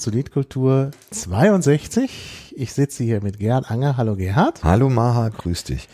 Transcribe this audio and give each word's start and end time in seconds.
zu 0.00 0.10
Liedkultur 0.10 0.92
62. 1.10 2.54
Ich 2.56 2.72
sitze 2.72 3.04
hier 3.04 3.22
mit 3.22 3.38
Gerhard 3.38 3.70
Anger. 3.70 3.98
Hallo 3.98 4.16
Gerhard. 4.16 4.64
Hallo 4.64 4.88
Maha, 4.88 5.28
grüß 5.28 5.64
dich. 5.64 5.88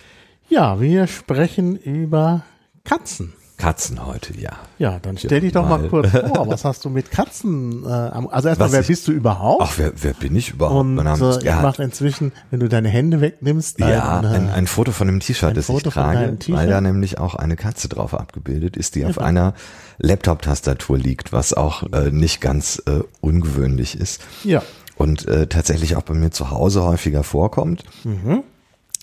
Ja, 0.49 0.81
wir 0.81 1.09
sprechen 1.09 1.77
über 1.77 2.45
Katzen. 2.85 3.33
Katzen 3.57 4.05
heute, 4.05 4.39
ja. 4.39 4.53
Ja, 4.79 4.99
dann 5.01 5.17
stell 5.17 5.41
dich 5.41 5.53
doch 5.53 5.67
mal, 5.67 5.79
mal 5.79 5.89
kurz 5.89 6.11
vor, 6.11 6.47
was 6.49 6.65
hast 6.65 6.85
du 6.85 6.91
mit 6.91 7.11
Katzen? 7.11 7.85
Äh, 7.85 7.89
also 7.89 8.49
erstmal, 8.49 8.71
wer 8.73 8.81
ich, 8.81 8.89
bist 8.89 9.09
du 9.09 9.13
überhaupt? 9.13 9.63
Ach, 9.65 9.73
wer, 9.79 9.93
wer 9.97 10.13
bin 10.13 10.37
ich 10.37 10.51
überhaupt? 10.51 10.81
Und 10.81 10.95
mein 10.97 11.07
Name 11.07 11.31
ist 11.31 11.43
äh, 11.43 11.49
ich 11.49 11.63
mache 11.63 11.83
inzwischen, 11.83 12.33
wenn 12.51 12.61
du 12.61 12.69
deine 12.69 12.89
Hände 12.89 13.23
wegnimmst, 13.23 13.81
ja, 13.81 14.19
ein, 14.19 14.27
ein, 14.27 14.51
ein 14.51 14.67
Foto 14.67 14.93
von 14.93 15.09
einem 15.09 15.21
T-Shirt, 15.21 15.57
das 15.57 15.71
ich 15.71 15.83
trage, 15.83 16.37
weil 16.49 16.69
da 16.69 16.81
nämlich 16.83 17.19
auch 17.19 17.35
eine 17.35 17.57
Katze 17.57 17.89
drauf 17.89 18.13
abgebildet 18.13 18.77
ist, 18.77 18.95
die 18.95 19.01
ja, 19.01 19.09
auf 19.09 19.19
einer 19.19 19.55
Laptop-Tastatur 19.99 20.99
liegt, 20.99 21.33
was 21.33 21.55
auch 21.55 21.83
äh, 21.93 22.11
nicht 22.11 22.43
ganz 22.43 22.83
äh, 22.87 23.01
ungewöhnlich 23.23 23.99
ist. 23.99 24.21
Ja. 24.45 24.63
Und 24.97 25.27
äh, 25.29 25.47
tatsächlich 25.47 25.97
auch 25.97 26.03
bei 26.03 26.15
mir 26.15 26.31
zu 26.31 26.51
Hause 26.51 26.83
häufiger 26.83 27.23
vorkommt. 27.23 27.85
Mhm. 28.05 28.43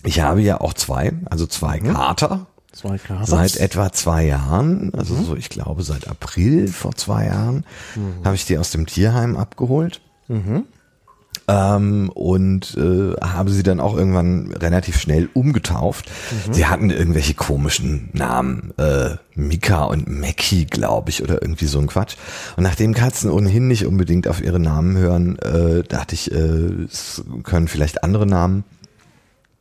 Ich 0.04 0.22
habe 0.22 0.42
ja 0.42 0.60
auch 0.62 0.74
zwei, 0.74 1.14
also 1.26 1.48
zwei 1.48 1.80
mhm. 1.80 1.94
Kater. 1.94 2.48
Zwei 2.74 2.98
Kater. 2.98 3.26
Seit 3.28 3.58
etwa 3.58 3.92
zwei 3.92 4.26
Jahren, 4.26 4.92
also 4.96 5.14
mhm. 5.14 5.26
so 5.26 5.36
ich 5.36 5.50
glaube 5.50 5.84
seit 5.84 6.08
April 6.08 6.68
vor 6.68 6.96
zwei 6.96 7.28
Jahren, 7.28 7.66
mhm. 7.96 8.26
habe 8.26 8.36
ich 8.36 8.46
die 8.46 8.58
aus 8.58 8.72
dem 8.72 8.88
Tierheim 8.88 9.38
abgeholt. 9.38 10.02
Mhm. 10.28 10.66
Ähm, 11.48 12.10
und 12.10 12.76
äh, 12.78 13.14
habe 13.22 13.52
sie 13.52 13.64
dann 13.64 13.80
auch 13.80 13.96
irgendwann 13.96 14.54
relativ 14.54 15.00
schnell 15.00 15.30
umgetauft. 15.34 16.10
Mhm. 16.48 16.54
Sie 16.54 16.66
hatten 16.66 16.90
irgendwelche 16.90 17.34
komischen 17.34 18.10
Namen, 18.14 18.74
äh, 18.78 19.18
Mika 19.36 19.84
und 19.84 20.08
Mackie, 20.08 20.66
glaube 20.66 21.10
ich, 21.10 21.22
oder 21.22 21.42
irgendwie 21.42 21.66
so 21.66 21.80
ein 21.80 21.88
Quatsch. 21.88 22.16
Und 22.56 22.64
nachdem 22.64 22.94
Katzen 22.94 23.30
ohnehin 23.30 23.68
nicht 23.68 23.86
unbedingt 23.86 24.28
auf 24.28 24.42
ihre 24.42 24.60
Namen 24.60 24.98
hören, 24.98 25.38
äh, 25.40 25.84
dachte 25.84 26.16
ich, 26.16 26.32
äh, 26.32 26.36
es 26.86 27.24
können 27.44 27.68
vielleicht 27.68 28.04
andere 28.04 28.26
Namen 28.26 28.64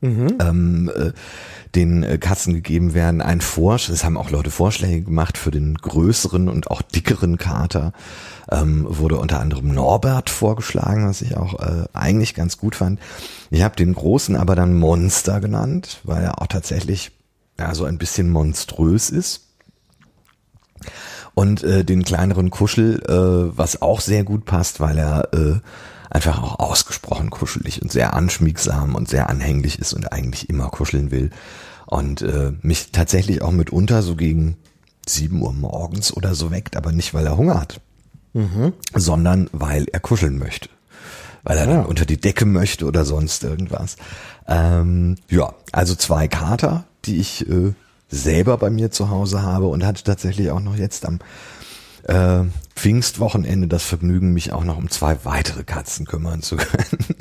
mhm. 0.03 0.36
ähm, 0.41 0.92
äh, 0.95 1.12
den 1.75 2.03
äh, 2.03 2.19
Katzen 2.19 2.53
gegeben 2.53 2.92
werden. 2.92 3.22
Ein 3.22 3.41
Vorschlag, 3.41 3.95
es 3.95 4.05
haben 4.05 4.19
auch 4.19 4.31
Leute 4.31 4.50
Vorschläge 4.50 5.03
gemacht 5.03 5.39
für 5.39 5.50
den 5.50 5.75
größeren 5.77 6.48
und 6.50 6.70
auch 6.70 6.83
dickeren 6.83 7.39
Kater. 7.39 7.92
Ähm, 8.50 8.84
wurde 8.86 9.17
unter 9.17 9.41
anderem 9.41 9.73
Norbert 9.73 10.28
vorgeschlagen, 10.28 11.08
was 11.08 11.23
ich 11.23 11.36
auch 11.36 11.58
äh, 11.61 11.84
eigentlich 11.95 12.34
ganz 12.34 12.58
gut 12.58 12.75
fand. 12.75 13.00
Ich 13.50 13.62
habe 13.62 13.77
den 13.77 13.95
großen 13.95 14.36
aber 14.36 14.55
dann 14.55 14.78
Monster 14.78 15.41
genannt, 15.41 16.00
weil 16.05 16.23
er 16.23 16.42
auch 16.42 16.48
tatsächlich 16.48 17.12
ja 17.58 17.75
so 17.75 17.84
ein 17.84 17.98
bisschen 17.98 18.30
monströs 18.30 19.08
ist. 19.08 19.48
Und 21.34 21.62
äh, 21.62 21.83
den 21.83 22.03
kleineren 22.03 22.50
Kuschel, 22.50 23.00
äh, 23.08 23.57
was 23.57 23.80
auch 23.80 24.02
sehr 24.02 24.23
gut 24.23 24.45
passt, 24.45 24.80
weil 24.80 24.98
er 24.98 25.33
äh, 25.33 25.61
einfach 26.12 26.42
auch 26.42 26.58
ausgesprochen 26.58 27.30
kuschelig 27.30 27.80
und 27.80 27.90
sehr 27.90 28.14
anschmiegsam 28.14 28.95
und 28.95 29.08
sehr 29.08 29.30
anhänglich 29.30 29.78
ist 29.78 29.95
und 29.95 30.12
eigentlich 30.12 30.48
immer 30.50 30.68
kuscheln 30.68 31.11
will. 31.11 31.30
Und 31.86 32.23
äh, 32.23 32.52
mich 32.62 32.92
tatsächlich 32.92 33.42
auch 33.42 33.50
mitunter 33.50 34.02
so 34.02 34.14
gegen 34.14 34.56
sieben 35.06 35.42
Uhr 35.42 35.52
morgens 35.52 36.14
oder 36.14 36.34
so 36.34 36.51
weckt, 36.51 36.77
aber 36.77 36.92
nicht, 36.92 37.12
weil 37.14 37.27
er 37.27 37.36
Hunger 37.36 37.61
hat, 37.61 37.80
mhm. 38.34 38.72
sondern 38.95 39.48
weil 39.52 39.86
er 39.92 40.01
kuscheln 40.01 40.39
möchte. 40.39 40.68
Weil 41.42 41.58
er 41.58 41.67
ja. 41.67 41.77
dann 41.77 41.86
unter 41.86 42.05
die 42.05 42.20
Decke 42.20 42.45
möchte 42.45 42.86
oder 42.86 43.05
sonst 43.05 43.42
irgendwas. 43.42 43.96
Ähm, 44.46 45.17
ja, 45.28 45.55
also 45.72 45.95
zwei 45.95 46.28
Kater, 46.28 46.84
die 47.05 47.17
ich 47.17 47.48
äh, 47.48 47.72
selber 48.08 48.58
bei 48.58 48.70
mir 48.70 48.90
zu 48.90 49.11
Hause 49.11 49.42
habe 49.42 49.67
und 49.67 49.84
hatte 49.84 50.05
tatsächlich 50.05 50.51
auch 50.51 50.61
noch 50.61 50.77
jetzt 50.77 51.05
am 51.06 51.18
äh, 52.05 52.45
Pfingstwochenende 52.74 53.68
das 53.68 53.84
Vergnügen, 53.84 54.33
mich 54.33 54.52
auch 54.52 54.64
noch 54.64 54.77
um 54.77 54.90
zwei 54.90 55.24
weitere 55.24 55.62
Katzen 55.62 56.06
kümmern 56.06 56.42
zu 56.42 56.56
können, 56.58 57.16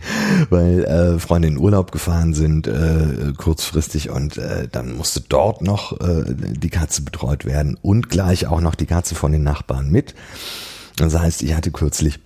weil 0.50 0.84
äh, 0.86 1.20
Freunde 1.20 1.50
in 1.50 1.58
Urlaub 1.58 1.92
gefahren 1.92 2.34
sind 2.34 2.68
äh, 2.68 3.34
kurzfristig 3.38 4.10
und 4.10 4.38
äh, 4.38 4.68
dann 4.70 4.96
musste 4.96 5.22
dort 5.22 5.62
noch 5.62 6.00
äh, 6.00 6.24
die 6.28 6.70
Katze 6.70 7.02
betreut 7.02 7.46
werden 7.46 7.78
und 7.82 8.10
gleich 8.10 8.48
auch 8.48 8.62
noch 8.62 8.76
die 8.76 8.86
Katze 8.86 9.16
von 9.16 9.32
den 9.32 9.44
Nachbarn 9.44 9.90
mit. 9.90 10.16
Das 10.98 11.18
heißt, 11.18 11.42
ich 11.44 11.54
hatte 11.54 11.72
kürzlich 11.72 12.20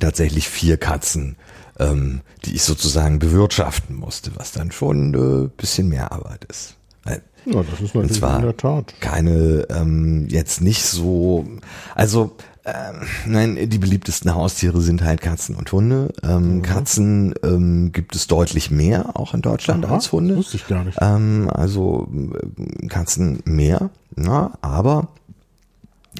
tatsächlich 0.00 0.48
vier 0.48 0.76
Katzen, 0.76 1.36
ähm, 1.78 2.20
die 2.44 2.54
ich 2.54 2.62
sozusagen 2.62 3.18
bewirtschaften 3.18 3.96
musste, 3.96 4.32
was 4.36 4.52
dann 4.52 4.72
schon 4.72 5.14
äh, 5.14 5.48
bisschen 5.56 5.88
mehr 5.88 6.12
Arbeit 6.12 6.44
ist. 6.44 6.76
Ja, 7.46 7.62
das 7.62 7.80
ist 7.80 7.94
natürlich 7.94 8.22
in 8.22 8.42
der 8.42 8.56
Tat. 8.56 8.94
Keine, 9.00 9.66
ähm, 9.70 10.26
jetzt 10.28 10.60
nicht 10.60 10.84
so, 10.84 11.46
also 11.94 12.36
ähm, 12.66 13.06
nein, 13.26 13.68
die 13.68 13.78
beliebtesten 13.78 14.34
Haustiere 14.34 14.80
sind 14.80 15.02
halt 15.02 15.20
Katzen 15.20 15.54
und 15.54 15.70
Hunde. 15.70 16.08
Ähm, 16.22 16.56
mhm. 16.56 16.62
Katzen 16.62 17.34
ähm, 17.42 17.92
gibt 17.92 18.16
es 18.16 18.26
deutlich 18.26 18.70
mehr, 18.70 19.18
auch 19.18 19.34
in 19.34 19.42
Deutschland, 19.42 19.84
Aha, 19.84 19.96
als 19.96 20.12
Hunde. 20.12 20.36
Wusste 20.36 20.56
ich 20.56 20.66
gar 20.66 20.82
nicht. 20.82 20.96
Ähm, 21.02 21.50
also 21.52 22.08
äh, 22.10 22.86
Katzen 22.86 23.40
mehr, 23.44 23.90
na, 24.16 24.52
aber 24.62 25.08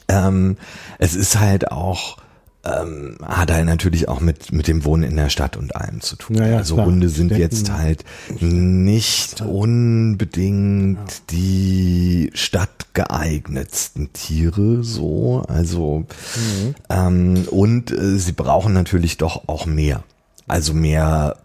ähm, 0.09 0.57
es 0.99 1.15
ist 1.15 1.41
halt 1.41 1.73
auch 1.73 2.19
ähm, 2.65 3.17
hat 3.23 3.51
er 3.51 3.65
natürlich 3.65 4.09
auch 4.09 4.21
mit, 4.21 4.53
mit 4.53 4.69
dem 4.69 4.85
Wohnen 4.85 5.03
in 5.03 5.17
der 5.17 5.29
Stadt 5.29 5.57
und 5.57 5.77
allem 5.77 6.01
zu 6.01 6.17
tun. 6.17 6.37
Ja, 6.37 6.47
ja, 6.47 6.57
also 6.59 6.75
klar. 6.75 6.87
Hunde 6.87 7.09
sind 7.09 7.31
jetzt 7.33 7.71
halt 7.71 8.05
nicht 8.41 9.43
unbedingt 9.43 10.99
ja. 10.99 11.17
die 11.31 12.31
stadtgeeignetsten 12.35 14.13
Tiere, 14.13 14.83
so. 14.83 15.45
Also, 15.49 16.07
mhm. 16.37 16.75
ähm, 16.89 17.49
und 17.51 17.91
äh, 17.91 18.19
sie 18.19 18.33
brauchen 18.33 18.73
natürlich 18.73 19.19
doch 19.19 19.49
auch 19.49 19.67
mehr. 19.67 20.03
Also 20.47 20.73
mehr, 20.75 21.37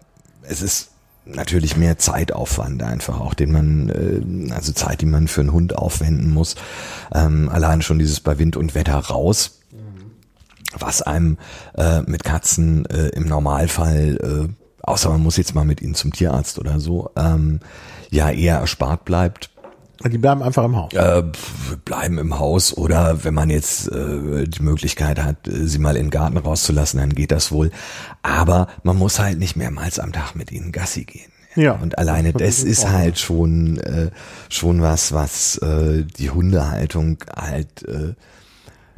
es 0.43 0.61
ist 0.61 0.89
natürlich 1.25 1.77
mehr 1.77 1.97
Zeitaufwand 1.97 2.81
einfach 2.81 3.19
auch, 3.19 3.33
den 3.33 3.51
man, 3.51 3.89
äh, 3.89 4.53
also 4.53 4.71
Zeit, 4.71 5.01
die 5.01 5.05
man 5.05 5.27
für 5.27 5.41
einen 5.41 5.51
Hund 5.51 5.77
aufwenden 5.77 6.31
muss. 6.31 6.55
Ähm, 7.13 7.49
allein 7.49 7.81
schon 7.81 7.99
dieses 7.99 8.19
bei 8.19 8.39
Wind 8.39 8.57
und 8.57 8.73
Wetter 8.73 8.97
raus 8.97 9.58
was 10.77 11.01
einem 11.01 11.37
äh, 11.77 12.01
mit 12.01 12.23
Katzen 12.23 12.85
äh, 12.85 13.09
im 13.09 13.27
Normalfall, 13.27 14.17
äh, 14.49 14.83
außer 14.83 15.09
man 15.09 15.21
muss 15.21 15.37
jetzt 15.37 15.55
mal 15.55 15.65
mit 15.65 15.81
ihnen 15.81 15.95
zum 15.95 16.13
Tierarzt 16.13 16.59
oder 16.59 16.79
so, 16.79 17.09
ähm, 17.15 17.59
ja 18.11 18.29
eher 18.29 18.57
erspart 18.57 19.05
bleibt. 19.05 19.49
Die 20.05 20.17
bleiben 20.17 20.41
einfach 20.41 20.63
im 20.63 20.77
Haus. 20.77 20.93
Äh, 20.93 21.23
bleiben 21.83 22.19
im 22.19 22.39
Haus 22.39 22.75
oder 22.75 23.25
wenn 23.25 23.33
man 23.33 23.49
jetzt 23.49 23.91
äh, 23.91 24.47
die 24.47 24.63
Möglichkeit 24.63 25.21
hat, 25.21 25.47
äh, 25.47 25.67
sie 25.67 25.79
mal 25.79 25.97
in 25.97 26.05
den 26.05 26.09
Garten 26.09 26.37
rauszulassen, 26.37 27.01
dann 27.01 27.13
geht 27.13 27.31
das 27.31 27.51
wohl. 27.51 27.69
Aber 28.21 28.67
man 28.83 28.95
muss 28.95 29.19
halt 29.19 29.39
nicht 29.39 29.57
mehrmals 29.57 29.99
am 29.99 30.13
Tag 30.13 30.35
mit 30.35 30.53
ihnen 30.53 30.71
Gassi 30.71 31.03
gehen. 31.03 31.31
Ja. 31.55 31.73
Und 31.73 31.97
alleine 31.97 32.31
das, 32.31 32.41
das 32.41 32.63
ist 32.63 32.87
halt 32.87 33.19
schon 33.19 33.77
äh, 33.79 34.11
schon 34.47 34.81
was, 34.81 35.11
was 35.11 35.57
äh, 35.57 36.05
die 36.05 36.29
Hundehaltung 36.29 37.17
halt 37.35 37.83
äh, 37.83 38.13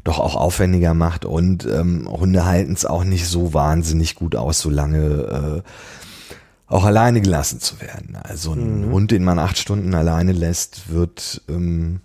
doch 0.03 0.19
auch 0.19 0.35
aufwendiger 0.35 0.93
macht 0.93 1.25
und 1.25 1.65
ähm, 1.65 2.07
Hunde 2.09 2.45
halten 2.45 2.73
es 2.73 2.85
auch 2.85 3.03
nicht 3.03 3.27
so 3.27 3.53
wahnsinnig 3.53 4.15
gut 4.15 4.35
aus, 4.35 4.59
so 4.59 4.69
lange 4.69 5.63
äh, 5.67 5.69
auch 6.67 6.85
alleine 6.85 7.21
gelassen 7.21 7.59
zu 7.59 7.81
werden. 7.81 8.17
Also 8.21 8.53
ein 8.53 8.87
mhm. 8.87 8.91
Hund, 8.91 9.11
den 9.11 9.23
man 9.23 9.39
acht 9.39 9.57
Stunden 9.57 9.93
alleine 9.93 10.31
lässt, 10.31 10.89
wird 10.89 11.41
ähm, 11.49 11.99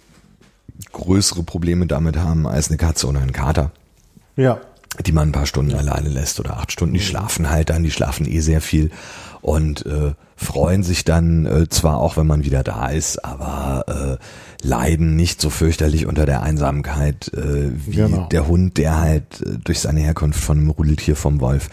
größere 0.93 1.43
Probleme 1.43 1.87
damit 1.87 2.19
haben 2.19 2.46
als 2.46 2.69
eine 2.69 2.76
Katze 2.76 3.06
oder 3.06 3.20
ein 3.20 3.32
Kater. 3.32 3.70
Ja. 4.37 4.60
Die 5.04 5.12
man 5.12 5.28
ein 5.28 5.32
paar 5.32 5.46
Stunden 5.46 5.72
ja. 5.72 5.78
alleine 5.78 6.08
lässt 6.08 6.40
oder 6.40 6.56
acht 6.58 6.72
Stunden. 6.72 6.94
Die 6.94 7.00
mhm. 7.00 7.04
schlafen 7.04 7.50
halt 7.50 7.70
dann, 7.70 7.82
die 7.82 7.90
schlafen 7.90 8.26
eh 8.26 8.40
sehr 8.40 8.60
viel 8.60 8.90
und 9.40 9.87
äh, 9.87 10.12
freuen 10.37 10.82
sich 10.82 11.04
dann 11.04 11.46
äh, 11.46 11.69
zwar 11.69 11.99
auch, 11.99 12.16
wenn 12.16 12.26
man 12.26 12.44
wieder 12.44 12.62
da 12.62 12.88
ist, 12.88 13.25
aber 13.25 14.19
äh, 14.19 14.25
leiden 14.62 15.17
nicht 15.17 15.41
so 15.41 15.50
fürchterlich 15.50 16.06
unter 16.06 16.26
der 16.26 16.43
Einsamkeit 16.43 17.32
äh, 17.35 17.70
wie 17.87 17.97
genau. 17.97 18.29
der 18.31 18.47
Hund, 18.47 18.79
der 18.79 19.00
halt 19.00 19.43
äh, 19.43 19.58
durch 19.62 19.81
seine 19.81 20.00
Herkunft 20.00 20.41
von 20.41 20.58
einem 20.58 20.70
Rudeltier 20.70 21.17
vom 21.17 21.41
Wolf 21.41 21.69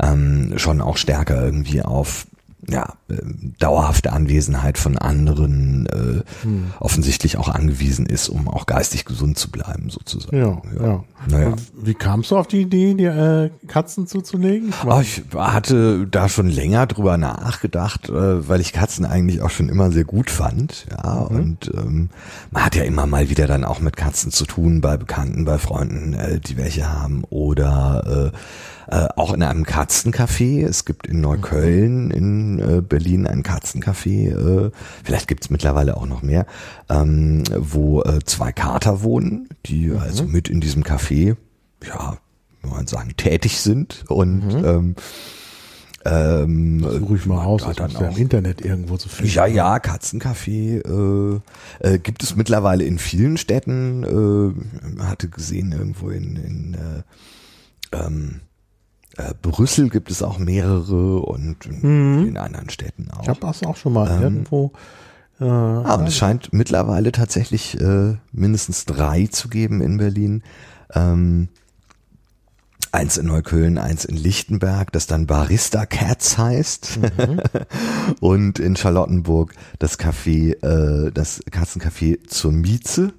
ähm, 0.00 0.54
schon 0.56 0.80
auch 0.80 0.96
stärker 0.96 1.42
irgendwie 1.42 1.82
auf 1.82 2.26
ja, 2.68 2.94
äh, 3.08 3.16
dauerhafte 3.58 4.12
Anwesenheit 4.12 4.78
von 4.78 4.98
anderen 4.98 5.86
äh, 5.86 6.22
hm. 6.42 6.72
offensichtlich 6.78 7.36
auch 7.36 7.48
angewiesen 7.48 8.06
ist, 8.06 8.28
um 8.28 8.48
auch 8.48 8.66
geistig 8.66 9.04
gesund 9.04 9.38
zu 9.38 9.50
bleiben, 9.50 9.90
sozusagen. 9.90 10.36
Ja, 10.36 10.62
ja. 10.76 10.86
ja. 10.86 11.04
Naja. 11.28 11.54
Wie 11.74 11.94
kamst 11.94 12.30
du 12.30 12.36
auf 12.36 12.46
die 12.46 12.62
Idee, 12.62 12.94
die 12.94 13.04
äh, 13.04 13.50
Katzen 13.66 14.06
zuzulegen? 14.06 14.70
Ich, 14.70 14.86
oh, 14.86 15.00
ich 15.00 15.22
hatte 15.34 16.06
da 16.06 16.28
schon 16.28 16.48
länger 16.48 16.86
drüber 16.86 17.16
nachgedacht, 17.16 18.08
äh, 18.08 18.48
weil 18.48 18.60
ich 18.60 18.72
Katzen 18.72 19.04
eigentlich 19.04 19.42
auch 19.42 19.50
schon 19.50 19.68
immer 19.68 19.90
sehr 19.90 20.04
gut 20.04 20.30
fand. 20.30 20.86
Ja, 20.90 21.26
mhm. 21.28 21.38
und 21.38 21.72
ähm, 21.74 22.10
man 22.50 22.64
hat 22.64 22.74
ja 22.74 22.84
immer 22.84 23.06
mal 23.06 23.28
wieder 23.28 23.46
dann 23.46 23.64
auch 23.64 23.80
mit 23.80 23.96
Katzen 23.96 24.32
zu 24.32 24.46
tun, 24.46 24.80
bei 24.80 24.96
Bekannten, 24.96 25.44
bei 25.44 25.58
Freunden, 25.58 26.14
äh, 26.14 26.40
die 26.40 26.56
welche 26.56 26.90
haben 26.90 27.24
oder 27.28 28.32
äh, 28.32 28.36
äh, 28.88 29.08
auch 29.16 29.32
in 29.32 29.42
einem 29.42 29.64
Katzencafé. 29.64 30.64
Es 30.64 30.84
gibt 30.84 31.06
in 31.06 31.20
Neukölln, 31.20 32.10
in 32.10 32.58
äh, 32.58 32.80
Berlin 32.80 33.26
ein 33.26 33.42
Katzencafé, 33.42 34.30
äh, 34.30 34.70
vielleicht 35.04 35.28
gibt 35.28 35.44
es 35.44 35.50
mittlerweile 35.50 35.96
auch 35.96 36.06
noch 36.06 36.22
mehr, 36.22 36.46
ähm, 36.88 37.42
wo 37.56 38.02
äh, 38.02 38.20
zwei 38.24 38.52
Kater 38.52 39.02
wohnen, 39.02 39.48
die 39.66 39.88
mhm. 39.88 39.98
also 39.98 40.24
mit 40.24 40.48
in 40.48 40.60
diesem 40.60 40.82
Café, 40.82 41.36
ja, 41.86 42.18
wie 42.62 42.70
man 42.70 42.86
sagen, 42.86 43.12
tätig 43.16 43.60
sind 43.60 44.04
und 44.08 44.46
mhm. 44.46 44.64
ähm, 44.64 44.94
ähm, 46.04 46.80
Suche 46.80 47.16
ich 47.16 47.26
mal 47.26 47.44
aus, 47.44 47.62
das 47.62 47.76
dann 47.76 47.94
auch, 47.94 48.00
ja 48.00 48.08
im 48.08 48.16
Internet 48.16 48.64
irgendwo 48.64 48.96
zu 48.96 49.08
finden. 49.10 49.32
Ja, 49.32 49.46
ja, 49.46 49.76
Katzencafé 49.76 50.80
äh, 50.80 51.40
äh, 51.80 51.98
gibt 51.98 52.22
es 52.22 52.36
mittlerweile 52.36 52.84
in 52.84 52.98
vielen 52.98 53.36
Städten. 53.36 54.56
Äh, 54.98 55.02
hatte 55.02 55.28
gesehen 55.28 55.72
irgendwo 55.72 56.08
in, 56.08 56.36
in 56.36 56.74
äh, 56.74 57.96
ähm, 57.96 58.40
äh, 59.16 59.34
Brüssel 59.42 59.88
gibt 59.88 60.10
es 60.10 60.22
auch 60.22 60.38
mehrere 60.38 61.20
und 61.20 61.66
in, 61.66 62.18
mhm. 62.18 62.28
in 62.28 62.36
anderen 62.36 62.70
Städten 62.70 63.10
auch. 63.10 63.22
Ich 63.22 63.28
habe 63.28 63.40
das 63.40 63.62
auch 63.62 63.76
schon 63.76 63.92
mal 63.92 64.10
ähm, 64.10 64.22
irgendwo. 64.22 64.72
Äh, 65.40 65.44
ah, 65.44 65.94
und 65.94 66.06
es 66.06 66.16
scheint 66.16 66.52
mittlerweile 66.52 67.12
tatsächlich 67.12 67.80
äh, 67.80 68.16
mindestens 68.32 68.84
drei 68.84 69.26
zu 69.26 69.48
geben 69.48 69.80
in 69.80 69.96
Berlin. 69.96 70.42
Ähm, 70.94 71.48
eins 72.92 73.16
in 73.18 73.26
Neukölln, 73.26 73.78
eins 73.78 74.04
in 74.04 74.16
Lichtenberg, 74.16 74.92
das 74.92 75.06
dann 75.06 75.26
Barista 75.26 75.86
Cats 75.86 76.38
heißt. 76.38 77.00
Mhm. 77.00 77.40
und 78.20 78.58
in 78.58 78.76
Charlottenburg 78.76 79.54
das 79.78 79.98
Café, 79.98 80.62
äh, 80.64 81.10
das 81.10 81.42
Katzencafé 81.46 82.26
zur 82.26 82.52
Mieze, 82.52 83.12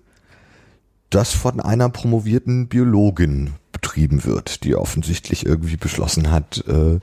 das 1.09 1.33
von 1.33 1.59
einer 1.59 1.89
promovierten 1.89 2.67
Biologin 2.67 3.51
betrieben 3.91 4.23
wird, 4.23 4.63
die 4.63 4.75
offensichtlich 4.75 5.45
irgendwie 5.45 5.75
beschlossen 5.75 6.31
hat, 6.31 6.63
äh, 6.67 6.99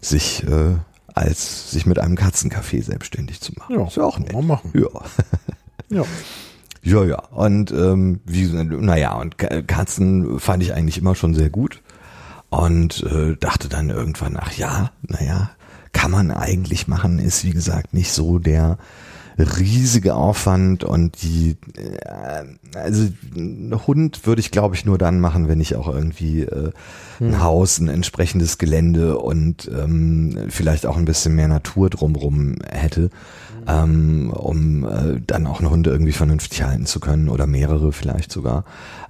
sich 0.00 0.42
äh, 0.44 0.76
als 1.14 1.70
sich 1.70 1.84
mit 1.84 1.98
einem 1.98 2.16
Katzencafé 2.16 2.82
selbstständig 2.82 3.42
zu 3.42 3.52
machen. 3.52 3.78
Ja, 3.78 3.86
ist 3.86 3.96
ja 3.96 4.04
auch 4.04 4.18
nett. 4.18 4.32
Mal 4.32 4.42
machen. 4.42 4.72
Ja. 4.74 5.02
ja. 5.90 6.04
Ja, 6.82 7.04
ja. 7.04 7.18
Und 7.28 7.70
ähm, 7.72 8.20
wie, 8.24 8.46
naja, 8.46 9.12
und 9.14 9.36
Katzen 9.36 10.40
fand 10.40 10.62
ich 10.62 10.72
eigentlich 10.72 10.98
immer 10.98 11.14
schon 11.14 11.34
sehr 11.34 11.50
gut. 11.50 11.82
Und 12.48 13.02
äh, 13.04 13.36
dachte 13.36 13.68
dann 13.68 13.90
irgendwann, 13.90 14.36
ach 14.40 14.52
ja, 14.54 14.90
naja, 15.02 15.50
kann 15.92 16.10
man 16.10 16.30
eigentlich 16.30 16.88
machen, 16.88 17.18
ist 17.18 17.44
wie 17.44 17.52
gesagt 17.52 17.92
nicht 17.92 18.12
so 18.12 18.38
der 18.38 18.78
riesige 19.38 20.14
Aufwand 20.14 20.84
und 20.84 21.22
die 21.22 21.56
äh, 21.76 22.44
also 22.76 23.08
ein 23.34 23.74
Hund 23.86 24.26
würde 24.26 24.40
ich 24.40 24.50
glaube 24.50 24.74
ich 24.74 24.84
nur 24.84 24.98
dann 24.98 25.20
machen, 25.20 25.48
wenn 25.48 25.60
ich 25.60 25.76
auch 25.76 25.88
irgendwie 25.88 26.42
äh, 26.42 26.70
ein 27.20 27.32
hm. 27.32 27.42
Haus, 27.42 27.78
ein 27.78 27.88
entsprechendes 27.88 28.58
Gelände 28.58 29.18
und 29.18 29.70
ähm, 29.72 30.46
vielleicht 30.48 30.86
auch 30.86 30.96
ein 30.96 31.04
bisschen 31.04 31.34
mehr 31.34 31.48
Natur 31.48 31.90
drumrum 31.90 32.56
hätte 32.70 33.10
ähm, 33.66 34.30
um 34.30 34.84
äh, 34.84 35.20
dann 35.26 35.46
auch 35.46 35.60
einen 35.60 35.70
Hund 35.70 35.86
irgendwie 35.86 36.12
vernünftig 36.12 36.62
halten 36.62 36.86
zu 36.86 37.00
können 37.00 37.28
oder 37.28 37.46
mehrere 37.46 37.92
vielleicht 37.92 38.32
sogar. 38.32 38.64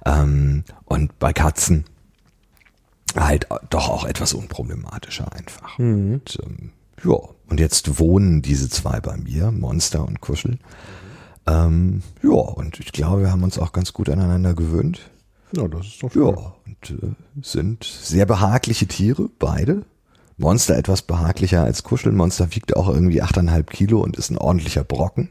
Ähm, 0.05 0.63
und 0.85 1.17
bei 1.19 1.33
Katzen 1.33 1.85
halt 3.15 3.47
doch 3.69 3.89
auch 3.89 4.05
etwas 4.05 4.33
unproblematischer 4.33 5.31
einfach. 5.33 5.77
Mhm. 5.77 6.13
Und, 6.13 6.39
ähm, 6.43 6.69
ja, 7.03 7.17
und 7.47 7.59
jetzt 7.59 7.99
wohnen 7.99 8.41
diese 8.41 8.69
zwei 8.69 8.99
bei 8.99 9.17
mir, 9.17 9.51
Monster 9.51 10.05
und 10.07 10.21
Kuschel. 10.21 10.59
Ähm, 11.45 12.01
ja, 12.21 12.29
und 12.29 12.79
ich 12.79 12.91
glaube, 12.91 13.21
wir 13.21 13.31
haben 13.31 13.43
uns 13.43 13.59
auch 13.59 13.73
ganz 13.73 13.93
gut 13.93 14.09
aneinander 14.09 14.53
gewöhnt. 14.53 15.11
Ja, 15.55 15.67
das 15.67 15.87
ist 15.87 16.03
doch 16.03 16.11
schön. 16.11 16.27
Ja, 16.27 16.53
und 16.65 17.03
äh, 17.03 17.41
sind 17.41 17.83
sehr 17.83 18.25
behagliche 18.25 18.87
Tiere, 18.87 19.29
beide. 19.39 19.83
Monster 20.37 20.75
etwas 20.77 21.03
behaglicher 21.03 21.63
als 21.63 21.83
Kuscheln. 21.83 22.15
Monster 22.15 22.55
wiegt 22.55 22.75
auch 22.75 22.89
irgendwie 22.89 23.21
8,5 23.21 23.63
Kilo 23.65 24.01
und 24.01 24.17
ist 24.17 24.31
ein 24.31 24.37
ordentlicher 24.37 24.83
Brocken. 24.83 25.29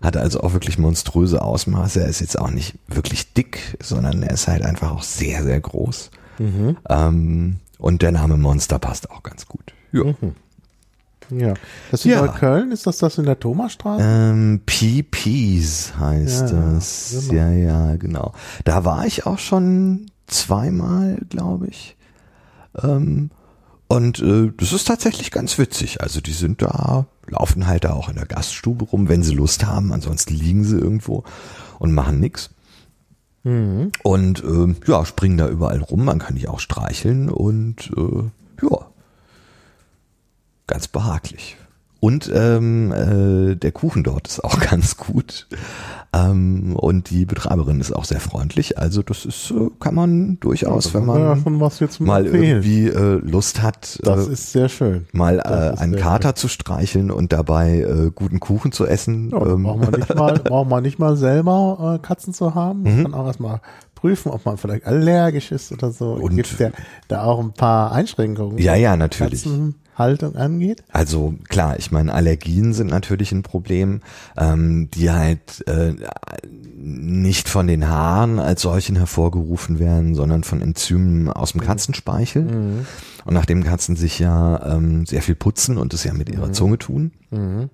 Hat 0.00 0.16
also 0.16 0.42
auch 0.42 0.52
wirklich 0.52 0.78
monströse 0.78 1.42
Ausmaße. 1.42 2.00
Er 2.00 2.08
ist 2.08 2.20
jetzt 2.20 2.38
auch 2.38 2.50
nicht 2.50 2.76
wirklich 2.86 3.32
dick, 3.32 3.76
sondern 3.82 4.22
er 4.22 4.30
ist 4.30 4.46
halt 4.46 4.62
einfach 4.62 4.92
auch 4.92 5.02
sehr, 5.02 5.42
sehr 5.42 5.60
groß. 5.60 6.10
Mhm. 6.38 6.76
Ähm, 6.88 7.56
und 7.78 8.02
der 8.02 8.12
Name 8.12 8.36
Monster 8.36 8.78
passt 8.78 9.10
auch 9.10 9.24
ganz 9.24 9.46
gut. 9.46 9.74
Ja. 9.90 10.04
Mhm. 10.04 10.34
Ja. 11.30 11.54
Das 11.90 12.00
ist 12.00 12.06
in 12.06 12.12
ja. 12.12 12.22
Neukölln, 12.22 12.72
ist 12.72 12.86
das 12.86 12.98
das 12.98 13.18
in 13.18 13.24
der 13.24 13.38
Thomasstraße? 13.38 14.02
Ähm, 14.02 14.60
PPs 14.64 15.94
heißt 15.98 16.50
ja, 16.52 16.72
das. 16.72 17.26
Genau. 17.28 17.40
Ja, 17.40 17.50
ja, 17.50 17.96
genau. 17.96 18.32
Da 18.64 18.84
war 18.84 19.06
ich 19.06 19.26
auch 19.26 19.38
schon 19.38 20.06
zweimal, 20.26 21.18
glaube 21.28 21.68
ich. 21.68 21.96
Ähm, 22.82 23.30
und 23.88 24.20
äh, 24.20 24.52
das 24.56 24.72
ist 24.72 24.86
tatsächlich 24.86 25.30
ganz 25.30 25.58
witzig. 25.58 26.02
Also 26.02 26.20
die 26.20 26.32
sind 26.32 26.62
da, 26.62 27.06
laufen 27.26 27.66
halt 27.66 27.84
da 27.84 27.94
auch 27.94 28.08
in 28.08 28.16
der 28.16 28.26
Gaststube 28.26 28.84
rum, 28.84 29.08
wenn 29.08 29.22
sie 29.22 29.34
Lust 29.34 29.66
haben. 29.66 29.92
Ansonsten 29.92 30.34
liegen 30.34 30.64
sie 30.64 30.76
irgendwo 30.76 31.24
und 31.78 31.92
machen 31.92 32.20
nix. 32.20 32.50
Mhm. 33.44 33.92
Und 34.02 34.44
äh, 34.44 34.74
ja, 34.86 35.04
springen 35.06 35.38
da 35.38 35.48
überall 35.48 35.80
rum. 35.80 36.04
Man 36.04 36.18
kann 36.18 36.36
die 36.36 36.48
auch 36.48 36.60
streicheln 36.60 37.30
und 37.30 37.90
äh, 37.96 38.24
ja, 38.62 38.87
ganz 40.68 40.86
behaglich. 40.86 41.56
Und 42.00 42.30
ähm, 42.32 42.92
äh, 42.92 43.56
der 43.56 43.72
Kuchen 43.72 44.04
dort 44.04 44.28
ist 44.28 44.44
auch 44.44 44.60
ganz 44.70 44.96
gut. 44.96 45.48
Ähm, 46.12 46.76
und 46.76 47.10
die 47.10 47.26
Betreiberin 47.26 47.80
ist 47.80 47.92
auch 47.92 48.04
sehr 48.04 48.20
freundlich. 48.20 48.78
Also 48.78 49.02
das 49.02 49.24
ist, 49.24 49.50
äh, 49.50 49.68
kann 49.80 49.96
man 49.96 50.38
durchaus, 50.40 50.86
ja, 50.86 50.94
wenn 50.94 51.06
man 51.06 51.20
ja 51.20 51.34
mal 51.98 52.24
erzählen. 52.24 52.44
irgendwie 52.44 52.86
äh, 52.86 53.18
Lust 53.20 53.62
hat, 53.62 53.98
das 54.04 54.28
äh, 54.28 54.32
ist 54.32 54.52
sehr 54.52 54.68
schön. 54.68 55.06
mal 55.12 55.40
äh, 55.40 55.78
einen 55.78 55.96
Kater 55.96 56.28
schön. 56.28 56.36
zu 56.36 56.48
streicheln 56.48 57.10
und 57.10 57.32
dabei 57.32 57.80
äh, 57.80 58.10
guten 58.14 58.38
Kuchen 58.38 58.70
zu 58.70 58.86
essen. 58.86 59.30
Ja, 59.30 59.44
ähm. 59.44 59.64
braucht 59.64 59.80
man 59.80 60.00
nicht 60.00 60.14
mal, 60.14 60.38
braucht 60.44 60.70
man 60.70 60.82
nicht 60.82 60.98
mal 60.98 61.16
selber 61.16 61.96
äh, 61.96 62.06
Katzen 62.06 62.32
zu 62.32 62.54
haben. 62.54 62.84
Man 62.84 62.98
mhm. 62.98 63.02
kann 63.02 63.14
auch 63.14 63.26
erstmal 63.26 63.60
prüfen, 63.96 64.30
ob 64.30 64.46
man 64.46 64.56
vielleicht 64.56 64.86
allergisch 64.86 65.50
ist 65.50 65.72
oder 65.72 65.90
so. 65.90 66.12
Und 66.12 66.36
gibt 66.36 66.58
ja 66.60 66.70
da 67.08 67.24
auch 67.24 67.40
ein 67.40 67.52
paar 67.52 67.90
Einschränkungen. 67.90 68.56
Ja, 68.58 68.76
ja, 68.76 68.96
natürlich. 68.96 69.42
Katzen 69.42 69.74
Haltung 69.98 70.36
angeht? 70.36 70.82
Also 70.90 71.34
klar, 71.48 71.78
ich 71.78 71.90
meine, 71.90 72.12
Allergien 72.12 72.72
sind 72.72 72.90
natürlich 72.90 73.32
ein 73.32 73.42
Problem, 73.42 74.00
ähm, 74.36 74.88
die 74.94 75.10
halt 75.10 75.66
äh, 75.66 75.94
nicht 76.76 77.48
von 77.48 77.66
den 77.66 77.88
Haaren 77.88 78.38
als 78.38 78.62
solchen 78.62 78.96
hervorgerufen 78.96 79.78
werden, 79.78 80.14
sondern 80.14 80.44
von 80.44 80.62
Enzymen 80.62 81.28
aus 81.28 81.52
dem 81.52 81.60
mhm. 81.60 81.66
Katzenspeichel. 81.66 82.42
Mhm. 82.42 82.86
Und 83.24 83.34
nachdem 83.34 83.64
Katzen 83.64 83.96
sich 83.96 84.18
ja 84.18 84.76
ähm, 84.76 85.04
sehr 85.04 85.22
viel 85.22 85.34
putzen 85.34 85.76
und 85.76 85.92
es 85.92 86.04
ja 86.04 86.14
mit 86.14 86.30
ihrer 86.30 86.48
mhm. 86.48 86.54
Zunge 86.54 86.78
tun, 86.78 87.12
mhm 87.30 87.70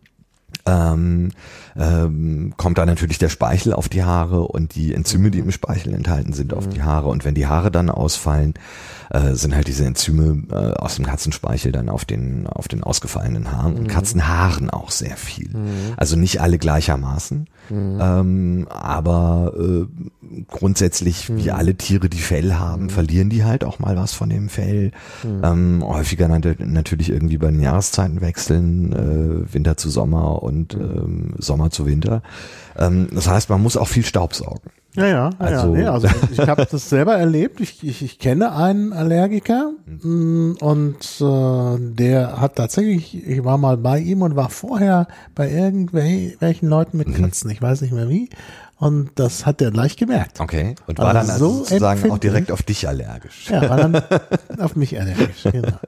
ähm, 0.67 1.31
ähm, 1.77 2.55
kommt 2.57 2.79
da 2.79 2.87
natürlich 2.87 3.19
der 3.19 3.29
Speichel 3.29 3.73
auf 3.73 3.89
die 3.89 4.05
Haare 4.05 4.43
und 4.43 4.75
die 4.75 4.95
Enzyme, 4.95 5.31
die 5.31 5.41
im 5.41 5.51
Speichel 5.51 5.93
enthalten 5.93 6.33
sind, 6.33 6.55
auf 6.55 6.69
die 6.69 6.83
Haare. 6.83 7.09
Und 7.09 7.25
wenn 7.25 7.35
die 7.35 7.47
Haare 7.47 7.71
dann 7.71 7.91
ausfallen, 7.91 8.55
äh, 9.11 9.35
sind 9.35 9.55
halt 9.55 9.69
diese 9.69 9.85
Enzyme 9.85 10.45
äh, 10.51 10.75
aus 10.81 10.97
dem 10.97 11.05
Katzenspeichel 11.05 11.73
dann 11.73 11.89
auf 11.89 12.05
den 12.05 12.47
auf 12.47 12.69
den 12.69 12.83
ausgefallenen 12.83 13.53
Haaren 13.53 13.75
und 13.77 13.85
mhm. 13.85 13.89
Katzenhaaren 13.89 14.71
auch 14.71 14.91
sehr 14.91 15.17
viel. 15.17 15.51
Mhm. 15.51 15.95
Also 15.97 16.17
nicht 16.17 16.41
alle 16.41 16.59
gleichermaßen, 16.59 17.47
mhm. 17.71 17.99
ähm, 18.01 18.67
aber 18.69 19.53
äh, 19.59 19.87
grundsätzlich 20.49 21.35
wie 21.35 21.51
mhm. 21.51 21.57
alle 21.57 21.75
Tiere, 21.77 22.09
die 22.09 22.19
Fell 22.19 22.55
haben, 22.55 22.85
mhm. 22.85 22.91
verlieren 22.91 23.31
die 23.31 23.45
halt 23.45 23.65
auch 23.65 23.79
mal 23.79 23.97
was 23.97 24.13
von 24.13 24.29
dem 24.29 24.49
Fell. 24.49 24.91
Mhm. 25.23 25.41
Ähm, 25.43 25.85
häufiger 25.85 26.29
natürlich 26.29 27.11
irgendwie 27.11 27.39
bei 27.39 27.51
den 27.51 27.61
Jahreszeiten 27.61 28.21
wechseln, 28.21 28.93
äh, 28.93 29.53
Winter 29.53 29.77
zu 29.77 29.91
Sommer 29.91 30.43
und 30.43 30.75
ähm, 30.75 31.35
Sommer 31.39 31.71
zu 31.71 31.87
Winter. 31.87 32.23
Ähm, 32.77 33.09
das 33.13 33.29
heißt, 33.29 33.51
man 33.51 33.63
muss 33.63 33.77
auch 33.77 33.89
viel 33.89 34.05
Staub 34.05 34.35
saugen. 34.35 34.71
Ja, 34.97 35.07
ja, 35.07 35.31
also, 35.39 35.75
ja, 35.75 35.81
nee, 35.81 35.87
also 35.87 36.09
ich 36.31 36.39
habe 36.39 36.67
das 36.71 36.89
selber 36.89 37.17
erlebt. 37.17 37.61
Ich, 37.61 37.83
ich, 37.83 38.03
ich 38.03 38.19
kenne 38.21 38.53
einen 38.53 38.93
Allergiker 38.93 39.73
mhm. 39.87 40.57
und 40.61 41.21
äh, 41.21 41.79
der 41.81 42.41
hat 42.41 42.57
tatsächlich, 42.57 43.27
ich 43.27 43.45
war 43.45 43.59
mal 43.59 43.77
bei 43.77 43.99
ihm 43.99 44.23
und 44.23 44.37
war 44.37 44.51
vorher 44.51 45.09
bei 45.35 45.51
irgendwelchen 45.51 46.69
Leuten 46.69 46.97
mit 46.97 47.09
mhm. 47.09 47.15
Katzen, 47.15 47.51
ich 47.51 47.61
weiß 47.61 47.81
nicht 47.81 47.93
mehr 47.93 48.09
wie. 48.09 48.31
Und 48.77 49.11
das 49.15 49.47
hat 49.47 49.63
er 49.63 49.71
gleich 49.71 49.97
gemerkt. 49.97 50.41
Okay. 50.41 50.75
Und 50.87 50.99
war 50.99 51.15
also 51.15 51.21
dann 51.21 51.31
also 51.31 51.53
sozusagen 51.59 52.11
auch 52.11 52.19
direkt 52.19 52.51
auf 52.51 52.63
dich 52.63 52.89
allergisch. 52.89 53.49
Ja, 53.49 53.69
war 53.69 53.77
dann 53.77 54.03
auf 54.59 54.75
mich 54.75 54.99
allergisch, 54.99 55.45
genau. 55.45 55.79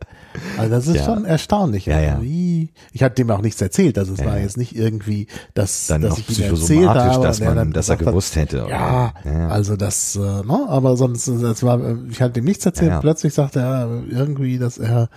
Also 0.56 0.70
das 0.70 0.86
ist 0.86 0.96
ja. 0.96 1.04
schon 1.04 1.24
erstaunlich. 1.24 1.86
Ja, 1.86 2.00
ja. 2.00 2.22
Wie, 2.22 2.68
ich 2.92 3.02
hatte 3.02 3.16
dem 3.16 3.30
auch 3.30 3.42
nichts 3.42 3.60
erzählt. 3.60 3.98
Also 3.98 4.14
es 4.14 4.24
war 4.24 4.38
jetzt 4.38 4.56
nicht 4.56 4.76
irgendwie, 4.76 5.26
dass, 5.54 5.88
dann 5.88 6.02
dass 6.02 6.18
ich 6.18 6.38
ihm 6.38 6.44
erzählt 6.44 6.88
habe. 6.88 7.22
Dass, 7.26 7.40
man, 7.40 7.72
dass 7.72 7.88
er 7.88 7.96
gewusst 7.96 8.36
hat, 8.36 8.42
hätte. 8.42 8.66
Ja, 8.68 9.14
ja, 9.24 9.48
also 9.48 9.76
das, 9.76 10.14
äh, 10.16 10.18
no, 10.18 10.42
ne, 10.44 10.66
aber 10.68 10.96
sonst, 10.96 11.28
das 11.28 11.62
war, 11.62 11.80
ich 12.08 12.22
hatte 12.22 12.40
ihm 12.40 12.44
nichts 12.44 12.64
erzählt. 12.64 13.00
Plötzlich 13.00 13.34
sagte 13.34 13.60
er 13.60 14.02
irgendwie, 14.08 14.58
dass 14.58 14.78
er 14.78 15.08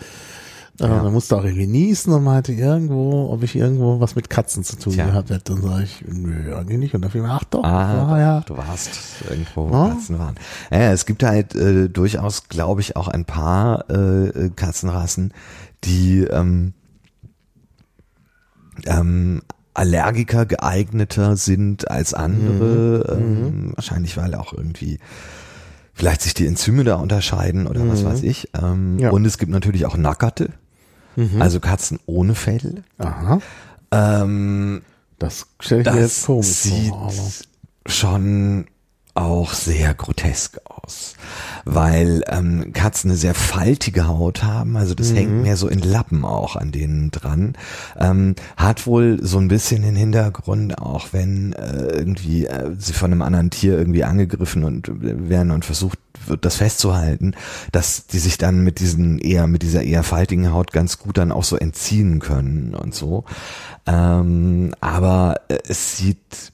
ja. 0.87 1.03
Dann 1.03 1.13
musste 1.13 1.35
auch 1.37 1.43
irgendwie 1.43 1.67
niesen 1.67 2.13
und 2.13 2.23
meinte 2.23 2.53
irgendwo, 2.53 3.29
ob 3.31 3.43
ich 3.43 3.55
irgendwo 3.55 3.99
was 3.99 4.15
mit 4.15 4.29
Katzen 4.29 4.63
zu 4.63 4.77
tun 4.77 4.93
Tja. 4.93 5.05
gehabt 5.07 5.29
hätte. 5.29 5.53
Und 5.53 5.61
sage 5.63 5.83
ich, 5.83 6.03
nö, 6.07 6.55
eigentlich 6.55 6.79
nicht. 6.79 6.95
Und 6.95 7.01
dann 7.01 7.11
fiel 7.11 7.21
mir, 7.21 7.31
ach 7.31 7.43
doch, 7.43 7.63
ah, 7.63 8.13
ah, 8.13 8.19
ja. 8.19 8.39
du 8.41 8.55
warst 8.57 8.89
irgendwo, 9.29 9.69
wo 9.69 9.73
ja? 9.73 9.89
Katzen 9.89 10.19
waren. 10.19 10.35
Ja, 10.71 10.91
es 10.91 11.05
gibt 11.05 11.23
halt 11.23 11.55
äh, 11.55 11.89
durchaus, 11.89 12.47
glaube 12.47 12.81
ich, 12.81 12.95
auch 12.95 13.07
ein 13.07 13.25
paar 13.25 13.89
äh, 13.89 14.49
Katzenrassen, 14.55 15.33
die 15.83 16.21
ähm, 16.23 16.73
ähm, 18.85 19.41
Allergiker 19.73 20.45
geeigneter 20.45 21.37
sind 21.37 21.89
als 21.89 22.13
andere. 22.13 23.17
Mhm. 23.17 23.23
Ähm, 23.23 23.41
mhm. 23.67 23.71
Wahrscheinlich, 23.75 24.17
weil 24.17 24.35
auch 24.35 24.53
irgendwie 24.53 24.99
vielleicht 25.93 26.21
sich 26.21 26.33
die 26.33 26.47
Enzyme 26.47 26.83
da 26.83 26.95
unterscheiden 26.95 27.67
oder 27.67 27.87
was 27.87 28.01
Mhm. 28.03 28.05
weiß 28.05 28.23
ich. 28.23 28.49
Ähm, 28.61 28.99
Ja. 28.99 29.09
Und 29.11 29.25
es 29.25 29.37
gibt 29.37 29.51
natürlich 29.51 29.85
auch 29.85 29.97
Nackerte, 29.97 30.49
Mhm. 31.19 31.41
also 31.41 31.59
Katzen 31.59 31.99
ohne 32.05 32.35
Fell. 32.35 32.83
Aha. 32.97 33.39
Ähm, 33.91 34.81
Das 35.17 35.47
stelle 35.59 35.81
ich 35.81 35.91
mir 35.91 35.99
jetzt 36.01 36.19
das 36.21 36.25
komisch 36.25 36.47
sieht 36.47 36.89
vor. 36.89 37.11
Schon 37.85 38.65
auch 39.15 39.53
sehr 39.53 39.93
grotesk 39.95 40.59
aus, 40.65 41.15
weil 41.65 42.23
ähm, 42.27 42.71
Katzen 42.71 43.09
eine 43.09 43.17
sehr 43.17 43.33
faltige 43.33 44.07
Haut 44.07 44.43
haben, 44.43 44.77
also 44.77 44.95
das 44.95 45.13
hängt 45.13 45.41
mehr 45.41 45.57
so 45.57 45.67
in 45.67 45.79
Lappen 45.79 46.23
auch 46.23 46.55
an 46.55 46.71
denen 46.71 47.11
dran. 47.11 47.57
Ähm, 47.97 48.35
hat 48.55 48.87
wohl 48.87 49.19
so 49.21 49.39
ein 49.39 49.49
bisschen 49.49 49.81
den 49.81 49.95
Hintergrund, 49.97 50.77
auch 50.77 51.07
wenn 51.11 51.51
äh, 51.53 51.87
irgendwie 51.87 52.45
äh, 52.45 52.71
sie 52.77 52.93
von 52.93 53.11
einem 53.11 53.21
anderen 53.21 53.49
Tier 53.49 53.77
irgendwie 53.77 54.05
angegriffen 54.05 54.63
und 54.63 54.87
äh, 54.87 55.27
werden 55.29 55.51
und 55.51 55.65
versucht 55.65 55.99
das 56.41 56.55
festzuhalten, 56.55 57.33
dass 57.71 58.07
die 58.07 58.19
sich 58.19 58.37
dann 58.37 58.63
mit 58.63 58.79
diesen 58.79 59.19
eher, 59.19 59.47
mit 59.47 59.61
dieser 59.61 59.83
eher 59.83 60.03
faltigen 60.03 60.51
Haut 60.51 60.71
ganz 60.71 60.99
gut 60.99 61.17
dann 61.17 61.31
auch 61.31 61.43
so 61.43 61.55
entziehen 61.55 62.19
können 62.19 62.75
und 62.75 62.93
so. 62.93 63.25
Ähm, 63.85 64.73
aber 64.81 65.41
äh, 65.47 65.57
es 65.67 65.97
sieht 65.97 66.51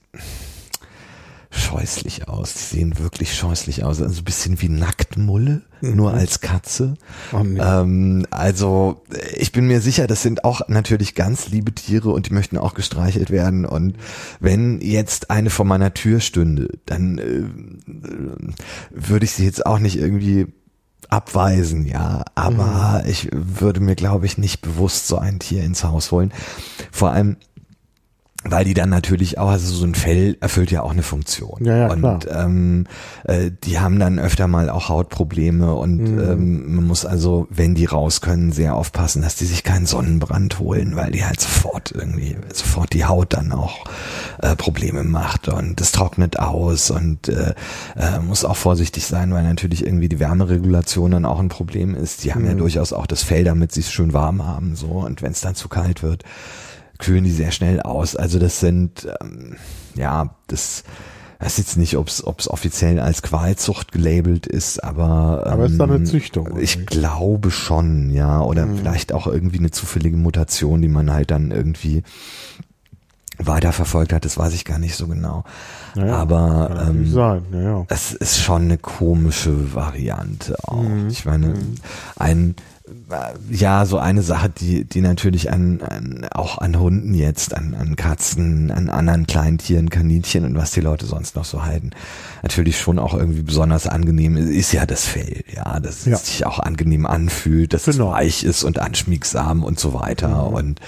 scheußlich 1.57 2.27
aus. 2.27 2.53
Die 2.53 2.77
sehen 2.77 2.99
wirklich 2.99 3.35
scheußlich 3.35 3.83
aus. 3.83 4.01
Also 4.01 4.21
ein 4.21 4.23
bisschen 4.25 4.61
wie 4.61 4.69
Nacktmulle, 4.69 5.61
nur 5.81 6.13
als 6.13 6.41
Katze. 6.41 6.95
Oh. 7.31 7.37
Ähm, 7.37 8.25
also 8.31 9.03
ich 9.35 9.51
bin 9.51 9.67
mir 9.67 9.81
sicher, 9.81 10.07
das 10.07 10.21
sind 10.21 10.43
auch 10.43 10.67
natürlich 10.67 11.15
ganz 11.15 11.49
liebe 11.49 11.73
Tiere 11.73 12.09
und 12.09 12.29
die 12.29 12.33
möchten 12.33 12.57
auch 12.57 12.73
gestreichelt 12.73 13.29
werden. 13.29 13.65
Und 13.65 13.97
wenn 14.39 14.81
jetzt 14.81 15.31
eine 15.31 15.49
vor 15.49 15.65
meiner 15.65 15.93
Tür 15.93 16.19
stünde, 16.19 16.69
dann 16.85 17.17
äh, 17.17 17.43
würde 18.91 19.25
ich 19.25 19.31
sie 19.31 19.45
jetzt 19.45 19.65
auch 19.65 19.79
nicht 19.79 19.97
irgendwie 19.97 20.47
abweisen, 21.09 21.85
ja. 21.85 22.23
Aber 22.35 23.03
ich 23.07 23.29
würde 23.31 23.79
mir, 23.79 23.95
glaube 23.95 24.25
ich, 24.25 24.37
nicht 24.37 24.61
bewusst 24.61 25.07
so 25.07 25.17
ein 25.17 25.39
Tier 25.39 25.63
ins 25.63 25.83
Haus 25.83 26.11
holen. 26.11 26.33
Vor 26.91 27.11
allem, 27.11 27.37
weil 28.47 28.63
die 28.63 28.73
dann 28.75 28.89
natürlich 28.89 29.37
auch, 29.39 29.49
also 29.49 29.73
so 29.73 29.85
ein 29.85 29.95
Fell 29.95 30.37
erfüllt 30.39 30.69
ja 30.71 30.81
auch 30.83 30.91
eine 30.91 31.01
Funktion. 31.01 31.65
Ja, 31.65 31.77
ja, 31.77 31.87
und 31.91 31.99
klar. 31.99 32.19
ähm, 32.45 32.85
äh, 33.23 33.49
die 33.63 33.79
haben 33.79 33.97
dann 33.99 34.19
öfter 34.19 34.47
mal 34.47 34.69
auch 34.69 34.87
Hautprobleme 34.89 35.73
und 35.73 35.97
Mhm. 35.97 36.19
ähm, 36.19 36.75
man 36.75 36.85
muss 36.87 37.05
also, 37.05 37.47
wenn 37.49 37.73
die 37.73 37.85
raus 37.85 38.21
können, 38.21 38.51
sehr 38.51 38.75
aufpassen, 38.75 39.21
dass 39.23 39.35
die 39.35 39.45
sich 39.45 39.63
keinen 39.63 39.87
Sonnenbrand 39.87 40.59
holen, 40.59 40.95
weil 40.95 41.11
die 41.11 41.25
halt 41.25 41.39
sofort 41.41 41.91
irgendwie, 41.91 42.37
sofort 42.53 42.93
die 42.93 43.05
Haut 43.05 43.33
dann 43.33 43.51
auch 43.51 43.85
äh, 44.41 44.55
Probleme 44.55 45.03
macht 45.03 45.47
und 45.47 45.81
es 45.81 45.91
trocknet 45.91 46.37
aus 46.39 46.91
und 46.91 47.27
äh, 47.29 47.53
äh, 47.95 48.19
muss 48.19 48.45
auch 48.45 48.57
vorsichtig 48.57 49.05
sein, 49.05 49.33
weil 49.33 49.43
natürlich 49.43 49.83
irgendwie 49.85 50.07
die 50.09 50.19
Wärmeregulation 50.19 51.11
dann 51.11 51.25
auch 51.25 51.39
ein 51.39 51.49
Problem 51.49 51.95
ist. 51.95 52.23
Die 52.23 52.33
haben 52.33 52.45
ja 52.45 52.53
Mhm. 52.53 52.59
durchaus 52.59 52.93
auch 52.93 53.07
das 53.07 53.23
Fell, 53.23 53.43
damit 53.43 53.71
sie 53.71 53.79
es 53.81 53.91
schön 53.91 54.13
warm 54.13 54.45
haben, 54.45 54.75
so 54.75 54.87
und 54.87 55.21
wenn 55.23 55.31
es 55.31 55.41
dann 55.41 55.55
zu 55.55 55.67
kalt 55.67 56.03
wird, 56.03 56.23
kühlen 56.99 57.23
die 57.23 57.31
sehr 57.31 57.51
schnell 57.51 57.81
aus. 57.81 58.15
Also 58.15 58.39
das 58.39 58.59
sind, 58.59 59.07
ähm, 59.21 59.55
ja, 59.95 60.35
das, 60.47 60.83
weiß 61.39 61.57
jetzt 61.57 61.77
nicht, 61.77 61.97
ob 61.97 62.07
es 62.07 62.23
offiziell 62.25 62.99
als 62.99 63.21
Qualzucht 63.21 63.91
gelabelt 63.91 64.47
ist, 64.47 64.83
aber 64.83 65.43
ähm, 65.45 65.51
Aber 65.53 65.65
ist 65.65 65.77
dann 65.77 65.91
eine 65.91 66.03
Züchtung, 66.05 66.47
oder 66.47 66.61
Ich 66.61 66.77
nicht? 66.77 66.89
glaube 66.89 67.51
schon, 67.51 68.09
ja, 68.11 68.41
oder 68.41 68.65
Mhm. 68.65 68.77
vielleicht 68.77 69.11
auch 69.13 69.27
irgendwie 69.27 69.59
eine 69.59 69.69
zufällige 69.71 70.17
Mutation, 70.17 70.81
die 70.81 70.87
man 70.87 71.11
halt 71.11 71.31
dann 71.31 71.51
irgendwie 71.51 72.03
weiterverfolgt 73.37 74.13
hat. 74.13 74.23
Das 74.23 74.37
weiß 74.37 74.53
ich 74.53 74.63
gar 74.63 74.79
nicht 74.79 74.95
so 74.95 75.07
genau. 75.07 75.43
Naja, 75.93 76.15
aber 76.15 76.85
ähm, 76.87 77.05
sein, 77.11 77.41
ja, 77.51 77.59
ja. 77.61 77.85
es 77.89 78.13
ist 78.13 78.39
schon 78.39 78.63
eine 78.63 78.77
komische 78.77 79.73
Variante 79.75 80.55
auch. 80.63 80.81
Mhm. 80.83 81.09
Ich 81.09 81.25
meine, 81.25 81.53
ein 82.15 82.51
äh, 82.51 82.61
ja, 83.49 83.85
so 83.85 83.97
eine 83.97 84.21
Sache, 84.21 84.49
die, 84.49 84.83
die 84.85 85.01
natürlich 85.01 85.51
an, 85.51 85.81
an 85.81 86.27
auch 86.31 86.57
an 86.59 86.79
Hunden 86.79 87.13
jetzt, 87.13 87.55
an, 87.55 87.73
an 87.73 87.95
Katzen, 87.95 88.71
an 88.71 88.89
anderen 88.89 89.25
kleinen 89.27 89.57
Tieren, 89.57 89.89
Kaninchen 89.89 90.45
und 90.45 90.55
was 90.55 90.71
die 90.71 90.81
Leute 90.81 91.05
sonst 91.05 91.35
noch 91.35 91.45
so 91.45 91.63
halten, 91.63 91.91
natürlich 92.43 92.79
schon 92.79 92.99
auch 92.99 93.13
irgendwie 93.13 93.41
besonders 93.41 93.87
angenehm 93.87 94.37
ist, 94.37 94.49
ist 94.49 94.71
ja 94.73 94.85
das 94.85 95.05
Fell, 95.05 95.43
ja, 95.53 95.79
dass 95.79 96.05
Ja. 96.05 96.13
es 96.15 96.27
sich 96.27 96.45
auch 96.45 96.59
angenehm 96.59 97.05
anfühlt, 97.05 97.73
dass 97.73 97.85
Genau. 97.85 98.09
es 98.11 98.15
weich 98.15 98.43
ist 98.43 98.63
und 98.63 98.79
anschmiegsam 98.79 99.63
und 99.63 99.79
so 99.79 99.93
weiter. 99.93 100.47
Und 100.47 100.79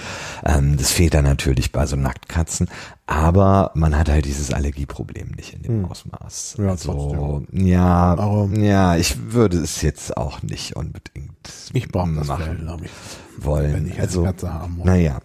ähm, 0.44 0.76
das 0.76 0.90
fehlt 0.90 1.14
dann 1.14 1.24
natürlich 1.24 1.72
bei 1.72 1.86
so 1.86 1.96
Nacktkatzen. 1.96 2.68
Aber 3.10 3.70
man 3.74 3.96
hat 3.98 4.10
halt 4.10 4.26
dieses 4.26 4.52
Allergieproblem 4.52 5.28
nicht 5.34 5.54
in 5.54 5.62
dem 5.62 5.82
Hm. 5.82 5.84
Ausmaß. 5.86 6.56
Ja, 6.58 6.68
also, 6.68 7.42
ja, 7.52 7.86
Aber- 8.18 8.50
ja, 8.58 8.96
ich 8.96 9.32
würde 9.32 9.56
es 9.56 9.80
jetzt 9.80 10.14
auch 10.18 10.42
nicht 10.42 10.76
unbedingt 10.76 11.30
Ich 11.72 11.88
brauche 11.88 12.12
das 12.14 12.26
machen 12.26 12.58
glaube 12.60 12.84
ich. 12.84 12.90
wollen. 13.44 13.72
wenn 13.72 13.86
ich 13.86 13.98
also, 13.98 14.24
Katze 14.24 14.52
haben 14.52 14.74
muss. 14.76 14.86
Naja. 14.86 15.20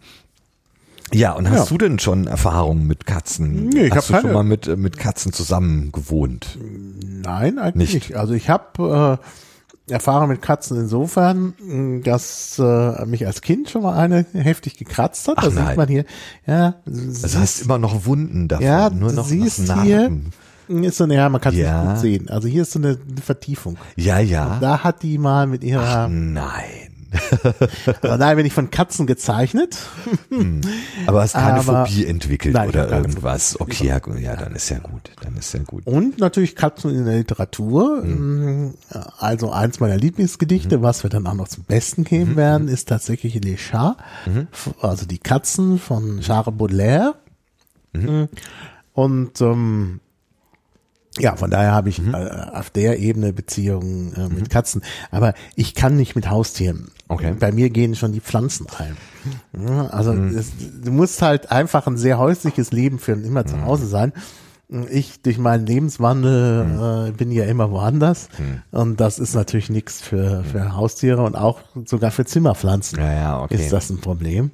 Ja, 1.13 1.33
und 1.33 1.49
hast 1.49 1.57
Ja. 1.59 1.65
du 1.65 1.77
denn 1.77 1.99
schon 1.99 2.25
Erfahrungen 2.25 2.87
mit 2.87 3.05
Katzen? 3.05 3.67
Nee, 3.67 3.87
ich 3.87 3.91
hast 3.91 3.97
hab 3.97 4.07
du 4.07 4.13
schon 4.13 4.21
keine. 4.21 4.33
mal 4.33 4.43
mit, 4.43 4.77
mit 4.77 4.97
Katzen 4.97 5.33
zusammen 5.33 5.91
gewohnt? 5.91 6.57
Nein, 7.03 7.59
eigentlich 7.59 7.93
Nicht. 7.95 8.09
nicht. 8.11 8.17
Also 8.17 8.33
ich 8.33 8.49
habe 8.49 9.19
äh, 9.21 9.25
Erfahrung 9.89 10.29
mit 10.29 10.41
Katzen 10.41 10.77
insofern, 10.79 11.53
mh, 11.61 12.01
dass 12.03 12.57
äh, 12.57 13.05
mich 13.05 13.25
als 13.27 13.41
Kind 13.41 13.69
schon 13.69 13.83
mal 13.83 13.95
eine 13.97 14.25
heftig 14.33 14.77
gekratzt 14.77 15.27
hat. 15.27 15.35
Ach 15.39 15.43
das 15.43 15.53
nein. 15.55 15.67
sieht 15.67 15.77
man 15.77 15.87
hier. 15.89 16.05
Ja, 16.47 16.75
Also 16.85 17.39
hast 17.39 17.61
immer 17.63 17.77
noch 17.79 18.05
Wunden 18.05 18.47
davon, 18.47 18.65
ja, 18.65 18.89
nur 18.89 19.11
noch 19.11 19.27
siehst 19.27 19.67
noch 19.67 19.83
hier, 19.83 20.09
Narben. 20.09 20.31
ist 20.85 20.97
so 20.97 21.03
eine, 21.03 21.15
ja, 21.15 21.27
man 21.27 21.41
kann 21.41 21.53
es 21.53 21.59
Ja. 21.59 21.83
nicht 21.83 21.91
gut 21.93 22.01
sehen. 22.01 22.29
Also 22.29 22.47
hier 22.47 22.61
ist 22.61 22.71
so 22.71 22.79
eine, 22.79 22.97
Vertiefung. 23.21 23.77
Ja, 23.97 24.19
ja. 24.19 24.57
Da 24.61 24.83
hat 24.85 25.03
die 25.03 25.17
mal 25.17 25.47
mit 25.47 25.63
ihrer, 25.65 26.07
Nein. 26.07 26.92
Aber 28.01 28.17
nein, 28.17 28.37
bin 28.37 28.45
ich 28.45 28.53
von 28.53 28.69
Katzen 28.71 29.07
gezeichnet. 29.07 29.77
Aber 31.05 31.21
hast 31.21 31.33
keine 31.33 31.59
Aber- 31.59 31.85
Phobie 31.85 32.05
entwickelt 32.05 32.53
Nein, 32.53 32.69
oder 32.69 32.89
irgendwas. 32.89 33.59
Okay, 33.59 33.87
ja, 33.87 34.01
ja, 34.19 34.35
dann 34.35 34.55
ist 34.55 34.69
ja 34.69 34.79
gut. 34.79 35.11
Dann 35.21 35.35
ist 35.37 35.53
ja 35.53 35.61
gut. 35.63 35.85
Und 35.85 36.19
natürlich 36.19 36.55
Katzen 36.55 36.91
in 36.95 37.05
der 37.05 37.15
Literatur. 37.17 38.03
Mhm. 38.03 38.73
mh, 38.91 39.05
Also 39.19 39.51
eins 39.51 39.79
meiner 39.79 39.97
Lieblingsgedichte, 39.97 40.81
was 40.81 41.03
wir 41.03 41.09
dann 41.09 41.27
auch 41.27 41.33
noch 41.35 41.47
zum 41.47 41.63
Besten 41.63 42.03
geben 42.03 42.31
Mhm. 42.31 42.35
werden, 42.37 42.67
ist 42.67 42.89
tatsächlich 42.89 43.35
Les 43.43 43.59
Chats, 43.59 43.97
f- 44.51 44.73
also 44.81 45.05
die 45.05 45.19
Katzen 45.19 45.79
von 45.79 46.19
Charles 46.21 46.55
Baudelaire. 46.57 47.15
Mhm. 47.93 48.27
Und 48.93 49.41
ähm, 49.41 49.99
ja, 51.19 51.35
von 51.35 51.51
daher 51.51 51.73
habe 51.73 51.89
ich 51.89 51.99
Mhm. 52.01 52.13
äh, 52.15 52.29
auf 52.53 52.71
der 52.71 52.97
Ebene 52.99 53.33
Beziehungen 53.33 54.13
äh, 54.15 54.29
mit 54.29 54.49
Katzen. 54.49 54.81
Aber 55.11 55.33
ich 55.55 55.75
kann 55.75 55.95
nicht 55.95 56.15
mit 56.15 56.27
Haustieren. 56.29 56.89
Okay. 57.13 57.33
Bei 57.39 57.51
mir 57.51 57.69
gehen 57.69 57.95
schon 57.95 58.11
die 58.11 58.19
Pflanzen 58.21 58.67
ein. 58.77 58.97
Also 59.91 60.13
Mhm. 60.13 60.35
es, 60.37 60.51
du 60.83 60.91
musst 60.91 61.21
halt 61.21 61.51
einfach 61.51 61.87
ein 61.87 61.97
sehr 61.97 62.17
häusliches 62.17 62.71
Leben 62.71 62.99
führen, 62.99 63.23
immer 63.23 63.41
Mhm. 63.43 63.47
zu 63.47 63.61
Hause 63.63 63.87
sein. 63.87 64.13
Ich 64.89 65.21
durch 65.21 65.37
meinen 65.37 65.65
Lebenswandel 65.67 66.63
Mhm. 66.65 67.07
äh, 67.09 67.11
bin 67.11 67.31
ja 67.31 67.45
immer 67.45 67.69
woanders 67.71 68.29
und 68.71 68.99
das 68.99 69.19
ist 69.19 69.35
natürlich 69.35 69.69
nichts 69.69 70.01
für, 70.01 70.43
für 70.43 70.75
Haustiere 70.75 71.21
und 71.21 71.35
auch 71.35 71.59
sogar 71.85 72.09
für 72.11 72.25
Zimmerpflanzen 72.25 72.97
Ja, 72.99 73.13
ja, 73.13 73.41
okay. 73.43 73.55
ist 73.55 73.71
das 73.71 73.89
ein 73.91 73.99
Problem. 73.99 74.51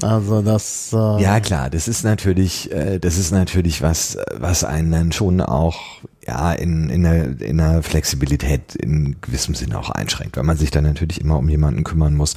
Also 0.00 0.40
das 0.40 0.90
äh, 0.92 1.22
Ja, 1.22 1.40
klar, 1.40 1.68
das 1.68 1.86
ist 1.86 2.02
natürlich, 2.02 2.72
äh, 2.72 2.98
das 2.98 3.18
ist 3.18 3.30
natürlich 3.30 3.82
was, 3.82 4.16
was 4.34 4.64
einen 4.64 4.90
dann 4.90 5.12
schon 5.12 5.40
auch 5.40 5.78
ja 6.26 6.52
in, 6.52 6.88
in, 6.88 7.02
der, 7.02 7.40
in 7.40 7.58
der 7.58 7.82
Flexibilität 7.82 8.74
in 8.76 9.16
gewissem 9.20 9.54
Sinne 9.54 9.78
auch 9.78 9.90
einschränkt, 9.90 10.36
weil 10.36 10.44
man 10.44 10.56
sich 10.56 10.70
dann 10.70 10.84
natürlich 10.84 11.20
immer 11.20 11.38
um 11.38 11.48
jemanden 11.48 11.84
kümmern 11.84 12.14
muss, 12.14 12.36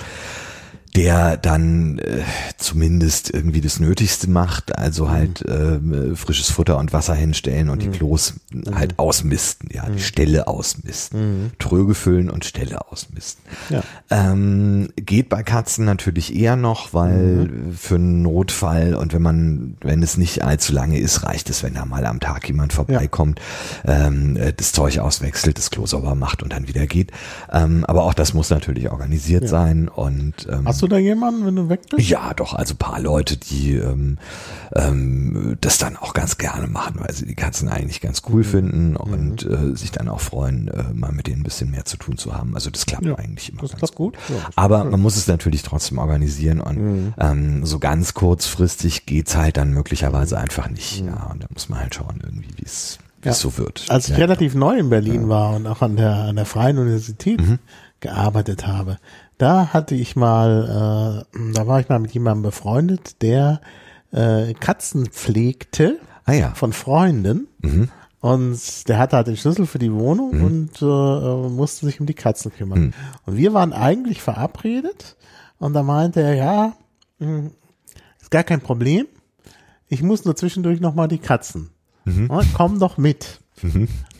der 0.95 1.35
dann 1.35 1.99
äh, 1.99 2.21
zumindest 2.57 3.33
irgendwie 3.33 3.59
das 3.59 3.79
Nötigste 3.79 4.29
macht, 4.29 4.77
also 4.77 5.09
halt 5.09 5.41
äh, 5.41 6.15
frisches 6.15 6.49
Futter 6.51 6.77
und 6.77 6.93
Wasser 6.93 7.13
hinstellen 7.13 7.69
und 7.69 7.81
die 7.81 7.89
Klos 7.89 8.35
halt 8.73 8.97
ausmisten, 8.97 9.69
ja, 9.73 9.89
die 9.89 9.99
Ställe 9.99 10.47
ausmisten, 10.47 11.51
Tröge 11.59 11.95
füllen 11.95 12.29
und 12.29 12.45
Ställe 12.45 12.89
ausmisten. 12.89 13.43
Ja. 13.69 13.83
Ähm, 14.09 14.87
geht 14.95 15.27
bei 15.27 15.43
Katzen 15.43 15.83
natürlich 15.83 16.33
eher 16.33 16.55
noch, 16.55 16.93
weil 16.93 17.49
für 17.75 17.95
einen 17.95 18.21
Notfall 18.21 18.95
und 18.95 19.13
wenn 19.13 19.21
man, 19.21 19.77
wenn 19.81 20.01
es 20.01 20.17
nicht 20.17 20.43
allzu 20.43 20.71
lange 20.71 20.99
ist, 20.99 21.23
reicht 21.23 21.49
es, 21.49 21.61
wenn 21.61 21.73
da 21.73 21.85
mal 21.85 22.05
am 22.05 22.21
Tag 22.21 22.47
jemand 22.47 22.71
vorbeikommt, 22.71 23.41
ähm, 23.85 24.37
äh, 24.37 24.53
das 24.53 24.71
Zeug 24.71 24.99
auswechselt, 24.99 25.57
das 25.57 25.71
Klo 25.71 25.85
sauber 25.85 26.15
macht 26.15 26.41
und 26.41 26.53
dann 26.53 26.69
wieder 26.69 26.87
geht. 26.87 27.11
Ähm, 27.51 27.83
aber 27.85 28.03
auch 28.03 28.13
das 28.13 28.33
muss 28.33 28.49
natürlich 28.49 28.89
organisiert 28.89 29.49
sein 29.49 29.89
und 29.89 30.47
ähm, 30.49 30.65
Hast 30.65 30.84
du 30.87 30.95
da 30.95 30.97
jemanden, 30.97 31.45
wenn 31.45 31.55
du 31.55 31.69
weg 31.69 31.81
bist? 31.89 32.07
ja, 32.09 32.33
doch, 32.33 32.53
also 32.53 32.75
paar 32.75 32.99
Leute, 32.99 33.37
die 33.37 33.73
ähm, 33.75 34.17
ähm, 34.73 35.57
das 35.61 35.77
dann 35.77 35.95
auch 35.97 36.13
ganz 36.13 36.37
gerne 36.37 36.67
machen, 36.67 36.95
weil 36.99 37.13
sie 37.13 37.25
die 37.25 37.35
Katzen 37.35 37.69
eigentlich 37.69 38.01
ganz 38.01 38.21
Mhm. 38.27 38.33
cool 38.33 38.43
finden 38.43 38.95
und 38.95 39.43
äh, 39.45 39.75
sich 39.75 39.91
dann 39.91 40.07
auch 40.09 40.19
freuen, 40.21 40.67
äh, 40.69 40.83
mal 40.93 41.11
mit 41.11 41.27
denen 41.27 41.41
ein 41.41 41.43
bisschen 41.43 41.71
mehr 41.71 41.85
zu 41.85 41.97
tun 41.97 42.17
zu 42.17 42.33
haben. 42.33 42.55
Also 42.55 42.69
das 42.69 42.85
klappt 42.85 43.05
Ja, 43.05 43.15
eigentlich 43.15 43.51
immer 43.51 43.61
das 43.61 43.71
ganz 43.75 43.91
gut. 43.93 44.15
Ja, 44.29 44.35
Aber 44.55 44.83
man 44.85 44.99
muss 45.01 45.15
es 45.17 45.27
natürlich 45.27 45.63
trotzdem 45.63 45.97
organisieren 45.97 46.61
und 46.61 46.77
Mhm. 46.77 47.13
ähm, 47.19 47.65
so 47.65 47.79
ganz 47.79 48.13
kurzfristig 48.13 49.05
geht's 49.05 49.35
halt 49.35 49.57
dann 49.57 49.69
Mhm. 49.69 49.75
möglicherweise 49.75 50.37
einfach 50.39 50.69
nicht. 50.69 51.01
Ja, 51.05 51.29
und 51.31 51.43
da 51.43 51.47
muss 51.53 51.69
man 51.69 51.79
halt 51.79 51.95
schauen 51.95 52.19
irgendwie, 52.23 52.49
wie 52.57 52.65
es 52.65 52.99
es 53.27 53.39
so 53.39 53.57
wird. 53.57 53.85
Als 53.89 54.05
ich 54.05 54.11
ja. 54.11 54.17
relativ 54.17 54.53
neu 54.53 54.77
in 54.77 54.89
Berlin 54.91 55.27
war 55.29 55.55
und 55.55 55.65
auch 55.65 55.81
an 55.81 55.95
der, 55.95 56.13
an 56.15 56.35
der 56.35 56.45
Freien 56.45 56.77
Universität 56.77 57.41
Mhm. 57.41 57.57
gearbeitet 57.99 58.67
habe, 58.67 58.99
da 59.37 59.73
hatte 59.73 59.95
ich 59.95 60.15
mal, 60.15 61.25
äh, 61.33 61.53
da 61.53 61.67
war 61.67 61.79
ich 61.79 61.89
mal 61.89 61.99
mit 61.99 62.11
jemandem 62.11 62.43
befreundet, 62.43 63.21
der 63.21 63.61
äh, 64.11 64.53
Katzen 64.53 65.07
pflegte 65.07 65.99
Ah 66.25 66.33
ja. 66.33 66.53
von 66.55 66.73
Freunden. 66.73 67.47
Mhm. 67.61 67.89
Und 68.19 68.87
der 68.87 68.97
hatte 68.97 69.17
halt 69.17 69.27
den 69.27 69.37
Schlüssel 69.37 69.67
für 69.67 69.77
die 69.77 69.93
Wohnung 69.93 70.41
und 70.41 70.81
äh, 70.81 71.49
musste 71.49 71.85
sich 71.85 71.99
um 71.99 72.07
die 72.07 72.15
Katzen 72.15 72.51
kümmern. 72.51 72.79
Mhm. 72.79 72.93
Und 73.25 73.37
wir 73.37 73.53
waren 73.53 73.71
eigentlich 73.71 74.21
verabredet 74.21 75.15
und 75.59 75.73
da 75.73 75.83
meinte 75.83 76.21
er, 76.21 76.33
ja, 76.33 76.73
mh, 77.19 77.51
ist 78.19 78.31
gar 78.31 78.43
kein 78.43 78.61
Problem. 78.61 79.05
Ich 79.87 80.01
muss 80.01 80.25
nur 80.25 80.35
zwischendurch 80.35 80.79
nochmal 80.79 81.07
die 81.07 81.19
Katzen. 81.19 81.69
Mhm. 82.05 82.31
Und 82.31 82.53
komm 82.55 82.79
doch 82.79 82.97
mit. 82.97 83.39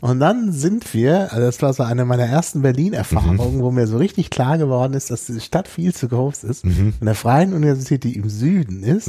Und 0.05 0.19
dann 0.19 0.51
sind 0.51 0.93
wir, 0.93 1.33
also 1.33 1.45
das 1.47 1.61
war 1.63 1.73
so 1.73 1.81
eine 1.83 2.05
meiner 2.05 2.25
ersten 2.25 2.61
Berlin-Erfahrungen, 2.61 3.61
wo 3.61 3.71
mir 3.71 3.87
so 3.87 3.97
richtig 3.97 4.29
klar 4.29 4.57
geworden 4.59 4.93
ist, 4.93 5.09
dass 5.09 5.25
die 5.25 5.39
Stadt 5.39 5.67
viel 5.67 5.95
zu 5.95 6.07
groß 6.07 6.43
ist. 6.43 6.63
Mhm. 6.63 6.93
Von 6.97 7.05
der 7.05 7.15
Freien 7.15 7.53
Universität, 7.53 8.03
die 8.03 8.15
im 8.15 8.29
Süden 8.29 8.83
ist, 8.83 9.07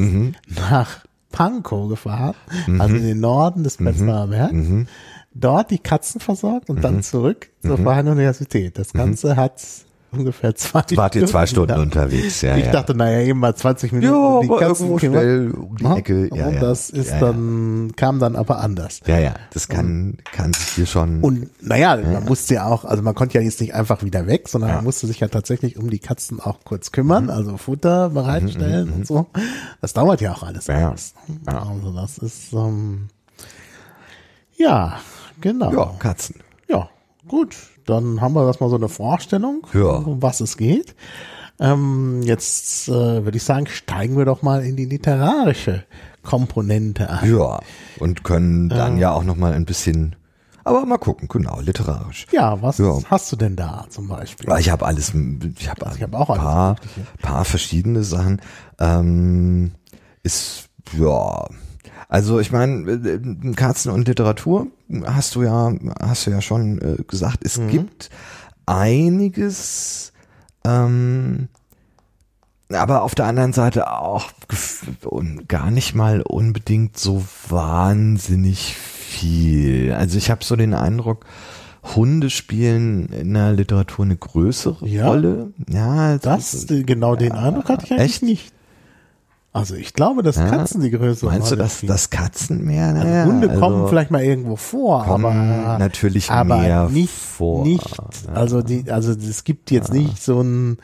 nach 0.71 1.05
Pankow 1.33 1.89
gefahren, 1.91 2.35
Mhm. 2.67 2.81
also 2.81 2.97
in 2.97 3.03
den 3.03 3.21
Norden 3.21 3.63
des 3.63 3.77
Prenzlauer 3.77 4.29
Berg, 4.29 4.55
dort 5.35 5.71
die 5.71 5.79
Katzen 5.79 6.21
versorgt 6.21 6.71
und 6.71 6.77
Mhm. 6.77 6.83
dann 6.83 7.03
zurück 7.03 7.51
zur 7.63 7.77
Freien 7.77 8.09
Universität. 8.09 8.79
Das 8.79 8.95
Ganze 8.95 9.37
hat 9.37 9.63
ungefähr 10.17 10.55
zwei 10.55 10.83
Wart 10.95 11.15
ihr 11.15 11.27
zwei 11.27 11.47
Stunden 11.47 11.79
unterwegs, 11.79 12.43
ja. 12.43 12.57
Ich 12.57 12.67
ja. 12.67 12.73
dachte, 12.73 12.95
naja, 12.95 13.21
eben 13.21 13.39
mal 13.39 13.55
20 13.55 13.93
Minuten 13.93 14.13
ja, 14.13 14.41
die 14.41 14.51
aber 14.51 14.63
irgendwo 14.63 14.99
schnell 14.99 15.51
um 15.53 15.77
die 15.77 15.85
Ja, 15.85 15.97
Ecke. 15.97 16.31
Ja, 16.35 16.47
und 16.47 16.55
ja. 16.55 16.61
das 16.61 16.91
ist 16.91 17.11
ja, 17.11 17.21
dann, 17.21 17.93
kam 17.97 18.19
dann 18.19 18.37
aber 18.37 18.59
anders. 18.61 19.01
Ja, 19.07 19.19
ja, 19.19 19.35
das 19.53 19.69
kann, 19.69 20.19
kann 20.33 20.53
sich 20.53 20.69
hier 20.69 20.87
schon. 20.87 21.21
Und 21.21 21.51
naja, 21.63 21.97
man 21.97 22.25
musste 22.25 22.55
ja 22.55 22.67
auch, 22.67 22.85
also 22.85 23.03
man 23.03 23.15
konnte 23.15 23.39
ja 23.39 23.45
jetzt 23.45 23.61
nicht 23.61 23.75
einfach 23.75 24.03
wieder 24.03 24.27
weg, 24.27 24.49
sondern 24.49 24.71
man 24.75 24.85
musste 24.85 25.07
sich 25.07 25.21
ja 25.21 25.29
tatsächlich 25.29 25.77
um 25.79 25.91
die 25.91 25.99
Katzen 25.99 26.41
auch 26.41 26.59
kurz 26.65 26.93
kümmern, 26.93 27.25
Mhm. 27.25 27.31
also 27.31 27.57
Futter 27.57 28.11
bereitstellen 28.11 28.93
und 28.93 29.07
so. 29.07 29.27
Das 29.81 29.93
dauert 29.93 30.21
ja 30.21 30.33
auch 30.33 30.43
alles. 30.43 30.67
Ja, 30.67 30.79
ja. 30.81 30.89
etwas. 30.89 31.15
Also 31.47 31.93
das 31.93 32.19
ist, 32.19 32.53
ähm, 32.53 33.09
ja, 34.57 34.99
genau. 35.41 35.73
ja, 35.73 35.95
Katzen. 35.99 36.37
Ja, 36.69 36.89
gut. 37.29 37.57
Dann 37.87 38.21
haben 38.21 38.35
wir 38.35 38.45
das 38.47 38.61
mal 38.61 38.69
so 38.71 38.77
eine 38.77 38.89
Vorstellung, 38.89 39.67
Ja. 39.73 39.91
um 39.91 40.21
was 40.23 40.41
es 40.41 40.57
geht. 40.57 40.95
Ähm, 41.59 42.21
jetzt 42.23 42.89
äh, 42.89 43.25
würde 43.25 43.37
ich 43.37 43.43
sagen, 43.45 43.67
steigen 43.67 44.19
wir 44.19 44.25
doch 44.27 44.43
mal 44.43 44.63
in 44.65 44.77
die 44.77 44.85
literarische 44.85 45.85
Komponente 46.23 47.09
ein. 47.09 47.35
Ja, 47.35 47.61
und 47.99 48.25
können 48.25 48.69
dann 48.69 48.99
ja 48.99 49.13
auch 49.13 49.25
noch 49.25 49.37
mal 49.37 49.53
ein 49.55 49.65
bisschen, 49.65 50.17
aber 50.65 50.85
mal 50.85 50.99
gucken, 50.99 51.29
genau, 51.29 51.61
literarisch. 51.61 52.27
Ja, 52.33 52.61
was 52.61 52.77
Ja. 52.79 52.99
hast 53.09 53.33
du 53.33 53.37
denn 53.37 53.57
da 53.57 53.87
zum 53.89 54.09
Beispiel? 54.09 54.51
Aber 54.51 54.61
Ich 54.61 54.69
habe 54.69 54.85
alles, 54.85 55.15
ich 55.15 55.69
habe 55.71 55.91
ich 55.97 56.03
hab 56.03 56.15
auch 56.15 56.29
ein 56.29 56.39
paar, 56.39 56.77
paar 57.23 57.45
verschiedene 57.47 58.03
Sachen. 58.03 58.43
Ähm, 58.79 59.71
ist 60.23 60.69
ja, 60.99 61.47
also 62.09 62.39
ich 62.41 62.53
meine, 62.53 62.91
äh, 62.91 63.53
Katzen 63.55 63.91
und 63.93 64.07
Literatur 64.09 64.69
hast 65.05 65.35
du 65.35 65.43
ja, 65.43 65.73
hast 66.01 66.27
du 66.27 66.31
ja 66.31 66.41
schon 66.41 66.79
äh, 66.81 67.03
gesagt. 67.07 67.39
Es 67.45 67.59
Mhm. 67.59 67.69
gibt 67.69 68.11
einiges, 68.67 70.13
ähm, 70.65 71.49
aber 72.73 73.03
auf 73.03 73.15
der 73.15 73.27
anderen 73.27 73.53
Seite 73.53 73.93
auch 73.93 74.31
gar 75.49 75.71
nicht 75.71 75.95
mal 75.95 76.23
unbedingt 76.23 76.99
so 76.99 77.25
wahnsinnig 77.49 78.75
viel. 78.77 79.93
Also 79.93 80.19
ich 80.19 80.31
habe 80.31 80.45
so 80.45 80.57
den 80.57 80.75
Eindruck, 80.75 81.25
Hunde 81.95 82.31
spielen 82.31 83.07
in 83.11 83.33
der 83.35 83.53
Literatur 83.53 84.05
eine 84.05 84.17
größere 84.17 84.85
Ja? 84.89 85.07
Rolle. 85.07 85.53
Ja, 85.69 86.19
Das, 86.19 86.69
äh, 86.69 86.83
genau 86.83 87.15
den 87.15 87.33
Eindruck 87.33 87.69
hatte 87.69 87.85
ich 87.87 87.93
eigentlich 87.93 88.03
echt? 88.15 88.23
nicht. 88.25 88.53
Also 89.57 89.75
ich 89.75 89.95
glaube, 89.95 90.23
dass 90.23 90.37
Ja? 90.37 90.51
Katzen 90.51 90.83
die 90.83 90.91
größere 90.91 91.31
Meinst 91.31 91.51
du, 91.51 91.57
dass 91.57 91.81
das 91.81 92.11
Katzen 92.11 92.63
mehr? 92.65 92.89
also 92.89 92.99
Naja, 92.99 93.25
Hunde 93.25 93.49
also 93.49 93.61
kommen 93.61 93.89
vielleicht 93.89 94.11
mal 94.11 94.23
irgendwo 94.23 94.57
vor, 94.57 95.07
aber 95.07 95.33
natürlich 95.79 96.31
aber 96.31 96.59
mehr 96.59 96.89
nicht, 96.91 97.11
vor. 97.15 97.65
nicht, 97.65 97.97
also 98.35 98.61
die, 98.61 98.91
also 98.91 99.13
es 99.13 99.45
gibt 99.45 99.71
jetzt 99.71 99.93
nicht 99.93 100.23
so 100.23 100.43
ein, 100.43 100.77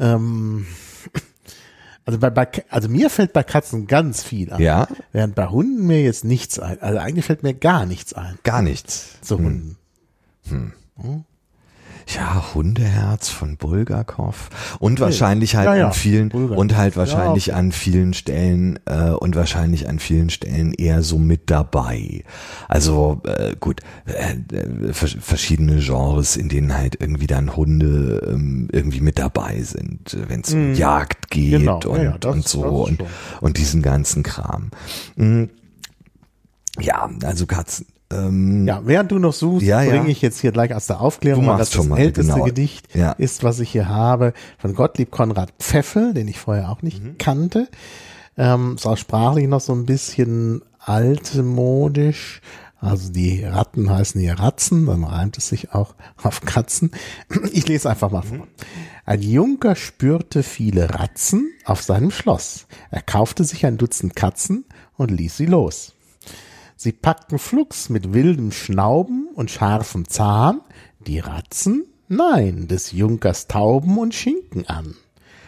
ähm, 0.00 0.66
also 2.04 2.18
bei, 2.18 2.30
bei, 2.30 2.48
also 2.70 2.88
mir 2.88 3.08
fällt 3.08 3.32
bei 3.32 3.44
Katzen 3.44 3.86
ganz 3.86 4.24
viel 4.24 4.52
ein. 4.52 4.60
Ja? 4.60 4.88
Während 5.12 5.36
bei 5.36 5.46
Hunden 5.46 5.86
mir 5.86 6.02
jetzt 6.02 6.24
nichts 6.24 6.58
ein. 6.58 6.82
Also 6.82 6.98
eigentlich 6.98 7.24
fällt 7.24 7.44
mir 7.44 7.54
gar 7.54 7.86
nichts 7.86 8.14
ein 8.14 8.36
Gar 8.42 8.62
nichts. 8.62 9.20
zu 9.20 9.38
Hunden. 9.38 9.76
Ja, 12.14 12.54
Hundeherz 12.54 13.28
von 13.28 13.58
Bulgakov 13.58 14.48
und 14.78 14.98
wahrscheinlich 14.98 15.56
halt 15.56 15.66
Ja, 15.66 15.74
ja, 15.74 15.86
an 15.88 15.92
vielen 15.92 16.30
Bulgakov. 16.30 16.56
und 16.58 16.74
halt 16.76 16.96
wahrscheinlich 16.96 17.46
Ja, 17.48 17.54
an 17.56 17.70
vielen 17.70 18.14
Stellen 18.14 18.78
äh, 18.86 19.10
und 19.10 19.36
wahrscheinlich 19.36 19.88
an 19.90 19.98
vielen 19.98 20.30
Stellen 20.30 20.72
eher 20.72 21.02
so 21.02 21.18
mit 21.18 21.50
dabei. 21.50 22.24
Also 22.66 23.20
äh, 23.24 23.56
gut, 23.60 23.80
äh, 24.06 24.36
äh, 24.56 24.92
vers 24.94 25.16
verschiedene 25.20 25.80
Genres, 25.80 26.36
in 26.36 26.48
denen 26.48 26.74
halt 26.74 26.96
irgendwie 26.98 27.26
dann 27.26 27.54
Hunde 27.56 28.22
ähm, 28.32 28.68
irgendwie 28.72 29.00
mit 29.02 29.18
dabei 29.18 29.60
sind, 29.60 30.16
wenn 30.28 30.40
es 30.40 30.54
um 30.54 30.72
Jagd 30.74 31.28
geht 31.30 31.50
Genau, 31.60 31.80
und, 31.86 32.24
das- 32.24 32.34
und 32.34 32.48
so 32.48 32.62
und, 32.84 33.04
und 33.42 33.58
diesen 33.58 33.82
ganzen 33.82 34.22
Kram. 34.22 34.70
Mm. 35.16 35.44
Ja, 36.80 37.10
also 37.24 37.44
Katzen. 37.46 37.86
Ähm, 38.10 38.66
Ja, 38.66 38.80
während 38.84 39.10
du 39.12 39.18
noch 39.18 39.32
suchst, 39.34 39.66
Ja, 39.66 39.82
ja. 39.82 39.90
bringe 39.90 40.10
ich 40.10 40.22
jetzt 40.22 40.40
hier 40.40 40.50
gleich 40.52 40.74
aus 40.74 40.86
der 40.86 41.00
Aufklärung, 41.00 41.44
Du 41.44 41.50
weil 41.50 41.58
das 41.58 41.70
das 41.70 41.86
mal, 41.86 41.98
älteste 41.98 42.32
genau. 42.32 42.44
Gedicht 42.46 42.94
Ja. 42.94 43.12
ist, 43.12 43.44
was 43.44 43.60
ich 43.60 43.70
hier 43.70 43.88
habe, 43.88 44.32
von 44.58 44.74
Gottlieb 44.74 45.10
Konrad 45.10 45.52
Pfeffel, 45.58 46.14
den 46.14 46.26
ich 46.28 46.38
vorher 46.38 46.70
auch 46.70 46.80
Mhm. 46.82 46.86
nicht 46.88 47.18
kannte. 47.18 47.68
Ähm, 48.36 48.76
ist 48.76 48.86
auch 48.86 48.96
sprachlich 48.96 49.46
noch 49.48 49.60
so 49.60 49.74
ein 49.74 49.84
bisschen 49.84 50.62
altmodisch. 50.78 52.40
Also 52.80 53.10
die 53.12 53.42
Ratten 53.42 53.90
heißen 53.90 54.20
hier 54.20 54.38
Ratzen, 54.38 54.86
dann 54.86 55.02
reimt 55.02 55.36
es 55.36 55.48
sich 55.48 55.72
auch 55.74 55.94
auf 56.22 56.42
Katzen. 56.42 56.92
Ich 57.52 57.66
lese 57.66 57.90
einfach 57.90 58.10
mal 58.12 58.22
vor. 58.22 58.46
Ein 59.04 59.20
Junker 59.22 59.74
spürte 59.74 60.42
viele 60.44 60.94
Ratzen 60.94 61.50
auf 61.64 61.82
seinem 61.82 62.10
Schloss. 62.12 62.66
Er 62.92 63.02
kaufte 63.02 63.42
sich 63.42 63.66
ein 63.66 63.78
Dutzend 63.78 64.14
Katzen 64.14 64.64
und 64.96 65.10
ließ 65.10 65.36
sie 65.36 65.46
los. 65.46 65.94
Sie 66.80 66.92
packten 66.92 67.40
flugs 67.40 67.88
mit 67.88 68.12
wildem 68.14 68.52
Schnauben 68.52 69.30
und 69.34 69.50
scharfem 69.50 70.06
Zahn 70.06 70.60
die 71.00 71.18
Ratzen, 71.18 71.86
nein, 72.06 72.68
des 72.68 72.92
Junkers 72.92 73.48
Tauben 73.48 73.98
und 73.98 74.14
Schinken 74.14 74.64
an. 74.68 74.94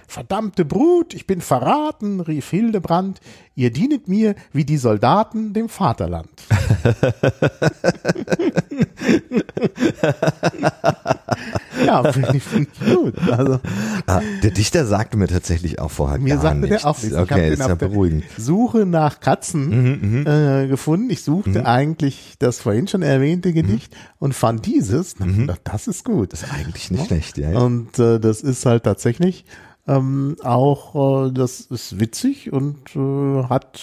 Verdammte 0.08 0.64
Brut, 0.64 1.14
ich 1.14 1.28
bin 1.28 1.40
verraten, 1.40 2.18
rief 2.18 2.50
Hildebrand, 2.50 3.20
ihr 3.54 3.72
dienet 3.72 4.08
mir 4.08 4.34
wie 4.52 4.64
die 4.64 4.76
Soldaten 4.76 5.52
dem 5.52 5.68
Vaterland. 5.68 6.30
ja, 11.84 12.12
finde 12.12 12.36
ich, 12.36 12.42
find 12.42 12.68
ich 12.72 12.94
gut. 12.94 13.14
Also, 13.30 13.60
Ah, 14.06 14.20
der 14.42 14.50
Dichter 14.50 14.86
sagte 14.86 15.16
mir 15.16 15.28
tatsächlich 15.28 15.78
auch 15.78 15.90
vorher 15.90 16.18
mir 16.18 16.34
gar 16.34 16.42
sagte 16.42 16.60
nichts. 16.60 16.82
der 16.82 16.90
auch 16.90 17.02
nichts. 17.02 17.16
Okay, 17.16 17.52
ist 17.52 17.58
ja 17.60 17.74
beruhigend. 17.74 18.24
Suche 18.36 18.86
nach 18.86 19.20
Katzen 19.20 20.26
äh, 20.26 20.66
gefunden. 20.68 21.10
Ich 21.10 21.22
suchte 21.22 21.66
eigentlich 21.66 22.34
das 22.38 22.60
vorhin 22.60 22.88
schon 22.88 23.02
erwähnte 23.02 23.52
Gedicht 23.52 23.94
und 24.18 24.34
fand 24.34 24.66
dieses. 24.66 25.16
Na, 25.18 25.26
gedacht, 25.26 25.60
Das 25.64 25.86
ist 25.86 26.04
gut. 26.04 26.32
Ist 26.32 26.46
eigentlich 26.52 26.90
nicht 26.90 27.06
schlecht, 27.06 27.38
ja. 27.38 27.52
ja. 27.52 27.58
Und 27.60 27.98
äh, 27.98 28.18
das 28.20 28.40
ist 28.40 28.66
halt 28.66 28.84
tatsächlich 28.84 29.44
ähm, 29.86 30.36
auch, 30.42 31.28
äh, 31.28 31.32
das 31.32 31.60
ist 31.62 32.00
witzig 32.00 32.52
und 32.52 32.78
äh, 32.96 33.44
hat 33.48 33.80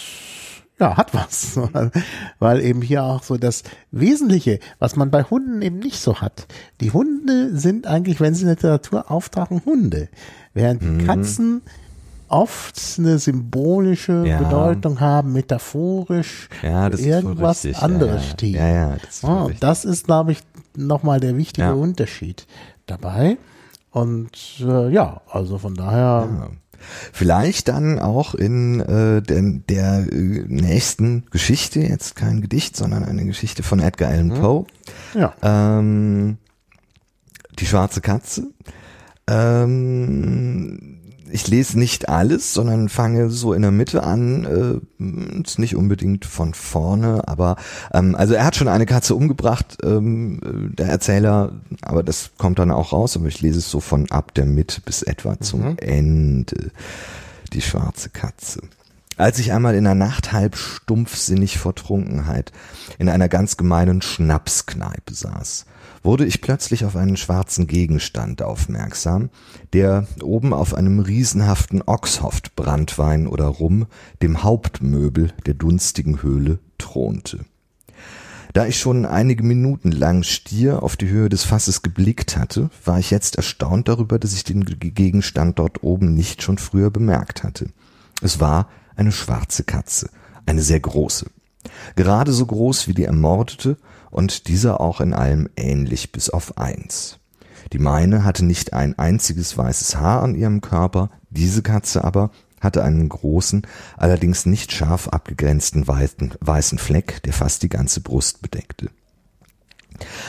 ja, 0.79 0.95
hat 0.97 1.13
was. 1.13 1.59
Weil 2.39 2.61
eben 2.61 2.81
hier 2.81 3.03
auch 3.03 3.23
so 3.23 3.37
das 3.37 3.63
Wesentliche, 3.91 4.59
was 4.79 4.95
man 4.95 5.09
bei 5.11 5.23
Hunden 5.23 5.61
eben 5.61 5.79
nicht 5.79 5.99
so 5.99 6.21
hat. 6.21 6.47
Die 6.81 6.91
Hunde 6.91 7.57
sind 7.57 7.87
eigentlich, 7.87 8.19
wenn 8.19 8.35
sie 8.35 8.41
in 8.41 8.47
der 8.47 8.55
Literatur 8.55 9.09
auftauchen, 9.11 9.61
Hunde. 9.65 10.09
Während 10.53 10.81
die 10.81 11.05
Katzen 11.05 11.61
oft 12.29 12.79
eine 12.97 13.19
symbolische 13.19 14.25
Ja. 14.25 14.39
Bedeutung 14.39 14.99
haben, 14.99 15.33
metaphorisch, 15.33 16.49
Ja, 16.61 16.89
das 16.89 16.99
irgendwas 17.01 17.63
richtig. 17.63 17.81
anderes 17.81 18.21
ja, 18.21 18.27
ja. 18.27 18.33
steht. 18.33 18.55
Ja, 18.55 18.67
ja, 18.67 18.95
das 19.01 19.15
ist 19.15 19.23
Ah, 19.23 19.47
das 19.59 19.85
ist, 19.85 20.05
glaube 20.05 20.31
ich, 20.33 20.39
nochmal 20.75 21.19
der 21.19 21.37
wichtige. 21.37 21.73
Unterschied 21.75 22.45
dabei. 22.85 23.37
Und 23.91 24.31
äh, 24.59 24.89
ja, 24.89 25.21
also 25.31 25.57
von 25.57 25.73
daher. 25.75 26.49
Vielleicht 27.13 27.67
dann 27.67 27.99
auch 27.99 28.35
in 28.35 28.79
äh, 28.79 29.21
der, 29.21 29.41
der 29.69 30.07
äh, 30.11 30.45
nächsten 30.47 31.25
Geschichte, 31.31 31.79
jetzt 31.79 32.15
kein 32.15 32.41
Gedicht, 32.41 32.75
sondern 32.75 33.03
eine 33.03 33.25
Geschichte 33.25 33.63
von 33.63 33.79
Edgar 33.79 34.09
Allan 34.09 34.29
Poe. 34.29 34.65
ja, 35.13 35.33
Ähm, 35.41 36.37
die 37.59 37.65
schwarze 37.65 38.01
Katze. 38.01 38.47
Ähm, 39.27 41.06
ich 41.31 41.47
lese 41.47 41.77
nicht 41.77 42.09
alles, 42.09 42.53
sondern 42.53 42.89
fange 42.89 43.29
so 43.29 43.53
in 43.53 43.61
der 43.61 43.71
Mitte 43.71 44.03
an, 44.03 44.81
äh, 44.99 45.43
ist 45.43 45.59
nicht 45.59 45.75
unbedingt 45.75 46.25
von 46.25 46.53
vorne, 46.53 47.27
aber 47.27 47.57
ähm, 47.93 48.15
also 48.15 48.33
er 48.33 48.45
hat 48.45 48.55
schon 48.55 48.67
eine 48.67 48.85
Katze 48.85 49.15
umgebracht, 49.15 49.77
ähm, 49.83 50.73
der 50.77 50.87
Erzähler, 50.87 51.53
aber 51.81 52.03
das 52.03 52.31
kommt 52.37 52.59
dann 52.59 52.71
auch 52.71 52.93
raus, 52.93 53.15
aber 53.15 53.27
ich 53.27 53.41
lese 53.41 53.59
es 53.59 53.69
so 53.69 53.79
von 53.79 54.09
ab 54.11 54.33
der 54.33 54.45
Mitte 54.45 54.81
bis 54.81 55.03
etwa 55.03 55.39
zum 55.39 55.61
mhm. 55.61 55.77
Ende. 55.77 56.71
Die 57.53 57.61
schwarze 57.61 58.09
Katze. 58.09 58.61
Als 59.15 59.39
ich 59.39 59.51
einmal 59.51 59.75
in 59.75 59.85
der 59.85 59.95
Nacht 59.95 60.31
halb 60.31 60.55
stumpfsinnig 60.55 61.57
vor 61.57 61.73
Trunkenheit 61.73 62.51
in 62.99 63.09
einer 63.09 63.29
ganz 63.29 63.57
gemeinen 63.57 64.01
Schnapskneipe 64.01 65.13
saß, 65.13 65.65
wurde 66.07 66.25
ich 66.25 66.39
plötzlich 66.39 66.85
auf 66.85 66.95
einen 66.95 67.17
schwarzen 67.17 67.67
Gegenstand 67.67 68.41
aufmerksam, 68.41 69.29
der 69.73 70.07
oben 70.23 70.53
auf 70.53 70.73
einem 70.73 71.01
riesenhaften 71.01 71.81
Oxhoft 71.85 72.55
Brandwein 72.55 73.27
oder 73.27 73.47
Rum, 73.47 73.87
dem 74.21 74.41
Hauptmöbel 74.41 75.33
der 75.45 75.53
dunstigen 75.53 76.23
Höhle, 76.23 76.59
thronte. 76.77 77.43
Da 78.53 78.65
ich 78.65 78.79
schon 78.79 79.05
einige 79.05 79.43
Minuten 79.43 79.91
lang 79.91 80.23
stier 80.23 80.81
auf 80.81 80.95
die 80.95 81.09
Höhe 81.09 81.27
des 81.27 81.43
Fasses 81.43 81.81
geblickt 81.81 82.37
hatte, 82.37 82.69
war 82.85 82.99
ich 82.99 83.11
jetzt 83.11 83.35
erstaunt 83.35 83.89
darüber, 83.89 84.17
dass 84.17 84.31
ich 84.31 84.45
den 84.45 84.63
Gegenstand 84.63 85.59
dort 85.59 85.83
oben 85.83 86.13
nicht 86.13 86.41
schon 86.41 86.57
früher 86.57 86.89
bemerkt 86.89 87.43
hatte. 87.43 87.67
Es 88.21 88.39
war 88.39 88.69
eine 88.95 89.11
schwarze 89.11 89.65
Katze, 89.65 90.09
eine 90.45 90.61
sehr 90.61 90.79
große. 90.79 91.25
Gerade 91.97 92.31
so 92.31 92.45
groß 92.45 92.87
wie 92.87 92.93
die 92.93 93.03
ermordete 93.03 93.75
und 94.11 94.47
dieser 94.47 94.81
auch 94.81 95.01
in 95.01 95.13
allem 95.13 95.49
ähnlich 95.55 96.11
bis 96.11 96.29
auf 96.29 96.57
eins. 96.57 97.19
Die 97.73 97.79
meine 97.79 98.23
hatte 98.23 98.45
nicht 98.45 98.73
ein 98.73 98.97
einziges 98.97 99.57
weißes 99.57 99.97
Haar 99.97 100.23
an 100.23 100.35
ihrem 100.35 100.61
Körper, 100.61 101.09
diese 101.29 101.61
Katze 101.61 102.03
aber 102.03 102.31
hatte 102.59 102.83
einen 102.83 103.07
großen, 103.07 103.67
allerdings 103.97 104.45
nicht 104.45 104.71
scharf 104.71 105.09
abgegrenzten 105.09 105.87
weißen, 105.87 106.35
weißen 106.39 106.79
Fleck, 106.79 107.21
der 107.23 107.33
fast 107.33 107.63
die 107.63 107.69
ganze 107.69 108.01
Brust 108.01 108.41
bedeckte. 108.41 108.89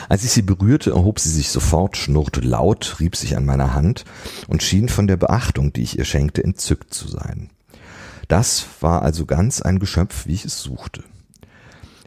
Als 0.07 0.23
ich 0.23 0.31
sie 0.31 0.41
berührte, 0.41 0.91
erhob 0.91 1.19
sie 1.19 1.29
sich 1.29 1.49
sofort, 1.49 1.95
schnurrte 1.97 2.41
laut, 2.41 2.97
rieb 2.99 3.15
sich 3.15 3.37
an 3.37 3.45
meiner 3.45 3.73
Hand 3.73 4.05
und 4.47 4.63
schien 4.63 4.89
von 4.89 5.07
der 5.07 5.17
Beachtung, 5.17 5.73
die 5.73 5.83
ich 5.83 5.97
ihr 5.97 6.05
schenkte, 6.05 6.43
entzückt 6.43 6.93
zu 6.93 7.07
sein. 7.07 7.49
Das 8.27 8.65
war 8.81 9.01
also 9.01 9.25
ganz 9.25 9.61
ein 9.61 9.79
Geschöpf, 9.79 10.25
wie 10.27 10.33
ich 10.33 10.45
es 10.45 10.61
suchte. 10.61 11.03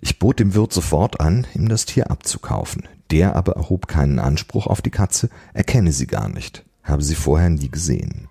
Ich 0.05 0.19
bot 0.19 0.41
dem 0.41 0.53
Wirt 0.55 0.73
sofort 0.73 1.21
an, 1.21 1.47
ihm 1.55 1.69
das 1.69 1.87
Tier 1.87 2.11
abzukaufen. 2.11 2.89
Der 3.13 3.37
aber 3.37 3.53
erhob 3.53 3.87
keinen 3.87 4.19
Anspruch 4.19 4.67
auf 4.67 4.83
die 4.83 4.91
Katze, 4.91 5.31
er 5.55 5.63
kenne 5.63 5.93
sie 5.93 6.09
gar 6.09 6.29
nicht, 6.29 6.65
habe 6.83 7.05
sie 7.05 7.15
vorher 7.15 7.51
nie 7.51 7.69
gesehen. 7.69 8.29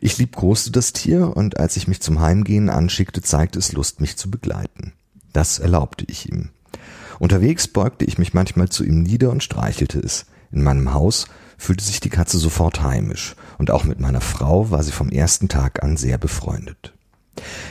Ich 0.00 0.16
liebkoste 0.18 0.70
das 0.70 0.92
Tier 0.92 1.36
und 1.36 1.58
als 1.58 1.76
ich 1.76 1.88
mich 1.88 2.00
zum 2.00 2.20
Heimgehen 2.20 2.70
anschickte, 2.70 3.20
zeigte 3.20 3.58
es 3.58 3.72
Lust, 3.72 4.00
mich 4.00 4.16
zu 4.16 4.30
begleiten. 4.30 4.92
Das 5.32 5.58
erlaubte 5.58 6.04
ich 6.06 6.30
ihm. 6.30 6.50
Unterwegs 7.18 7.66
beugte 7.66 8.04
ich 8.04 8.18
mich 8.18 8.32
manchmal 8.32 8.68
zu 8.68 8.84
ihm 8.84 9.02
nieder 9.02 9.30
und 9.30 9.42
streichelte 9.42 9.98
es. 9.98 10.26
In 10.52 10.62
meinem 10.62 10.94
Haus 10.94 11.26
fühlte 11.58 11.84
sich 11.84 11.98
die 11.98 12.10
Katze 12.10 12.38
sofort 12.38 12.82
heimisch, 12.82 13.34
und 13.58 13.72
auch 13.72 13.82
mit 13.82 13.98
meiner 13.98 14.20
Frau 14.20 14.70
war 14.70 14.84
sie 14.84 14.92
vom 14.92 15.08
ersten 15.08 15.48
Tag 15.48 15.82
an 15.82 15.96
sehr 15.96 16.16
befreundet. 16.16 16.94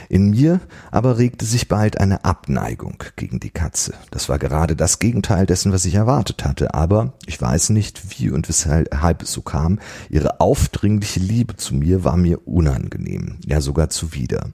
In 0.08 0.30
mir 0.30 0.60
aber 0.90 1.18
regte 1.18 1.44
sich 1.44 1.68
bald 1.68 2.00
eine 2.00 2.24
Abneigung 2.24 3.02
gegen 3.16 3.40
die 3.40 3.50
Katze. 3.50 3.94
Das 4.10 4.28
war 4.28 4.38
gerade 4.38 4.76
das 4.76 4.98
Gegenteil 4.98 5.46
dessen, 5.46 5.72
was 5.72 5.84
ich 5.84 5.94
erwartet 5.94 6.44
hatte, 6.44 6.74
aber 6.74 7.14
ich 7.26 7.40
weiß 7.40 7.70
nicht, 7.70 8.18
wie 8.18 8.30
und 8.30 8.48
weshalb 8.48 9.22
es 9.22 9.32
so 9.32 9.42
kam. 9.42 9.78
Ihre 10.08 10.40
aufdringliche 10.40 11.20
Liebe 11.20 11.56
zu 11.56 11.74
mir 11.74 12.04
war 12.04 12.16
mir 12.16 12.46
unangenehm, 12.46 13.38
ja 13.46 13.60
sogar 13.60 13.90
zuwider. 13.90 14.50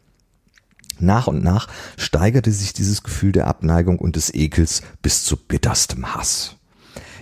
Nach 0.99 1.27
und 1.27 1.45
nach 1.45 1.69
steigerte 1.97 2.53
sich 2.53 2.73
dieses 2.73 3.03
Gefühl 3.03 3.33
der 3.33 3.47
Abneigung 3.47 3.99
und 3.99 4.17
des 4.17 4.33
Ekels 4.33 4.83
bis 5.03 5.25
zu 5.25 5.37
bitterstem 5.37 6.15
Hass. 6.15 6.57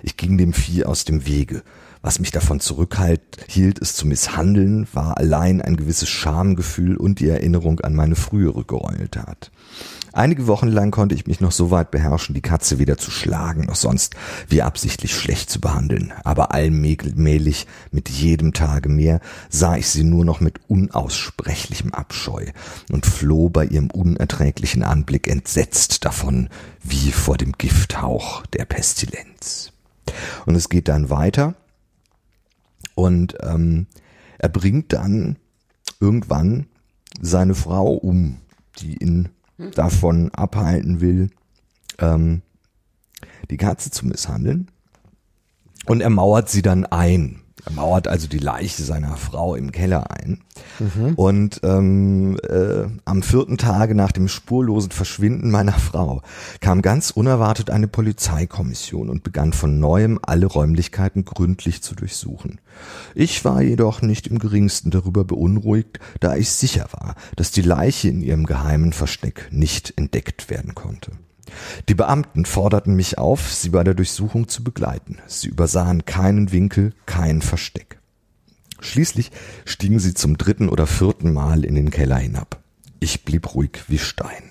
Ich 0.03 0.17
ging 0.17 0.39
dem 0.39 0.53
Vieh 0.53 0.85
aus 0.85 1.05
dem 1.05 1.27
Wege, 1.27 1.63
was 2.05 2.19
mich 2.19 2.31
davon 2.31 2.61
zurückhielt, 2.61 3.81
es 3.81 3.97
zu 3.97 4.07
misshandeln, 4.07 4.87
war 4.93 5.17
allein 5.17 5.63
ein 5.63 5.75
gewisses 5.75 6.11
Schamgefühl 6.11 6.99
und 6.99 7.19
die 7.19 7.29
Erinnerung 7.29 7.81
an 7.81 7.95
meine 7.95 8.15
frühere 8.15 8.63
Gräueltat. 8.63 9.51
Einige 10.13 10.47
Wochen 10.47 10.69
lang 10.69 10.91
konnte 10.91 11.15
ich 11.15 11.27
mich 11.27 11.41
noch 11.41 11.51
so 11.51 11.71
weit 11.71 11.91
beherrschen, 11.91 12.35
die 12.35 12.43
Katze 12.43 12.79
weder 12.79 12.99
zu 12.99 13.11
schlagen 13.11 13.65
noch 13.65 13.75
sonst 13.75 14.17
wie 14.49 14.61
absichtlich 14.61 15.17
schlecht 15.17 15.49
zu 15.49 15.63
behandeln. 15.63 16.13
Aber 16.25 16.53
allmählich, 16.53 17.67
mit 17.91 18.11
jedem 18.11 18.53
Tage 18.53 18.91
mehr, 18.91 19.21
sah 19.49 19.77
ich 19.77 19.89
sie 19.89 20.05
nur 20.05 20.27
noch 20.27 20.41
mit 20.41 20.61
unaussprechlichem 20.69 21.95
Abscheu 21.95 22.45
und 22.93 23.07
floh 23.07 23.49
bei 23.49 23.65
ihrem 23.65 23.91
unerträglichen 23.91 24.83
Anblick 24.83 25.27
entsetzt 25.27 26.05
davon, 26.05 26.51
wie 26.83 27.13
vor 27.13 27.39
dem 27.39 27.53
Gifthauch 27.53 28.45
der 28.49 28.67
Pestilenz. 28.67 29.73
Und 30.45 30.55
es 30.55 30.69
geht 30.69 30.89
dann 30.89 31.09
weiter. 31.09 31.55
Und 32.95 33.37
ähm, 33.43 33.87
er 34.39 34.49
bringt 34.49 34.93
dann 34.93 35.37
irgendwann 36.01 36.67
seine 37.21 37.55
Frau 37.55 37.93
um, 37.93 38.39
die 38.79 38.97
ihn 39.03 39.29
davon 39.75 40.31
abhalten 40.33 41.01
will, 41.01 41.31
ähm, 41.99 42.43
die 43.51 43.57
Katze 43.57 43.91
zu 43.91 44.07
misshandeln. 44.07 44.71
Und 45.87 46.01
er 46.01 46.11
mauert 46.11 46.49
sie 46.49 46.63
dann 46.63 46.87
ein. 46.87 47.41
Er 47.67 47.73
mauert 47.73 48.09
also 48.09 48.29
die 48.29 48.39
Leiche 48.39 48.83
seiner 48.83 49.17
Frau 49.17 49.55
im 49.55 49.73
Keller 49.73 50.11
ein. 50.11 50.41
Mhm. 50.79 51.15
Und 51.15 51.61
ähm, 51.63 52.39
äh, 52.49 52.87
am 53.05 53.23
vierten 53.23 53.57
Tage 53.57 53.95
nach 53.95 54.13
dem 54.13 54.29
spurlosen 54.29 54.91
Verschwinden 54.91 55.51
meiner 55.51 55.73
Frau 55.73 56.23
kam 56.61 56.83
ganz 56.83 57.11
unerwartet 57.11 57.71
eine 57.71 57.89
Polizeikommission 57.89 59.09
und 59.09 59.23
begann 59.23 59.53
von 59.53 59.79
neuem 59.79 60.19
alle 60.23 60.47
Räumlichkeiten 60.47 61.25
gründlich 61.25 61.83
zu 61.83 61.95
durchsuchen. 61.95 62.61
Ich 63.15 63.45
war 63.45 63.63
jedoch 63.63 64.03
nicht 64.03 64.27
im 64.27 64.39
geringsten 64.39 64.91
darüber 64.91 65.25
beunruhigt, 65.25 66.01
da 66.21 66.37
ich 66.37 66.51
sicher 66.51 66.89
war, 66.93 67.15
dass 67.37 67.51
die 67.51 67.63
Leiche 67.63 68.09
in 68.09 68.21
ihrem 68.21 68.45
geheimen 68.45 68.93
Versteck 68.93 69.49
nicht 69.51 69.95
entdeckt 69.97 70.51
werden 70.51 70.75
konnte. 70.75 71.13
Die 71.89 71.95
Beamten 71.95 72.45
forderten 72.45 72.95
mich 72.95 73.19
auf, 73.19 73.53
sie 73.53 73.71
bei 73.71 73.85
der 73.85 73.95
Durchsuchung 73.95 74.49
zu 74.49 74.65
begleiten. 74.65 75.19
Sie 75.27 75.49
übersahen 75.49 76.05
keinen 76.05 76.53
Winkel, 76.53 76.95
kein 77.07 77.43
Versteck. 77.43 77.99
Schließlich 78.81 79.31
stiegen 79.65 79.99
sie 79.99 80.15
zum 80.15 80.37
dritten 80.37 80.69
oder 80.69 80.87
vierten 80.87 81.33
Mal 81.33 81.65
in 81.65 81.75
den 81.75 81.91
Keller 81.91 82.17
hinab. 82.17 82.61
Ich 83.01 83.25
blieb 83.25 83.55
ruhig 83.55 83.85
wie 83.89 83.99
Stein. 83.99 84.51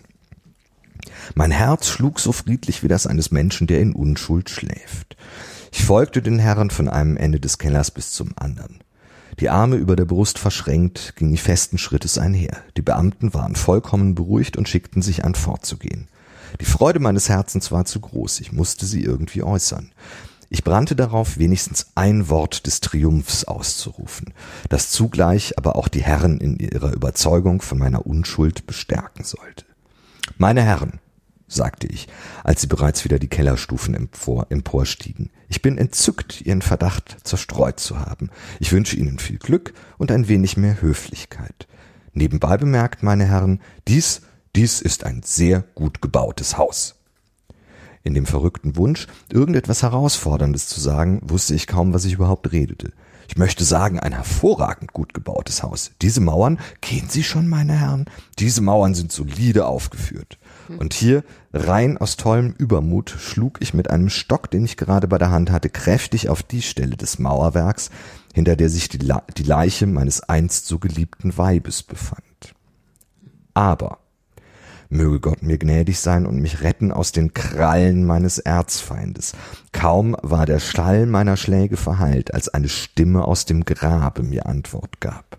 Mein 1.36 1.52
Herz 1.52 1.88
schlug 1.88 2.20
so 2.20 2.32
friedlich 2.32 2.84
wie 2.84 2.88
das 2.88 3.08
eines 3.08 3.32
Menschen, 3.32 3.68
der 3.68 3.80
in 3.82 3.94
Unschuld 3.94 4.50
schläft. 4.50 5.16
Ich 5.72 5.84
folgte 5.84 6.22
den 6.22 6.40
Herren 6.40 6.70
von 6.70 6.88
einem 6.88 7.18
Ende 7.18 7.40
des 7.40 7.58
Kellers 7.58 7.92
bis 7.92 8.12
zum 8.12 8.32
anderen. 8.36 8.84
Die 9.40 9.50
Arme 9.50 9.78
über 9.78 9.96
der 9.96 10.06
Brust 10.06 10.38
verschränkt, 10.38 11.16
ging 11.16 11.34
ich 11.34 11.42
festen 11.42 11.78
Schrittes 11.78 12.18
einher. 12.18 12.58
Die 12.78 12.84
Beamten 12.84 13.34
waren 13.34 13.56
vollkommen 13.56 14.14
beruhigt 14.14 14.58
und 14.58 14.70
schickten 14.70 15.02
sich 15.02 15.26
an, 15.26 15.34
fortzugehen. 15.34 16.08
Die 16.60 16.66
Freude 16.66 17.00
meines 17.00 17.30
Herzens 17.30 17.72
war 17.72 17.86
zu 17.86 18.00
groß, 18.00 18.40
ich 18.40 18.52
musste 18.52 18.86
sie 18.86 19.04
irgendwie 19.04 19.44
äußern. 19.44 19.92
Ich 20.50 20.64
brannte 20.64 20.96
darauf, 20.96 21.40
wenigstens 21.40 21.88
ein 21.96 22.30
Wort 22.30 22.68
des 22.68 22.80
Triumphs 22.80 23.46
auszurufen, 23.46 24.34
das 24.70 24.92
zugleich 24.92 25.58
aber 25.58 25.76
auch 25.76 25.88
die 25.88 26.04
Herren 26.04 26.40
in 26.40 26.58
ihrer 26.58 26.94
Überzeugung 26.94 27.62
von 27.62 27.80
meiner 27.80 28.06
Unschuld 28.06 28.68
bestärken 28.68 29.24
sollte. 29.24 29.66
Meine 30.38 30.62
Herren, 30.62 31.00
sagte 31.48 31.88
ich, 31.88 32.08
als 32.44 32.62
sie 32.62 32.68
bereits 32.68 33.04
wieder 33.04 33.20
die 33.20 33.28
Kellerstufen 33.28 33.94
empor, 33.94 34.48
emporstiegen. 34.50 35.30
Ich 35.48 35.62
bin 35.62 35.78
entzückt, 35.78 36.42
Ihren 36.42 36.62
Verdacht 36.62 37.18
zerstreut 37.24 37.80
zu 37.80 38.00
haben. 38.00 38.30
Ich 38.60 38.72
wünsche 38.72 38.96
Ihnen 38.98 39.20
viel 39.20 39.38
Glück 39.38 39.74
und 39.98 40.12
ein 40.12 40.28
wenig 40.28 40.58
mehr 40.58 40.82
Höflichkeit. 40.82 41.68
Nebenbei 42.14 42.58
bemerkt, 42.58 43.04
meine 43.04 43.26
Herren, 43.26 43.60
dies 43.88 44.22
dies 44.56 44.82
ist 44.82 45.04
ein 45.04 45.22
sehr 45.24 45.64
gut 45.76 46.02
gebautes 46.02 46.58
Haus. 46.58 46.96
In 48.04 48.14
dem 48.14 48.26
verrückten 48.26 48.76
Wunsch, 48.76 49.08
irgendetwas 49.32 49.82
Herausforderndes 49.82 50.68
zu 50.68 50.80
sagen, 50.80 51.22
wusste 51.24 51.56
ich 51.56 51.68
kaum, 51.68 51.94
was 51.94 52.06
ich 52.06 52.14
überhaupt 52.14 52.52
redete. 52.52 52.92
Ich 53.30 53.38
möchte 53.38 53.64
sagen, 53.64 54.00
ein 54.00 54.12
hervorragend 54.12 54.92
gut 54.92 55.14
gebautes 55.14 55.64
Haus. 55.64 55.92
Diese 56.02 56.20
Mauern, 56.20 56.60
kennen 56.82 57.10
Sie 57.10 57.24
schon, 57.24 57.48
meine 57.48 57.74
Herren? 57.74 58.06
Diese 58.38 58.62
Mauern 58.62 58.94
sind 58.94 59.12
solide 59.12 59.66
aufgeführt. 59.66 60.38
Und 60.78 60.94
hier, 60.94 61.24
rein 61.54 61.98
aus 61.98 62.18
tollem 62.18 62.54
Übermut, 62.58 63.10
schlug 63.10 63.60
ich 63.62 63.74
mit 63.74 63.90
einem 63.90 64.10
Stock, 64.10 64.52
den 64.52 64.66
ich 64.66 64.78
gerade 64.78 65.08
bei 65.08 65.18
der 65.18 65.32
Hand 65.32 65.52
hatte, 65.52 65.70
kräftig 65.70 66.30
auf 66.30 66.44
die 66.44 66.62
Stelle 66.62 66.98
des 66.98 67.20
Mauerwerks, 67.20 67.90
hinter 68.34 68.56
der 68.56 68.70
sich 68.70 68.90
die, 68.90 68.98
Le 68.98 69.22
die 69.38 69.44
Leiche 69.44 69.88
meines 69.88 70.22
einst 70.22 70.68
so 70.68 70.80
geliebten 70.80 71.38
Weibes 71.38 71.84
befand. 71.84 72.54
Aber 73.54 74.00
Möge 74.94 75.20
Gott 75.20 75.42
mir 75.42 75.58
gnädig 75.58 76.00
sein 76.00 76.26
und 76.26 76.40
mich 76.40 76.62
retten 76.62 76.92
aus 76.92 77.12
den 77.12 77.34
Krallen 77.34 78.06
meines 78.06 78.38
Erzfeindes. 78.38 79.34
Kaum 79.72 80.16
war 80.22 80.46
der 80.46 80.60
Schall 80.60 81.08
meiner 81.08 81.36
Schläge 81.36 81.78
verhallt, 81.78 82.34
als 82.34 82.50
eine 82.50 82.70
Stimme 82.70 83.26
aus 83.26 83.46
dem 83.46 83.66
Grabe 83.66 84.22
mir 84.22 84.46
Antwort 84.46 85.02
gab. 85.02 85.33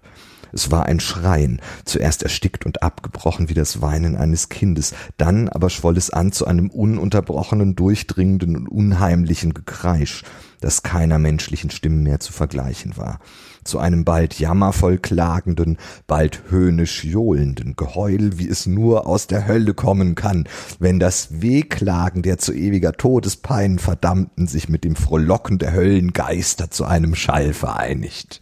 Es 0.54 0.70
war 0.70 0.86
ein 0.86 1.00
Schreien, 1.00 1.60
zuerst 1.84 2.22
erstickt 2.22 2.64
und 2.64 2.84
abgebrochen 2.84 3.48
wie 3.48 3.54
das 3.54 3.82
Weinen 3.82 4.16
eines 4.16 4.48
Kindes, 4.48 4.94
dann 5.16 5.48
aber 5.48 5.68
schwoll 5.68 5.96
es 5.98 6.10
an 6.10 6.30
zu 6.30 6.46
einem 6.46 6.70
ununterbrochenen, 6.70 7.74
durchdringenden 7.74 8.56
und 8.56 8.68
unheimlichen 8.68 9.52
Gekreisch, 9.52 10.22
das 10.60 10.84
keiner 10.84 11.18
menschlichen 11.18 11.70
Stimme 11.70 11.96
mehr 11.96 12.20
zu 12.20 12.32
vergleichen 12.32 12.96
war. 12.96 13.18
Zu 13.64 13.80
einem 13.80 14.04
bald 14.04 14.38
jammervoll 14.38 14.98
klagenden, 14.98 15.76
bald 16.06 16.42
höhnisch 16.50 17.02
johlenden 17.02 17.74
Geheul, 17.74 18.38
wie 18.38 18.48
es 18.48 18.66
nur 18.66 19.08
aus 19.08 19.26
der 19.26 19.48
Hölle 19.48 19.74
kommen 19.74 20.14
kann, 20.14 20.46
wenn 20.78 21.00
das 21.00 21.40
Wehklagen 21.42 22.22
der 22.22 22.38
zu 22.38 22.52
ewiger 22.52 22.92
Todespein 22.92 23.80
Verdammten 23.80 24.46
sich 24.46 24.68
mit 24.68 24.84
dem 24.84 24.94
Frohlocken 24.94 25.58
der 25.58 25.72
Höllengeister 25.72 26.70
zu 26.70 26.84
einem 26.84 27.16
Schall 27.16 27.54
vereinigt. 27.54 28.40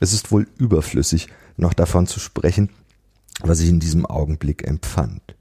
Es 0.00 0.12
ist 0.12 0.30
wohl 0.30 0.46
überflüssig, 0.58 1.28
noch 1.56 1.74
davon 1.74 2.06
zu 2.06 2.20
sprechen, 2.20 2.70
was 3.40 3.60
ich 3.60 3.68
in 3.68 3.80
diesem 3.80 4.06
Augenblick 4.06 4.66
empfand. 4.66 5.36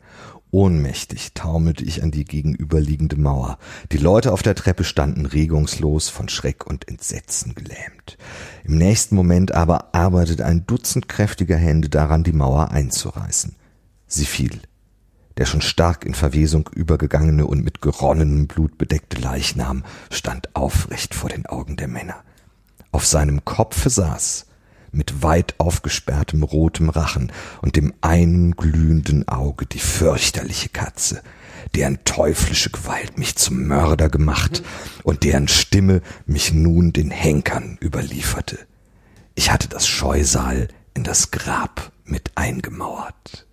Ohnmächtig 0.52 1.34
taumelte 1.34 1.84
ich 1.84 2.02
an 2.02 2.12
die 2.12 2.24
gegenüberliegende 2.24 3.18
Mauer. 3.18 3.58
Die 3.91 3.98
Leute 3.98 4.32
auf 4.32 4.41
der 4.41 4.56
Treppe 4.56 4.86
standen 4.86 5.26
regungslos, 5.26 6.08
von 6.08 6.30
Schreck 6.30 6.65
und 6.65 6.88
Entsetzen 6.88 7.56
gelähmt. 7.56 8.18
Im 8.63 8.78
nächsten 8.78 9.15
Moment 9.15 9.54
aber 9.54 9.94
arbeitete 9.94 10.46
ein 10.46 10.65
Dutzend 10.65 11.10
kräftiger 11.10 11.58
Hände 11.58 11.89
daran, 11.89 12.24
die 12.24 12.32
Mauer 12.32 12.72
einzureißen. 12.72 13.56
Sie 14.08 14.26
fiel. 14.26 14.62
Der 15.38 15.46
schon 15.46 15.62
stark 15.62 16.06
in 16.06 16.13
Verwesung 16.13 16.70
übergegangene 16.74 17.46
und 17.46 17.62
mit 17.62 17.82
geronnenem 17.82 18.48
Blut 18.48 18.78
bedeckte 18.78 19.20
Leichnam 19.20 19.84
stand 20.10 20.56
aufrecht 20.56 21.13
vor 21.13 21.30
den 21.30 21.46
Augen 21.46 21.76
der 21.76 21.89
Männer. 21.89 22.24
Auf 22.96 23.06
seinem 23.06 23.44
Kopfe 23.44 23.90
saß, 23.90 24.46
mit 24.94 25.22
weit 25.22 25.56
aufgesperrtem 25.58 26.44
rotem 26.44 26.88
Rachen 26.88 27.30
und 27.62 27.76
dem 27.76 27.94
einen 28.00 28.56
glühenden 28.56 29.28
Auge 29.28 29.66
die 29.66 29.80
fürchterliche 29.80 30.70
Katze, 30.70 31.22
deren 31.76 32.06
teuflische 32.06 32.70
Gewalt 32.70 33.18
mich 33.18 33.36
zum 33.36 33.68
Mörder 33.68 34.08
gemacht 34.08 34.64
und 35.04 35.26
deren 35.26 35.50
Stimme 35.50 36.04
mich 36.26 36.54
nun 36.54 36.94
den 36.94 37.12
Henkern 37.12 37.78
überlieferte. 37.84 38.60
Ich 39.36 39.52
hatte 39.52 39.68
das 39.68 39.86
Scheusal 39.90 40.70
in 40.94 41.04
das 41.04 41.32
Grab 41.32 41.92
mit 42.06 42.32
eingemauert. 42.36 43.46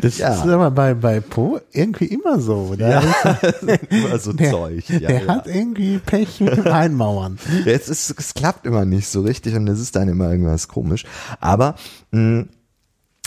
Das 0.00 0.18
ja. 0.18 0.34
ist 0.34 0.42
aber 0.42 0.70
bei, 0.70 0.94
bei 0.94 1.20
Po 1.20 1.60
irgendwie 1.72 2.06
immer 2.06 2.40
so. 2.40 2.70
Oder? 2.72 2.88
Ja, 2.88 3.00
immer 3.90 4.18
so 4.18 4.32
der, 4.32 4.50
Zeug. 4.50 4.88
Ja, 4.88 4.98
der 4.98 5.22
ja. 5.22 5.28
hat 5.28 5.46
irgendwie 5.46 5.98
Pech 5.98 6.40
mit 6.40 6.56
dem 6.56 6.66
Einmauern. 6.66 7.38
Es, 7.64 7.88
ist, 7.88 8.18
es 8.18 8.34
klappt 8.34 8.66
immer 8.66 8.84
nicht 8.84 9.08
so 9.08 9.22
richtig 9.22 9.54
und 9.54 9.68
es 9.68 9.80
ist 9.80 9.94
dann 9.94 10.08
immer 10.08 10.30
irgendwas 10.30 10.68
komisch. 10.68 11.04
Aber 11.40 11.76
mh, 12.10 12.46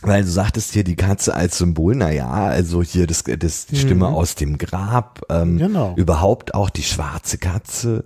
weil 0.08 0.24
du 0.24 0.30
sagtest 0.30 0.74
hier 0.74 0.84
die 0.84 0.96
Katze 0.96 1.34
als 1.36 1.58
Symbol, 1.58 1.96
na 1.96 2.12
ja, 2.12 2.30
also 2.32 2.82
hier 2.82 3.06
das, 3.08 3.24
das 3.24 3.66
die 3.68 3.76
Stimme 3.78 4.08
Mhm. 4.10 4.16
aus 4.16 4.36
dem 4.36 4.58
Grab, 4.58 5.22
ähm, 5.30 5.58
Genau. 5.58 5.94
überhaupt 5.96 6.54
auch 6.56 6.70
die 6.70 6.84
schwarze 6.84 7.38
Katze, 7.38 8.06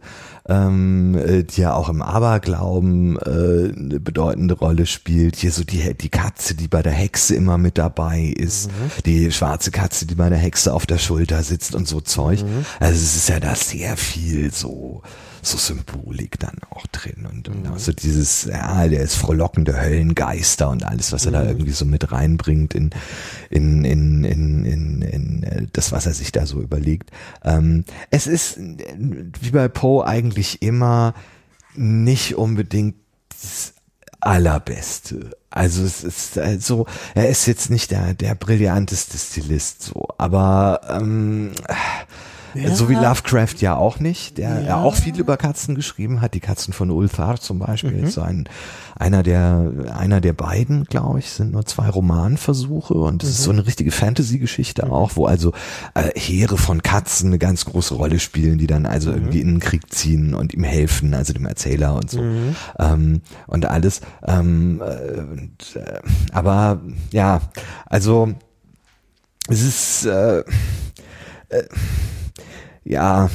ähm, 0.49 1.15
äh, 1.15 1.43
die 1.43 1.61
ja 1.61 1.73
auch 1.75 1.87
im 1.89 2.01
Aberglauben 2.01 3.17
äh, 3.17 3.73
eine 3.77 3.99
bedeutende 3.99 4.55
Rolle 4.55 4.85
spielt. 4.87 5.35
Hier 5.35 5.51
so 5.51 5.63
die 5.63 5.93
die 5.95 6.09
Katze, 6.09 6.55
die 6.55 6.67
bei 6.67 6.81
der 6.81 6.91
Hexe 6.93 7.35
immer 7.35 7.57
mit 7.57 7.77
dabei 7.77 8.33
ist, 8.35 8.67
Mhm. 8.69 8.73
die 9.05 9.31
schwarze 9.31 9.71
Katze, 9.71 10.05
die 10.07 10.15
bei 10.15 10.29
der 10.29 10.39
Hexe 10.39 10.73
auf 10.73 10.85
der 10.85 10.97
Schulter 10.97 11.43
sitzt 11.43 11.75
und 11.75 11.87
so 11.87 12.01
Zeug. 12.01 12.41
Mhm. 12.43 12.65
Also 12.79 12.95
es 12.95 13.15
ist 13.15 13.29
ja 13.29 13.39
da 13.39 13.55
sehr 13.55 13.95
viel 13.97 14.51
so 14.51 15.01
so 15.41 15.58
Symbolik 15.58 16.39
dann 16.39 16.58
auch 16.69 16.86
drin 16.88 17.27
und, 17.32 17.47
und 17.49 17.65
Mhm. 17.65 17.73
auch 17.73 17.80
so 17.80 17.91
dieses, 17.91 18.45
ja, 18.45 18.88
der 18.88 19.01
ist 19.01 19.15
frohlockende 19.15 19.80
Höllengeister 19.82 20.69
und 20.69 20.84
alles, 20.86 21.12
was 21.12 21.25
er 21.25 21.32
Mhm. 21.32 21.36
da 21.36 21.43
irgendwie 21.45 21.71
so 21.71 21.86
mit 21.86 22.12
reinbringt 22.12 22.73
in, 22.75 22.91
in, 23.49 23.84
in, 23.86 24.23
in, 24.23 24.65
in, 24.65 25.01
in 25.01 25.43
äh, 25.43 25.67
das, 25.73 25.91
was 25.91 26.06
er 26.06 26.13
sich 26.13 26.32
da 26.32 26.45
so 26.45 26.62
überlegt. 26.62 27.12
Ähm, 27.43 27.86
es 28.10 28.27
ist 28.27 28.58
äh, 28.58 28.77
wie 29.39 29.51
bei 29.51 29.67
Poe 29.67 30.06
eigentlich 30.06 30.62
immer 30.62 31.13
nicht 31.75 32.36
unbedingt 32.36 32.95
das 33.30 33.73
Allerbeste. 34.19 35.32
Also 35.49 35.84
es 35.84 36.04
ist 36.04 36.38
also, 36.38 36.86
er 37.15 37.30
ist 37.30 37.45
jetzt 37.45 37.69
nicht 37.69 37.91
der, 37.91 38.13
der 38.13 38.36
brillanteste 38.36 39.17
Stilist 39.17 39.82
so, 39.82 40.08
aber 40.17 40.82
ähm, 40.89 41.51
Ja. 42.53 42.75
so 42.75 42.89
wie 42.89 42.95
Lovecraft 42.95 43.55
ja 43.59 43.75
auch 43.75 43.99
nicht, 43.99 44.37
der 44.37 44.61
ja. 44.61 44.81
Auch 44.81 44.95
viel 44.95 45.17
über 45.17 45.37
Katzen 45.37 45.75
geschrieben 45.75 46.21
hat. 46.21 46.33
Die 46.33 46.39
Katzen 46.39 46.73
von 46.73 46.89
Ulthar 46.91 47.39
zum 47.39 47.59
Beispiel 47.59 47.91
Mhm. 47.91 48.03
ist 48.03 48.13
so 48.15 48.21
ein, 48.21 48.47
einer 48.97 49.23
der, 49.23 49.71
einer 49.95 50.21
der 50.21 50.33
beiden, 50.33 50.83
glaube 50.85 51.19
ich, 51.19 51.29
sind 51.31 51.51
nur 51.53 51.65
zwei 51.65 51.89
Romanversuche 51.89 52.93
und 52.93 53.23
es 53.23 53.29
ist 53.29 53.39
Mhm. 53.39 53.43
so 53.45 53.51
eine 53.51 53.65
richtige 53.67 53.91
Fantasy-Geschichte 53.91 54.91
auch, 54.91 55.11
wo 55.15 55.25
also 55.25 55.53
äh, 55.93 56.09
Heere 56.19 56.57
von 56.57 56.83
Katzen 56.83 57.27
eine 57.27 57.39
ganz 57.39 57.65
große 57.65 57.93
Rolle 57.95 58.19
spielen, 58.19 58.57
die 58.57 58.67
dann 58.67 58.81
Mhm. 58.83 58.87
also 58.89 59.11
irgendwie 59.11 59.41
in 59.41 59.47
den 59.47 59.59
Krieg 59.59 59.93
ziehen 59.93 60.33
und 60.33 60.53
ihm 60.53 60.63
helfen, 60.63 61.13
also 61.13 61.33
dem 61.33 61.45
Erzähler 61.45 61.95
und 61.95 62.09
so 62.11 62.21
ähm, 62.79 63.21
und 63.47 63.65
alles. 63.65 64.01
Ähm, 64.27 64.81
äh, 64.81 65.79
äh, 65.79 65.99
aber 66.31 66.81
ja, 67.11 67.41
also 67.85 68.33
es 69.47 69.61
ist 69.63 70.05
äh, 70.05 70.39
äh, 71.49 71.63
ja. 72.83 73.29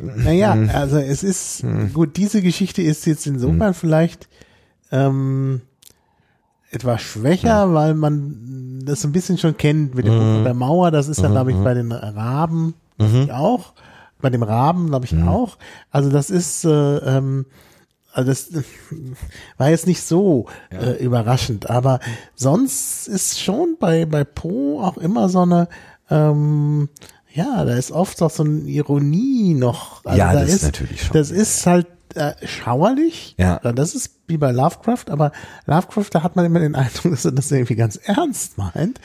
Naja, 0.00 0.54
Mhm. 0.54 0.70
also 0.70 0.96
es 0.98 1.22
ist, 1.22 1.64
gut, 1.92 2.16
diese 2.16 2.42
Geschichte 2.42 2.82
ist 2.82 3.04
jetzt 3.06 3.26
insofern 3.26 3.72
vielleicht 3.74 4.28
ähm, 4.90 5.60
etwas 6.70 7.02
schwächer, 7.02 7.72
weil 7.74 7.94
man 7.94 8.80
das 8.84 9.04
ein 9.04 9.12
bisschen 9.12 9.38
schon 9.38 9.56
kennt 9.56 9.94
mit 9.94 10.06
dem 10.06 10.12
von 10.18 10.44
der 10.44 10.54
Mauer. 10.54 10.90
Das 10.90 11.08
ist 11.08 11.20
ja, 11.20 11.28
glaube 11.28 11.52
ich, 11.52 11.56
bei 11.58 11.74
den 11.74 11.92
Raben 11.92 12.74
auch. 13.30 13.74
Bei 14.20 14.30
dem 14.30 14.42
Raben, 14.42 14.86
glaube 14.88 15.04
ich, 15.04 15.16
auch. 15.22 15.58
Also 15.90 16.08
das 16.10 16.30
ist, 16.30 16.64
äh, 16.64 16.96
ähm, 16.98 17.46
also 18.12 18.30
das 18.30 18.48
war 19.58 19.70
jetzt 19.70 19.86
nicht 19.86 20.02
so 20.02 20.46
äh, 20.70 21.02
überraschend, 21.04 21.68
aber 21.70 22.00
sonst 22.34 23.08
ist 23.08 23.40
schon 23.40 23.76
bei, 23.78 24.04
bei 24.06 24.24
Poe 24.24 24.82
auch 24.82 24.96
immer 24.96 25.28
so 25.28 25.40
eine, 25.42 25.68
ähm, 26.10 26.88
ja, 27.34 27.64
da 27.64 27.74
ist 27.74 27.90
oft 27.92 28.20
auch 28.22 28.30
so 28.30 28.44
eine 28.44 28.60
Ironie 28.60 29.54
noch. 29.54 30.04
Also 30.04 30.18
Ja, 30.18 30.32
da 30.32 30.40
das 30.40 30.52
ist 30.52 30.62
natürlich 30.62 31.02
schon. 31.02 31.14
Das 31.14 31.30
ist 31.30 31.66
halt 31.66 31.86
äh, 32.14 32.34
schauerlich. 32.46 33.34
Ja. 33.38 33.58
Das 33.58 33.94
ist 33.94 34.16
wie 34.26 34.36
bei 34.36 34.52
Lovecraft, 34.52 35.06
aber 35.08 35.32
Lovecraft, 35.66 36.08
da 36.12 36.22
hat 36.22 36.36
man 36.36 36.44
immer 36.44 36.60
den 36.60 36.74
Eindruck, 36.74 37.10
dass 37.12 37.24
er 37.24 37.32
das 37.32 37.50
irgendwie 37.50 37.74
ganz 37.74 37.96
ernst 37.96 38.58
meint. 38.58 39.00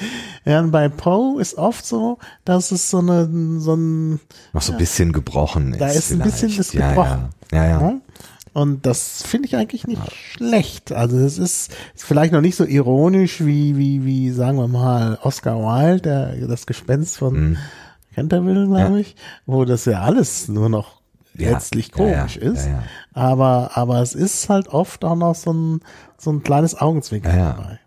Ja, 0.45 0.59
und 0.59 0.71
bei 0.71 0.89
Poe 0.89 1.41
ist 1.41 1.55
oft 1.55 1.85
so, 1.85 2.17
dass 2.45 2.71
es 2.71 2.89
so 2.89 2.99
eine, 2.99 3.59
so 3.59 3.75
ein, 3.75 4.19
noch 4.53 4.61
so 4.61 4.73
ein 4.73 4.77
bisschen 4.77 5.13
gebrochen 5.13 5.73
ist. 5.73 5.81
da 5.81 5.87
ist 5.87 6.11
ein 6.11 6.19
bisschen 6.19 6.49
vielleicht. 6.49 6.59
das 6.59 6.73
ja, 6.73 6.89
gebrochen. 6.89 7.29
Ja, 7.51 7.63
ja. 7.63 7.69
ja. 7.69 7.81
Ja? 7.81 8.01
Und 8.53 8.87
das 8.87 9.21
finde 9.21 9.47
ich 9.47 9.55
eigentlich 9.55 9.85
nicht 9.85 10.01
schlecht. 10.11 10.91
Also 10.91 11.17
es 11.17 11.37
ist, 11.37 11.71
ist 11.93 12.03
vielleicht 12.03 12.33
noch 12.33 12.41
nicht 12.41 12.55
so 12.55 12.65
ironisch 12.65 13.45
wie, 13.45 13.77
wie, 13.77 14.03
wie, 14.03 14.31
sagen 14.31 14.57
wir 14.57 14.67
mal, 14.67 15.19
Oscar 15.21 15.59
Wilde, 15.59 16.01
der, 16.01 16.47
das 16.47 16.65
Gespenst 16.65 17.17
von 17.17 17.49
Mhm. 17.49 17.57
Canterville, 18.17 18.65
glaube 18.67 18.99
ich, 18.99 19.15
wo 19.45 19.63
das 19.63 19.85
ja 19.85 20.01
alles 20.01 20.47
nur 20.47 20.69
noch 20.69 21.01
letztlich 21.35 21.91
komisch 21.91 22.35
ist. 22.35 22.67
Aber, 23.13 23.71
aber 23.75 24.01
es 24.01 24.15
ist 24.15 24.49
halt 24.49 24.69
oft 24.69 25.05
auch 25.05 25.15
noch 25.15 25.35
so 25.35 25.53
ein, 25.53 25.81
so 26.17 26.31
ein 26.31 26.41
kleines 26.41 26.73
Augenzwinkern 26.81 27.31
Ja, 27.37 27.39
ja. 27.39 27.51
dabei. 27.53 27.79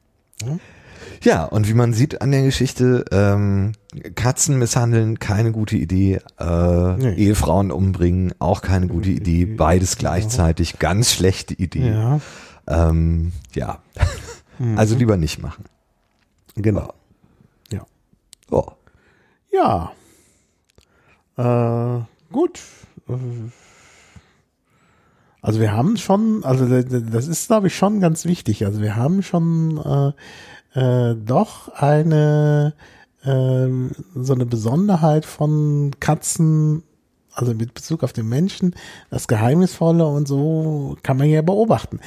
Ja, 1.23 1.45
und 1.47 1.69
wie 1.69 1.75
man 1.75 1.93
sieht 1.93 2.23
an 2.23 2.31
der 2.31 2.43
Geschichte, 2.45 3.05
ähm, 3.11 3.73
Katzen 4.15 4.57
misshandeln, 4.57 5.19
keine 5.19 5.51
gute 5.51 5.77
Idee, 5.77 6.21
äh, 6.39 6.93
Nee. 6.97 7.15
Ehefrauen 7.15 7.73
umbringen, 7.73 8.33
auch 8.39 8.63
keine 8.63 8.87
gute 8.87 9.11
Idee, 9.11 9.45
beides 9.47 9.99
gleichzeitig, 9.99 10.79
ganz 10.79 11.13
schlechte 11.13 11.55
Idee. 11.55 11.91
Ja, 11.91 12.21
Ähm, 12.69 13.33
ja. 13.55 13.81
Also 14.77 14.95
lieber 14.95 15.17
nicht 15.17 15.43
machen. 15.43 15.65
genau. 16.55 16.93
Ja. 17.73 17.85
Oh. 18.51 18.67
Ja. 19.53 19.91
Äh, 21.41 22.01
gut. 22.33 22.61
Äh, 23.09 23.15
Also 25.43 25.59
wir 25.61 25.73
haben 25.73 25.97
schon, 25.97 26.45
also 26.45 26.67
das 26.67 27.27
ist 27.27 27.47
glaube 27.47 27.69
ich 27.69 27.77
schon 27.77 28.01
ganz 28.01 28.27
wichtig. 28.27 28.67
Also 28.67 28.83
wir 28.83 28.97
haben 28.97 29.23
schon 29.23 30.15
äh, 30.75 31.11
äh, 31.11 31.17
doch 31.17 31.69
eine 31.75 32.75
ähm, 33.25 33.93
so 34.15 34.35
eine 34.35 34.47
Besonderheit 34.47 35.25
von 35.25 35.93
Katzen 35.99 36.83
also 37.33 37.55
mit 37.55 37.75
Bezug 37.75 38.03
auf 38.03 38.13
den 38.13 38.29
Menschen, 38.29 38.75
das 39.09 39.29
Geheimnisvolle 39.29 40.05
und 40.07 40.27
so 40.29 40.97
kann 41.03 41.17
man 41.17 41.29
ja 41.29 41.43
beobachten. 41.43 42.01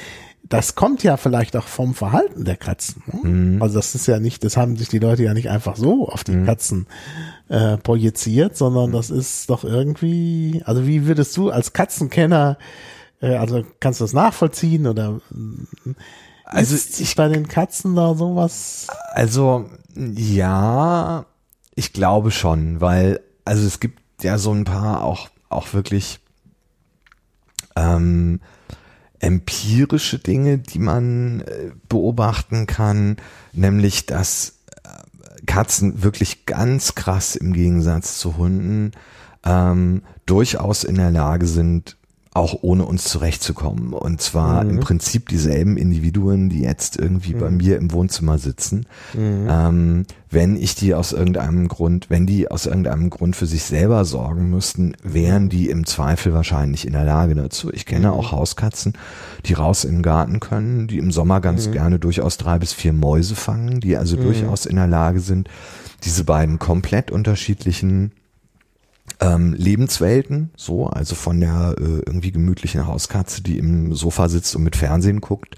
Das 0.46 0.74
kommt 0.74 1.02
ja 1.02 1.16
vielleicht 1.16 1.56
auch 1.56 1.66
vom 1.66 1.94
Verhalten 1.94 2.44
der 2.44 2.56
Katzen. 2.56 3.02
Ne? 3.06 3.28
Mhm. 3.28 3.62
Also 3.62 3.76
das 3.76 3.94
ist 3.94 4.06
ja 4.06 4.20
nicht, 4.20 4.44
das 4.44 4.56
haben 4.56 4.76
sich 4.76 4.88
die 4.88 4.98
Leute 4.98 5.22
ja 5.22 5.32
nicht 5.32 5.48
einfach 5.48 5.76
so 5.76 6.08
auf 6.08 6.22
die 6.22 6.36
mhm. 6.36 6.46
Katzen 6.46 6.86
äh, 7.48 7.78
projiziert, 7.78 8.56
sondern 8.56 8.92
das 8.92 9.10
ist 9.10 9.48
doch 9.48 9.64
irgendwie, 9.64 10.62
also 10.66 10.86
wie 10.86 11.06
würdest 11.06 11.36
du 11.36 11.50
als 11.50 11.72
Katzenkenner, 11.72 12.58
äh, 13.20 13.36
also 13.36 13.64
kannst 13.80 14.00
du 14.00 14.04
das 14.04 14.12
nachvollziehen 14.12 14.86
oder 14.86 15.20
also 16.44 16.74
ist 16.74 17.00
ich 17.00 17.16
bei 17.16 17.28
den 17.28 17.48
Katzen 17.48 17.96
da 17.96 18.14
sowas? 18.14 18.86
Also 19.12 19.70
ja, 19.96 21.24
ich 21.74 21.92
glaube 21.92 22.30
schon, 22.30 22.80
weil 22.80 23.20
also 23.44 23.66
es 23.66 23.80
gibt 23.80 24.00
ja 24.22 24.38
so 24.38 24.52
ein 24.52 24.64
paar 24.64 25.04
auch 25.04 25.28
auch 25.48 25.72
wirklich 25.72 26.20
ähm, 27.76 28.40
empirische 29.24 30.18
Dinge, 30.18 30.58
die 30.58 30.78
man 30.78 31.40
äh, 31.40 31.70
beobachten 31.88 32.66
kann, 32.66 33.16
nämlich 33.52 34.06
dass 34.06 34.58
äh, 34.84 35.44
Katzen 35.46 36.02
wirklich 36.02 36.46
ganz 36.46 36.94
krass 36.94 37.34
im 37.34 37.54
Gegensatz 37.54 38.18
zu 38.18 38.36
Hunden 38.36 38.92
ähm, 39.44 40.02
durchaus 40.26 40.84
in 40.84 40.96
der 40.96 41.10
Lage 41.10 41.46
sind, 41.46 41.96
auch 42.34 42.58
ohne 42.62 42.84
uns 42.84 43.04
zurechtzukommen. 43.04 43.92
Und 43.92 44.20
zwar 44.20 44.64
mhm. 44.64 44.70
im 44.70 44.80
Prinzip 44.80 45.28
dieselben 45.28 45.76
Individuen, 45.76 46.50
die 46.50 46.62
jetzt 46.62 46.98
irgendwie 46.98 47.34
mhm. 47.34 47.38
bei 47.38 47.50
mir 47.50 47.76
im 47.76 47.92
Wohnzimmer 47.92 48.38
sitzen. 48.38 48.86
Mhm. 49.14 49.46
Ähm, 49.48 50.06
wenn 50.30 50.56
ich 50.56 50.74
die 50.74 50.94
aus 50.94 51.12
irgendeinem 51.12 51.68
Grund, 51.68 52.10
wenn 52.10 52.26
die 52.26 52.50
aus 52.50 52.66
irgendeinem 52.66 53.08
Grund 53.08 53.36
für 53.36 53.46
sich 53.46 53.62
selber 53.62 54.04
sorgen 54.04 54.50
müssten, 54.50 54.96
wären 55.04 55.48
die 55.48 55.70
im 55.70 55.86
Zweifel 55.86 56.34
wahrscheinlich 56.34 56.88
in 56.88 56.92
der 56.92 57.04
Lage 57.04 57.36
dazu. 57.36 57.72
Ich 57.72 57.86
kenne 57.86 58.08
mhm. 58.08 58.14
auch 58.14 58.32
Hauskatzen, 58.32 58.94
die 59.46 59.52
raus 59.52 59.84
in 59.84 59.96
den 59.96 60.02
Garten 60.02 60.40
können, 60.40 60.88
die 60.88 60.98
im 60.98 61.12
Sommer 61.12 61.40
ganz 61.40 61.68
mhm. 61.68 61.72
gerne 61.72 61.98
durchaus 62.00 62.36
drei 62.36 62.58
bis 62.58 62.72
vier 62.72 62.92
Mäuse 62.92 63.36
fangen, 63.36 63.78
die 63.78 63.96
also 63.96 64.16
mhm. 64.16 64.22
durchaus 64.22 64.66
in 64.66 64.74
der 64.74 64.88
Lage 64.88 65.20
sind, 65.20 65.48
diese 66.02 66.24
beiden 66.24 66.58
komplett 66.58 67.12
unterschiedlichen 67.12 68.10
ähm, 69.20 69.54
Lebenswelten, 69.54 70.50
so, 70.56 70.86
also 70.86 71.14
von 71.14 71.40
der 71.40 71.76
äh, 71.78 72.02
irgendwie 72.06 72.32
gemütlichen 72.32 72.86
Hauskatze, 72.86 73.42
die 73.42 73.58
im 73.58 73.94
Sofa 73.94 74.28
sitzt 74.28 74.56
und 74.56 74.64
mit 74.64 74.76
Fernsehen 74.76 75.20
guckt 75.20 75.56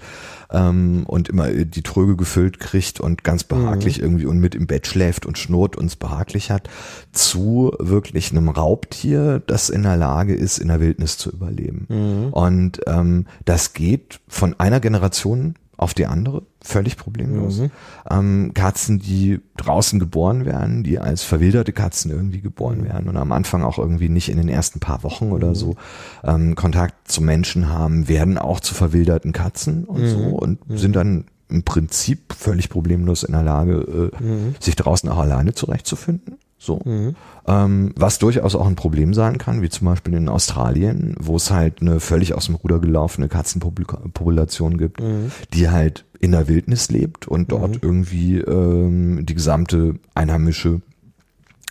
ähm, 0.51 1.03
und 1.07 1.29
immer 1.29 1.49
äh, 1.49 1.65
die 1.65 1.81
Tröge 1.81 2.15
gefüllt 2.15 2.59
kriegt 2.59 2.99
und 2.99 3.23
ganz 3.23 3.43
behaglich 3.43 3.97
mhm. 3.97 4.03
irgendwie 4.03 4.25
und 4.25 4.39
mit 4.39 4.55
im 4.55 4.67
Bett 4.67 4.87
schläft 4.87 5.25
und 5.25 5.37
schnurrt 5.37 5.75
und 5.75 5.85
es 5.85 5.95
behaglich 5.95 6.51
hat, 6.51 6.69
zu 7.11 7.73
wirklich 7.79 8.31
einem 8.31 8.49
Raubtier, 8.49 9.41
das 9.47 9.69
in 9.69 9.83
der 9.83 9.97
Lage 9.97 10.35
ist, 10.35 10.59
in 10.59 10.67
der 10.67 10.79
Wildnis 10.79 11.17
zu 11.17 11.31
überleben. 11.31 11.87
Mhm. 11.89 12.33
Und 12.33 12.81
ähm, 12.85 13.25
das 13.45 13.73
geht 13.73 14.19
von 14.27 14.59
einer 14.59 14.79
Generation 14.79 15.55
auf 15.77 15.93
die 15.93 16.07
andere, 16.07 16.43
völlig 16.67 16.97
problemlos. 16.97 17.59
Mhm. 17.59 17.71
Ähm, 18.09 18.51
Katzen, 18.53 18.99
die 18.99 19.39
draußen 19.55 19.99
geboren 19.99 20.45
werden, 20.45 20.83
die 20.83 20.99
als 20.99 21.23
verwilderte 21.23 21.71
Katzen 21.71 22.11
irgendwie 22.11 22.41
geboren 22.41 22.81
mhm. 22.81 22.85
werden 22.85 23.09
und 23.09 23.17
am 23.17 23.31
Anfang 23.31 23.63
auch 23.63 23.77
irgendwie 23.77 24.09
nicht 24.09 24.29
in 24.29 24.37
den 24.37 24.49
ersten 24.49 24.79
paar 24.79 25.03
Wochen 25.03 25.31
oder 25.31 25.49
mhm. 25.49 25.55
so 25.55 25.75
ähm, 26.23 26.55
Kontakt 26.55 27.09
zu 27.09 27.21
Menschen 27.21 27.69
haben, 27.69 28.07
werden 28.07 28.37
auch 28.37 28.59
zu 28.59 28.73
verwilderten 28.73 29.31
Katzen 29.31 29.85
und 29.85 30.05
so 30.07 30.19
mhm. 30.19 30.33
und 30.33 30.59
sind 30.69 30.95
dann 30.95 31.25
im 31.49 31.63
Prinzip 31.63 32.33
völlig 32.37 32.69
problemlos 32.69 33.23
in 33.23 33.31
der 33.31 33.43
Lage, 33.43 34.11
äh, 34.21 34.61
sich 34.61 34.75
draußen 34.75 35.09
auch 35.09 35.19
alleine 35.19 35.53
zurechtzufinden. 35.53 36.35
So. 36.67 36.81
Mhm. 36.83 37.15
Ähm, 37.47 37.93
was 37.95 38.19
durchaus 38.19 38.53
auch 38.53 38.67
ein 38.67 38.75
Problem 38.75 39.13
sein 39.13 39.37
kann, 39.37 39.61
wie 39.61 39.69
zum 39.69 39.87
Beispiel 39.87 40.13
in 40.13 40.27
Australien, 40.27 41.15
wo 41.17 41.37
es 41.37 41.49
halt 41.49 41.81
eine 41.81 42.01
völlig 42.01 42.33
aus 42.33 42.47
dem 42.47 42.55
Ruder 42.55 42.79
gelaufene 42.79 43.29
Katzenpopulation 43.29 44.77
gibt, 44.77 45.01
mhm. 45.01 45.31
die 45.53 45.69
halt 45.69 46.05
in 46.19 46.33
der 46.33 46.47
Wildnis 46.49 46.89
lebt 46.89 47.27
und 47.27 47.51
dort 47.51 47.75
mhm. 47.75 47.79
irgendwie 47.81 48.37
ähm, 48.39 49.25
die 49.25 49.33
gesamte 49.33 49.95
einheimische 50.13 50.81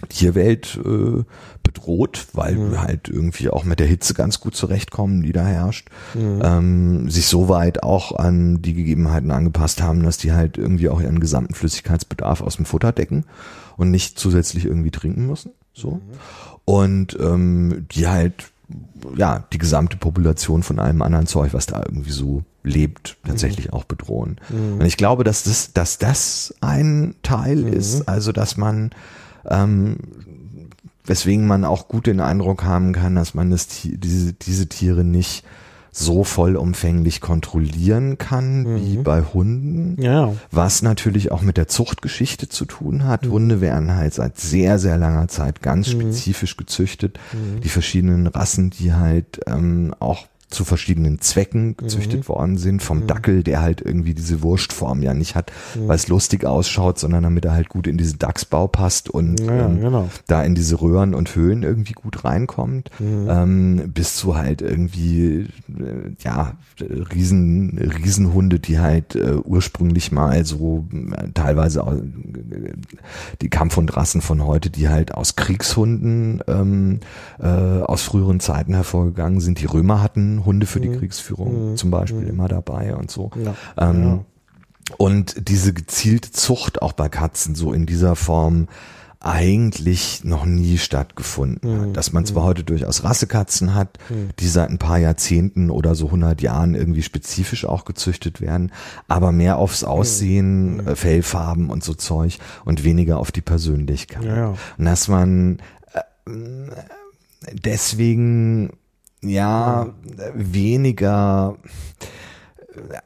Tierwelt 0.08 0.78
äh, 0.84 1.24
bedroht, 1.62 2.26
weil 2.32 2.56
mhm. 2.56 2.80
halt 2.80 3.08
irgendwie 3.08 3.48
auch 3.48 3.64
mit 3.64 3.80
der 3.80 3.86
Hitze 3.86 4.14
ganz 4.14 4.40
gut 4.40 4.54
zurechtkommen, 4.54 5.22
die 5.22 5.32
da 5.32 5.44
herrscht, 5.44 5.88
mhm. 6.14 6.40
ähm, 6.42 7.10
sich 7.10 7.26
so 7.26 7.48
weit 7.48 7.82
auch 7.82 8.12
an 8.12 8.60
die 8.60 8.74
Gegebenheiten 8.74 9.30
angepasst 9.30 9.82
haben, 9.82 10.02
dass 10.02 10.18
die 10.18 10.32
halt 10.32 10.58
irgendwie 10.58 10.88
auch 10.88 11.00
ihren 11.00 11.20
gesamten 11.20 11.54
Flüssigkeitsbedarf 11.54 12.42
aus 12.42 12.56
dem 12.56 12.66
Futter 12.66 12.92
decken 12.92 13.24
und 13.76 13.90
nicht 13.90 14.18
zusätzlich 14.18 14.66
irgendwie 14.66 14.90
trinken 14.90 15.26
müssen. 15.26 15.52
So. 15.72 15.92
Mhm. 15.92 16.00
Und 16.64 17.16
ähm, 17.20 17.86
die 17.90 18.08
halt 18.08 18.50
ja 19.16 19.44
die 19.52 19.58
gesamte 19.58 19.96
Population 19.96 20.62
von 20.62 20.78
allem 20.78 21.02
anderen 21.02 21.26
Zeug, 21.26 21.54
was 21.54 21.66
da 21.66 21.82
irgendwie 21.84 22.10
so 22.10 22.42
lebt, 22.64 23.16
tatsächlich 23.24 23.68
mhm. 23.68 23.74
auch 23.74 23.84
bedrohen. 23.84 24.38
Mhm. 24.50 24.80
Und 24.80 24.86
ich 24.86 24.96
glaube, 24.96 25.24
dass 25.24 25.44
das, 25.44 25.72
dass 25.72 25.98
das 25.98 26.54
ein 26.60 27.14
Teil 27.22 27.56
mhm. 27.56 27.72
ist, 27.72 28.08
also 28.08 28.32
dass 28.32 28.56
man 28.56 28.90
ähm, 29.48 29.96
weswegen 31.04 31.46
man 31.46 31.64
auch 31.64 31.88
gut 31.88 32.06
den 32.06 32.20
Eindruck 32.20 32.64
haben 32.64 32.92
kann, 32.92 33.14
dass 33.14 33.34
man 33.34 33.50
das, 33.50 33.68
diese, 33.68 34.32
diese 34.32 34.68
Tiere 34.68 35.04
nicht 35.04 35.44
so 35.98 36.24
vollumfänglich 36.24 37.22
kontrollieren 37.22 38.18
kann 38.18 38.64
mhm. 38.64 38.76
wie 38.76 38.96
bei 38.98 39.22
Hunden. 39.22 40.00
Ja. 40.00 40.34
Was 40.50 40.82
natürlich 40.82 41.32
auch 41.32 41.40
mit 41.40 41.56
der 41.56 41.68
Zuchtgeschichte 41.68 42.50
zu 42.50 42.66
tun 42.66 43.04
hat. 43.04 43.24
Mhm. 43.24 43.30
Hunde 43.30 43.60
werden 43.62 43.94
halt 43.94 44.12
seit 44.12 44.38
sehr, 44.38 44.78
sehr 44.78 44.98
langer 44.98 45.28
Zeit 45.28 45.62
ganz 45.62 45.92
mhm. 45.92 46.00
spezifisch 46.02 46.58
gezüchtet. 46.58 47.18
Mhm. 47.32 47.62
Die 47.62 47.70
verschiedenen 47.70 48.26
Rassen, 48.26 48.68
die 48.68 48.92
halt 48.92 49.40
ähm, 49.46 49.94
auch 49.98 50.26
zu 50.48 50.64
verschiedenen 50.64 51.20
Zwecken 51.20 51.76
gezüchtet 51.76 52.20
mhm. 52.20 52.28
worden 52.28 52.56
sind. 52.56 52.82
Vom 52.82 53.00
mhm. 53.00 53.06
Dackel, 53.06 53.42
der 53.42 53.62
halt 53.62 53.80
irgendwie 53.80 54.14
diese 54.14 54.42
Wurstform 54.42 55.02
ja 55.02 55.12
nicht 55.12 55.34
hat, 55.34 55.50
mhm. 55.74 55.88
weil 55.88 55.96
es 55.96 56.08
lustig 56.08 56.44
ausschaut, 56.44 56.98
sondern 56.98 57.24
damit 57.24 57.44
er 57.44 57.52
halt 57.52 57.68
gut 57.68 57.86
in 57.86 57.98
diesen 57.98 58.18
Dachsbau 58.18 58.68
passt 58.68 59.10
und 59.10 59.40
ja, 59.40 59.66
ähm, 59.66 59.80
genau. 59.80 60.08
da 60.26 60.42
in 60.42 60.54
diese 60.54 60.80
Röhren 60.80 61.14
und 61.14 61.34
Höhlen 61.34 61.62
irgendwie 61.62 61.94
gut 61.94 62.24
reinkommt. 62.24 62.90
Mhm. 63.00 63.26
Ähm, 63.28 63.92
bis 63.92 64.16
zu 64.16 64.36
halt 64.36 64.62
irgendwie, 64.62 65.48
äh, 65.68 66.14
ja, 66.20 66.54
Riesen, 66.80 67.78
Riesenhunde, 67.78 68.60
die 68.60 68.78
halt 68.78 69.16
äh, 69.16 69.36
ursprünglich 69.42 70.12
mal 70.12 70.44
so 70.44 70.86
äh, 70.92 71.28
teilweise 71.34 71.80
äh, 71.80 72.72
die 73.40 73.48
Kampfhundrassen 73.48 74.20
von 74.20 74.44
heute, 74.44 74.70
die 74.70 74.88
halt 74.88 75.12
aus 75.12 75.36
Kriegshunden 75.36 76.42
ähm, 76.46 77.00
äh, 77.40 77.46
aus 77.46 78.02
früheren 78.02 78.40
Zeiten 78.40 78.74
hervorgegangen 78.74 79.40
sind. 79.40 79.60
Die 79.60 79.66
Römer 79.66 80.02
hatten 80.02 80.35
Hunde 80.44 80.66
für 80.66 80.80
die 80.80 80.88
mhm. 80.88 80.98
Kriegsführung 80.98 81.72
mhm. 81.72 81.76
zum 81.76 81.90
Beispiel 81.90 82.22
mhm. 82.22 82.28
immer 82.28 82.48
dabei 82.48 82.94
und 82.94 83.10
so. 83.10 83.30
Ja. 83.42 83.54
Ähm, 83.76 84.04
ja. 84.04 84.24
Und 84.98 85.48
diese 85.48 85.72
gezielte 85.72 86.30
Zucht 86.30 86.80
auch 86.82 86.92
bei 86.92 87.08
Katzen 87.08 87.54
so 87.54 87.72
in 87.72 87.86
dieser 87.86 88.14
Form 88.14 88.68
eigentlich 89.26 90.22
noch 90.22 90.44
nie 90.44 90.78
stattgefunden 90.78 91.80
hat. 91.80 91.96
Dass 91.96 92.12
man 92.12 92.24
zwar 92.26 92.44
heute 92.44 92.62
durchaus 92.62 93.02
Rassekatzen 93.02 93.74
hat, 93.74 93.98
die 94.38 94.46
seit 94.46 94.70
ein 94.70 94.78
paar 94.78 94.98
Jahrzehnten 94.98 95.70
oder 95.70 95.94
so 95.94 96.06
100 96.06 96.40
Jahren 96.42 96.74
irgendwie 96.74 97.02
spezifisch 97.02 97.64
auch 97.64 97.84
gezüchtet 97.84 98.40
werden, 98.40 98.72
aber 99.08 99.32
mehr 99.32 99.58
aufs 99.58 99.82
Aussehen, 99.82 100.76
mhm. 100.76 100.96
Fellfarben 100.96 101.70
und 101.70 101.82
so 101.82 101.94
Zeug 101.94 102.38
und 102.64 102.84
weniger 102.84 103.18
auf 103.18 103.32
die 103.32 103.40
Persönlichkeit. 103.40 104.24
Ja. 104.24 104.54
Und 104.78 104.84
dass 104.84 105.08
man 105.08 105.58
äh, 105.92 106.30
deswegen 107.52 108.70
ja, 109.22 109.88
weniger 110.34 111.56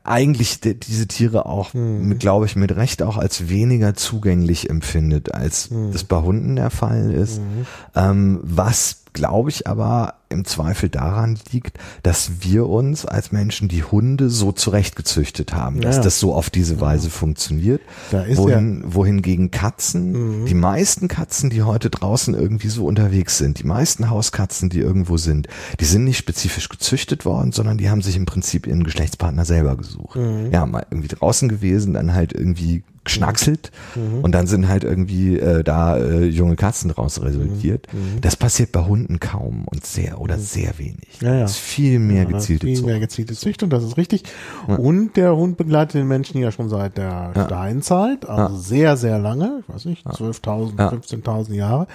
eigentlich 0.05 0.61
diese 0.61 1.07
Tiere 1.07 1.47
auch, 1.47 1.75
mhm. 1.75 2.19
glaube 2.19 2.47
ich, 2.47 2.57
mit 2.57 2.75
Recht 2.75 3.03
auch 3.03 3.17
als 3.17 3.49
weniger 3.49 3.95
zugänglich 3.95 4.69
empfindet, 4.69 5.35
als 5.35 5.71
mhm. 5.71 5.93
das 5.93 6.05
bei 6.05 6.17
Hunden 6.17 6.57
der 6.57 6.71
Fall 6.71 7.13
ist. 7.13 7.39
Mhm. 7.39 7.67
Ähm, 7.95 8.41
was, 8.43 9.00
glaube 9.13 9.51
ich, 9.51 9.67
aber 9.67 10.15
im 10.31 10.45
Zweifel 10.45 10.89
daran 10.89 11.39
liegt, 11.51 11.79
dass 12.05 12.43
wir 12.43 12.69
uns 12.69 13.05
als 13.05 13.33
Menschen 13.33 13.69
die 13.69 13.83
Hunde 13.83 14.31
so 14.31 14.53
zurechtgezüchtet 14.53 15.53
haben, 15.53 15.81
dass 15.81 15.97
ja. 15.97 16.03
das 16.03 16.21
so 16.21 16.35
auf 16.35 16.51
diese 16.51 16.81
Weise 16.81 17.09
ja. 17.09 17.13
funktioniert. 17.13 17.81
Wohin, 18.11 18.83
ja. 18.83 18.95
Wohingegen 18.95 19.51
Katzen, 19.51 20.43
mhm. 20.43 20.47
die 20.47 20.55
meisten 20.55 21.09
Katzen, 21.09 21.51
die 21.51 21.65
heute 21.65 21.91
draußen 21.91 22.35
irgendwie 22.35 22.69
so 22.69 22.87
unterwegs 22.87 23.39
sind, 23.39 23.59
die 23.59 23.67
meisten 23.67 24.09
Hauskatzen, 24.09 24.71
die 24.71 24.79
irgendwo 24.79 25.17
sind, 25.17 25.49
die 25.81 25.85
sind 25.85 26.05
nicht 26.05 26.19
spezifisch 26.19 26.69
gezüchtet 26.69 27.25
worden, 27.25 27.51
sondern 27.51 27.77
die 27.77 27.91
haben 27.91 28.03
sich 28.03 28.17
im 28.17 28.27
Prinzip 28.27 28.69
ihren 28.69 28.85
Geschlechtspartner 28.85 29.45
selber 29.45 29.77
gesucht. 29.77 30.15
Mhm. 30.15 30.53
Ja, 30.53 30.65
mal 30.65 30.87
irgendwie 30.91 31.09
draußen 31.09 31.49
gewesen, 31.49 31.95
dann 31.95 32.15
halt 32.15 32.33
irgendwie 32.33 32.85
geschnackselt 33.05 33.71
mhm. 33.95 34.23
und 34.23 34.33
dann 34.33 34.47
sind 34.47 34.69
halt 34.69 34.85
irgendwie 34.85 35.39
äh, 35.39 35.65
da 35.65 35.97
äh, 35.97 36.25
junge 36.27 36.57
Katzen 36.57 36.91
draus 36.91 37.21
resultiert. 37.23 37.87
Mhm. 37.93 37.99
mhm. 37.99 38.21
Das 38.21 38.37
passiert 38.37 38.73
bei 38.73 38.85
Hunden 38.85 39.21
kaum 39.21 39.65
und 39.67 39.87
sehr 39.87 40.21
oder 40.21 40.37
mhm. 40.37 40.41
sehr 40.41 40.79
wenig. 40.79 41.21
Ja, 41.21 41.35
ja. 41.35 41.41
Das 41.41 41.53
ist 41.53 41.59
viel 41.59 41.99
mehr 41.99 42.25
ja, 42.25 42.29
gezielte 42.29 42.67
viel 42.67 42.77
Zucht. 42.77 42.87
mehr 42.87 43.01
gezielte 43.01 43.35
Züchtung, 43.35 43.71
das 43.71 43.85
ist 43.85 43.97
richtig. 43.97 44.25
Ja. 44.69 44.77
Und 44.77 45.17
der 45.17 45.35
Hund 45.35 45.57
begleitet 45.57 45.95
den 45.95 46.09
Menschen 46.09 46.41
ja 46.41 46.53
schon 46.53 46.69
seit 46.69 46.97
der. 46.97 47.33
Steinzeit, 47.47 48.29
also 48.29 48.57
sehr, 48.57 48.97
sehr 48.97 49.19
lange, 49.19 49.63
ich 49.63 49.75
weiß 49.75 49.85
nicht, 49.87 50.07
12.000, 50.07 50.77
15.000 50.77 51.55
Jahre. 51.55 51.87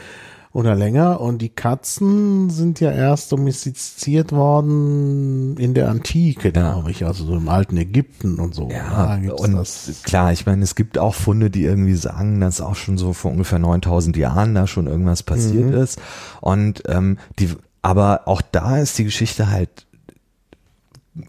Oder 0.55 0.73
länger. 0.73 1.19
Und 1.19 1.41
die 1.41 1.49
Katzen 1.49 2.49
sind 2.49 2.79
ja 2.79 2.89
erst 2.89 3.31
domestiziert 3.33 4.31
worden 4.31 5.57
in 5.57 5.73
der 5.73 5.89
Antike, 5.89 6.47
Ja. 6.47 6.71
glaube 6.71 6.91
ich, 6.91 7.05
also 7.05 7.25
so 7.25 7.35
im 7.35 7.49
alten 7.49 7.75
Ägypten 7.75 8.39
und 8.39 8.55
so. 8.55 8.69
Ja, 8.71 9.19
und 9.37 9.51
das. 9.53 10.01
klar, 10.03 10.31
ich 10.31 10.45
meine, 10.45 10.63
es 10.63 10.75
gibt 10.75 10.97
auch 10.97 11.13
Funde, 11.13 11.49
die 11.49 11.63
irgendwie 11.65 11.95
sagen, 11.95 12.39
dass 12.39 12.61
auch 12.61 12.75
schon 12.75 12.97
so 12.97 13.11
vor 13.11 13.31
ungefähr 13.31 13.59
9000 13.59 14.15
Jahren 14.15 14.55
da 14.55 14.65
schon 14.65 14.87
irgendwas 14.87 15.23
passiert 15.23 15.73
ist. 15.73 15.99
Und 16.39 16.83
ähm, 16.87 17.17
die, 17.37 17.49
aber 17.81 18.21
auch 18.25 18.41
da 18.41 18.77
ist 18.77 18.97
die 18.97 19.03
Geschichte 19.03 19.49
halt 19.51 19.85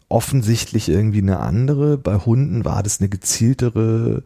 offensichtlich 0.08 0.88
irgendwie 0.88 1.18
eine 1.22 1.40
andere. 1.40 1.98
Bei 1.98 2.16
Hunden 2.16 2.64
war 2.64 2.82
das 2.82 3.00
eine 3.00 3.08
gezieltere 3.08 4.22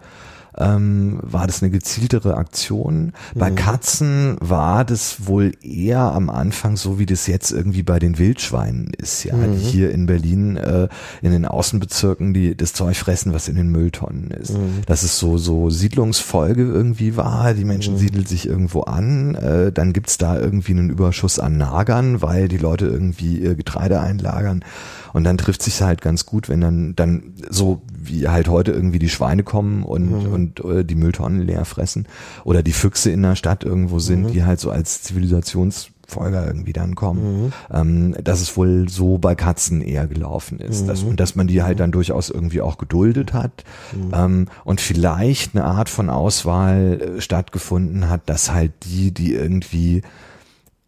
ähm, 0.59 1.19
war 1.23 1.47
das 1.47 1.63
eine 1.63 1.71
gezieltere 1.71 2.37
Aktion. 2.37 3.13
Bei 3.35 3.51
Katzen 3.51 4.37
war 4.41 4.85
das 4.85 5.27
wohl 5.27 5.53
eher 5.63 6.01
am 6.01 6.31
Anfang 6.31 6.77
so, 6.77 6.99
wie 6.99 7.07
das 7.07 7.27
jetzt 7.27 7.53
irgendwie 7.53 7.83
bei 7.83 7.99
den 7.99 8.19
Wildschweinen 8.19 8.93
ist, 8.99 9.25
ja, 9.25 9.35
die 9.37 9.59
hier 9.59 9.91
in 9.93 10.07
Berlin 10.07 10.57
äh, 10.57 10.89
in 11.23 11.33
den 11.33 11.47
Außenbezirken 11.47 12.35
die 12.35 12.57
das 12.57 12.73
Zeug 12.73 12.97
fressen, 12.97 13.33
was 13.33 13.49
in 13.49 13.57
den 13.57 13.69
Mülltonnen 13.69 14.31
ist. 14.31 14.55
Dass 14.87 15.03
es 15.03 15.19
so 15.19 15.39
so 15.39 15.71
Siedlungsfolge 15.71 16.63
irgendwie 16.63 17.17
war, 17.17 17.55
die 17.55 17.65
Menschen 17.65 17.97
siedeln 17.97 18.27
sich 18.27 18.47
irgendwo 18.47 18.83
an, 18.83 19.35
äh, 19.35 19.73
dann 19.73 19.93
gibt's 19.93 20.19
da 20.19 20.39
irgendwie 20.39 20.73
einen 20.73 20.91
Überschuss 20.91 21.39
an 21.39 21.57
Nagern, 21.57 22.23
weil 22.23 22.49
die 22.49 22.59
Leute 22.59 22.87
irgendwie 22.87 23.39
ihr 23.39 23.55
Getreide 23.55 24.01
einlagern 24.01 24.65
und 25.13 25.25
dann 25.25 25.39
trifft 25.39 25.63
sich 25.63 25.81
halt 25.83 26.01
ganz 26.01 26.27
gut, 26.27 26.49
wenn 26.49 26.61
dann 26.61 26.95
dann 26.97 27.35
so 27.49 27.83
wie 28.11 28.29
halt 28.29 28.49
heute 28.49 28.73
irgendwie 28.73 28.99
die 28.99 29.09
Schweine 29.09 29.43
kommen 29.43 29.83
und 29.83 30.27
und 30.27 30.65
äh, 30.65 30.85
die 30.85 30.95
Mülltonnen 30.95 31.41
leer 31.41 31.65
fressen 31.65 32.07
oder 32.45 32.63
die 32.63 32.73
Füchse 32.73 33.11
in 33.11 33.23
der 33.23 33.37
Stadt 33.37 33.65
irgendwo 33.65 33.99
sind, 33.99 34.35
die 34.35 34.45
halt 34.45 34.61
so 34.61 34.71
als 34.71 35.03
Zivilisationsfolger 35.03 36.47
irgendwie 36.47 36.73
dann 36.73 36.95
kommen. 36.95 37.53
Ähm, 37.73 38.15
dass 38.23 38.41
es 38.41 38.57
wohl 38.57 38.89
so 38.89 39.19
bei 39.19 39.35
Katzen 39.35 39.81
eher 39.81 40.07
gelaufen 40.07 40.59
ist. 40.59 40.87
Dass, 40.87 41.03
und 41.03 41.21
dass 41.21 41.37
man 41.37 41.47
die 41.47 41.63
halt 41.63 41.81
dann 41.81 41.93
durchaus 41.93 42.31
irgendwie 42.31 42.61
auch 42.61 42.79
geduldet 42.79 43.33
hat. 43.33 43.65
Ähm, 44.13 44.47
und 44.65 44.81
vielleicht 44.81 45.55
eine 45.55 45.65
Art 45.65 45.89
von 45.89 46.11
Auswahl 46.11 47.01
äh, 47.01 47.21
stattgefunden 47.21 48.09
hat, 48.09 48.23
dass 48.27 48.53
halt 48.53 48.73
die, 48.85 49.13
die 49.13 49.33
irgendwie 49.35 50.03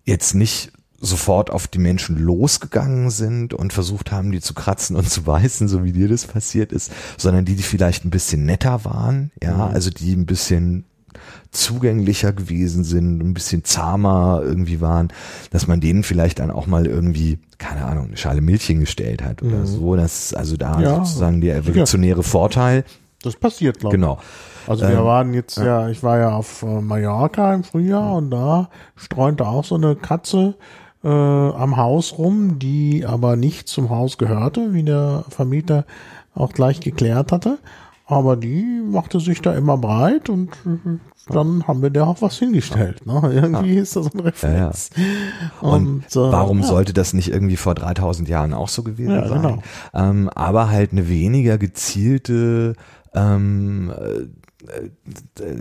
jetzt 0.05 0.35
nicht 0.35 0.73
sofort 1.05 1.51
auf 1.51 1.67
die 1.67 1.81
Menschen 1.81 2.17
losgegangen 2.17 3.11
sind 3.11 3.53
und 3.55 3.73
versucht 3.73 4.13
haben, 4.13 4.31
die 4.31 4.41
zu 4.41 4.55
kratzen 4.55 4.95
und 4.97 5.11
zu 5.11 5.23
beißen, 5.25 5.67
so 5.69 5.83
wie 5.85 5.93
dir 5.93 6.09
das 6.09 6.27
passiert 6.27 6.71
ist, 6.73 6.93
sondern 7.19 7.45
die, 7.45 7.57
die 7.57 7.65
vielleicht 7.65 8.05
ein 8.05 8.11
bisschen 8.11 8.45
netter 8.47 8.85
waren, 8.85 9.33
ja, 9.43 9.67
also 9.67 9.91
die 9.91 10.15
ein 10.15 10.27
bisschen 10.27 10.85
zugänglicher 11.51 12.33
gewesen 12.33 12.85
sind, 12.85 13.21
ein 13.21 13.35
bisschen 13.35 13.65
zahmer 13.65 14.41
irgendwie 14.43 14.81
waren, 14.81 15.09
dass 15.51 15.67
man 15.67 15.81
denen 15.81 16.03
vielleicht 16.03 16.39
dann 16.39 16.51
auch 16.51 16.67
mal 16.67 16.87
irgendwie, 16.87 17.39
keine 17.59 17.85
Ahnung, 17.85 18.07
eine 18.07 18.17
Schale 18.17 18.41
Milch 18.41 18.65
hingestellt 18.65 19.23
hat 19.23 19.43
oder 19.43 19.67
so, 19.67 19.97
das 19.97 20.33
also 20.35 20.57
da 20.57 20.81
Ja, 20.81 20.97
sozusagen 21.05 21.41
der 21.41 21.57
evolutionäre 21.57 22.23
Vorteil, 22.23 22.85
Das 23.23 23.37
passiert, 23.37 23.81
glaube 23.81 23.97
ich. 23.97 24.01
genau. 24.01 24.19
Also 24.67 24.87
wir 24.89 24.99
Ähm, 24.99 25.05
waren 25.05 25.35
jetzt 25.35 25.57
ja, 25.59 25.89
ich 25.89 26.03
war 26.03 26.19
ja 26.19 26.31
auf 26.31 26.63
äh, 26.63 26.81
Mallorca 26.81 27.53
im 27.53 27.65
Frühjahr 27.65 28.15
und 28.15 28.31
da 28.31 28.71
streunte 28.97 29.47
auch 29.47 29.65
so 29.65 29.75
eine 29.75 29.97
Katze 29.97 30.55
äh, 31.05 31.09
am 31.09 31.77
Haus 31.77 32.19
rum, 32.19 32.59
die 32.59 33.05
aber 33.07 33.37
nicht 33.37 33.69
zum 33.69 33.91
Haus 33.91 34.19
gehörte, 34.19 34.73
wie 34.73 34.83
der 34.83 35.25
Vermieter 35.29 35.85
auch 36.35 36.53
gleich 36.53 36.81
geklärt 36.81 37.33
hatte. 37.33 37.59
Aber 38.07 38.37
die 38.37 38.83
machte 38.85 39.21
sich 39.21 39.41
da 39.41 39.55
immer 39.55 39.79
breit 39.79 40.29
und 40.29 40.51
dann 41.29 41.67
haben 41.67 41.83
wir 41.83 41.91
der 41.91 42.07
auch 42.07 42.21
was 42.21 42.37
hingestellt. 42.39 43.07
Ne? 43.07 43.21
Irgendwie 43.33 43.77
ist 43.77 43.97
das 43.97 44.13
ein 44.13 44.21
Reflex. 44.21 44.91
Und, 45.61 45.87
Und, 45.87 46.05
äh, 46.17 46.33
warum 46.33 46.61
ja. 46.61 46.67
sollte 46.67 46.93
das 46.93 47.15
nicht 47.15 47.29
irgendwie 47.29 47.57
vor 47.57 47.75
3000 47.75 48.29
Jahren 48.29 48.53
auch 48.55 48.69
so 48.69 48.83
gewesen 48.83 49.15
Ja, 49.15 49.29
sein? 49.29 49.43
genau. 49.43 49.63
Ähm, 49.95 50.29
aber 50.35 50.69
halt 50.71 50.93
eine 50.93 51.09
weniger 51.09 51.59
gezielte, 51.59 52.75
ähm, 53.15 53.93
äh, 53.97 54.27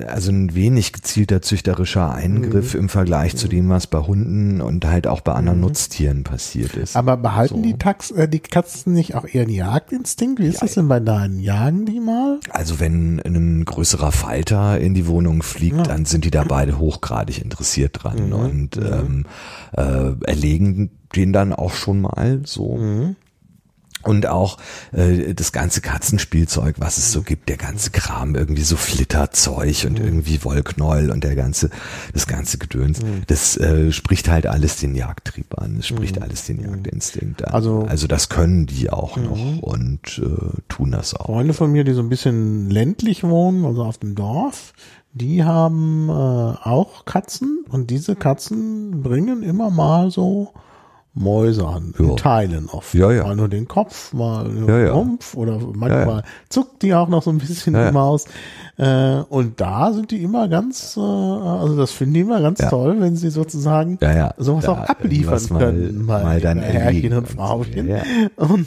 also 0.08 0.32
ein 0.32 0.54
wenig 0.54 0.94
gezielter 0.94 1.42
züchterischer 1.42 2.14
Eingriff 2.14 2.74
Mhm. 2.74 2.82
im 2.82 2.90
Vergleich 2.90 3.36
zu 3.36 3.48
dem, 3.48 3.70
was 3.70 3.88
bei 3.88 4.00
Hunden 4.00 4.62
und 4.62 4.86
halt 4.86 5.08
auch 5.08 5.22
bei 5.22 5.34
anderen 5.34 5.60
Nutztieren 5.60 6.24
passiert 6.24 6.76
ist. 6.76 6.96
Aber 6.96 7.18
behalten 7.18 7.56
So. 7.56 7.62
die, 7.62 7.74
Tax 7.78 8.12
äh, 8.12 8.28
die 8.28 8.40
Katzen 8.40 8.94
nicht 8.94 9.16
auch 9.16 9.26
einen 9.34 9.50
Jagdinstinkt? 9.50 10.40
Wie 10.40 10.48
ist 10.48 10.62
das 10.62 10.76
denn 10.76 10.88
bei 10.88 11.00
deinen? 11.00 11.40
Jagen 11.40 11.86
die 11.86 12.00
mal? 12.00 12.40
Also 12.52 12.80
wenn 12.80 13.20
ein 13.26 13.66
größerer 13.66 14.12
Falter 14.12 14.80
in 14.80 14.94
die 14.94 15.08
Wohnung 15.08 15.42
fliegt, 15.44 15.88
dann 15.88 16.06
sind 16.06 16.26
die 16.26 16.32
da 16.32 16.44
beide 16.44 16.78
hochgradig 16.78 17.42
interessiert 17.42 18.04
dran 18.04 18.28
Mhm. 18.28 18.34
und 18.34 18.78
ähm, 18.78 19.26
äh, 19.76 20.12
erlegen 20.26 20.92
den 21.16 21.34
dann 21.34 21.52
auch 21.54 21.74
schon 21.74 22.02
mal 22.02 22.42
so. 22.46 22.78
Mhm. 22.78 23.16
Und 24.04 24.26
auch 24.28 24.58
äh, 24.92 25.34
das 25.34 25.52
ganze 25.52 25.82
Katzenspielzeug, 25.82 26.76
was 26.80 26.98
es 26.98 27.12
so 27.12 27.22
gibt, 27.22 27.50
der 27.50 27.58
ganze 27.58 27.92
Kram, 27.92 28.36
irgendwie 28.36 28.64
so 28.64 28.76
Flitterzeug 28.78 29.84
Mhm. 29.84 29.90
und 29.90 30.00
irgendwie 30.00 30.44
Wollknäuel 30.44 31.12
und 31.12 31.24
der 31.24 31.36
ganze, 31.36 31.70
das 32.14 32.28
ganze 32.28 32.58
Gedöns, 32.58 33.00
das 33.28 33.58
äh, 33.58 33.92
spricht 33.92 34.30
halt 34.30 34.48
alles 34.48 34.78
den 34.78 34.96
Jagdtrieb 34.96 35.58
an, 35.60 35.78
das 35.78 35.88
spricht 35.88 36.22
alles 36.22 36.46
den 36.46 36.62
Jagdinstinkt 36.62 37.44
an. 37.44 37.50
Mhm. 37.52 37.56
Also- 37.56 37.82
Mhm. 37.82 37.90
also 37.90 38.08
das 38.08 38.30
können 38.30 38.66
die 38.66 38.90
auch 38.90 39.18
noch 39.18 39.62
und 39.62 40.22
äh, 40.24 40.62
tun 40.68 40.92
das 40.92 41.14
auch. 41.14 41.26
Freunde 41.28 41.54
von 41.54 41.72
mir, 41.72 41.84
die 41.84 41.94
so 41.94 42.02
ein 42.02 42.10
bisschen 42.10 42.70
ländlich 42.70 43.24
wohnen, 43.24 43.66
also 43.66 43.84
auf 43.84 43.98
dem 43.98 44.16
Dorf, 44.16 44.74
die 45.14 45.44
haben 45.44 46.10
äh, 46.10 46.12
auch 46.12 47.06
Katzen 47.06 47.66
und 47.70 47.90
diese 47.90 48.16
Katzen 48.16 49.02
bringen 49.04 49.44
immer 49.44 49.70
mal 49.70 50.10
so 50.12 50.54
Mäuse 51.14 51.68
an, 51.68 51.94
in 51.98 52.06
Ja. 52.10 52.16
Teilen 52.16 52.70
oft. 52.70 52.94
Ja, 52.94 53.12
ja. 53.12 53.24
Mal 53.24 53.36
nur 53.36 53.50
den 53.50 53.68
Kopf, 53.68 54.14
mal 54.14 54.48
den 54.48 54.68
ja. 54.68 54.94
Rumpf 54.94 55.36
oder 55.36 55.60
manchmal 55.74 56.24
zuckt 56.48 56.82
die 56.82 56.94
auch 56.94 57.10
noch 57.10 57.22
so 57.22 57.32
ein 57.32 57.38
bisschen 57.38 57.76
die. 57.76 57.92
Maus. 57.92 58.26
Äh, 58.82 59.24
und 59.30 59.62
da 59.62 59.94
sind 59.94 60.10
die 60.10 60.24
immer 60.24 60.48
ganz, 60.48 60.98
äh, 60.98 61.00
also 61.02 61.78
das 61.78 61.92
finden 61.92 62.16
die 62.16 62.20
immer 62.22 62.42
ganz 62.42 62.60
Ja. 62.60 62.70
toll, 62.70 62.96
wenn 63.00 63.16
sie 63.16 63.30
sozusagen 63.30 64.00
Ja, 64.02 64.12
ja. 64.16 64.34
sowas 64.38 64.66
Da 64.66 64.72
auch 64.72 64.80
abliefern 64.80 65.40
mal- 65.52 65.60
können. 65.60 66.08
bei- 66.08 66.24
mal 66.24 66.42
dann 66.42 66.58
Herrchen 66.60 67.14
und. 67.14 67.28
Frauchen. 67.30 67.88
Ja, 67.88 67.98
ja. 67.98 68.04
Und 68.38 68.66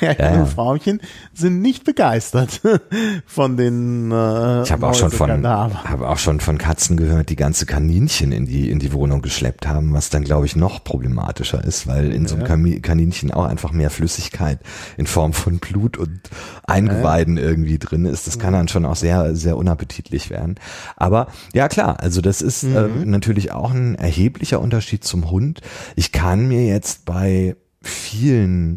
Herrchen 0.00 0.40
und 0.42 0.48
Frauchen 0.48 1.00
sind 1.32 1.62
nicht 1.62 1.84
begeistert 1.84 2.60
von 3.26 3.56
den 3.56 4.10
äh, 4.12 4.62
Ich 4.64 4.70
habe 4.72 4.86
auch 4.86 4.94
schon 4.94 5.10
von 5.10 5.46
habe 5.46 6.08
auch 6.08 6.18
schon 6.18 6.40
von 6.40 6.58
Katzen 6.58 6.98
gehört, 6.98 7.30
die 7.30 7.36
ganze 7.36 7.64
Kaninchen 7.64 8.32
in 8.32 8.44
die 8.44 8.70
in 8.70 8.78
die 8.78 8.92
Wohnung 8.92 9.22
geschleppt 9.22 9.66
haben, 9.66 9.94
was 9.94 10.10
dann 10.10 10.24
glaube 10.24 10.44
ich 10.44 10.56
noch 10.56 10.84
problematischer 10.84 11.64
ist, 11.64 11.86
weil 11.86 12.12
in 12.12 12.26
so 12.26 12.36
einem 12.36 12.82
Kaninchen 12.82 13.30
auch 13.32 13.46
einfach 13.46 13.72
mehr 13.72 13.88
Flüssigkeit 13.88 14.58
in 14.98 15.06
Form 15.06 15.32
von 15.32 15.58
Blut 15.58 15.96
und 15.96 16.20
Eingeweiden 16.66 17.38
irgendwie 17.38 17.78
drin 17.78 18.04
ist. 18.04 18.26
Das 18.26 18.38
kann 18.38 18.52
dann 18.52 18.68
schon 18.68 18.84
auch 18.84 18.96
sehr 18.96 19.34
sehr 19.38 19.56
unappetitlich 19.56 20.30
werden. 20.30 20.56
Aber 20.96 21.28
ja 21.54 21.68
klar, 21.68 22.00
also 22.00 22.20
das 22.20 22.42
ist 22.42 22.64
äh, 22.64 22.88
natürlich 23.04 23.52
auch 23.52 23.70
ein 23.70 23.94
erheblicher 23.94 24.60
Unterschied 24.60 25.04
zum 25.04 25.30
Hund. 25.30 25.60
Ich 25.96 26.12
kann 26.12 26.48
mir 26.48 26.66
jetzt 26.66 27.04
bei 27.04 27.56
vielen 27.82 28.76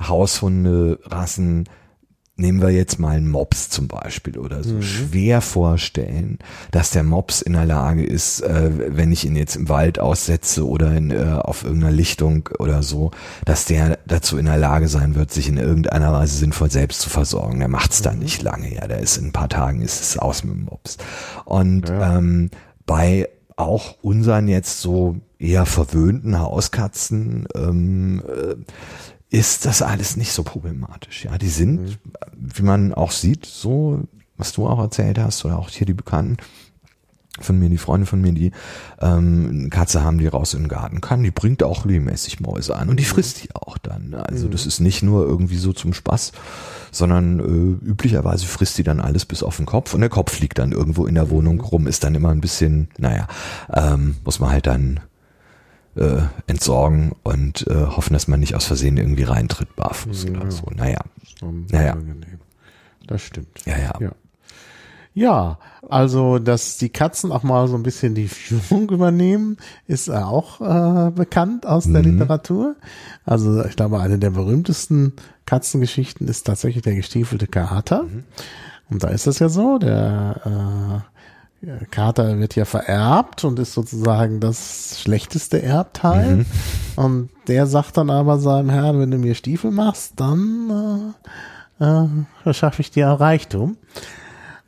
Haushunderassen 0.00 1.68
Nehmen 2.34 2.62
wir 2.62 2.70
jetzt 2.70 2.98
mal 2.98 3.16
einen 3.16 3.28
Mops 3.28 3.68
zum 3.68 3.88
Beispiel 3.88 4.38
oder 4.38 4.64
so, 4.64 4.80
schwer 4.80 5.42
vorstellen, 5.42 6.38
dass 6.70 6.90
der 6.90 7.02
Mops 7.02 7.42
in 7.42 7.52
der 7.52 7.66
Lage 7.66 8.04
ist, 8.04 8.40
äh, 8.40 8.96
wenn 8.96 9.12
ich 9.12 9.26
ihn 9.26 9.36
jetzt 9.36 9.54
im 9.54 9.68
Wald 9.68 9.98
aussetze 9.98 10.66
oder 10.66 10.96
in, 10.96 11.10
äh, 11.10 11.38
auf 11.38 11.62
irgendeiner 11.62 11.92
Lichtung 11.92 12.48
oder 12.58 12.82
so, 12.82 13.10
dass 13.44 13.66
der 13.66 13.98
dazu 14.06 14.38
in 14.38 14.46
der 14.46 14.56
Lage 14.56 14.88
sein 14.88 15.14
wird, 15.14 15.30
sich 15.30 15.46
in 15.46 15.58
irgendeiner 15.58 16.10
Weise 16.14 16.38
sinnvoll 16.38 16.70
selbst 16.70 17.02
zu 17.02 17.10
versorgen. 17.10 17.58
Der 17.58 17.68
macht's 17.68 18.00
dann 18.00 18.18
nicht 18.18 18.40
lange, 18.40 18.74
ja, 18.74 18.86
der 18.86 19.00
ist 19.00 19.18
in 19.18 19.26
ein 19.26 19.32
paar 19.32 19.50
Tagen 19.50 19.82
ist 19.82 20.00
es 20.00 20.18
aus 20.18 20.42
mit 20.42 20.54
dem 20.54 20.64
Mops. 20.64 20.96
Und 21.44 21.90
ähm, 21.90 22.50
bei 22.86 23.28
auch 23.56 23.96
unseren 24.00 24.48
jetzt 24.48 24.80
so 24.80 25.16
eher 25.38 25.66
verwöhnten 25.66 26.38
Hauskatzen 26.38 27.46
ähm, 27.54 28.22
äh, 28.26 28.54
ist 29.32 29.64
das 29.64 29.80
alles 29.80 30.16
nicht 30.16 30.32
so 30.32 30.42
problematisch. 30.42 31.24
Ja, 31.24 31.38
die 31.38 31.48
sind, 31.48 31.98
wie 32.36 32.62
man 32.62 32.92
auch 32.92 33.10
sieht, 33.10 33.46
so, 33.46 34.02
was 34.36 34.52
du 34.52 34.66
auch 34.68 34.78
erzählt 34.78 35.18
hast, 35.18 35.42
oder 35.46 35.58
auch 35.58 35.70
hier 35.70 35.86
die 35.86 35.94
Bekannten 35.94 36.36
von 37.40 37.58
mir, 37.58 37.70
die 37.70 37.78
Freunde 37.78 38.06
von 38.06 38.20
mir, 38.20 38.32
die 38.32 38.52
ähm, 39.00 39.48
eine 39.50 39.68
Katze 39.70 40.04
haben, 40.04 40.18
die 40.18 40.26
raus 40.26 40.52
in 40.52 40.64
den 40.64 40.68
Garten 40.68 41.00
kann, 41.00 41.22
die 41.22 41.30
bringt 41.30 41.62
auch 41.62 41.86
regelmäßig 41.86 42.40
Mäuse 42.40 42.76
an 42.76 42.90
und 42.90 43.00
die 43.00 43.04
frisst 43.04 43.42
die 43.42 43.54
auch 43.54 43.78
dann. 43.78 44.12
Also 44.12 44.48
das 44.48 44.66
ist 44.66 44.80
nicht 44.80 45.02
nur 45.02 45.24
irgendwie 45.24 45.56
so 45.56 45.72
zum 45.72 45.94
Spaß, 45.94 46.32
sondern 46.90 47.40
äh, 47.40 47.86
üblicherweise 47.88 48.44
frisst 48.44 48.76
die 48.76 48.82
dann 48.82 49.00
alles 49.00 49.24
bis 49.24 49.42
auf 49.42 49.56
den 49.56 49.64
Kopf 49.64 49.94
und 49.94 50.00
der 50.00 50.10
Kopf 50.10 50.40
liegt 50.40 50.58
dann 50.58 50.72
irgendwo 50.72 51.06
in 51.06 51.14
der 51.14 51.30
Wohnung 51.30 51.58
rum, 51.58 51.86
ist 51.86 52.04
dann 52.04 52.14
immer 52.14 52.28
ein 52.28 52.42
bisschen, 52.42 52.90
naja, 52.98 53.26
ähm, 53.72 54.16
muss 54.24 54.40
man 54.40 54.50
halt 54.50 54.66
dann 54.66 55.00
äh, 55.96 56.22
entsorgen 56.46 57.12
und 57.22 57.66
äh, 57.68 57.74
hoffen, 57.74 58.12
dass 58.14 58.28
man 58.28 58.40
nicht 58.40 58.54
aus 58.54 58.64
Versehen 58.64 58.96
irgendwie 58.96 59.24
reintritt 59.24 59.74
barfuß 59.76 60.26
oder 60.30 60.50
so. 60.50 60.64
Naja, 60.74 61.00
Ja, 61.70 61.82
ja. 61.82 61.92
angenehm. 61.92 62.40
Das 63.06 63.22
stimmt. 63.22 63.48
ja, 63.66 63.78
ja. 63.78 63.92
Ja. 64.00 64.12
Ja, 65.14 65.58
also 65.90 66.38
dass 66.38 66.78
die 66.78 66.88
Katzen 66.88 67.32
auch 67.32 67.42
mal 67.42 67.68
so 67.68 67.74
ein 67.76 67.82
bisschen 67.82 68.14
die 68.14 68.28
Führung 68.28 68.88
übernehmen, 68.90 69.58
ist 69.86 70.08
auch 70.10 70.62
äh, 70.62 71.10
bekannt 71.10 71.66
aus 71.66 71.84
der 71.84 72.02
Mhm. 72.02 72.12
Literatur. 72.12 72.76
Also 73.26 73.62
ich 73.66 73.76
glaube, 73.76 74.00
eine 74.00 74.18
der 74.18 74.30
berühmtesten 74.30 75.12
Katzengeschichten 75.44 76.28
ist 76.28 76.46
tatsächlich 76.46 76.82
der 76.82 76.94
gestiefelte 76.94 77.46
Kater. 77.46 78.04
Mhm. 78.04 78.24
Und 78.88 79.02
da 79.04 79.08
ist 79.08 79.26
es 79.26 79.38
ja 79.38 79.50
so, 79.50 79.76
der 79.78 81.02
äh, 81.04 81.11
Kater 81.90 82.38
wird 82.40 82.56
ja 82.56 82.64
vererbt 82.64 83.44
und 83.44 83.58
ist 83.58 83.72
sozusagen 83.74 84.40
das 84.40 85.00
schlechteste 85.00 85.62
Erbteil. 85.62 86.36
Mhm. 86.36 86.46
Und 86.96 87.30
der 87.46 87.66
sagt 87.66 87.96
dann 87.96 88.10
aber 88.10 88.38
seinem 88.38 88.70
Herrn, 88.70 88.98
wenn 88.98 89.10
du 89.10 89.18
mir 89.18 89.34
Stiefel 89.34 89.70
machst, 89.70 90.14
dann 90.16 91.14
äh, 91.80 91.84
äh, 91.84 92.08
verschaffe 92.42 92.82
ich 92.82 92.90
dir 92.90 93.06
Reichtum. 93.06 93.76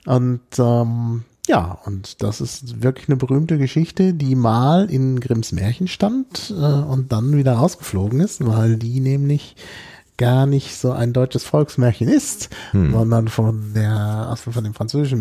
Und 0.07 0.41
ähm, 0.59 1.25
ja, 1.47 1.79
und 1.85 2.23
das 2.23 2.41
ist 2.41 2.83
wirklich 2.83 3.09
eine 3.09 3.17
berühmte 3.17 3.59
Geschichte, 3.59 4.15
die 4.15 4.35
mal 4.35 4.89
in 4.89 5.21
Grimms 5.21 5.53
Märchen 5.53 5.89
stand 5.89 6.55
äh, 6.57 6.63
und 6.63 7.13
dann 7.13 7.37
wieder 7.37 7.55
rausgeflogen 7.55 8.21
ist, 8.21 8.47
weil 8.47 8.77
die 8.77 9.01
nämlich 9.01 9.57
gar 10.17 10.47
nicht 10.47 10.77
so 10.77 10.93
ein 10.93 11.13
deutsches 11.13 11.43
Volksmärchen 11.43 12.07
ist, 12.07 12.49
sondern 12.73 13.27
von 13.27 13.73
der 13.75 13.97
also 14.31 14.53
von 14.53 14.63
dem 14.63 14.73
französischen 14.73 15.21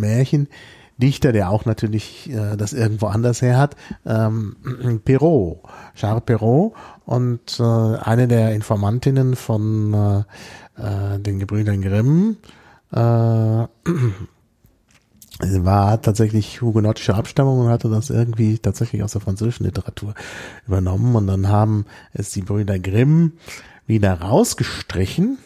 Märchendichter, 1.04 1.32
der 1.34 1.50
auch 1.50 1.66
natürlich 1.66 2.30
äh, 2.30 2.56
das 2.56 2.74
irgendwo 2.74 3.08
anders 3.08 3.42
her 3.42 3.58
hat, 3.58 3.76
ähm, 4.06 4.56
Perrault, 5.06 5.60
Charles 5.96 6.24
Perrault. 6.26 6.74
Und 7.06 7.60
äh, 7.60 7.64
eine 7.64 8.28
der 8.28 8.54
Informantinnen 8.56 9.36
von 9.36 9.94
äh, 9.94 10.20
äh, 10.82 11.20
den 11.20 11.40
Gebrüdern 11.40 11.82
Grimm 11.82 12.38
äh, 12.92 12.98
war 15.40 16.02
tatsächlich 16.02 16.62
hugenottische 16.62 17.16
Abstammung 17.16 17.60
und 17.60 17.70
hatte 17.70 17.90
das 17.90 18.10
irgendwie 18.10 18.58
tatsächlich 18.60 19.04
aus 19.04 19.12
der 19.12 19.22
französischen 19.22 19.66
Literatur 19.66 20.14
übernommen. 20.66 21.16
Und 21.16 21.28
dann 21.28 21.50
haben 21.50 21.86
es 22.14 22.32
die 22.32 22.44
Brüder 22.44 22.80
Grimm 22.80 23.34
wieder 23.86 24.22
rausgestrichen 24.22 25.38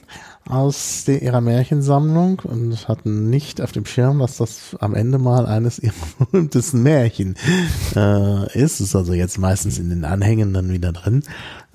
aus 0.50 1.04
der, 1.06 1.22
ihrer 1.22 1.42
Märchensammlung 1.42 2.42
und 2.44 2.88
hatten 2.88 3.30
nicht 3.30 3.62
auf 3.62 3.72
dem 3.72 3.86
Schirm, 3.86 4.20
dass 4.20 4.38
das 4.38 4.76
am 4.80 4.96
Ende 4.96 5.18
mal 5.18 5.46
eines 5.46 5.80
ihrer 5.80 5.94
berühmtesten 6.20 6.84
Märchen 6.84 7.36
äh, 7.96 8.60
ist. 8.60 8.80
Ist 8.80 8.96
also 8.96 9.14
jetzt 9.14 9.38
meistens 9.38 9.78
in 9.78 9.90
den 9.90 10.06
Anhängen 10.06 10.54
dann 10.54 10.72
wieder 10.72 10.92
drin. 10.92 11.24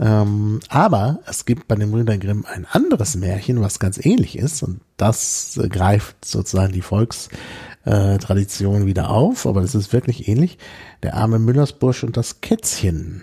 Ähm, 0.00 0.60
aber 0.68 1.20
es 1.26 1.44
gibt 1.44 1.68
bei 1.68 1.74
den 1.74 1.90
Brüdern 1.90 2.20
Grimm 2.20 2.44
ein 2.46 2.66
anderes 2.70 3.16
Märchen, 3.16 3.60
was 3.60 3.78
ganz 3.78 4.04
ähnlich 4.04 4.38
ist 4.38 4.62
und 4.62 4.80
das 4.96 5.56
äh, 5.56 5.68
greift 5.68 6.24
sozusagen 6.24 6.72
die 6.72 6.82
Volks 6.82 7.28
äh, 7.84 8.18
wieder 8.18 9.10
auf, 9.10 9.46
aber 9.46 9.60
das 9.60 9.74
ist 9.74 9.92
wirklich 9.92 10.28
ähnlich. 10.28 10.58
Der 11.02 11.14
arme 11.14 11.38
Müllersbursch 11.38 12.04
und 12.04 12.16
das 12.16 12.40
Kätzchen. 12.40 13.22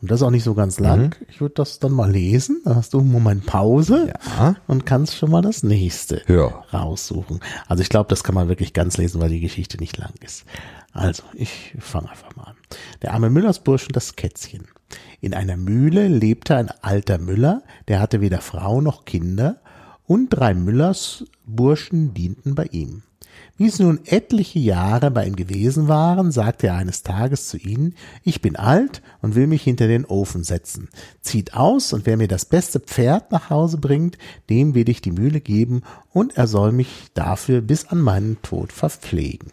Und 0.00 0.10
das 0.10 0.20
ist 0.20 0.26
auch 0.26 0.30
nicht 0.30 0.44
so 0.44 0.54
ganz 0.54 0.80
lang. 0.80 1.14
Ich 1.28 1.40
würde 1.42 1.54
das 1.56 1.78
dann 1.78 1.92
mal 1.92 2.10
lesen. 2.10 2.62
Da 2.64 2.74
hast 2.76 2.94
du 2.94 3.00
einen 3.00 3.12
Moment 3.12 3.44
Pause 3.46 4.12
Ja. 4.38 4.56
und 4.66 4.86
kannst 4.86 5.14
schon 5.16 5.30
mal 5.30 5.42
das 5.42 5.62
nächste 5.62 6.22
Ja. 6.26 6.46
raussuchen. 6.72 7.40
Also 7.68 7.82
ich 7.82 7.90
glaube, 7.90 8.08
das 8.08 8.24
kann 8.24 8.34
man 8.34 8.48
wirklich 8.48 8.72
ganz 8.72 8.96
lesen, 8.96 9.20
weil 9.20 9.28
die 9.28 9.40
Geschichte 9.40 9.76
nicht 9.78 9.98
lang 9.98 10.12
ist. 10.24 10.44
Also, 10.92 11.22
ich 11.34 11.74
fange 11.78 12.10
einfach 12.10 12.34
mal 12.34 12.44
an. 12.44 12.56
Der 13.02 13.12
arme 13.12 13.30
Müllersbursch 13.30 13.86
und 13.86 13.94
das 13.96 14.16
Kätzchen. 14.16 14.66
In 15.20 15.34
einer 15.34 15.56
Mühle 15.56 16.08
lebte 16.08 16.56
ein 16.56 16.70
alter 16.82 17.18
Müller, 17.18 17.62
der 17.86 18.00
hatte 18.00 18.20
weder 18.20 18.40
Frau 18.40 18.80
noch 18.80 19.04
Kinder, 19.04 19.60
und 20.06 20.30
drei 20.30 20.54
Müllersburschen 20.54 22.14
dienten 22.14 22.54
bei 22.54 22.64
ihm. 22.72 23.02
Wie 23.60 23.66
es 23.66 23.78
nun 23.78 24.00
etliche 24.06 24.58
Jahre 24.58 25.10
bei 25.10 25.26
ihm 25.26 25.36
gewesen 25.36 25.86
waren, 25.86 26.32
sagte 26.32 26.68
er 26.68 26.76
eines 26.76 27.02
Tages 27.02 27.48
zu 27.48 27.58
ihnen, 27.58 27.94
ich 28.24 28.40
bin 28.40 28.56
alt 28.56 29.02
und 29.20 29.34
will 29.34 29.46
mich 29.46 29.62
hinter 29.62 29.86
den 29.86 30.06
Ofen 30.06 30.44
setzen. 30.44 30.88
Zieht 31.20 31.52
aus, 31.52 31.92
und 31.92 32.06
wer 32.06 32.16
mir 32.16 32.26
das 32.26 32.46
beste 32.46 32.80
Pferd 32.80 33.30
nach 33.32 33.50
Hause 33.50 33.76
bringt, 33.76 34.16
dem 34.48 34.74
will 34.74 34.88
ich 34.88 35.02
die 35.02 35.10
Mühle 35.12 35.42
geben, 35.42 35.82
und 36.10 36.38
er 36.38 36.46
soll 36.46 36.72
mich 36.72 37.08
dafür 37.12 37.60
bis 37.60 37.84
an 37.84 38.00
meinen 38.00 38.40
Tod 38.40 38.72
verpflegen. 38.72 39.52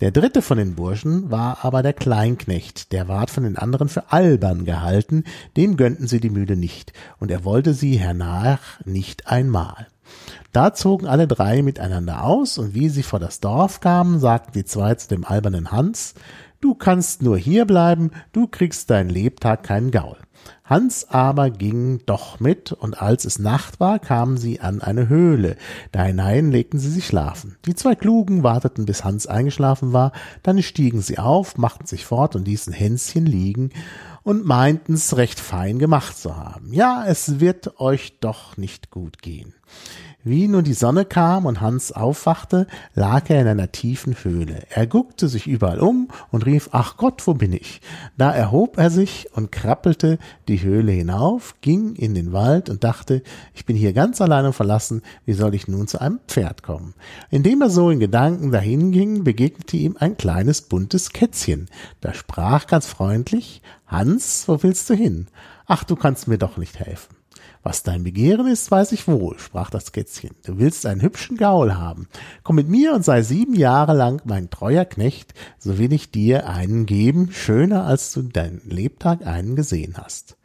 Der 0.00 0.10
dritte 0.10 0.40
von 0.40 0.56
den 0.56 0.74
Burschen 0.74 1.30
war 1.30 1.66
aber 1.66 1.82
der 1.82 1.92
Kleinknecht, 1.92 2.92
der 2.92 3.08
ward 3.08 3.28
von 3.28 3.44
den 3.44 3.58
anderen 3.58 3.90
für 3.90 4.10
albern 4.10 4.64
gehalten, 4.64 5.24
dem 5.54 5.76
gönnten 5.76 6.06
sie 6.06 6.20
die 6.20 6.30
Mühle 6.30 6.56
nicht, 6.56 6.94
und 7.18 7.30
er 7.30 7.44
wollte 7.44 7.74
sie 7.74 7.98
hernach 7.98 8.80
nicht 8.86 9.26
einmal. 9.26 9.88
Da 10.52 10.72
zogen 10.74 11.06
alle 11.06 11.26
drei 11.26 11.62
miteinander 11.62 12.24
aus, 12.24 12.58
und 12.58 12.74
wie 12.74 12.88
sie 12.88 13.02
vor 13.02 13.18
das 13.20 13.40
Dorf 13.40 13.80
kamen, 13.80 14.18
sagten 14.18 14.52
die 14.52 14.64
zwei 14.64 14.94
zu 14.94 15.08
dem 15.08 15.24
albernen 15.24 15.70
Hans, 15.70 16.14
Du 16.60 16.74
kannst 16.74 17.22
nur 17.22 17.38
hier 17.38 17.66
bleiben, 17.66 18.10
du 18.32 18.48
kriegst 18.48 18.90
dein 18.90 19.08
Lebtag 19.08 19.62
keinen 19.62 19.92
Gaul. 19.92 20.16
Hans 20.64 21.08
aber 21.08 21.50
ging 21.50 22.00
doch 22.04 22.40
mit, 22.40 22.72
und 22.72 23.00
als 23.00 23.24
es 23.24 23.38
Nacht 23.38 23.78
war, 23.78 24.00
kamen 24.00 24.36
sie 24.36 24.60
an 24.60 24.82
eine 24.82 25.08
Höhle. 25.08 25.56
Da 25.92 26.02
hinein 26.02 26.50
legten 26.50 26.80
sie 26.80 26.90
sich 26.90 27.06
schlafen. 27.06 27.56
Die 27.64 27.76
zwei 27.76 27.94
Klugen 27.94 28.42
warteten, 28.42 28.86
bis 28.86 29.04
Hans 29.04 29.28
eingeschlafen 29.28 29.92
war, 29.92 30.10
dann 30.42 30.60
stiegen 30.62 31.00
sie 31.00 31.18
auf, 31.18 31.56
machten 31.58 31.86
sich 31.86 32.04
fort 32.04 32.34
und 32.34 32.46
ließen 32.46 32.72
Hänschen 32.72 33.24
liegen 33.24 33.70
und 34.24 34.44
meinten's 34.44 35.16
recht 35.16 35.38
fein 35.38 35.78
gemacht 35.78 36.18
zu 36.18 36.36
haben. 36.36 36.72
Ja, 36.72 37.04
es 37.06 37.38
wird 37.38 37.78
euch 37.80 38.18
doch 38.20 38.56
nicht 38.56 38.90
gut 38.90 39.22
gehen. 39.22 39.54
Wie 40.24 40.48
nun 40.48 40.64
die 40.64 40.74
Sonne 40.74 41.04
kam 41.04 41.46
und 41.46 41.60
Hans 41.60 41.92
aufwachte, 41.92 42.66
lag 42.94 43.30
er 43.30 43.40
in 43.40 43.46
einer 43.46 43.70
tiefen 43.70 44.16
Höhle. 44.24 44.64
Er 44.68 44.88
guckte 44.88 45.28
sich 45.28 45.46
überall 45.46 45.78
um 45.78 46.08
und 46.32 46.44
rief, 46.44 46.70
ach 46.72 46.96
Gott, 46.96 47.24
wo 47.28 47.34
bin 47.34 47.52
ich? 47.52 47.80
Da 48.16 48.32
erhob 48.32 48.78
er 48.78 48.90
sich 48.90 49.28
und 49.34 49.52
krabbelte 49.52 50.18
die 50.48 50.60
Höhle 50.60 50.90
hinauf, 50.90 51.54
ging 51.60 51.94
in 51.94 52.14
den 52.14 52.32
Wald 52.32 52.68
und 52.68 52.82
dachte, 52.82 53.22
ich 53.54 53.64
bin 53.64 53.76
hier 53.76 53.92
ganz 53.92 54.20
allein 54.20 54.44
und 54.44 54.54
verlassen, 54.54 55.02
wie 55.24 55.34
soll 55.34 55.54
ich 55.54 55.68
nun 55.68 55.86
zu 55.86 56.00
einem 56.00 56.18
Pferd 56.26 56.64
kommen? 56.64 56.94
Indem 57.30 57.62
er 57.62 57.70
so 57.70 57.88
in 57.88 58.00
Gedanken 58.00 58.50
dahin 58.50 58.90
ging, 58.90 59.22
begegnete 59.22 59.76
ihm 59.76 59.96
ein 60.00 60.16
kleines 60.16 60.62
buntes 60.62 61.10
Kätzchen. 61.10 61.68
Da 62.00 62.12
sprach 62.12 62.66
ganz 62.66 62.88
freundlich, 62.88 63.62
Hans, 63.86 64.48
wo 64.48 64.64
willst 64.64 64.90
du 64.90 64.94
hin? 64.94 65.28
Ach, 65.66 65.84
du 65.84 65.94
kannst 65.94 66.26
mir 66.26 66.38
doch 66.38 66.56
nicht 66.56 66.80
helfen. 66.80 67.17
Was 67.62 67.82
dein 67.82 68.04
Begehren 68.04 68.46
ist, 68.46 68.70
weiß 68.70 68.92
ich 68.92 69.08
wohl, 69.08 69.38
sprach 69.38 69.70
das 69.70 69.92
Kätzchen. 69.92 70.30
Du 70.44 70.58
willst 70.58 70.86
einen 70.86 71.02
hübschen 71.02 71.36
Gaul 71.36 71.74
haben. 71.74 72.08
Komm 72.42 72.56
mit 72.56 72.68
mir 72.68 72.94
und 72.94 73.04
sei 73.04 73.22
sieben 73.22 73.54
Jahre 73.54 73.94
lang 73.94 74.22
mein 74.24 74.50
treuer 74.50 74.84
Knecht, 74.84 75.34
so 75.58 75.78
will 75.78 75.92
ich 75.92 76.10
dir 76.10 76.48
einen 76.48 76.86
geben, 76.86 77.30
schöner 77.32 77.84
als 77.84 78.12
du 78.12 78.22
dein 78.22 78.60
Lebtag 78.64 79.26
einen 79.26 79.56
gesehen 79.56 79.94
hast. 79.96 80.36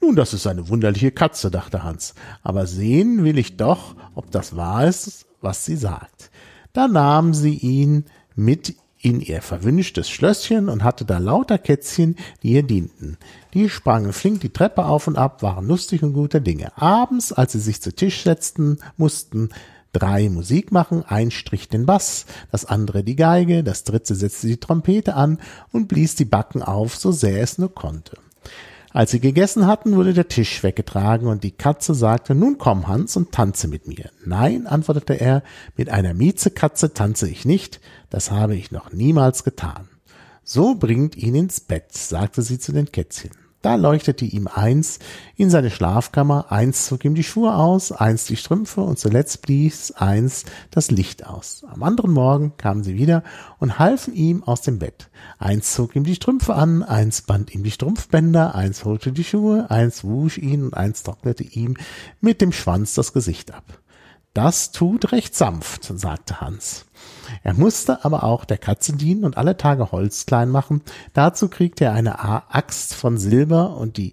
Nun, 0.00 0.16
das 0.16 0.34
ist 0.34 0.48
eine 0.48 0.68
wunderliche 0.68 1.12
Katze, 1.12 1.50
dachte 1.50 1.84
Hans, 1.84 2.14
aber 2.42 2.66
sehen 2.66 3.22
will 3.22 3.38
ich 3.38 3.56
doch, 3.56 3.94
ob 4.14 4.30
das 4.32 4.56
wahr 4.56 4.86
ist, 4.86 5.26
was 5.40 5.64
sie 5.64 5.76
sagt. 5.76 6.30
Da 6.72 6.88
nahm 6.88 7.34
sie 7.34 7.54
ihn 7.54 8.06
mit 8.34 8.74
in 9.02 9.20
ihr 9.20 9.42
verwünschtes 9.42 10.08
Schlösschen 10.08 10.68
und 10.68 10.84
hatte 10.84 11.04
da 11.04 11.18
lauter 11.18 11.58
Kätzchen, 11.58 12.16
die 12.42 12.52
ihr 12.52 12.62
dienten. 12.62 13.18
Die 13.52 13.68
sprangen 13.68 14.12
flink 14.12 14.40
die 14.40 14.52
Treppe 14.52 14.86
auf 14.86 15.08
und 15.08 15.18
ab, 15.18 15.42
waren 15.42 15.66
lustig 15.66 16.04
und 16.04 16.12
guter 16.12 16.40
Dinge. 16.40 16.72
Abends, 16.76 17.32
als 17.32 17.52
sie 17.52 17.60
sich 17.60 17.82
zu 17.82 17.92
Tisch 17.94 18.22
setzten, 18.22 18.78
mussten 18.96 19.50
drei 19.92 20.30
Musik 20.30 20.70
machen, 20.70 21.04
ein 21.06 21.32
strich 21.32 21.68
den 21.68 21.84
Bass, 21.84 22.26
das 22.52 22.64
andere 22.64 23.02
die 23.02 23.16
Geige, 23.16 23.64
das 23.64 23.82
dritte 23.84 24.14
setzte 24.14 24.46
die 24.46 24.58
Trompete 24.58 25.14
an 25.14 25.38
und 25.72 25.88
blies 25.88 26.14
die 26.14 26.24
Backen 26.24 26.62
auf, 26.62 26.94
so 26.94 27.10
sehr 27.10 27.42
es 27.42 27.58
nur 27.58 27.74
konnte. 27.74 28.16
Als 28.94 29.10
sie 29.10 29.20
gegessen 29.20 29.66
hatten, 29.66 29.96
wurde 29.96 30.12
der 30.12 30.28
Tisch 30.28 30.62
weggetragen 30.62 31.26
und 31.26 31.44
die 31.44 31.50
Katze 31.50 31.94
sagte, 31.94 32.34
nun 32.34 32.58
komm 32.58 32.88
Hans 32.88 33.16
und 33.16 33.32
tanze 33.32 33.66
mit 33.66 33.88
mir. 33.88 34.10
Nein, 34.24 34.66
antwortete 34.66 35.18
er, 35.18 35.42
mit 35.76 35.88
einer 35.88 36.12
Miezekatze 36.12 36.92
tanze 36.92 37.28
ich 37.28 37.46
nicht, 37.46 37.80
das 38.12 38.30
habe 38.30 38.54
ich 38.54 38.70
noch 38.70 38.92
niemals 38.92 39.42
getan. 39.42 39.88
So 40.44 40.74
bringt 40.74 41.16
ihn 41.16 41.34
ins 41.34 41.60
Bett, 41.60 41.92
sagte 41.92 42.42
sie 42.42 42.58
zu 42.58 42.70
den 42.70 42.92
Kätzchen. 42.92 43.30
Da 43.62 43.76
leuchtete 43.76 44.26
ihm 44.26 44.48
eins 44.48 44.98
in 45.34 45.48
seine 45.48 45.70
Schlafkammer, 45.70 46.52
eins 46.52 46.86
zog 46.86 47.06
ihm 47.06 47.14
die 47.14 47.24
Schuhe 47.24 47.54
aus, 47.54 47.90
eins 47.90 48.26
die 48.26 48.36
Strümpfe 48.36 48.82
und 48.82 48.98
zuletzt 48.98 49.40
blies 49.40 49.92
eins 49.92 50.44
das 50.70 50.90
Licht 50.90 51.26
aus. 51.26 51.64
Am 51.66 51.82
anderen 51.82 52.10
Morgen 52.10 52.58
kamen 52.58 52.84
sie 52.84 52.98
wieder 52.98 53.22
und 53.58 53.78
halfen 53.78 54.12
ihm 54.14 54.42
aus 54.42 54.60
dem 54.60 54.78
Bett. 54.78 55.08
Eins 55.38 55.72
zog 55.72 55.96
ihm 55.96 56.04
die 56.04 56.16
Strümpfe 56.16 56.54
an, 56.54 56.82
eins 56.82 57.22
band 57.22 57.54
ihm 57.54 57.62
die 57.62 57.70
Strumpfbänder, 57.70 58.54
eins 58.54 58.84
holte 58.84 59.12
die 59.12 59.24
Schuhe, 59.24 59.70
eins 59.70 60.04
wusch 60.04 60.36
ihn 60.36 60.64
und 60.64 60.74
eins 60.74 61.02
trocknete 61.02 61.44
ihm 61.44 61.78
mit 62.20 62.42
dem 62.42 62.52
Schwanz 62.52 62.92
das 62.92 63.14
Gesicht 63.14 63.54
ab. 63.54 63.64
Das 64.34 64.70
tut 64.70 65.12
recht 65.12 65.34
sanft, 65.34 65.84
sagte 65.84 66.42
Hans. 66.42 66.84
Er 67.42 67.54
musste 67.54 68.04
aber 68.04 68.24
auch 68.24 68.44
der 68.44 68.58
Katze 68.58 68.94
dienen 68.94 69.24
und 69.24 69.36
alle 69.36 69.56
Tage 69.56 69.92
Holz 69.92 70.26
klein 70.26 70.48
machen. 70.48 70.82
Dazu 71.12 71.48
kriegte 71.48 71.84
er 71.84 71.92
eine 71.92 72.22
Axt 72.52 72.94
von 72.94 73.18
Silber 73.18 73.76
und 73.76 73.96
die 73.96 74.12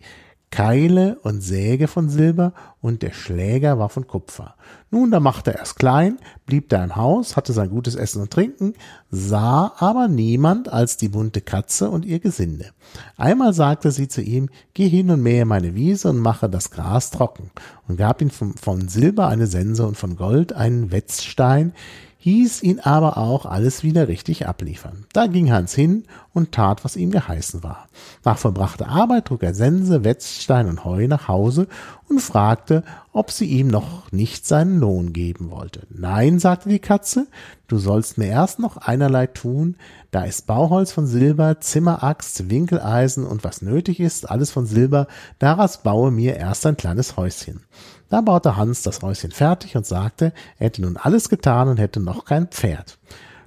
Keile 0.51 1.19
und 1.21 1.41
Säge 1.41 1.87
von 1.87 2.09
Silber 2.09 2.53
und 2.81 3.03
der 3.03 3.11
Schläger 3.11 3.77
war 3.77 3.89
von 3.89 4.07
Kupfer. 4.07 4.55
Nun, 4.89 5.11
da 5.11 5.19
machte 5.19 5.53
er 5.53 5.61
es 5.61 5.75
klein, 5.75 6.17
blieb 6.47 6.69
da 6.69 6.83
im 6.83 6.95
Haus, 6.95 7.37
hatte 7.37 7.53
sein 7.53 7.69
gutes 7.69 7.93
Essen 7.93 8.23
und 8.23 8.31
Trinken, 8.31 8.73
sah 9.11 9.73
aber 9.77 10.07
niemand 10.07 10.67
als 10.67 10.97
die 10.97 11.09
bunte 11.09 11.41
Katze 11.41 11.91
und 11.91 12.03
ihr 12.03 12.19
Gesinde. 12.19 12.71
Einmal 13.15 13.53
sagte 13.53 13.91
sie 13.91 14.07
zu 14.07 14.21
ihm, 14.21 14.49
geh 14.73 14.89
hin 14.89 15.11
und 15.11 15.21
mähe 15.21 15.45
meine 15.45 15.75
Wiese 15.75 16.09
und 16.09 16.17
mache 16.17 16.49
das 16.49 16.71
Gras 16.71 17.11
trocken, 17.11 17.51
und 17.87 17.97
gab 17.97 18.19
ihm 18.19 18.31
von, 18.31 18.55
von 18.55 18.87
Silber 18.87 19.27
eine 19.27 19.45
Sense 19.45 19.85
und 19.85 19.97
von 19.97 20.15
Gold 20.15 20.53
einen 20.53 20.91
Wetzstein, 20.91 21.73
hieß 22.21 22.63
ihn 22.63 22.81
aber 22.81 23.17
auch 23.17 23.45
alles 23.45 23.81
wieder 23.81 24.09
richtig 24.09 24.45
abliefern. 24.45 25.05
Da 25.13 25.27
ging 25.27 25.53
Hans 25.53 25.73
hin 25.73 26.03
und 26.33 26.51
tat, 26.51 26.83
was 26.83 26.97
ihm 26.97 27.11
geheißen 27.11 27.63
war. 27.63 27.87
Nach 28.25 28.37
vollbrachter 28.37 28.89
Arbeit 28.89 29.25
trug 29.25 29.41
er 29.41 29.53
Sense, 29.53 30.03
Wetzstein 30.03 30.67
und 30.67 30.83
Heu 30.83 31.07
nach 31.07 31.29
Hause 31.29 31.67
und 32.09 32.19
fragte, 32.19 32.83
ob 33.13 33.31
sie 33.31 33.45
ihm 33.45 33.67
noch 33.67 34.11
nicht 34.11 34.45
seinen 34.45 34.79
Lohn 34.79 35.13
geben 35.13 35.49
wollte. 35.49 35.87
Nein, 35.89 36.39
sagte 36.39 36.67
die 36.67 36.79
Katze, 36.79 37.27
du 37.69 37.77
sollst 37.77 38.17
mir 38.17 38.27
erst 38.27 38.59
noch 38.59 38.75
einerlei 38.75 39.27
tun, 39.27 39.77
da 40.11 40.23
ist 40.23 40.45
Bauholz 40.45 40.91
von 40.91 41.07
Silber, 41.07 41.61
Zimmeraxt, 41.61 42.49
Winkeleisen 42.49 43.25
und 43.25 43.45
was 43.45 43.61
nötig 43.61 44.01
ist, 44.01 44.29
alles 44.29 44.51
von 44.51 44.65
Silber, 44.65 45.07
daraus 45.37 45.83
baue 45.83 46.11
mir 46.11 46.35
erst 46.35 46.65
ein 46.65 46.75
kleines 46.75 47.15
Häuschen. 47.15 47.61
Da 48.09 48.21
baute 48.21 48.57
Hans 48.57 48.81
das 48.81 49.01
Häuschen 49.01 49.31
fertig 49.31 49.75
und 49.75 49.85
sagte, 49.85 50.33
er 50.57 50.65
hätte 50.65 50.81
nun 50.81 50.97
alles 50.97 51.29
getan 51.29 51.67
und 51.67 51.77
hätte 51.77 51.99
noch 51.99 52.25
kein 52.25 52.47
Pferd. 52.47 52.97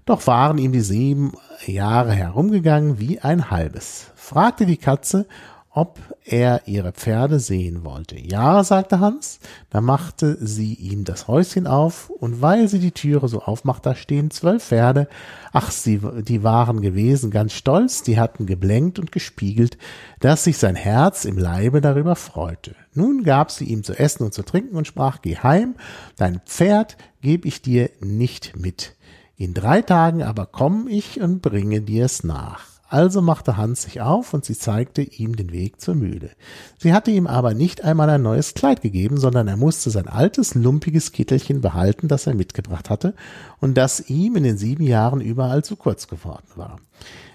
Doch 0.04 0.26
waren 0.26 0.58
ihm 0.58 0.72
die 0.72 0.80
sieben 0.80 1.32
Jahre 1.66 2.12
herumgegangen 2.12 2.98
wie 2.98 3.20
ein 3.20 3.50
halbes. 3.50 4.10
Fragte 4.14 4.66
die 4.66 4.76
Katze, 4.76 5.26
ob 5.74 5.98
er 6.24 6.62
ihre 6.66 6.92
Pferde 6.92 7.40
sehen 7.40 7.82
wollte. 7.82 8.18
Ja, 8.18 8.62
sagte 8.62 9.00
Hans, 9.00 9.40
da 9.70 9.80
machte 9.80 10.36
sie 10.38 10.74
ihm 10.74 11.04
das 11.04 11.28
Häuschen 11.28 11.66
auf, 11.66 12.10
und 12.10 12.42
weil 12.42 12.68
sie 12.68 12.78
die 12.78 12.92
Türe 12.92 13.26
so 13.28 13.40
aufmacht, 13.40 13.86
da 13.86 13.94
stehen 13.94 14.30
zwölf 14.30 14.62
Pferde. 14.64 15.08
Ach, 15.52 15.70
sie, 15.70 16.00
die 16.22 16.42
waren 16.42 16.82
gewesen 16.82 17.30
ganz 17.30 17.54
stolz, 17.54 18.02
die 18.02 18.20
hatten 18.20 18.44
geblenkt 18.44 18.98
und 18.98 19.12
gespiegelt, 19.12 19.78
dass 20.20 20.44
sich 20.44 20.58
sein 20.58 20.76
Herz 20.76 21.24
im 21.24 21.38
Leibe 21.38 21.80
darüber 21.80 22.16
freute. 22.16 22.74
Nun 22.92 23.24
gab 23.24 23.50
sie 23.50 23.64
ihm 23.64 23.82
zu 23.82 23.98
essen 23.98 24.24
und 24.24 24.34
zu 24.34 24.42
trinken 24.42 24.76
und 24.76 24.86
sprach, 24.86 25.22
geh 25.22 25.38
heim, 25.38 25.74
dein 26.16 26.40
Pferd 26.40 26.98
geb 27.22 27.46
ich 27.46 27.62
dir 27.62 27.88
nicht 28.00 28.56
mit. 28.56 28.94
In 29.36 29.54
drei 29.54 29.80
Tagen 29.80 30.22
aber 30.22 30.44
komm 30.44 30.86
ich 30.86 31.20
und 31.20 31.40
bringe 31.40 31.80
dir's 31.80 32.24
nach. 32.24 32.71
Also 32.92 33.22
machte 33.22 33.56
Hans 33.56 33.84
sich 33.84 34.02
auf 34.02 34.34
und 34.34 34.44
sie 34.44 34.54
zeigte 34.54 35.00
ihm 35.00 35.34
den 35.34 35.50
Weg 35.50 35.80
zur 35.80 35.94
Mühle. 35.94 36.28
Sie 36.76 36.92
hatte 36.92 37.10
ihm 37.10 37.26
aber 37.26 37.54
nicht 37.54 37.82
einmal 37.82 38.10
ein 38.10 38.20
neues 38.20 38.52
Kleid 38.52 38.82
gegeben, 38.82 39.16
sondern 39.16 39.48
er 39.48 39.56
musste 39.56 39.88
sein 39.88 40.08
altes, 40.08 40.54
lumpiges 40.54 41.10
Kittelchen 41.10 41.62
behalten, 41.62 42.06
das 42.06 42.26
er 42.26 42.34
mitgebracht 42.34 42.90
hatte 42.90 43.14
und 43.60 43.78
das 43.78 44.10
ihm 44.10 44.36
in 44.36 44.42
den 44.42 44.58
sieben 44.58 44.84
Jahren 44.84 45.22
überall 45.22 45.64
zu 45.64 45.76
kurz 45.76 46.06
geworden 46.06 46.46
war. 46.54 46.80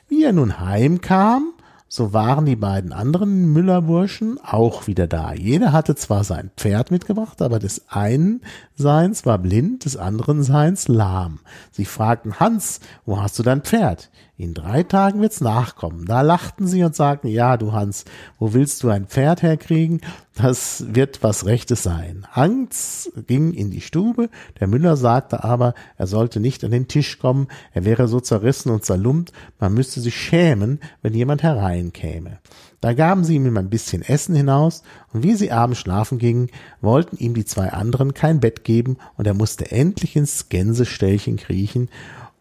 Wie 0.07 0.23
er 0.23 0.31
nun 0.31 0.59
heimkam, 0.59 1.53
so 1.89 2.13
waren 2.13 2.45
die 2.45 2.55
beiden 2.55 2.93
anderen 2.93 3.51
Müllerburschen 3.51 4.39
auch 4.43 4.85
wieder 4.85 5.07
da. 5.07 5.33
Jeder 5.33 5.71
hatte 5.71 5.95
zwar 5.95 6.23
sein 6.23 6.51
Pferd 6.55 6.91
mitgebracht, 6.91 7.41
aber 7.41 7.57
des 7.57 7.87
einen 7.89 8.41
Seins 8.75 9.25
war 9.25 9.39
blind, 9.39 9.85
des 9.85 9.97
anderen 9.97 10.43
Seins 10.43 10.87
lahm. 10.87 11.39
Sie 11.71 11.85
fragten 11.85 12.39
Hans, 12.39 12.79
wo 13.07 13.19
hast 13.19 13.39
du 13.39 13.43
dein 13.43 13.61
Pferd? 13.61 14.11
In 14.39 14.53
drei 14.53 14.83
Tagen 14.83 15.19
wird's 15.19 15.41
nachkommen. 15.41 16.05
Da 16.05 16.21
lachten 16.21 16.67
sie 16.67 16.83
und 16.83 16.95
sagten, 16.95 17.27
ja, 17.27 17.57
du 17.57 17.71
Hans, 17.71 18.05
wo 18.37 18.53
willst 18.53 18.83
du 18.83 18.89
ein 18.89 19.07
Pferd 19.07 19.41
herkriegen? 19.41 20.01
Das 20.35 20.85
wird 20.89 21.23
was 21.23 21.47
Rechtes 21.47 21.81
sein. 21.81 22.27
Hans 22.29 23.11
ging 23.25 23.53
in 23.53 23.71
die 23.71 23.81
Stube, 23.81 24.29
der 24.59 24.67
Müller 24.67 24.95
sagte 24.95 25.43
aber, 25.43 25.73
er 25.97 26.05
sollte 26.05 26.39
nicht 26.39 26.63
an 26.63 26.69
den 26.69 26.87
Tisch 26.87 27.17
kommen, 27.17 27.47
er 27.73 27.83
wäre 27.83 28.07
so 28.07 28.19
zerrissen 28.19 28.71
und 28.71 28.85
zerlumpt, 28.85 29.31
man 29.59 29.73
müsste 29.73 30.01
sich 30.01 30.15
schämen, 30.15 30.81
wenn 31.01 31.15
jemand 31.15 31.41
hereinkäme. 31.41 32.37
Da 32.79 32.93
gaben 32.93 33.23
sie 33.23 33.37
ihm 33.37 33.57
ein 33.57 33.71
bisschen 33.71 34.03
Essen 34.03 34.35
hinaus, 34.35 34.83
und 35.11 35.23
wie 35.23 35.33
sie 35.33 35.51
abends 35.51 35.79
schlafen 35.79 36.19
gingen, 36.19 36.51
wollten 36.79 37.17
ihm 37.17 37.33
die 37.33 37.45
zwei 37.45 37.71
anderen 37.71 38.13
kein 38.13 38.39
Bett 38.39 38.63
geben, 38.63 38.97
und 39.15 39.25
er 39.25 39.33
musste 39.33 39.71
endlich 39.71 40.15
ins 40.15 40.49
Gänseställchen 40.49 41.37
kriechen 41.37 41.89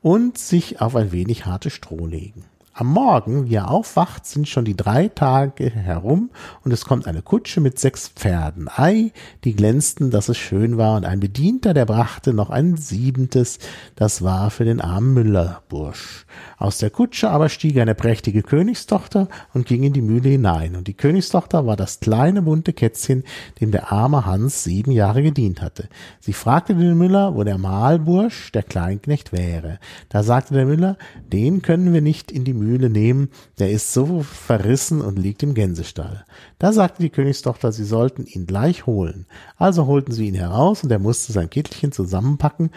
und 0.06 0.38
sich 0.38 0.80
auf 0.80 0.94
ein 0.94 1.10
wenig 1.10 1.46
harte 1.46 1.68
Stroh 1.68 2.06
legen. 2.06 2.44
Am 2.72 2.86
Morgen, 2.86 3.50
wie 3.50 3.56
er 3.56 3.72
aufwacht, 3.72 4.24
sind 4.24 4.46
schon 4.46 4.64
die 4.64 4.76
drei 4.76 5.08
Tage 5.08 5.68
herum 5.68 6.30
und 6.62 6.70
es 6.72 6.84
kommt 6.84 7.08
eine 7.08 7.22
Kutsche 7.22 7.60
mit 7.60 7.80
sechs 7.80 8.06
Pferden. 8.06 8.68
Ei, 8.68 9.10
die 9.42 9.56
glänzten, 9.56 10.12
dass 10.12 10.28
es 10.28 10.38
schön 10.38 10.78
war 10.78 10.96
und 10.96 11.06
ein 11.06 11.18
Bedienter, 11.18 11.74
der 11.74 11.86
brachte 11.86 12.34
noch 12.34 12.50
ein 12.50 12.76
siebentes, 12.76 13.58
das 13.96 14.22
war 14.22 14.50
für 14.50 14.64
den 14.64 14.80
armen 14.80 15.12
Müllerbursch. 15.12 16.24
Aus 16.58 16.78
der 16.78 16.88
Kutsche 16.88 17.28
aber 17.28 17.50
stieg 17.50 17.78
eine 17.78 17.94
prächtige 17.94 18.42
Königstochter 18.42 19.28
und 19.52 19.66
ging 19.66 19.82
in 19.82 19.92
die 19.92 20.00
Mühle 20.00 20.30
hinein 20.30 20.74
und 20.74 20.88
die 20.88 20.94
Königstochter 20.94 21.66
war 21.66 21.76
das 21.76 22.00
kleine 22.00 22.40
bunte 22.40 22.72
Kätzchen, 22.72 23.24
dem 23.60 23.70
der 23.70 23.92
arme 23.92 24.24
Hans 24.24 24.64
sieben 24.64 24.90
Jahre 24.90 25.22
gedient 25.22 25.60
hatte. 25.60 25.88
Sie 26.18 26.32
fragte 26.32 26.74
den 26.74 26.96
Müller, 26.96 27.34
wo 27.34 27.44
der 27.44 27.58
Mahlbursch, 27.58 28.52
der 28.52 28.62
Kleinknecht, 28.62 29.32
wäre. 29.32 29.78
Da 30.08 30.22
sagte 30.22 30.54
der 30.54 30.64
Müller, 30.64 30.96
den 31.30 31.60
können 31.60 31.92
wir 31.92 32.00
nicht 32.00 32.32
in 32.32 32.44
die 32.44 32.54
Mühle 32.54 32.88
nehmen, 32.88 33.28
der 33.58 33.70
ist 33.70 33.92
so 33.92 34.22
verrissen 34.22 35.02
und 35.02 35.18
liegt 35.18 35.42
im 35.42 35.52
Gänsestall. 35.52 36.24
Da 36.58 36.72
sagte 36.72 37.02
die 37.02 37.10
Königstochter, 37.10 37.70
sie 37.70 37.84
sollten 37.84 38.24
ihn 38.24 38.46
gleich 38.46 38.86
holen. 38.86 39.26
Also 39.58 39.86
holten 39.86 40.12
sie 40.12 40.28
ihn 40.28 40.34
heraus 40.34 40.82
und 40.84 40.90
er 40.90 40.98
musste 40.98 41.32
sein 41.32 41.50
Kittelchen 41.50 41.92
zusammenpacken, 41.92 42.70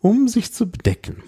um 0.00 0.28
sich 0.28 0.52
zu 0.52 0.70
bedecken. 0.70 1.22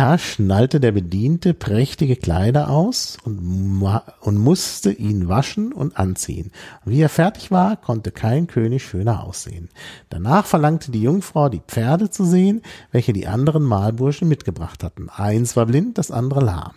Da 0.00 0.16
schnallte 0.16 0.80
der 0.80 0.92
Bediente 0.92 1.52
prächtige 1.52 2.16
Kleider 2.16 2.70
aus 2.70 3.18
und, 3.22 3.82
und 4.22 4.38
musste 4.38 4.92
ihn 4.92 5.28
waschen 5.28 5.74
und 5.74 5.98
anziehen. 5.98 6.52
Wie 6.86 7.02
er 7.02 7.10
fertig 7.10 7.50
war, 7.50 7.76
konnte 7.76 8.10
kein 8.10 8.46
König 8.46 8.82
schöner 8.82 9.22
aussehen. 9.22 9.68
Danach 10.08 10.46
verlangte 10.46 10.90
die 10.90 11.02
Jungfrau, 11.02 11.50
die 11.50 11.60
Pferde 11.60 12.08
zu 12.08 12.24
sehen, 12.24 12.62
welche 12.92 13.12
die 13.12 13.26
anderen 13.26 13.62
Malburschen 13.62 14.26
mitgebracht 14.26 14.84
hatten. 14.84 15.10
Eins 15.10 15.54
war 15.54 15.66
blind, 15.66 15.98
das 15.98 16.10
andere 16.10 16.40
lahm. 16.40 16.72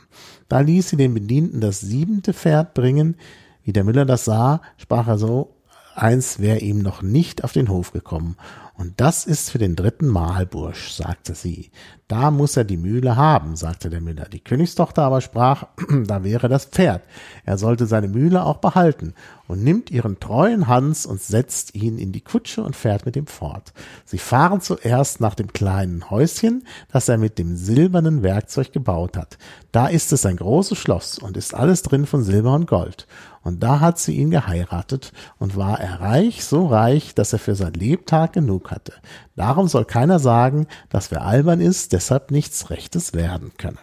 Da 0.50 0.60
ließ 0.60 0.90
sie 0.90 0.98
den 0.98 1.14
Bedienten 1.14 1.62
das 1.62 1.80
siebente 1.80 2.34
Pferd 2.34 2.74
bringen. 2.74 3.16
Wie 3.64 3.72
der 3.72 3.86
Müller 3.86 4.04
das 4.04 4.26
sah, 4.26 4.60
sprach 4.76 5.08
er 5.08 5.18
so, 5.18 5.56
eins 5.96 6.40
wäre 6.40 6.60
ihm 6.60 6.80
noch 6.80 7.02
nicht 7.02 7.46
auf 7.46 7.54
den 7.54 7.70
Hof 7.70 7.94
gekommen. 7.94 8.36
Und 8.76 9.00
das 9.00 9.26
ist 9.26 9.52
für 9.52 9.60
den 9.60 9.76
dritten 9.76 10.08
Mahlbursch, 10.08 10.92
sagte 10.92 11.36
sie. 11.36 11.70
Da 12.08 12.32
muss 12.32 12.58
er 12.58 12.64
die 12.64 12.78
Mühle 12.78 13.16
haben, 13.16 13.56
sagte 13.56 13.90
der 13.90 14.02
Müller. 14.02 14.26
Die 14.26 14.44
Königstochter 14.44 15.04
aber 15.04 15.22
sprach, 15.22 15.68
da 16.06 16.24
wäre 16.24 16.50
das 16.50 16.66
Pferd. 16.66 17.02
Er 17.46 17.58
sollte 17.58 17.86
seine 17.86 18.08
Mühle 18.08 18.44
auch 18.44 18.58
behalten 18.58 19.14
und 19.48 19.64
nimmt 19.64 19.92
ihren 19.92 20.20
treuen 20.20 20.68
Hans 20.68 21.06
und 21.06 21.22
setzt 21.22 21.76
ihn 21.76 21.98
in 21.98 22.12
die 22.12 22.22
Kutsche 22.22 22.64
und 22.64 22.76
fährt 22.76 23.06
mit 23.06 23.16
ihm 23.16 23.28
fort. 23.28 23.74
Sie 24.06 24.18
fahren 24.18 24.62
zuerst 24.62 25.22
nach 25.22 25.36
dem 25.36 25.54
kleinen 25.54 26.10
Häuschen, 26.10 26.66
das 26.92 27.10
er 27.10 27.18
mit 27.18 27.40
dem 27.40 27.56
silbernen 27.56 28.24
Werkzeug 28.24 28.74
gebaut 28.74 29.18
hat. 29.18 29.38
Da 29.72 29.88
ist 29.88 30.12
es 30.14 30.26
ein 30.26 30.38
großes 30.38 30.78
Schloss 30.78 31.20
und 31.20 31.38
ist 31.38 31.54
alles 31.54 31.84
drin 31.84 32.06
von 32.06 32.24
Silber 32.24 32.54
und 32.54 32.68
Gold. 32.68 33.08
Und 33.44 33.62
da 33.62 33.82
hat 33.82 34.00
sie 34.00 34.16
ihn 34.16 34.32
geheiratet 34.32 35.12
und 35.38 35.58
war 35.58 35.80
er 35.80 36.00
reich, 36.00 36.46
so 36.46 36.68
reich, 36.68 37.14
dass 37.14 37.34
er 37.34 37.40
für 37.40 37.56
sein 37.56 37.74
Lebtag 37.74 38.34
genug 38.34 38.72
hatte. 38.72 38.94
Darum 39.36 39.68
soll 39.68 39.84
keiner 39.84 40.20
sagen, 40.20 40.68
dass 40.90 41.12
wer 41.12 41.26
albern 41.26 41.60
ist, 41.60 41.92
deshalb 41.94 42.32
nichts 42.32 42.70
Rechtes 42.70 43.14
werden 43.14 43.52
könne. 43.58 43.78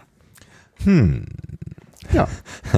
Hm. 0.85 1.27
Ja. 2.13 2.29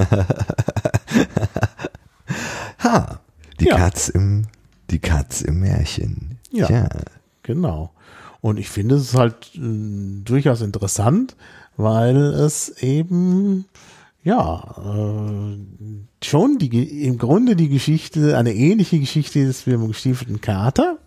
ha, 2.78 3.20
die 3.61 3.66
Ja. 3.66 3.76
Katz 3.76 4.09
im, 4.09 4.47
die 4.91 4.99
Katz 4.99 5.41
im 5.41 5.61
Märchen. 5.61 6.39
Ja. 6.51 6.66
Tja. 6.66 6.89
Genau. 7.43 7.93
Und 8.41 8.59
ich 8.59 8.68
finde 8.68 8.97
es 8.97 9.14
halt 9.14 9.55
äh, 9.55 10.20
durchaus 10.24 10.61
interessant, 10.61 11.37
weil 11.76 12.16
es 12.16 12.68
eben 12.83 13.66
ja 14.24 14.74
äh, 14.78 15.57
schon 16.24 16.59
die 16.59 17.05
im 17.07 17.18
Grunde 17.18 17.57
die 17.57 17.68
Geschichte 17.68 18.37
eine 18.37 18.55
ähnliche 18.55 18.99
Geschichte 19.01 19.41
ist 19.41 19.66
wie 19.66 19.72
im 19.72 19.89
gestiefelten 19.89 20.41
Kater, 20.41 20.99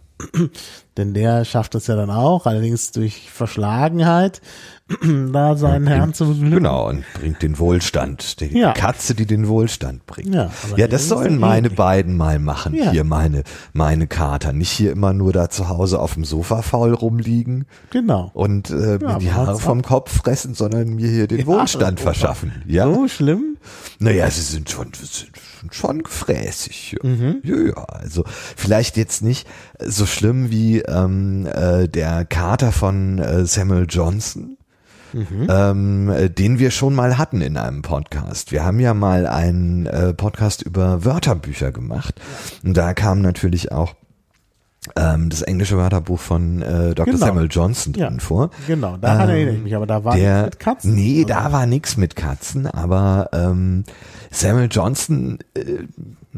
denn 0.98 1.14
der 1.14 1.46
schafft 1.46 1.76
es 1.76 1.88
ja 1.88 1.96
dann 1.96 2.10
auch, 2.10 2.46
allerdings 2.46 2.92
durch 2.92 3.30
Verschlagenheit 3.32 4.42
da 5.34 5.56
seinen 5.56 5.88
Herrn 5.88 6.14
zu 6.14 6.28
beglücken. 6.28 6.52
Genau, 6.58 6.90
und 6.90 7.04
bringt 7.20 7.42
den 7.42 7.58
Wohlstand. 7.58 8.40
Die 8.40 8.56
Ja. 8.58 8.74
Katze, 8.74 9.16
die 9.16 9.26
den 9.26 9.48
Wohlstand 9.48 10.06
bringt. 10.06 10.34
Ja, 10.36 10.52
ja 10.78 10.88
das 10.88 11.08
sollen 11.08 11.34
ja 11.34 11.40
meine 11.40 11.68
ähnlich. 11.68 11.76
beiden 11.76 12.16
mal 12.18 12.38
machen. 12.38 12.76
Ja. 12.76 12.92
Hier 12.92 13.04
meine, 13.04 13.44
meine 13.74 14.06
Kater. 14.06 14.54
Nicht 14.54 14.70
hier 14.70 14.92
immer 14.92 15.12
nur 15.14 15.34
da 15.34 15.50
zu 15.50 15.70
Hause 15.70 16.00
auf 16.00 16.14
dem 16.14 16.24
Sofa 16.24 16.62
faul 16.62 16.94
rumliegen 16.94 17.66
Genau. 17.90 18.30
und 18.36 18.70
äh, 18.70 19.00
mir 19.00 19.18
die 19.20 19.32
Haare 19.32 19.58
vom 19.58 19.82
Kopf 19.82 20.16
fressen, 20.22 20.54
sondern 20.54 20.90
mir 20.90 21.10
hier 21.10 21.26
den 21.28 21.48
Wohlstand 21.48 22.00
verschaffen. 22.00 22.52
Ja. 22.68 22.86
So 22.86 23.08
schlimm 23.08 23.58
Naja, 23.98 24.30
sie 24.30 24.42
sind 24.42 24.70
schon, 24.70 24.92
sind 24.94 25.32
schon 25.74 26.04
gefräßig. 26.04 26.98
Ja. 27.02 27.10
Mhm. 27.10 27.38
ja, 27.44 27.56
ja, 27.58 27.74
also 27.86 28.24
vielleicht 28.28 28.98
jetzt 28.98 29.24
nicht 29.24 29.48
so 29.84 30.06
schlimm 30.06 30.52
wie 30.52 30.82
ähm, 30.82 31.48
äh, 31.48 31.88
der 31.88 32.24
Kater 32.26 32.72
von 32.72 33.18
äh, 33.18 33.46
Samuel 33.48 33.88
Johnson. 33.90 34.58
Mhm. 35.16 35.48
Ähm, 35.50 36.10
äh, 36.10 36.30
den 36.30 36.60
wir 36.60 36.72
schon 36.72 36.94
mal 36.94 37.18
hatten 37.18 37.40
in 37.40 37.56
einem 37.56 37.82
Podcast. 37.84 38.52
Wir 38.52 38.66
haben 38.66 38.82
ja 38.82 38.94
mal 38.94 39.28
einen 39.28 39.86
äh, 39.86 40.14
Podcast 40.14 40.62
über 40.62 41.06
Wörterbücher 41.06 41.72
gemacht. 41.72 42.20
Und 42.66 42.76
da 42.76 42.94
kam 42.94 43.22
natürlich 43.22 43.72
auch 43.72 43.96
ähm, 44.98 45.30
das 45.30 45.42
englische 45.42 45.78
Wörterbuch 45.78 46.20
von 46.20 46.62
äh, 46.62 46.94
Dr. 46.94 47.06
Genau. 47.14 47.18
Samuel 47.26 47.48
Johnson 47.50 47.94
Ja. 47.96 48.10
drin 48.10 48.20
vor. 48.20 48.50
Genau, 48.68 48.98
daran 48.98 49.30
Ähm, 49.30 49.36
erinnere 49.36 49.56
ich 49.56 49.64
mich, 49.64 49.76
aber 49.76 49.88
da 49.88 50.04
war 50.04 50.16
der, 50.18 50.44
nichts 50.44 50.56
mit 50.58 50.60
Katzen. 50.60 50.96
Nee, 50.96 51.24
oder? 51.24 51.34
da 51.34 51.52
war 51.54 51.66
nix 51.66 51.98
mit 51.98 52.16
Katzen, 52.18 52.68
aber 52.68 53.30
ähm, 53.32 53.84
Samuel 54.32 54.68
Johnson, 54.70 55.40
äh, 55.56 55.62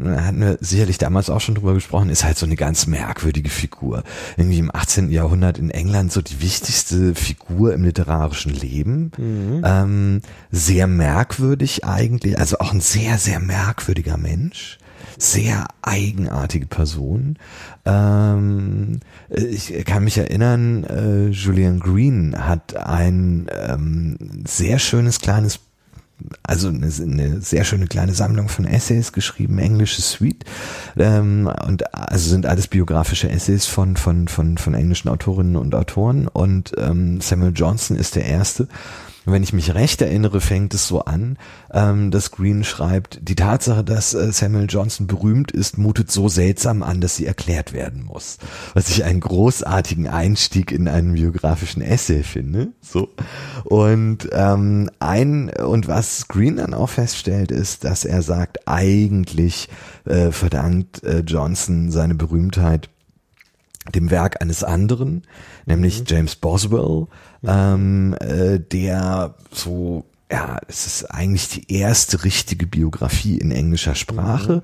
hatten 0.05 0.39
wir 0.39 0.57
sicherlich 0.61 0.97
damals 0.97 1.29
auch 1.29 1.41
schon 1.41 1.55
drüber 1.55 1.73
gesprochen, 1.73 2.09
ist 2.09 2.23
halt 2.23 2.37
so 2.37 2.45
eine 2.45 2.55
ganz 2.55 2.87
merkwürdige 2.87 3.49
Figur. 3.49 4.03
Irgendwie 4.37 4.59
im 4.59 4.73
18. 4.73 5.09
Jahrhundert 5.11 5.57
in 5.57 5.71
England 5.71 6.11
so 6.11 6.21
die 6.21 6.41
wichtigste 6.41 7.15
Figur 7.15 7.73
im 7.73 7.83
literarischen 7.83 8.53
Leben. 8.53 9.11
Mhm. 9.17 9.61
Ähm, 9.65 10.21
sehr 10.51 10.87
merkwürdig 10.87 11.85
eigentlich, 11.85 12.37
also 12.37 12.59
auch 12.59 12.73
ein 12.73 12.81
sehr, 12.81 13.17
sehr 13.17 13.39
merkwürdiger 13.39 14.17
Mensch. 14.17 14.77
Sehr 15.19 15.65
eigenartige 15.81 16.67
Person. 16.67 17.37
Ähm, 17.85 18.99
ich 19.29 19.83
kann 19.85 20.03
mich 20.03 20.17
erinnern, 20.17 20.83
äh, 20.83 21.29
Julian 21.29 21.79
Green 21.79 22.35
hat 22.37 22.75
ein 22.75 23.47
ähm, 23.51 24.43
sehr 24.45 24.77
schönes 24.77 25.19
kleines 25.19 25.59
also 26.43 26.69
eine, 26.69 26.87
eine 26.87 27.41
sehr 27.41 27.63
schöne 27.63 27.87
kleine 27.87 28.13
Sammlung 28.13 28.49
von 28.49 28.65
Essays 28.65 29.11
geschrieben, 29.11 29.59
englische 29.59 30.01
Suite. 30.01 30.45
Ähm, 30.97 31.49
und 31.65 31.93
also 31.93 32.29
sind 32.29 32.45
alles 32.45 32.67
biografische 32.67 33.29
Essays 33.29 33.65
von, 33.65 33.97
von, 33.97 34.27
von, 34.27 34.57
von 34.57 34.73
englischen 34.73 35.09
Autorinnen 35.09 35.55
und 35.55 35.75
Autoren. 35.75 36.27
Und 36.27 36.73
ähm, 36.77 37.21
Samuel 37.21 37.53
Johnson 37.55 37.97
ist 37.97 38.15
der 38.15 38.25
erste. 38.25 38.67
Und 39.27 39.33
wenn 39.33 39.43
ich 39.43 39.51
mich 39.51 39.75
recht 39.75 40.01
erinnere, 40.01 40.39
fängt 40.39 40.73
es 40.73 40.87
so 40.87 41.01
an, 41.01 41.37
ähm, 41.73 42.11
dass 42.11 42.31
Green 42.31 42.63
schreibt, 42.63 43.19
die 43.21 43.35
Tatsache, 43.35 43.83
dass 43.83 44.13
äh, 44.13 44.31
Samuel 44.31 44.67
Johnson 44.69 45.05
berühmt 45.05 45.51
ist, 45.51 45.77
mutet 45.77 46.09
so 46.09 46.29
seltsam 46.29 46.81
an, 46.81 47.01
dass 47.01 47.17
sie 47.17 47.25
erklärt 47.25 47.73
werden 47.73 48.05
muss. 48.05 48.37
Was 48.73 48.87
ich 48.87 49.03
einen 49.03 49.19
großartigen 49.19 50.07
Einstieg 50.07 50.71
in 50.71 50.87
einen 50.87 51.15
biografischen 51.15 51.81
Essay 51.81 52.23
finde. 52.23 52.69
So. 52.79 53.09
Und 53.65 54.29
ähm, 54.31 54.89
ein 54.99 55.49
und 55.49 55.89
was 55.89 56.29
Green 56.29 56.55
dann 56.55 56.73
auch 56.73 56.89
feststellt, 56.89 57.51
ist, 57.51 57.83
dass 57.83 58.05
er 58.05 58.21
sagt, 58.21 58.65
eigentlich 58.65 59.67
äh, 60.05 60.31
verdankt 60.31 61.03
äh, 61.03 61.19
Johnson 61.19 61.91
seine 61.91 62.15
Berühmtheit 62.15 62.87
dem 63.93 64.11
Werk 64.11 64.41
eines 64.41 64.63
anderen, 64.63 65.23
nämlich 65.65 66.03
James 66.07 66.35
Boswell, 66.35 67.07
ähm, 67.45 68.15
äh, 68.19 68.59
der 68.59 69.35
so 69.51 70.05
ja, 70.29 70.57
es 70.67 70.85
ist 70.85 71.05
eigentlich 71.05 71.47
die 71.47 71.71
erste 71.73 72.25
richtige 72.25 72.67
Biografie 72.67 73.37
in 73.37 73.51
englischer 73.51 73.95
Sprache, 73.95 74.61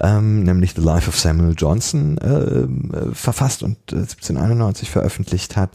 ähm, 0.00 0.42
nämlich 0.42 0.74
The 0.74 0.80
Life 0.80 1.08
of 1.08 1.18
Samuel 1.18 1.54
Johnson 1.56 2.18
äh, 2.18 2.62
äh, 2.62 3.14
verfasst 3.14 3.62
und 3.62 3.76
äh, 3.92 3.96
1791 3.98 4.90
veröffentlicht 4.90 5.56
hat. 5.56 5.70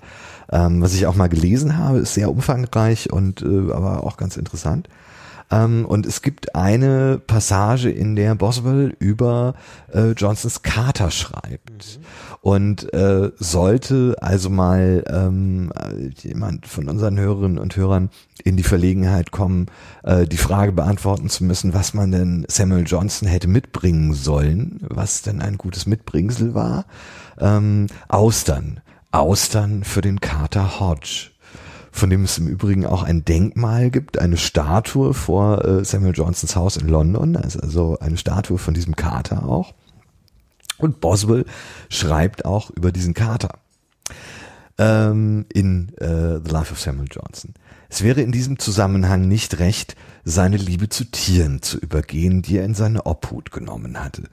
Ähm, 0.52 0.82
was 0.82 0.93
ich 0.93 1.06
auch 1.06 1.16
mal 1.16 1.30
gelesen 1.30 1.78
habe, 1.78 2.00
ist 2.00 2.16
sehr 2.16 2.30
umfangreich 2.30 3.14
und 3.14 3.41
äh, 3.41 3.72
aber 3.72 4.04
auch 4.04 4.18
ganz 4.18 4.36
interessant. 4.36 4.89
Ähm, 5.52 5.86
und 5.86 6.06
es 6.06 6.22
gibt 6.22 6.56
eine 6.56 7.20
Passage, 7.26 7.89
in 7.89 8.16
der 8.16 8.36
Boswell 8.36 8.95
über 9.00 9.56
äh, 9.93 10.12
Johnsons 10.12 10.62
Kater 10.62 11.12
schreibt. 11.12 12.00
Und 12.41 12.93
äh, 12.93 13.32
sollte 13.38 14.16
also 14.22 14.50
mal 14.50 15.04
ähm, 15.08 15.72
äh, 15.76 16.10
jemand 16.28 16.68
von 16.68 16.88
unseren 16.88 17.20
Hörerinnen 17.20 17.58
und 17.58 17.76
Hörern 17.76 18.10
in 18.43 18.56
die 18.56 18.64
Verlegenheit 18.64 19.32
kommen, 19.32 19.68
äh, 20.04 20.26
die 20.26 20.38
Frage 20.38 20.72
beantworten 20.72 21.30
zu 21.30 21.43
müssen, 21.43 21.74
was 21.74 21.93
man 21.93 22.12
denn 22.12 22.45
Samuel 22.47 22.86
Johnson 22.88 23.28
hätte 23.28 23.47
mitbringen 23.47 24.14
sollen, 24.14 24.80
was 24.82 25.22
denn 25.22 25.41
ein 25.41 25.58
gutes 25.58 25.86
Mitbringsel 25.86 26.54
war, 26.54 26.86
ähm, 27.39 27.88
Austern. 28.08 28.82
Austern 29.12 29.84
für 29.84 30.02
den 30.02 30.22
Kater 30.22 30.80
Hodge 30.80 31.32
von 31.91 32.09
dem 32.09 32.23
es 32.23 32.37
im 32.37 32.47
Übrigen 32.47 32.85
auch 32.85 33.03
ein 33.03 33.25
Denkmal 33.25 33.89
gibt, 33.89 34.19
eine 34.19 34.37
Statue 34.37 35.13
vor 35.13 35.65
äh, 35.65 35.85
Samuel 35.85 36.13
Johnsons 36.15 36.55
Haus 36.55 36.77
in 36.77 36.87
London, 36.87 37.35
also, 37.35 37.97
eine 37.99 38.17
Statue 38.17 38.57
von 38.57 38.73
diesem 38.73 38.95
Kater 38.95 39.47
auch. 39.47 39.73
Und 40.77 41.01
Boswell 41.01 41.45
schreibt 41.89 42.45
auch 42.45 42.69
über 42.69 42.91
diesen 42.91 43.13
Kater 43.13 43.59
ähm, 44.77 45.45
in 45.53 45.89
äh, 45.97 46.39
The 46.43 46.51
Life 46.51 46.71
of 46.71 46.79
Samuel 46.79 47.09
Johnson. 47.11 47.53
Es 47.89 48.03
wäre 48.03 48.21
in 48.21 48.31
diesem 48.31 48.59
Zusammenhang 48.59 49.27
nicht 49.27 49.59
recht, 49.59 49.95
seine 50.23 50.57
Liebe 50.57 50.89
zu 50.89 51.05
Tieren 51.05 51.61
zu 51.61 51.77
übergehen, 51.77 52.41
die 52.41 52.57
er 52.57 52.65
in 52.65 52.75
seine 52.75 53.05
Obhut 53.05 53.51
genommen 53.51 53.99
hatte. 53.99 54.23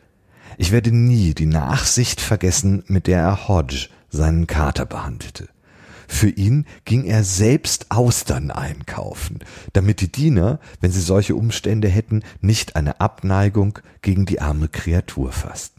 Ich 0.58 0.72
werde 0.72 0.92
nie 0.92 1.34
die 1.34 1.46
Nachsicht 1.46 2.20
vergessen, 2.20 2.84
mit 2.86 3.06
der 3.06 3.20
er 3.20 3.48
Hodge, 3.48 3.88
seinen 4.10 4.46
Kater, 4.46 4.86
behandelte. 4.86 5.48
Für 6.08 6.28
ihn 6.28 6.66
ging 6.84 7.04
er 7.04 7.24
selbst 7.24 7.90
Austern 7.90 8.50
einkaufen, 8.50 9.40
damit 9.72 10.00
die 10.00 10.10
Diener, 10.10 10.60
wenn 10.80 10.92
sie 10.92 11.00
solche 11.00 11.34
Umstände 11.34 11.88
hätten, 11.88 12.22
nicht 12.40 12.76
eine 12.76 13.00
Abneigung 13.00 13.78
gegen 14.02 14.26
die 14.26 14.40
arme 14.40 14.68
Kreatur 14.68 15.32
fassten. 15.32 15.76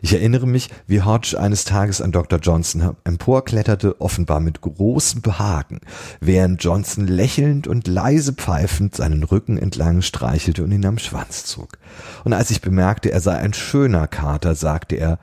Ich 0.00 0.12
erinnere 0.12 0.46
mich, 0.46 0.68
wie 0.86 1.02
Hodge 1.02 1.38
eines 1.38 1.64
Tages 1.64 2.00
an 2.00 2.12
Dr. 2.12 2.38
Johnson 2.40 2.96
emporkletterte, 3.04 4.00
offenbar 4.00 4.40
mit 4.40 4.60
großem 4.60 5.22
Behagen, 5.22 5.80
während 6.20 6.62
Johnson 6.62 7.06
lächelnd 7.06 7.66
und 7.66 7.86
leise 7.86 8.32
pfeifend 8.32 8.94
seinen 8.94 9.22
Rücken 9.22 9.58
entlang 9.58 10.02
streichelte 10.02 10.64
und 10.64 10.72
ihn 10.72 10.86
am 10.86 10.98
Schwanz 10.98 11.44
zog. 11.44 11.78
Und 12.24 12.32
als 12.32 12.50
ich 12.50 12.60
bemerkte, 12.60 13.12
er 13.12 13.20
sei 13.20 13.36
ein 13.36 13.54
schöner 13.54 14.08
Kater, 14.08 14.54
sagte 14.54 14.96
er, 14.96 15.18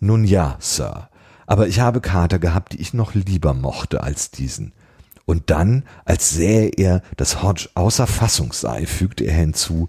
nun 0.00 0.24
ja, 0.24 0.56
Sir, 0.60 1.08
aber 1.46 1.68
ich 1.68 1.80
habe 1.80 2.00
Kater 2.00 2.38
gehabt, 2.38 2.72
die 2.72 2.80
ich 2.80 2.94
noch 2.94 3.14
lieber 3.14 3.54
mochte 3.54 4.02
als 4.02 4.30
diesen. 4.30 4.72
Und 5.26 5.50
dann, 5.50 5.84
als 6.04 6.30
sähe 6.30 6.70
er, 6.76 7.02
dass 7.16 7.42
Hodge 7.42 7.68
außer 7.74 8.06
Fassung 8.06 8.52
sei, 8.52 8.86
fügte 8.86 9.24
er 9.24 9.34
hinzu, 9.34 9.88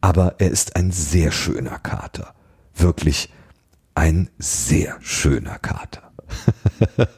aber 0.00 0.36
er 0.38 0.50
ist 0.50 0.76
ein 0.76 0.90
sehr 0.90 1.32
schöner 1.32 1.78
Kater. 1.78 2.34
Wirklich 2.74 3.32
ein 3.94 4.30
sehr 4.38 4.96
schöner 5.00 5.58
Kater. 5.58 6.12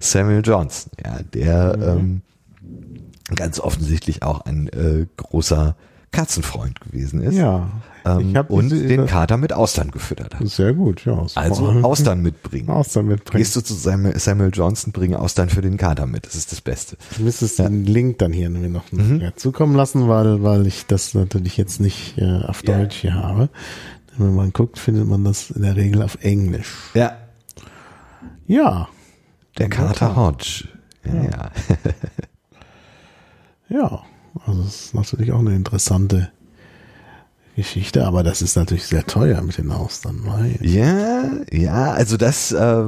Samuel 0.00 0.42
Johnson, 0.44 0.92
ja, 1.04 1.22
der 1.22 1.78
ähm, 1.80 2.22
ganz 3.36 3.60
offensichtlich 3.60 4.22
auch 4.22 4.40
ein 4.42 4.68
äh, 4.68 5.06
großer 5.16 5.76
Katzenfreund 6.10 6.80
gewesen 6.80 7.22
ist. 7.22 7.36
Ja. 7.36 7.70
Ähm, 8.04 8.34
und 8.48 8.70
diese- 8.70 8.86
den 8.86 9.06
Kater 9.06 9.36
mit 9.36 9.52
Austern 9.52 9.90
gefüttert 9.90 10.34
hat. 10.34 10.48
Sehr 10.48 10.72
gut, 10.72 11.04
ja. 11.04 11.26
Also 11.34 11.68
Austern 11.82 12.22
mitbringen. 12.22 12.68
Austern 12.70 13.06
mitbringen. 13.06 13.38
Gehst 13.42 13.56
du 13.56 13.60
zu 13.60 13.74
Samuel, 13.74 14.18
Samuel 14.18 14.50
Johnson, 14.52 14.92
bringe 14.92 15.18
Austern 15.18 15.48
für 15.50 15.60
den 15.60 15.76
Kater 15.76 16.06
mit. 16.06 16.24
Das 16.26 16.34
ist 16.34 16.50
das 16.52 16.60
Beste. 16.60 16.96
Du 17.16 17.24
müsstest 17.24 17.58
den 17.58 17.84
Link 17.84 18.18
dann 18.18 18.32
hier 18.32 18.48
noch 18.50 18.90
Mhm. 18.92 19.20
ja, 19.20 19.34
zukommen 19.36 19.74
lassen, 19.74 20.08
weil, 20.08 20.42
weil 20.42 20.66
ich 20.66 20.86
das 20.86 21.14
natürlich 21.14 21.56
jetzt 21.56 21.80
nicht 21.80 22.16
äh, 22.18 22.42
auf 22.44 22.62
Ja. 22.66 22.78
Deutsch 22.78 22.96
hier 22.96 23.14
habe. 23.14 23.48
Wenn 24.18 24.34
man 24.34 24.52
guckt, 24.52 24.78
findet 24.78 25.06
man 25.06 25.24
das 25.24 25.50
in 25.50 25.62
der 25.62 25.76
Regel 25.76 26.02
auf 26.02 26.18
Englisch. 26.22 26.74
Ja. 26.94 27.12
Ja, 28.46 28.88
Der 29.58 29.68
Kater. 29.68 30.16
Hodge. 30.16 30.68
Ja, 31.04 31.22
ja. 31.24 31.50
ja. 33.68 34.00
Also 34.46 34.62
das 34.62 34.74
ist 34.86 34.94
natürlich 34.94 35.32
auch 35.32 35.38
eine 35.40 35.54
interessante 35.54 36.30
Geschichte, 37.56 38.06
aber 38.06 38.22
das 38.22 38.42
ist 38.42 38.56
natürlich 38.56 38.86
sehr 38.86 39.06
teuer 39.06 39.42
mit 39.42 39.58
den 39.58 39.70
Austern. 39.70 40.20
Weil 40.24 40.56
Ja, 40.60 41.30
ja, 41.52 41.92
also 41.92 42.16
das 42.16 42.52
äh, 42.52 42.84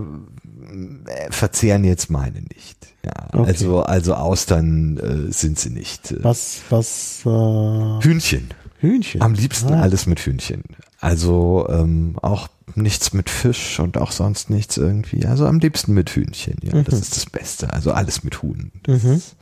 verzehren 1.31 1.85
jetzt 1.85 2.11
meine 2.11 2.41
nicht. 2.41 2.79
Ja, 3.05 3.13
Okay. 3.33 3.49
also 3.49 3.83
also 3.83 4.15
Austern 4.15 4.97
äh, 5.29 5.33
sind 5.33 5.59
sie 5.59 5.71
nicht. 5.71 6.15
Was, 6.23 6.61
was, 6.71 7.23
äh, 7.27 7.29
Hühnchen. 7.29 8.49
Hühnchen. 8.79 9.21
Am 9.23 9.35
liebsten 9.35 9.75
Ah. 9.75 9.83
alles 9.83 10.07
mit 10.07 10.21
Hühnchen. 10.21 10.63
Also 11.01 11.67
ähm, 11.69 12.17
auch 12.23 12.49
nichts 12.77 13.13
mit 13.13 13.29
Fisch 13.29 13.81
und 13.81 13.99
auch 13.99 14.13
sonst 14.13 14.51
nichts 14.51 14.77
irgendwie. 14.77 15.27
Also 15.27 15.47
am 15.47 15.59
liebsten 15.59 15.95
mit 15.95 16.11
Hühnchen. 16.11 16.57
Ja, 16.63 16.81
das 16.83 17.01
ist 17.01 17.17
das 17.17 17.27
Beste. 17.27 17.73
Also 17.73 17.93
alles 17.93 18.23
mit 18.23 18.41
Huhn. 18.43 18.71
Das, 18.85 19.03
Mhm. 19.03 19.13
ist, 19.13 19.35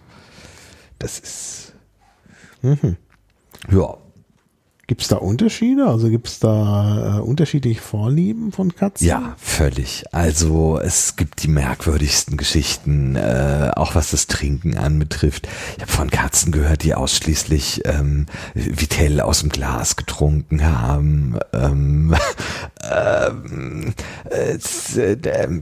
das 0.98 1.18
ist 1.18 1.72
Mhm. 2.62 2.96
ja 3.70 3.94
Gibt 4.90 5.02
es 5.02 5.06
da 5.06 5.18
Unterschiede? 5.18 5.86
Also 5.86 6.10
gibt 6.10 6.26
es 6.26 6.40
da 6.40 7.18
äh, 7.18 7.20
unterschiedliche 7.20 7.80
Vorlieben 7.80 8.50
von 8.50 8.74
Katzen? 8.74 9.06
Ja, 9.06 9.36
völlig. 9.38 10.02
Also 10.10 10.80
es 10.82 11.14
gibt 11.14 11.44
die 11.44 11.48
merkwürdigsten 11.48 12.36
Geschichten, 12.36 13.14
äh, 13.14 13.70
auch 13.76 13.94
was 13.94 14.10
das 14.10 14.26
Trinken 14.26 14.76
anbetrifft. 14.76 15.46
Ich 15.76 15.82
habe 15.82 15.92
von 15.92 16.10
Katzen 16.10 16.50
gehört, 16.50 16.82
die 16.82 16.96
ausschließlich 16.96 17.82
ähm, 17.84 18.26
Vitell 18.54 19.20
aus 19.20 19.42
dem 19.42 19.50
Glas 19.50 19.94
getrunken 19.94 20.64
haben. 20.64 21.38
Ähm, 21.52 22.16
ähm, 22.82 23.94
äh, 24.30 24.58
äh, 24.96 25.60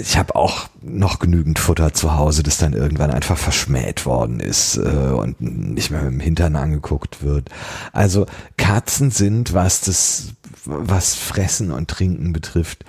ich 0.00 0.16
habe 0.16 0.34
auch 0.34 0.68
noch 0.82 1.18
genügend 1.18 1.58
Futter 1.58 1.92
zu 1.92 2.16
Hause, 2.16 2.42
das 2.42 2.58
dann 2.58 2.72
irgendwann 2.72 3.10
einfach 3.10 3.36
verschmäht 3.36 4.06
worden 4.06 4.40
ist 4.40 4.76
äh, 4.76 4.80
und 4.80 5.40
nicht 5.40 5.90
mehr 5.90 6.02
mit 6.02 6.12
dem 6.12 6.20
Hintern 6.20 6.56
angeguckt 6.56 7.22
wird. 7.22 7.50
Also 7.92 8.26
Katzen 8.56 9.10
sind, 9.10 9.52
was 9.52 9.80
das, 9.80 10.28
was 10.64 11.14
Fressen 11.14 11.70
und 11.70 11.88
Trinken 11.88 12.32
betrifft, 12.32 12.84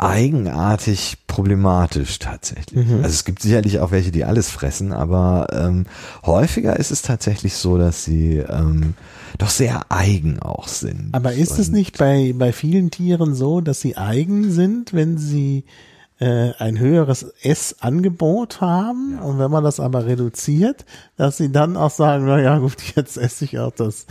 eigenartig 0.00 1.18
problematisch 1.26 2.18
tatsächlich. 2.18 2.86
Mhm. 2.86 2.96
Also 2.96 3.08
es 3.08 3.24
gibt 3.24 3.42
sicherlich 3.42 3.80
auch 3.80 3.90
welche, 3.90 4.10
die 4.10 4.24
alles 4.24 4.50
fressen, 4.50 4.92
aber 4.92 5.48
ähm, 5.52 5.86
häufiger 6.24 6.76
ist 6.76 6.90
es 6.90 7.02
tatsächlich 7.02 7.54
so, 7.54 7.78
dass 7.78 8.04
sie 8.04 8.36
ähm, 8.38 8.94
doch 9.38 9.50
sehr 9.50 9.82
eigen 9.90 10.40
auch 10.40 10.68
sind. 10.68 11.10
Aber 11.12 11.32
ist 11.32 11.58
es 11.58 11.68
nicht 11.68 11.98
bei, 11.98 12.34
bei 12.36 12.52
vielen 12.52 12.90
Tieren 12.90 13.34
so, 13.34 13.60
dass 13.60 13.80
sie 13.80 13.96
eigen 13.96 14.50
sind, 14.50 14.94
wenn 14.94 15.18
sie 15.18 15.64
äh, 16.20 16.52
ein 16.58 16.78
höheres 16.78 17.22
Essangebot 17.42 18.60
haben 18.60 19.18
ja. 19.18 19.22
und 19.22 19.38
wenn 19.38 19.50
man 19.50 19.62
das 19.62 19.78
aber 19.78 20.06
reduziert, 20.06 20.84
dass 21.16 21.36
sie 21.36 21.52
dann 21.52 21.76
auch 21.76 21.90
sagen, 21.90 22.26
na 22.26 22.40
ja 22.40 22.58
gut, 22.58 22.74
jetzt 22.96 23.16
esse 23.16 23.44
ich 23.44 23.58
auch 23.58 23.70
das, 23.70 24.04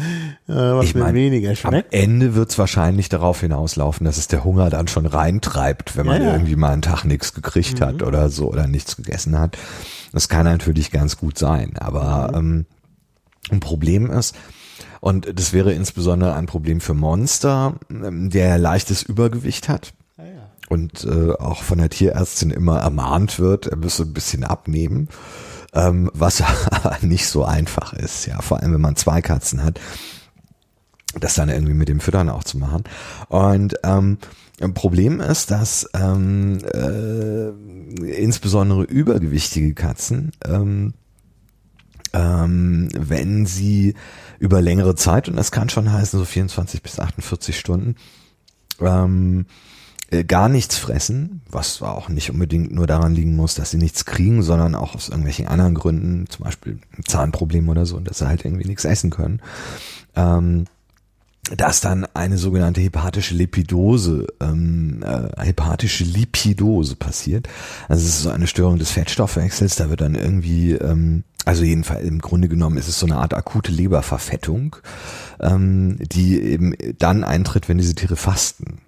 äh, 0.48 0.54
was 0.54 0.86
ich 0.86 0.96
mir 0.96 1.02
mein, 1.02 1.16
weniger 1.16 1.54
schmeckt. 1.56 1.94
Am 1.94 2.00
Ende 2.00 2.34
wird 2.34 2.50
es 2.50 2.58
wahrscheinlich 2.58 3.10
darauf 3.10 3.42
hinauslaufen, 3.42 4.06
dass 4.06 4.18
es 4.18 4.28
der 4.28 4.44
Hunger 4.46 4.70
dann 4.70 4.88
schon 4.88 5.06
reintreibt, 5.06 5.98
wenn 5.98 6.06
man 6.06 6.22
ja, 6.22 6.30
ja. 6.30 6.34
irgendwie 6.34 6.56
mal 6.56 6.72
einen 6.72 6.82
Tag 6.82 7.04
nichts 7.04 7.34
gekriegt 7.34 7.82
mhm. 7.82 7.86
hat 7.86 8.04
oder 8.04 8.30
so 8.30 8.50
oder 8.50 8.68
nichts 8.68 8.96
gegessen 8.96 9.38
hat. 9.38 9.58
Das 10.14 10.30
kann 10.30 10.46
natürlich 10.46 10.92
ganz 10.92 11.18
gut 11.18 11.38
sein, 11.38 11.74
aber 11.78 12.30
mhm. 12.30 12.38
ähm, 12.38 12.66
ein 13.52 13.60
Problem 13.60 14.10
ist, 14.10 14.36
und 15.02 15.28
das 15.38 15.54
wäre 15.54 15.74
insbesondere 15.74 16.34
ein 16.36 16.48
Problem 16.48 16.80
für 16.80 16.94
Monster, 16.94 17.76
ähm, 17.90 18.30
der 18.30 18.58
leichtes 18.58 19.04
Übergewicht 19.04 19.68
hat 19.68 19.94
und 20.70 21.06
äh, 21.06 21.32
auch 21.34 21.64
von 21.64 21.78
der 21.78 21.90
Tierärztin 21.90 22.52
immer 22.52 22.80
ermahnt 22.80 23.40
wird, 23.40 23.68
er 23.68 23.78
müsse 23.78 24.04
ein 24.04 24.14
bisschen 24.14 24.44
abnehmen, 24.44 25.10
ähm, 25.74 26.10
was 26.14 26.42
aber 26.42 26.98
nicht 27.02 27.28
so 27.28 27.46
einfach 27.46 27.94
ist, 27.94 28.26
ja, 28.26 28.42
vor 28.42 28.60
allem 28.60 28.74
wenn 28.74 28.82
man 28.82 28.96
zwei 28.96 29.22
Katzen 29.22 29.64
hat, 29.64 29.80
das 31.20 31.36
dann 31.36 31.50
irgendwie 31.50 31.74
mit 31.74 31.90
dem 31.90 32.00
Füttern 32.00 32.30
auch 32.30 32.44
zu 32.44 32.58
machen. 32.58 32.84
Und 33.30 33.76
ähm, 33.84 34.18
ein 34.60 34.74
Problem 34.74 35.22
ist, 35.22 35.52
dass 35.52 35.90
ähm, 35.94 36.60
äh, 36.74 37.50
insbesondere 38.10 38.84
übergewichtige 38.84 39.74
Katzen, 39.74 40.32
ähm, 40.46 40.94
ähm, 42.14 42.90
wenn 42.98 43.46
sie 43.46 43.94
über 44.40 44.62
längere 44.62 44.96
Zeit, 44.96 45.30
und 45.30 45.36
das 45.36 45.52
kann 45.52 45.70
schon 45.70 45.92
heißen 45.92 46.20
so 46.20 46.26
24 46.26 46.82
bis 46.82 47.00
48 47.00 47.58
Stunden, 47.58 47.96
ähm, 48.80 49.46
äh, 50.10 50.24
gar 50.24 50.48
nichts 50.48 50.78
fressen, 50.78 51.42
was 51.50 51.82
auch 51.82 52.08
nicht 52.08 52.32
unbedingt 52.32 52.72
nur 52.72 52.88
daran 52.88 53.14
liegen 53.14 53.36
muss, 53.36 53.56
dass 53.56 53.72
sie 53.72 53.78
nichts 53.78 54.06
kriegen, 54.06 54.42
sondern 54.42 54.74
auch 54.74 54.96
aus 54.96 55.10
irgendwelchen 55.10 55.48
anderen 55.48 55.76
Gründen, 55.76 56.28
zum 56.30 56.46
Beispiel 56.46 56.80
ein 56.98 57.04
Zahnproblem 57.06 57.68
oder 57.68 57.86
so, 57.86 58.00
dass 58.00 58.20
sie 58.20 58.28
halt 58.28 58.46
irgendwie 58.46 58.68
nichts 58.68 58.86
essen 58.86 59.10
können. 59.10 59.42
Ähm, 60.16 60.66
dass 61.56 61.82
dann 61.82 62.06
eine 62.14 62.38
sogenannte 62.38 62.82
hepatische 62.82 63.34
Lipidose, 63.34 64.28
ähm, 64.42 65.04
äh, 65.04 65.30
hepatische 65.42 66.04
Lipidose 66.04 66.96
passiert. 66.96 67.48
Also 67.88 68.06
es 68.06 68.16
ist 68.16 68.24
so 68.24 68.30
eine 68.30 68.48
Störung 68.48 68.80
des 68.80 68.92
Fettstoffwechsels, 68.92 69.76
da 69.76 69.90
wird 69.90 70.02
dann 70.02 70.16
irgendwie, 70.16 70.74
ähm, 70.74 71.24
also 71.46 71.64
jedenfalls 71.64 72.06
im 72.06 72.20
Grunde 72.20 72.50
genommen 72.50 72.78
ist 72.78 72.90
es 72.90 73.00
so 73.00 73.06
eine 73.06 73.18
Art 73.18 73.34
akute 73.34 73.72
Leberverfettung, 73.72 74.78
ähm, 75.40 75.98
die 76.00 76.42
eben 76.42 76.74
dann 76.98 77.24
eintritt, 77.24 77.70
wenn 77.70 77.78
diese 77.78 77.96
Tiere 77.96 78.18
fasten 78.18 78.80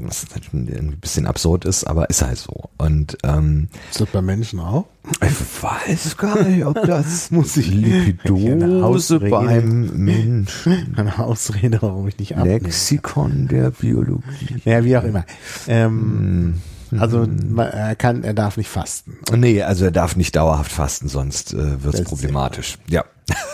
was 0.00 0.26
ein 0.52 0.98
bisschen 1.00 1.26
absurd 1.26 1.64
ist, 1.64 1.84
aber 1.84 2.10
ist 2.10 2.22
halt 2.22 2.38
so. 2.38 2.70
Und 2.78 3.18
ähm, 3.22 3.68
ist 3.90 4.00
das 4.00 4.08
bei 4.08 4.22
Menschen 4.22 4.60
auch? 4.60 4.86
Ich 5.22 5.62
weiß 5.62 6.16
gar 6.16 6.42
nicht, 6.42 6.64
ob 6.64 6.82
das 6.82 7.30
muss 7.30 7.56
ich 7.56 7.68
Lipidose 7.68 9.20
beim 9.20 10.04
Menschen. 10.04 10.94
Eine 10.96 11.18
Ausrede, 11.18 11.80
warum 11.82 12.08
ich 12.08 12.18
nicht 12.18 12.36
abnehme. 12.36 12.58
Lexikon 12.60 13.48
der 13.48 13.70
Biologie. 13.70 14.62
Ja, 14.64 14.84
wie 14.84 14.96
auch 14.96 15.04
immer. 15.04 15.24
Ähm, 15.68 16.60
hm. 16.90 17.00
Also 17.00 17.26
er 17.56 17.96
kann, 17.96 18.24
er 18.24 18.34
darf 18.34 18.56
nicht 18.56 18.68
fasten. 18.68 19.18
Nee, 19.34 19.62
also 19.62 19.86
er 19.86 19.90
darf 19.90 20.16
nicht 20.16 20.36
dauerhaft 20.36 20.70
fasten, 20.70 21.08
sonst 21.08 21.52
äh, 21.52 21.82
wird 21.82 21.94
es 21.94 22.04
problematisch. 22.04 22.78
Ja. 22.88 23.04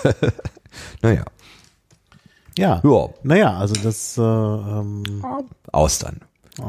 naja. 1.02 1.24
Ja. 2.58 2.80
ja. 2.84 3.08
Naja, 3.22 3.56
also 3.56 3.74
das 3.74 4.18
äh, 4.18 4.22
ähm, 4.22 5.02
Austern. 5.72 6.20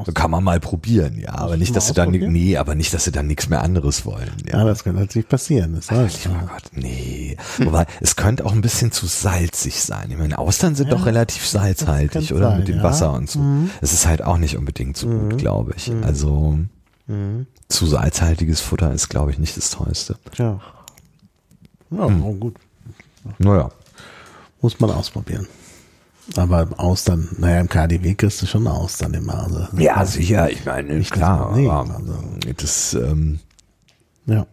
So 0.06 0.12
kann 0.12 0.32
man 0.32 0.44
mal 0.44 0.60
probieren, 0.60 1.18
ja, 1.20 1.36
aber 1.36 1.58
nicht, 1.58 1.76
dass 1.76 1.88
sie 1.88 1.94
dann 1.94 2.12
nee, 2.12 2.58
aber 2.58 2.76
nicht, 2.76 2.94
dass 2.94 3.06
sie 3.06 3.12
dann 3.12 3.28
nichts 3.28 3.50
mehr 3.50 3.62
anderes 3.62 4.06
wollen. 4.06 4.32
Ja, 4.48 4.60
ja 4.60 4.66
das 4.66 4.84
kann 4.84 4.96
natürlich 4.96 5.28
passieren. 5.28 5.76
Das 5.76 5.92
heißt, 5.92 6.28
oh 6.30 6.48
Gott, 6.48 6.64
nee. 6.74 7.38
Wobei 7.60 7.86
es 8.00 8.16
könnte 8.16 8.46
auch 8.46 8.52
ein 8.52 8.62
bisschen 8.62 8.92
zu 8.92 9.06
salzig 9.06 9.82
sein. 9.82 10.10
Ich 10.12 10.18
meine, 10.18 10.38
Austern 10.38 10.76
sind 10.76 10.90
ja, 10.90 10.96
doch 10.96 11.06
relativ 11.06 11.46
salzhaltig, 11.46 12.34
oder 12.34 12.50
sein, 12.50 12.60
mit 12.60 12.68
dem 12.68 12.78
ja. 12.78 12.84
Wasser 12.84 13.14
und 13.14 13.30
so. 13.30 13.40
Mhm. 13.40 13.70
Es 13.82 13.94
ist 13.94 14.08
halt 14.08 14.24
auch 14.24 14.38
nicht 14.38 14.58
unbedingt 14.58 14.98
so 14.98 15.08
gut, 15.08 15.34
mhm. 15.34 15.38
glaube 15.38 15.74
ich. 15.76 15.90
Mhm. 15.90 16.04
Also 16.04 16.58
mhm. 17.08 17.48
zu 17.68 17.86
salzhaltiges 17.86 18.62
Futter 18.62 18.94
ist, 18.94 19.10
glaube 19.10 19.32
ich, 19.32 19.40
nicht 19.40 19.58
das 19.58 19.70
Tollste. 19.70 20.16
Ja. 20.38 20.60
Ja, 21.92 22.08
hm. 22.08 22.40
gut. 22.40 22.56
Naja. 23.38 23.70
Muss 24.62 24.80
man 24.80 24.92
ausprobieren. 24.92 25.48
Aber 26.38 26.68
Austern, 26.78 27.30
naja, 27.38 27.60
im 27.60 27.70
KDW 27.70 28.16
kriegst 28.16 28.42
du 28.42 28.46
schon 28.46 28.68
Austern 28.68 29.14
immer. 29.14 29.44
Also, 29.44 29.68
ja, 29.78 30.06
sicher, 30.06 30.50
ich 30.50 30.66
meine, 30.66 30.96
nicht 30.96 31.12
klar. 31.12 31.56
Nehmen, 31.56 31.70
also. 31.70 32.14
das, 32.58 32.94
ähm, 32.94 33.40
ja. 34.26 34.46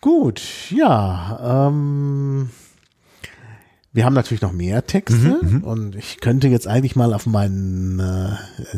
Gut, 0.00 0.40
ja. 0.70 1.68
Ähm, 1.68 2.50
wir 3.92 4.04
haben 4.04 4.14
natürlich 4.14 4.42
noch 4.42 4.52
mehr 4.52 4.86
Texte 4.86 5.40
mhm, 5.42 5.50
mhm. 5.50 5.64
und 5.64 5.96
ich 5.96 6.20
könnte 6.20 6.46
jetzt 6.46 6.68
eigentlich 6.68 6.94
mal 6.94 7.12
auf 7.12 7.26
mein 7.26 7.98
äh, 7.98 8.36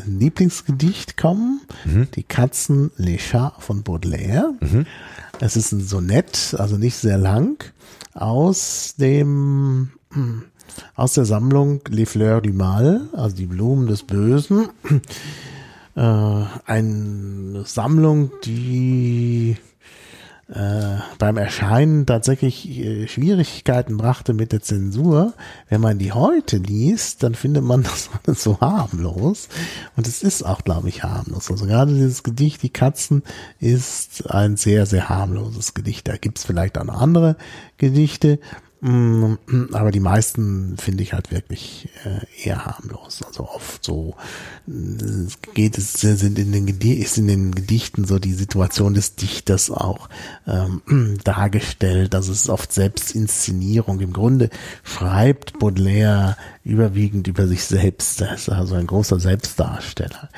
Lieblingsgedicht 0.08 1.18
kommen. 1.18 1.60
Mhm. 1.84 2.08
Die 2.14 2.22
Katzen 2.22 2.90
Les 2.96 3.20
Chats 3.20 3.62
von 3.62 3.82
Baudelaire. 3.82 4.54
Mhm. 4.60 4.86
Es 5.40 5.56
ist 5.56 5.72
ein 5.72 5.80
Sonett, 5.80 6.54
also 6.58 6.78
nicht 6.78 6.96
sehr 6.96 7.18
lang, 7.18 7.62
aus 8.14 8.94
dem 8.96 9.90
hm, 10.12 10.44
aus 10.94 11.14
der 11.14 11.24
Sammlung 11.24 11.80
Les 11.88 12.08
Fleurs 12.08 12.42
du 12.42 12.52
Mal, 12.52 13.08
also 13.12 13.36
die 13.36 13.46
Blumen 13.46 13.86
des 13.86 14.02
Bösen. 14.02 14.68
Äh, 15.96 16.44
eine 16.66 17.64
Sammlung, 17.64 18.30
die 18.44 19.56
äh, 20.52 20.98
beim 21.18 21.36
Erscheinen 21.36 22.06
tatsächlich 22.06 22.68
äh, 22.78 23.06
Schwierigkeiten 23.06 23.96
brachte 23.96 24.34
mit 24.34 24.50
der 24.50 24.62
Zensur. 24.62 25.34
Wenn 25.68 25.80
man 25.80 25.98
die 25.98 26.12
heute 26.12 26.56
liest, 26.56 27.22
dann 27.22 27.34
findet 27.34 27.62
man 27.62 27.82
das 27.84 28.10
alles 28.24 28.42
so 28.42 28.60
harmlos. 28.60 29.48
Und 29.96 30.08
es 30.08 30.22
ist 30.22 30.42
auch, 30.42 30.62
glaube 30.64 30.88
ich, 30.88 31.04
harmlos. 31.04 31.50
Also 31.50 31.66
gerade 31.66 31.92
dieses 31.92 32.24
Gedicht, 32.24 32.62
die 32.62 32.70
Katzen, 32.70 33.22
ist 33.60 34.28
ein 34.30 34.56
sehr, 34.56 34.86
sehr 34.86 35.08
harmloses 35.08 35.74
Gedicht. 35.74 36.08
Da 36.08 36.16
gibt's 36.16 36.44
vielleicht 36.44 36.78
auch 36.78 36.84
noch 36.84 37.00
andere 37.00 37.36
Gedichte. 37.78 38.40
Mm, 38.82 39.34
aber 39.72 39.90
die 39.90 40.00
meisten 40.00 40.78
finde 40.78 41.02
ich 41.02 41.12
halt 41.12 41.30
wirklich 41.30 41.90
äh, 42.04 42.48
eher 42.48 42.64
harmlos. 42.64 43.22
Also 43.26 43.46
oft 43.46 43.84
so 43.84 44.14
äh, 44.66 45.26
geht 45.52 45.76
es 45.76 45.92
sind 45.92 46.38
in 46.38 46.52
den 46.52 46.66
ist 46.66 47.18
in 47.18 47.28
den 47.28 47.54
Gedichten 47.54 48.06
so 48.06 48.18
die 48.18 48.32
Situation 48.32 48.94
des 48.94 49.16
Dichters 49.16 49.70
auch 49.70 50.08
ähm, 50.46 51.18
dargestellt. 51.24 52.14
Also 52.14 52.32
es 52.32 52.42
ist 52.42 52.48
oft 52.48 52.72
Selbstinszenierung. 52.72 54.00
Im 54.00 54.14
Grunde 54.14 54.48
schreibt 54.82 55.58
Baudelaire 55.58 56.38
überwiegend 56.64 57.28
über 57.28 57.46
sich 57.46 57.64
selbst. 57.64 58.22
Er 58.22 58.34
ist 58.34 58.48
also 58.48 58.76
ein 58.76 58.86
großer 58.86 59.20
Selbstdarsteller. 59.20 60.30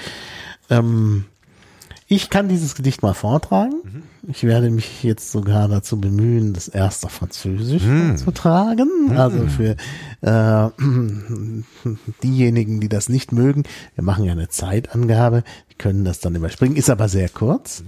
Ähm, 0.69 1.27
ich 2.09 2.29
kann 2.29 2.49
dieses 2.49 2.75
Gedicht 2.75 3.03
mal 3.03 3.15
vortragen. 3.15 3.77
Mhm. 3.85 4.03
Ich 4.29 4.45
werde 4.45 4.71
mich 4.71 5.03
jetzt 5.03 5.33
sogar 5.33 5.67
dazu 5.67 6.01
bemühen, 6.01 6.53
das 6.53 6.69
erst 6.69 7.05
auf 7.05 7.13
Französisch 7.13 7.83
mhm. 7.83 8.17
zu 8.17 8.31
tragen. 8.31 9.09
Mhm. 9.09 9.17
Also 9.17 9.47
für 9.49 9.77
äh, 10.21 10.71
diejenigen, 12.23 12.81
die 12.81 12.89
das 12.89 13.09
nicht 13.09 13.33
mögen, 13.33 13.65
wir 13.97 14.05
machen 14.05 14.25
ja 14.25 14.33
eine 14.33 14.49
Zeitangabe, 14.49 15.43
die 15.71 15.75
können 15.75 16.05
das 16.05 16.21
dann 16.21 16.37
überspringen, 16.37 16.77
ist 16.77 16.91
aber 16.91 17.09
sehr 17.09 17.29
kurz. 17.29 17.83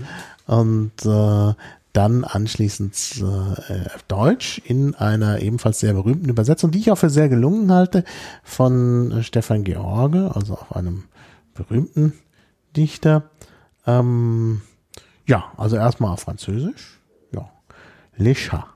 Und 0.46 0.92
äh, 1.04 1.54
dann 1.92 2.24
anschließend 2.24 3.22
äh, 3.68 3.88
Deutsch 4.08 4.60
in 4.64 4.96
einer 4.96 5.38
ebenfalls 5.38 5.78
sehr 5.78 5.94
berühmten 5.94 6.28
Übersetzung, 6.28 6.72
die 6.72 6.80
ich 6.80 6.90
auch 6.90 6.98
für 6.98 7.10
sehr 7.10 7.28
gelungen 7.28 7.70
halte, 7.70 8.02
von 8.42 9.20
Stefan 9.22 9.62
George, 9.62 10.32
also 10.34 10.54
auch 10.54 10.72
einem 10.72 11.04
berühmten 11.54 12.12
Dichter. 12.76 13.30
Ähm, 13.86 14.62
ja, 15.26 15.52
also 15.56 15.76
erstmal 15.76 16.16
Französisch. 16.16 17.00
Ja. 17.32 17.48
Les 18.16 18.34
Chats. 18.34 18.74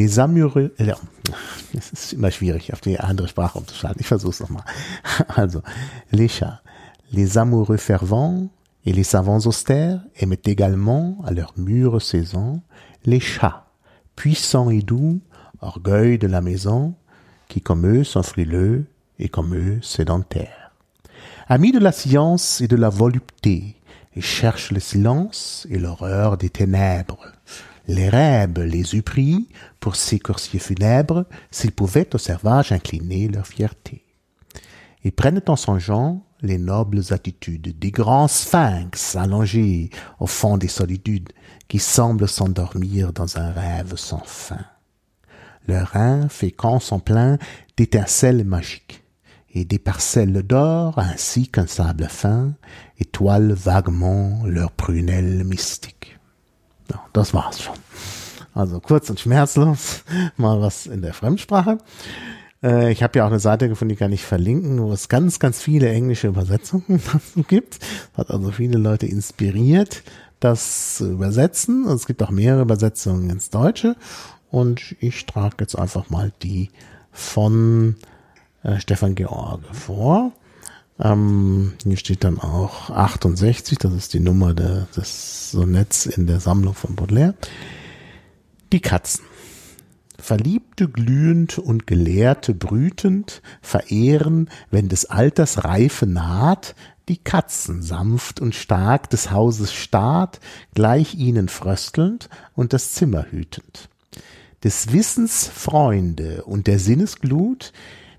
Les 0.00 0.18
Amoureux, 0.18 0.70
äh, 0.78 0.94
es 1.76 1.92
ist 1.92 2.12
immer 2.14 2.30
schwierig, 2.30 2.72
auf 2.72 2.80
die 2.80 2.98
andere 2.98 3.28
Sprache 3.28 3.58
umzuschalten. 3.58 4.00
Ich 4.00 4.06
versuche 4.06 4.30
es 4.30 4.40
nochmal. 4.40 4.64
Also, 5.28 5.62
les 6.10 6.28
chats, 6.28 6.60
les 7.12 7.36
amoureux 7.36 7.76
fervents 7.76 8.48
et 8.86 8.92
les 8.92 9.04
savants 9.04 9.46
austères 9.46 10.00
aimaient 10.16 10.40
également, 10.46 11.18
à 11.26 11.32
leur 11.32 11.52
mûre 11.56 12.00
saison, 12.00 12.62
les 13.04 13.20
chats, 13.20 13.66
puissants 14.16 14.70
et 14.70 14.80
doux, 14.80 15.20
orgueil 15.60 16.16
de 16.18 16.26
la 16.26 16.40
maison, 16.40 16.94
qui 17.48 17.60
comme 17.60 17.86
eux 17.86 18.04
sont 18.04 18.22
frileux 18.22 18.86
et 19.18 19.28
comme 19.28 19.54
eux 19.54 19.80
sédentaires. 19.82 20.72
Amis 21.46 21.72
de 21.72 21.78
la 21.78 21.92
science 21.92 22.60
et 22.60 22.68
de 22.68 22.76
la 22.76 22.88
volupté, 22.88 23.76
et 24.16 24.20
cherchent 24.20 24.72
le 24.72 24.80
silence 24.80 25.66
et 25.70 25.78
l'horreur 25.78 26.36
des 26.36 26.50
ténèbres. 26.50 27.32
Les 27.86 28.08
rêves 28.08 28.60
les 28.60 28.94
eût 28.94 29.02
pris 29.02 29.48
pour 29.80 29.96
ces 29.96 30.18
coursiers 30.18 30.60
funèbres 30.60 31.24
s'ils 31.50 31.72
pouvaient 31.72 32.14
au 32.14 32.18
servage 32.18 32.72
incliner 32.72 33.28
leur 33.28 33.46
fierté. 33.46 34.04
Ils 35.02 35.12
prennent 35.12 35.42
en 35.46 35.56
songeant 35.56 36.24
les 36.42 36.58
nobles 36.58 37.02
attitudes 37.10 37.78
des 37.78 37.90
grands 37.90 38.28
sphinx 38.28 39.16
allongés 39.16 39.90
au 40.18 40.26
fond 40.26 40.56
des 40.56 40.68
solitudes 40.68 41.30
qui 41.68 41.78
semblent 41.78 42.28
s'endormir 42.28 43.12
dans 43.12 43.38
un 43.38 43.50
rêve 43.50 43.96
sans 43.96 44.22
fin. 44.24 44.64
Leurs 45.66 45.88
reins 45.88 46.28
féconds 46.28 46.80
sont 46.80 47.00
pleins 47.00 47.38
d'étincelles 47.76 48.44
magiques 48.44 48.99
et 49.54 49.64
des 49.64 49.78
parcelles 49.78 50.42
d'or 50.42 50.98
ainsi 50.98 51.48
qu'un 51.48 51.66
sable 51.66 52.06
fin 52.08 52.54
étoilent 52.98 53.54
vaguement 53.54 54.42
leurs 54.44 54.72
prunelles 54.72 55.44
mystiques. 55.44 56.18
Ja, 56.90 57.00
das 57.12 57.34
war's 57.34 57.60
schon. 57.62 57.76
Also 58.54 58.80
kurz 58.80 59.10
und 59.10 59.20
schmerzlos, 59.20 60.04
mal 60.36 60.60
was 60.60 60.86
in 60.86 61.02
der 61.02 61.14
Fremdsprache. 61.14 61.78
Äh, 62.62 62.92
ich 62.92 63.02
habe 63.02 63.18
ja 63.18 63.24
auch 63.24 63.30
eine 63.30 63.40
Seite 63.40 63.68
gefunden, 63.68 63.90
die 63.90 63.96
kann 63.96 64.12
ich 64.12 64.24
verlinken, 64.24 64.80
wo 64.80 64.92
es 64.92 65.08
ganz, 65.08 65.38
ganz 65.38 65.60
viele 65.60 65.88
englische 65.88 66.28
Übersetzungen 66.28 67.00
dazu 67.12 67.42
gibt. 67.46 67.78
Hat 68.16 68.30
also 68.30 68.50
viele 68.50 68.78
Leute 68.78 69.06
inspiriert, 69.06 70.02
das 70.40 70.96
zu 70.96 71.10
übersetzen. 71.10 71.86
Es 71.88 72.06
gibt 72.06 72.22
auch 72.22 72.30
mehrere 72.30 72.62
Übersetzungen 72.62 73.30
ins 73.30 73.50
Deutsche. 73.50 73.96
Und 74.50 74.96
ich 75.00 75.26
trage 75.26 75.56
jetzt 75.60 75.76
einfach 75.76 76.10
mal 76.10 76.32
die 76.42 76.70
von 77.12 77.96
äh, 78.62 78.78
Stefan 78.80 79.14
George 79.14 79.66
vor. 79.72 80.32
Ähm, 80.98 81.74
hier 81.82 81.96
steht 81.96 82.24
dann 82.24 82.38
auch 82.38 82.90
68, 82.90 83.78
das 83.78 83.94
ist 83.94 84.14
die 84.14 84.20
Nummer 84.20 84.54
der, 84.54 84.86
des 84.96 85.50
Sonetts 85.50 86.06
in 86.06 86.26
der 86.26 86.40
Sammlung 86.40 86.74
von 86.74 86.94
Baudelaire. 86.94 87.34
Die 88.72 88.80
Katzen. 88.80 89.24
Verliebte 90.18 90.88
glühend 90.88 91.58
und 91.58 91.86
Gelehrte 91.86 92.54
brütend 92.54 93.40
verehren, 93.62 94.50
wenn 94.70 94.90
des 94.90 95.06
Alters 95.06 95.64
Reife 95.64 96.06
naht, 96.06 96.74
die 97.08 97.16
Katzen 97.16 97.82
sanft 97.82 98.38
und 98.38 98.54
stark 98.54 99.10
des 99.10 99.30
Hauses 99.32 99.72
Staat, 99.72 100.38
gleich 100.74 101.14
ihnen 101.14 101.48
fröstelnd 101.48 102.28
und 102.54 102.72
das 102.72 102.92
Zimmer 102.92 103.26
hütend. 103.30 103.88
Des 104.62 104.92
Wissens 104.92 105.48
Freunde 105.48 106.44
und 106.44 106.66
der 106.66 106.78
Sinnesglut, 106.78 107.72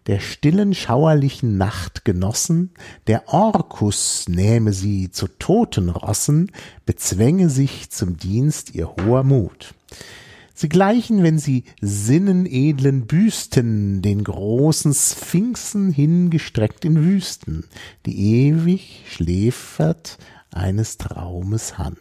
der 0.07 0.19
stillen 0.19 0.73
schauerlichen 0.73 1.57
Nacht 1.57 2.05
genossen, 2.05 2.71
der 3.07 3.27
Orkus 3.27 4.25
nähme 4.27 4.73
sie 4.73 5.11
zu 5.11 5.27
Totenrossen, 5.27 6.51
bezwänge 6.85 7.49
sich 7.49 7.89
zum 7.91 8.17
Dienst 8.17 8.73
ihr 8.73 8.89
hoher 8.89 9.23
Mut. 9.23 9.73
Sie 10.53 10.69
gleichen, 10.69 11.23
wenn 11.23 11.39
sie 11.39 11.63
sinnenedlen 11.81 13.07
Büsten, 13.07 14.01
den 14.01 14.23
großen 14.23 14.93
Sphinxen 14.93 15.91
hingestreckt 15.91 16.85
in 16.85 17.03
Wüsten, 17.03 17.63
die 18.05 18.45
ewig 18.45 19.05
schläfert 19.09 20.17
eines 20.51 20.97
Traumes 20.97 21.77
Hand. 21.77 21.97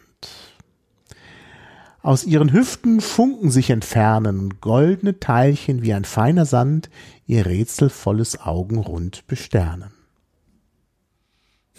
Aus 2.03 2.23
ihren 2.23 2.51
Hüften 2.51 2.99
Funken 2.99 3.51
sich 3.51 3.69
entfernen, 3.69 4.59
goldene 4.59 5.19
Teilchen 5.19 5.83
wie 5.83 5.93
ein 5.93 6.03
feiner 6.05 6.45
Sand, 6.45 6.89
ihr 7.27 7.45
rätselvolles 7.45 8.41
Augenrund 8.41 9.27
besternen. 9.27 9.91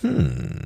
Hm. 0.00 0.60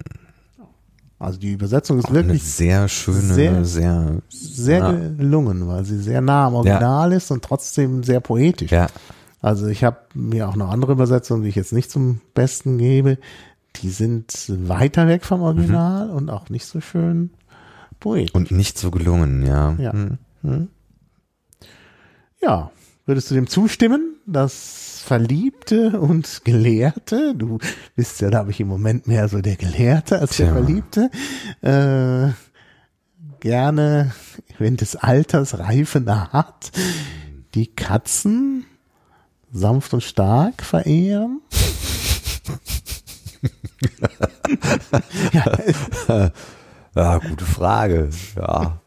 Also 1.18 1.38
die 1.38 1.52
Übersetzung 1.52 1.98
ist 1.98 2.06
Auch 2.06 2.12
wirklich 2.12 2.42
sehr 2.42 2.88
schöne, 2.88 3.20
sehr- 3.20 3.64
sehr, 3.64 4.22
sehr 4.28 4.78
ja. 4.78 4.92
gelungen, 4.92 5.66
weil 5.66 5.84
sie 5.86 5.98
sehr 5.98 6.20
nah 6.20 6.46
am 6.48 6.54
Original 6.56 7.12
ist 7.12 7.30
und 7.30 7.42
trotzdem 7.42 8.02
sehr 8.04 8.20
poetisch. 8.20 8.70
ja, 8.70 8.88
Also 9.40 9.66
ich 9.68 9.82
habe 9.82 9.96
mir 10.12 10.46
auch 10.48 10.56
noch 10.56 10.68
andere 10.70 10.92
Übersetzungen, 10.92 11.42
die 11.42 11.48
ich 11.48 11.54
jetzt 11.54 11.72
nicht 11.72 11.90
zum 11.90 12.20
Besten 12.34 12.76
gebe. 12.76 13.16
Die 13.76 13.88
sind 13.88 14.30
weiter 14.68 15.08
weg 15.08 15.24
vom 15.24 15.40
Original 15.40 16.10
und 16.10 16.28
auch 16.28 16.50
nicht 16.50 16.66
so 16.66 16.82
schön 16.82 17.30
poetisch. 18.06 18.34
und 18.34 18.50
nicht 18.50 18.78
so 18.78 18.90
gelungen, 18.90 19.44
ja. 19.44 19.74
Ja. 19.78 19.92
Hm. 20.42 20.68
Ja, 22.40 22.70
würdest 23.04 23.30
du 23.30 23.34
dem 23.34 23.48
zustimmen, 23.48 24.16
dass 24.26 25.02
Verliebte 25.04 25.98
und 26.00 26.42
Gelehrte, 26.44 27.34
du 27.34 27.58
bist 27.94 28.20
ja, 28.20 28.28
glaube 28.28 28.50
ich, 28.50 28.60
im 28.60 28.68
Moment 28.68 29.06
mehr 29.06 29.28
so 29.28 29.40
der 29.40 29.56
Gelehrte 29.56 30.20
als 30.20 30.36
der 30.36 30.46
Tja. 30.46 30.54
Verliebte, 30.54 31.10
äh, 31.62 32.28
gerne, 33.40 34.12
wenn 34.58 34.76
des 34.76 34.96
Alters 34.96 35.58
Reife 35.58 36.00
naht, 36.00 36.72
die 37.54 37.68
Katzen 37.68 38.66
sanft 39.52 39.94
und 39.94 40.02
stark 40.02 40.62
verehren? 40.62 41.40
ja, 45.32 46.30
Ja, 46.96 47.18
gute 47.18 47.44
Frage. 47.44 48.08
Ja. 48.36 48.80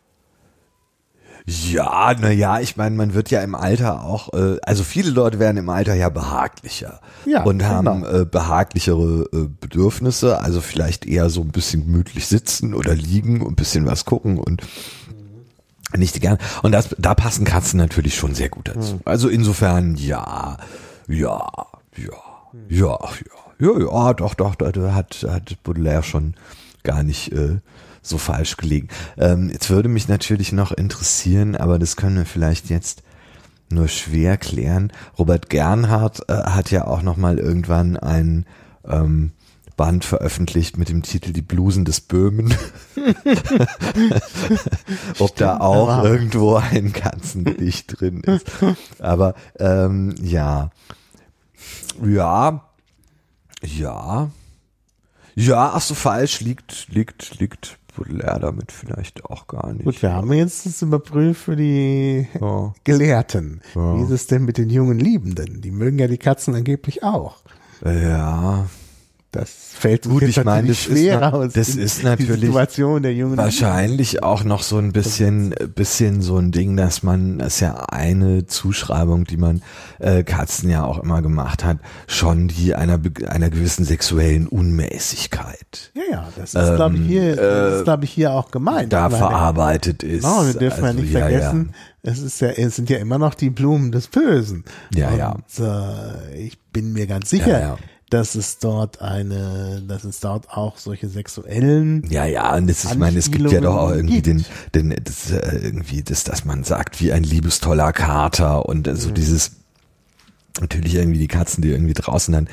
Ja, 1.45 2.14
na 2.20 2.30
ja, 2.30 2.60
ich 2.60 2.78
meine, 2.78 2.95
man 2.95 3.16
wird 3.16 3.32
ja 3.32 3.41
im 3.41 3.55
Alter 3.55 4.03
auch, 4.03 4.34
äh, 4.34 4.57
also 4.62 4.84
viele 4.84 5.10
Leute 5.10 5.39
werden 5.39 5.57
im 5.57 5.70
Alter 5.70 5.95
ja 5.95 6.10
behaglicher 6.10 7.01
Ja, 7.26 7.43
und 7.43 7.64
haben 7.64 8.03
genau. 8.03 8.22
äh, 8.22 8.26
behaglichere 8.26 9.28
äh, 9.34 9.47
Bedürfnisse, 9.60 10.39
also 10.41 10.62
vielleicht 10.62 11.07
eher 11.07 11.32
so 11.32 11.41
ein 11.41 11.49
bisschen 11.49 11.86
gemütlich 11.86 12.28
sitzen 12.28 12.76
oder 12.76 12.93
liegen 12.93 13.41
und 13.41 13.53
ein 13.53 13.55
bisschen 13.55 13.88
was 13.88 14.05
gucken 14.05 14.38
und 14.38 14.62
nicht 15.97 16.22
gern. 16.22 16.38
Und 16.62 16.72
das, 16.72 16.95
da 16.99 17.16
passen 17.16 17.45
Katzen 17.45 17.80
natürlich 17.80 18.16
schon 18.16 18.36
sehr 18.36 18.49
gut 18.49 18.68
dazu. 18.68 18.93
Hm. 18.93 19.01
Also 19.05 19.28
insofern, 19.28 19.95
ja, 19.95 20.57
ja, 21.07 21.47
ja, 21.97 22.14
ja, 22.70 22.99
ja, 22.99 22.99
ja, 23.60 23.80
ja, 23.80 24.14
doch, 24.14 24.36
doch, 24.36 24.55
da 24.55 24.93
hat, 24.93 25.26
hat 25.28 25.64
Baudelaire 25.64 26.03
schon 26.03 26.36
gar 26.84 27.01
nicht 27.01 27.32
äh, 27.32 27.57
so 28.02 28.18
falsch 28.18 28.58
gelegen. 28.58 28.88
Ähm, 29.18 29.50
jetzt 29.50 29.70
würde 29.70 29.89
mich 29.89 30.08
natürlich 30.08 30.52
noch 30.52 30.72
interessieren, 30.72 31.56
aber 31.56 31.80
das 31.80 31.95
können 31.95 32.18
wir 32.18 32.26
vielleicht 32.26 32.70
jetzt 32.70 33.04
nur 33.70 33.88
schwer 33.88 34.38
klären. 34.38 34.91
Robert 35.18 35.50
Gernhardt 35.50 36.22
äh, 36.28 36.34
hat 36.34 36.72
ja 36.72 36.86
auch 36.88 37.02
noch 37.04 37.18
mal 37.18 37.38
irgendwann 37.39 37.97
ein 37.97 38.45
ähm, 38.88 39.32
Band 39.78 40.04
veröffentlicht 40.06 40.78
mit 40.78 40.89
dem 40.89 41.04
Titel 41.04 41.32
Die 41.32 41.41
Blusen 41.41 41.86
des 41.86 42.02
Böhmen. 42.02 42.54
Ob 45.20 45.36
da 45.36 45.50
Stimmt, 45.56 45.62
auch 45.62 45.89
aber- 45.89 46.10
irgendwo 46.10 46.56
ein 46.56 46.91
Katzengedicht 46.93 48.00
drin 48.00 48.22
ist. 48.22 48.45
Aber 49.00 49.36
ähm, 49.60 50.16
ja. 50.22 50.72
Ja. 52.04 52.64
Ja. 53.64 54.32
Ja, 55.36 55.72
ach 55.74 55.82
so 55.82 55.95
falsch 55.95 56.41
liegt, 56.41 56.88
liegt, 56.89 57.39
liegt 57.39 57.78
Baudelaire 58.00 58.39
damit 58.39 58.72
vielleicht 58.72 59.26
auch 59.26 59.47
gar 59.47 59.74
nicht. 59.74 59.86
gut, 59.86 60.02
wir 60.02 60.14
haben 60.14 60.32
jetzt 60.34 60.66
das 60.66 60.82
überprüft 60.82 61.41
für 61.41 61.56
die 61.56 62.28
Ja. 62.39 62.74
Gelehrten. 62.84 63.62
Ja. 63.76 63.97
Wie 63.97 64.02
ist 64.04 64.10
es 64.12 64.28
denn 64.28 64.45
mit 64.45 64.58
den 64.58 64.70
jungen 64.70 65.00
Liebenden? 65.00 65.62
Die 65.62 65.72
mögen 65.72 66.00
ja 66.00 66.08
die 66.08 66.18
Katzen 66.18 66.56
angeblich 66.56 67.04
auch. 67.04 67.38
Ja. 67.84 68.68
Das 69.32 69.50
fällt 69.52 70.04
Gut, 70.04 70.24
ich 70.24 70.44
meine, 70.44 70.70
das 70.70 70.78
ist 70.78 70.84
schwer 70.86 71.34
aus. 71.34 71.54
das 71.54 71.76
ist 71.76 72.04
natürlich 72.04 72.46
Situation 72.46 73.04
der 73.04 73.14
jungen 73.14 73.38
Wahrscheinlich 73.38 74.24
auch 74.24 74.44
noch 74.44 74.64
so 74.64 74.78
ein 74.80 74.92
bisschen, 74.92 75.54
bisschen 75.76 76.24
so 76.24 76.38
ein 76.38 76.52
Ding, 76.52 76.76
dass 76.76 77.04
man, 77.04 77.38
das 77.38 77.56
ist 77.56 77.60
ja 77.60 77.76
eine 77.90 78.48
Zuschreibung, 78.48 79.26
die 79.26 79.38
man 79.38 79.62
äh, 80.00 80.24
Katzen 80.24 80.70
ja 80.72 80.84
auch 80.84 80.98
immer 80.98 81.22
gemacht 81.22 81.64
hat, 81.64 81.78
schon 82.08 82.48
die 82.48 82.74
einer, 82.74 83.00
einer 83.28 83.52
gewissen 83.52 83.86
sexuellen 83.86 84.48
Unmäßigkeit 84.48 85.92
Ja, 85.94 86.04
ja, 86.12 86.28
das 86.36 86.56
ist, 86.56 86.76
glaube 86.76 86.96
ich, 86.96 87.08
hier, 87.08 87.36
das 87.36 87.74
ist, 87.76 87.84
glaube 87.84 88.06
ich, 88.06 88.12
hier 88.12 88.34
auch 88.34 88.50
gemeint. 88.50 88.86
Ähm, 88.86 88.90
da 88.90 89.10
verarbeitet 89.12 90.02
ist. 90.02 90.24
Genau, 90.24 90.46
wir 90.46 90.54
dürfen 90.56 90.82
ja 90.84 90.88
Also, 90.90 91.02
nicht 91.02 91.12
vergessen, 91.12 91.74
es 92.02 92.20
ist 92.20 92.42
ja, 92.42 92.50
es 92.50 92.76
sind 92.76 92.90
ja 92.90 92.98
immer 92.98 93.20
noch 93.20 93.36
die 93.36 93.50
Blumen 93.50 93.92
des 93.92 94.08
Bösen. 94.08 94.64
Ja, 94.96 95.14
ja. 95.14 95.32
Und 95.34 95.44
äh, 95.60 96.36
ich 96.36 96.60
bin 96.72 96.94
mir 96.94 97.06
ganz 97.08 97.30
sicher, 97.30 97.52
Ja, 97.52 97.60
ja. 97.60 97.78
Dass 98.10 98.36
es 98.36 98.57
dort 98.60 99.01
eine, 99.01 99.84
dass 99.88 100.03
es 100.03 100.20
dort 100.20 100.49
auch 100.49 100.78
solche 100.78 101.10
sexuellen 101.10 102.03
Ja, 102.10 102.26
ja, 102.26 102.55
und 102.55 102.68
das 102.70 102.84
ist, 102.84 102.91
ich 102.93 102.97
meine, 102.97 103.20
es 103.20 103.30
gibt 103.32 103.51
ja 103.51 103.62
doch 103.62 103.76
auch 103.76 103.91
irgendwie 103.91 104.22
den, 104.22 104.38
gibt. 104.39 104.76
den, 104.76 104.95
das, 105.03 105.30
irgendwie 105.32 106.01
das, 106.01 106.24
dass 106.24 106.45
man 106.45 106.64
sagt, 106.64 106.99
wie 107.01 107.12
ein 107.12 107.24
liebestoller 107.24 107.93
Kater 107.93 108.66
und 108.68 108.88
Mhm. 108.88 108.95
so 108.95 109.12
dieses, 109.12 109.51
natürlich 110.60 110.95
irgendwie 110.95 111.20
die 111.20 111.28
Katzen, 111.28 111.62
die 111.62 111.70
irgendwie 111.70 111.93
draußen 111.93 112.32
dann, 112.34 112.47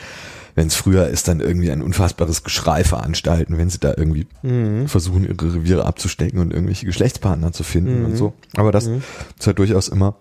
wenn 0.54 0.68
es 0.68 0.74
früher 0.74 1.08
ist, 1.08 1.28
dann 1.28 1.40
irgendwie 1.40 1.70
ein 1.70 1.82
unfassbares 1.82 2.42
Geschrei 2.44 2.82
veranstalten, 2.84 3.58
wenn 3.58 3.68
sie 3.68 3.78
da 3.78 3.92
irgendwie 3.96 4.26
Mhm. 4.42 4.88
versuchen, 4.88 5.24
ihre 5.24 5.54
Reviere 5.54 5.84
abzustecken 5.84 6.38
und 6.38 6.52
irgendwelche 6.52 6.86
Geschlechtspartner 6.86 7.52
zu 7.52 7.62
finden 7.62 8.00
Mhm. 8.00 8.04
und 8.06 8.16
so. 8.16 8.32
Aber 8.56 8.72
das 8.72 8.86
ist 8.86 9.46
ja 9.46 9.52
durchaus 9.52 9.88
immer 9.88 10.16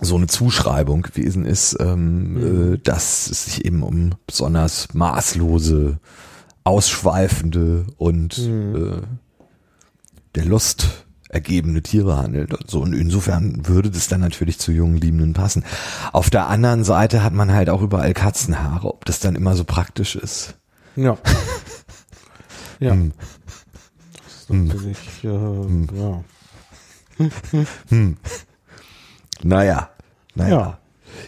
so 0.00 0.16
eine 0.16 0.26
Zuschreibung 0.26 1.02
gewesen 1.02 1.44
ist, 1.46 1.76
ähm, 1.80 2.34
Mhm. 2.34 2.74
äh, 2.74 2.78
dass 2.78 3.28
es 3.30 3.44
sich 3.46 3.64
eben 3.64 3.82
um 3.82 4.10
besonders 4.26 4.88
maßlose, 4.94 5.98
ausschweifende 6.64 7.86
und 7.96 8.38
Mhm. 8.38 8.74
äh, 8.76 9.02
der 10.34 10.44
Lust 10.44 11.06
ergebene 11.28 11.82
Tiere 11.82 12.16
handelt 12.16 12.54
und 12.54 12.70
so. 12.70 12.80
Und 12.80 12.92
insofern 12.92 13.66
würde 13.66 13.90
das 13.90 14.08
dann 14.08 14.20
natürlich 14.20 14.58
zu 14.58 14.70
jungen 14.72 14.96
Liebenden 14.96 15.32
passen. 15.32 15.64
Auf 16.12 16.30
der 16.30 16.46
anderen 16.48 16.84
Seite 16.84 17.22
hat 17.22 17.32
man 17.32 17.52
halt 17.52 17.68
auch 17.68 17.82
überall 17.82 18.14
Katzenhaare, 18.14 18.88
ob 18.88 19.04
das 19.06 19.18
dann 19.20 19.34
immer 19.34 19.56
so 19.56 19.64
praktisch 19.64 20.14
ist. 20.16 20.54
Ja. 20.94 21.18
ja. 22.80 22.92
Hm. 22.92 23.12
Das 24.24 24.34
ist 24.34 24.50
natürlich, 24.50 25.24
äh, 25.24 25.98
ja. 25.98 26.24
Naja, 29.42 29.90
naja. 30.34 30.50
Ja. 30.50 30.78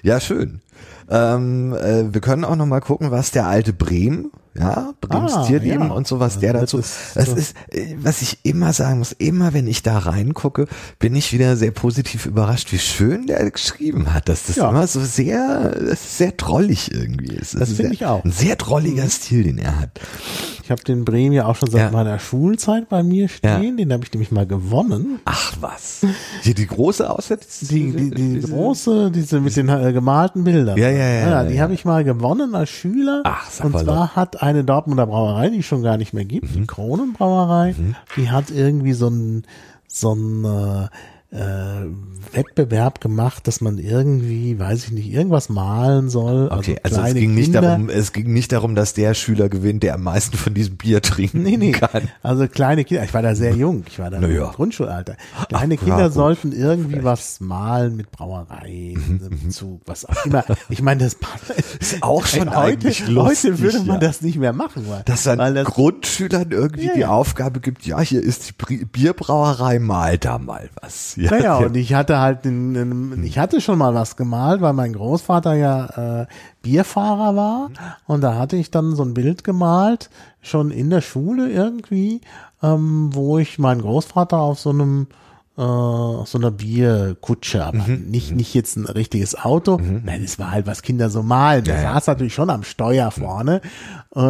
Ja, 0.03 0.21
schön. 0.21 0.61
Ähm, 1.09 1.73
äh, 1.75 2.13
wir 2.13 2.21
können 2.21 2.45
auch 2.45 2.57
noch 2.57 2.67
mal 2.67 2.81
gucken, 2.81 3.11
was 3.11 3.31
der 3.31 3.47
alte 3.47 3.73
Brehm, 3.73 4.31
ja, 4.59 4.93
Brems 5.01 5.33
Ah, 5.35 5.45
Tierleben 5.47 5.89
ja. 5.89 5.93
und 5.93 6.07
so, 6.07 6.19
was 6.21 6.39
der 6.41 6.53
Das 6.53 6.63
dazu, 6.63 6.79
ist 6.79 6.95
das 7.15 7.29
ist, 7.29 7.55
äh, 7.71 7.95
was 7.99 8.23
ich 8.23 8.39
immer 8.45 8.73
sagen 8.73 8.99
muss, 8.99 9.13
immer 9.13 9.53
wenn 9.53 9.67
ich 9.69 9.83
da 9.83 9.99
reingucke, 9.99 10.67
bin 10.99 11.15
ich 11.15 11.33
wieder 11.33 11.57
sehr 11.57 11.71
positiv 11.71 12.27
überrascht, 12.27 12.73
wie 12.73 12.79
schön 12.79 13.27
der 13.27 13.51
geschrieben 13.51 14.13
hat, 14.15 14.29
dass 14.29 14.45
das 14.47 14.57
Ja. 14.57 14.71
immer 14.71 14.87
so 14.87 15.01
sehr, 15.01 15.71
das 15.71 16.19
sehr 16.19 16.33
drollig 16.33 16.93
irgendwie 16.93 17.35
ist. 17.35 17.55
Das 17.55 17.71
ist 17.71 17.77
finde 17.77 17.95
ich 17.95 18.05
auch. 18.07 18.25
Ein 18.25 18.33
sehr 18.33 18.57
drolliger 18.57 19.09
Stil, 19.09 19.45
den 19.45 19.59
er 19.59 19.79
hat. 19.81 19.91
Ich 20.65 20.71
habe 20.71 20.83
den 20.83 21.05
Bremen 21.05 21.33
ja 21.33 21.47
auch 21.47 21.57
schon 21.57 21.71
seit 21.71 21.81
Ja. 21.81 21.91
meiner 21.91 22.19
Schulzeit 22.19 22.89
bei 22.89 23.03
mir 23.03 23.29
stehen. 23.29 23.77
Den 23.79 23.93
habe 23.93 24.05
ich 24.05 24.13
nämlich 24.13 24.31
mal 24.31 24.47
gewonnen. 24.47 25.21
Ach 25.25 25.55
was. 25.61 26.01
Hier 26.43 26.55
die 26.55 26.67
große 26.67 27.09
Auswärts, 27.09 27.61
Die, 27.61 27.91
die, 27.93 28.11
die 28.11 28.41
große, 28.41 29.11
diese 29.11 29.41
mit 29.41 29.57
den 29.57 29.69
äh, 29.69 29.93
gemalten 29.93 30.45
Bildern. 30.45 30.77
Ja, 30.77 30.91
ja, 30.91 31.09
ja, 31.09 31.45
die 31.45 31.61
habe 31.61 31.73
ich 31.73 31.85
mal 31.85 32.05
gewonnen 32.05 32.55
als 32.55 32.69
Schüler. 32.71 33.23
Ach, 33.25 33.51
sag 33.51 33.67
Und 33.67 33.73
mal 33.73 33.85
zwar 33.85 34.17
hat 34.17 34.43
eine 34.49 34.65
Dortmunder 34.65 35.07
Brauerei, 35.07 35.51
die 35.51 35.59
es 35.59 35.67
schon 35.67 35.83
gar 35.83 35.97
nicht 35.97 36.13
mehr 36.13 36.25
gibt, 36.25 36.51
Mhm. 36.51 36.61
die 36.61 36.67
Kronenbrauerei, 36.67 37.75
die 38.17 38.31
hat 38.31 38.51
irgendwie 38.51 38.93
so 38.93 39.09
ein 39.09 39.45
so 39.87 40.13
ein 40.15 40.45
äh, 40.45 40.89
äh, 41.31 41.87
Wettbewerb 42.33 43.01
gemacht, 43.01 43.47
dass 43.47 43.61
man 43.61 43.79
irgendwie, 43.79 44.59
weiß 44.59 44.85
ich 44.85 44.91
nicht, 44.93 45.11
irgendwas 45.13 45.49
malen 45.49 46.09
soll. 46.11 46.49
Okay, 46.51 46.79
also 46.83 46.97
es 46.97 47.03
kleine 47.03 47.21
ging 47.21 47.35
nicht 47.35 47.45
Kinder. 47.47 47.61
darum, 47.63 47.89
es 47.89 48.13
ging 48.13 48.33
nicht 48.33 48.53
darum, 48.53 48.75
dass 48.75 48.93
der 48.95 49.15
Schüler 49.15 49.49
gewinnt, 49.49 49.83
der 49.83 49.95
am 49.95 50.03
meisten 50.03 50.37
von 50.37 50.53
diesem 50.55 50.77
Bier 50.77 51.01
trinken 51.03 51.43
Nee, 51.43 51.57
nee. 51.57 51.73
kann. 51.73 52.09
Also 52.23 52.47
kleine 52.49 52.85
Kinder, 52.85 53.05
ich 53.05 53.15
war 53.15 53.23
da 53.23 53.35
sehr 53.35 53.55
jung, 53.55 53.85
ich 53.89 53.99
war 53.99 54.11
da 54.11 54.19
Na 54.21 54.29
ja. 54.29 54.47
im 54.47 54.53
Grundschulalter. 54.53 55.17
Kleine 55.49 55.75
Ach, 55.75 55.79
ja, 55.81 55.85
Kinder 55.87 56.05
gut. 56.05 56.13
sollten 56.15 56.53
irgendwie 56.53 57.03
was 57.05 57.41
malen 57.41 57.97
mit 57.97 58.11
Brauerei, 58.11 58.95
Mhm, 58.97 59.51
zu 59.51 59.81
was 59.87 60.05
auch 60.05 60.25
immer. 60.27 60.45
Ich 60.69 60.83
meine, 60.83 61.05
das 61.05 61.17
Ist 61.81 62.03
auch 62.03 62.27
schon 62.27 62.49
heute, 62.51 62.57
eigentlich 62.59 63.07
lustig, 63.07 63.53
heute 63.53 63.59
würde 63.61 63.79
man 63.81 64.01
ja. 64.01 64.09
das 64.09 64.21
nicht 64.23 64.39
mehr 64.39 64.53
machen, 64.53 64.85
weil, 64.89 65.03
Dass 65.05 65.23
dann 65.25 65.39
weil 65.39 65.55
das, 65.55 65.67
Grundschülern 65.67 66.51
irgendwie 66.51 66.87
Ja, 66.87 66.95
die 66.95 67.01
ja. 67.01 67.09
Aufgabe 67.11 67.61
gibt, 67.61 67.87
ja, 67.87 68.01
hier 68.01 68.23
ist 68.23 68.55
die 68.69 68.85
Bierbrauerei, 68.85 69.79
mal 69.79 70.19
da 70.19 70.39
mal 70.39 70.69
was. 70.81 71.15
Ja, 71.21 71.31
naja, 71.31 71.61
ja. 71.61 71.67
und 71.67 71.77
ich 71.77 71.95
hatte 71.95 72.19
halt, 72.19 72.45
den, 72.45 72.75
den, 72.75 73.23
ich 73.25 73.39
hatte 73.39 73.61
schon 73.61 73.79
mal 73.79 73.95
was 73.95 74.17
gemalt, 74.17 74.61
weil 74.61 74.73
mein 74.73 74.93
Großvater 74.93 75.55
ja 75.55 76.23
äh, 76.23 76.27
Bierfahrer 76.63 77.35
war 77.37 77.71
und 78.07 78.21
da 78.23 78.37
hatte 78.37 78.57
ich 78.57 78.71
dann 78.71 78.95
so 78.95 79.03
ein 79.03 79.15
Bild 79.15 79.43
gemalt, 79.45 80.11
schon 80.41 80.71
in 80.71 80.91
der 80.91 81.01
Schule 81.01 81.51
irgendwie, 81.51 82.21
ähm, 82.63 83.11
wo 83.13 83.39
ich 83.39 83.59
meinen 83.59 83.81
Großvater 83.81 84.37
auf 84.39 84.59
so 84.61 84.71
einem 84.71 85.07
äh, 85.57 85.61
auf 85.63 86.29
so 86.29 86.39
einer 86.39 86.53
Bierkutsche, 86.53 87.65
aber 87.65 87.79
Mhm. 87.79 88.11
nicht, 88.11 88.33
nicht 88.33 88.55
jetzt 88.55 88.77
ein 88.77 88.85
richtiges 88.87 89.35
Auto. 89.35 89.81
Nein, 90.05 90.23
es 90.23 90.39
war 90.39 90.53
halt, 90.53 90.69
was 90.69 90.83
Kinder 90.83 91.11
so 91.11 91.25
malen. 91.25 91.65
Der 91.65 91.75
Ja, 91.75 91.83
ja. 91.83 91.95
saß 91.95 92.07
natürlich 92.07 92.35
schon 92.35 92.49
am 92.51 92.63
Steuer 92.63 93.11
vorne. 93.11 93.61
Äh, 94.15 94.21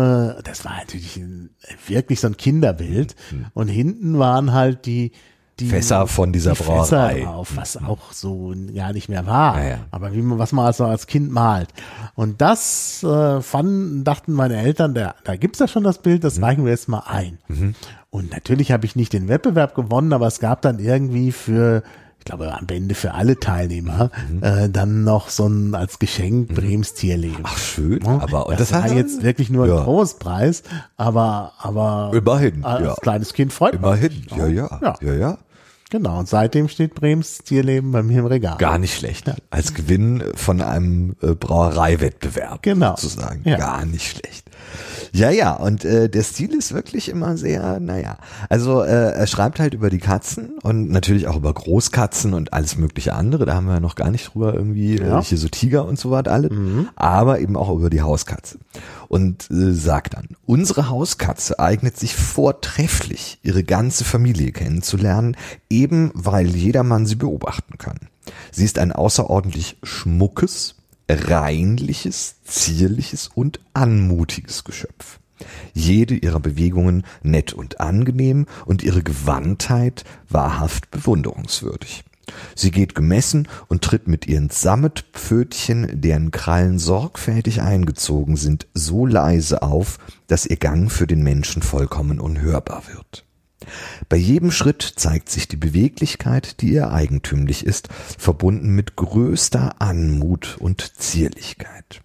das 0.43 0.65
war 0.65 0.79
natürlich 0.79 1.19
ein, 1.19 1.51
wirklich 1.87 2.21
so 2.21 2.29
ein 2.29 2.39
Kinderbild. 2.39 3.15
Und 3.53 3.69
hinten 3.69 4.19
waren 4.19 4.55
halt 4.55 4.87
die, 4.87 5.13
die 5.61 5.65
Mhm. 5.65 5.71
Fässer 5.71 6.07
von 6.07 6.33
dieser 6.33 6.53
die 6.53 6.63
Brauerei. 6.63 7.15
Fässer 7.15 7.25
drauf, 7.25 7.53
was 7.57 7.77
auch 7.77 8.13
so 8.13 8.55
gar 8.75 8.93
nicht 8.93 9.09
mehr 9.09 9.27
war. 9.27 9.59
Ja, 9.63 9.69
ja. 9.69 9.79
Aber 9.91 10.13
wie 10.13 10.23
man, 10.23 10.39
was 10.39 10.53
man 10.53 10.67
also 10.67 10.85
als 10.85 11.07
Kind 11.07 11.31
malt. 11.33 11.69
Und 12.15 12.41
das 12.41 13.03
äh, 13.03 13.41
fanden, 13.41 14.05
dachten 14.05 14.33
meine 14.33 14.57
Eltern, 14.57 14.95
da, 14.95 15.15
da 15.25 15.37
gibt's 15.37 15.59
ja 15.59 15.69
schon 15.69 15.85
das 15.85 15.99
Bild, 15.99 16.19
Mhm. 16.19 16.23
das 16.23 16.41
reichen 16.43 16.65
wir 16.65 16.71
jetzt 16.73 16.89
mal 16.89 17.03
ein. 17.07 17.39
Und 18.11 18.31
natürlich 18.33 18.73
habe 18.73 18.87
ich 18.87 18.97
nicht 18.97 19.13
den 19.13 19.29
Wettbewerb 19.29 19.75
gewonnen, 19.75 20.13
aber 20.13 20.27
es 20.27 20.41
gab 20.41 20.63
dann 20.63 20.79
irgendwie 20.79 21.31
für, 21.33 21.83
ich 22.19 22.25
glaube 22.25 22.53
am 22.55 22.67
Ende 22.71 22.95
für 22.95 23.15
alle 23.15 23.39
Teilnehmer, 23.39 24.11
Mhm. 24.31 24.43
äh, 24.43 24.69
dann 24.71 25.05
noch 25.05 25.29
so 25.29 25.47
ein 25.47 25.75
als 25.75 25.99
Geschenk 25.99 26.55
Brems 26.55 26.95
Tierleben. 26.95 27.43
Ach, 27.43 27.59
schön. 27.59 28.01
Ja, 28.05 28.21
Aber, 28.21 28.47
und 28.47 28.59
das, 28.59 28.71
das, 28.71 28.83
war 28.83 28.93
jetzt 28.93 29.23
wirklich 29.23 29.51
nur 29.51 29.67
ja. 29.67 29.79
ein 29.79 29.85
Großpreis, 29.85 30.63
aber, 30.97 31.53
aber 31.59 32.11
Immerhin, 32.15 32.65
als 32.65 32.85
ja. 32.87 32.95
kleines 33.03 33.33
Kind 33.35 33.53
freut 33.53 33.75
man 33.81 33.83
Immerhin, 33.99 34.11
sich. 34.11 34.27
ja, 34.37 34.47
ja, 34.47 34.79
ja. 34.83 34.95
ja, 35.01 35.13
ja. 35.15 35.39
Genau, 35.91 36.19
und 36.19 36.29
seitdem 36.29 36.69
steht 36.69 36.95
Brems 36.95 37.39
Tierleben 37.39 37.93
bei 37.93 38.03
mir 38.03 38.21
im 38.21 38.27
Regal. 38.27 38.59
Gar 38.59 38.79
nicht 38.79 38.95
schlecht. 38.95 39.33
Als 39.51 39.73
Gewinn 39.73 40.23
von 40.35 40.61
einem 40.61 41.17
äh, 41.23 41.35
Brauereiwettbewerb. 41.35 42.63
Genau. 42.63 42.95
Sozusagen. 42.97 43.41
Ja. 43.45 43.57
Gar 43.57 43.87
nicht 43.87 44.07
schlecht. 44.07 44.48
Ja, 45.13 45.31
ja, 45.31 45.55
und 45.55 45.85
äh, 45.85 46.09
der 46.11 46.23
Stil 46.23 46.55
ist 46.55 46.75
wirklich 46.75 47.09
immer 47.09 47.37
sehr, 47.37 47.81
naja. 47.81 48.19
Also 48.49 48.83
äh, 48.83 49.13
er 49.13 49.27
schreibt 49.27 49.59
halt 49.59 49.73
über 49.75 49.89
die 49.91 49.99
Katzen 49.99 50.59
und 50.63 50.91
natürlich 50.91 51.27
auch 51.29 51.37
über 51.37 51.53
Großkatzen 51.53 52.35
und 52.35 52.53
alles 52.53 52.77
mögliche 52.77 53.15
andere. 53.15 53.47
Da 53.47 53.55
haben 53.55 53.67
wir 53.67 53.75
ja 53.75 53.81
noch 53.81 53.95
gar 53.95 54.11
nicht 54.11 54.35
drüber 54.35 54.53
irgendwie, 54.55 54.99
Ja. 54.99 55.21
äh, 55.21 55.23
hier 55.23 55.39
so 55.39 55.49
Tiger 55.49 55.87
und 55.87 55.99
so 55.99 56.11
was 56.11 56.27
alle. 56.27 56.51
Aber 56.97 57.41
eben 57.41 57.57
auch 57.57 57.71
über 57.75 57.89
die 57.91 58.03
Hauskatze. 58.03 58.59
Und 59.09 59.51
äh, 59.51 59.73
sagt 59.73 60.15
dann, 60.15 60.29
unsere 60.45 60.91
Hauskatze 60.91 61.59
eignet 61.59 61.97
sich 61.97 62.15
vortrefflich, 62.15 63.39
ihre 63.43 63.65
ganze 63.65 64.05
Familie 64.05 64.53
kennenzulernen, 64.53 65.37
eben 65.71 66.11
weil 66.15 66.49
jedermann 66.49 67.07
sie 67.07 67.15
beobachten 67.17 67.79
kann. 67.79 67.99
Sie 68.53 68.65
ist 68.65 68.79
ein 68.79 68.93
außerordentlich 68.93 69.79
schmuckes, 69.83 70.75
reinliches, 71.09 72.37
zierliches 72.45 73.31
und 73.35 73.61
anmutiges 73.75 74.65
Geschöpf. 74.65 75.19
Jede 75.73 76.15
ihrer 76.15 76.41
Bewegungen 76.41 77.05
nett 77.23 77.53
und 77.53 77.81
angenehm 77.81 78.47
und 78.67 78.83
ihre 78.83 79.03
Gewandtheit 79.03 80.05
wahrhaft 80.29 80.91
bewunderungswürdig. 80.91 82.05
Sie 82.55 82.71
geht 82.71 82.95
gemessen 82.95 83.49
und 83.69 83.83
tritt 83.83 84.07
mit 84.07 84.27
ihren 84.27 84.51
Sammetpfötchen, 84.51 86.01
deren 86.01 86.31
Krallen 86.31 86.79
sorgfältig 86.79 87.63
eingezogen 87.63 88.37
sind, 88.37 88.67
so 88.75 89.07
leise 89.07 89.63
auf, 89.63 89.99
dass 90.27 90.45
ihr 90.45 90.57
Gang 90.57 90.91
für 90.91 91.07
den 91.07 91.23
Menschen 91.23 91.63
vollkommen 91.63 92.21
unhörbar 92.21 92.83
wird. 92.93 93.25
Bei 94.09 94.17
jedem 94.17 94.51
Schritt 94.51 94.83
zeigt 94.97 95.31
sich 95.31 95.49
die 95.49 95.57
Beweglichkeit, 95.57 96.61
die 96.61 96.73
ihr 96.73 96.93
eigentümlich 96.93 97.65
ist, 97.67 97.89
verbunden 98.19 98.75
mit 98.75 98.97
größter 98.97 99.81
Anmut 99.81 100.57
und 100.59 100.99
Zierlichkeit. 100.99 102.03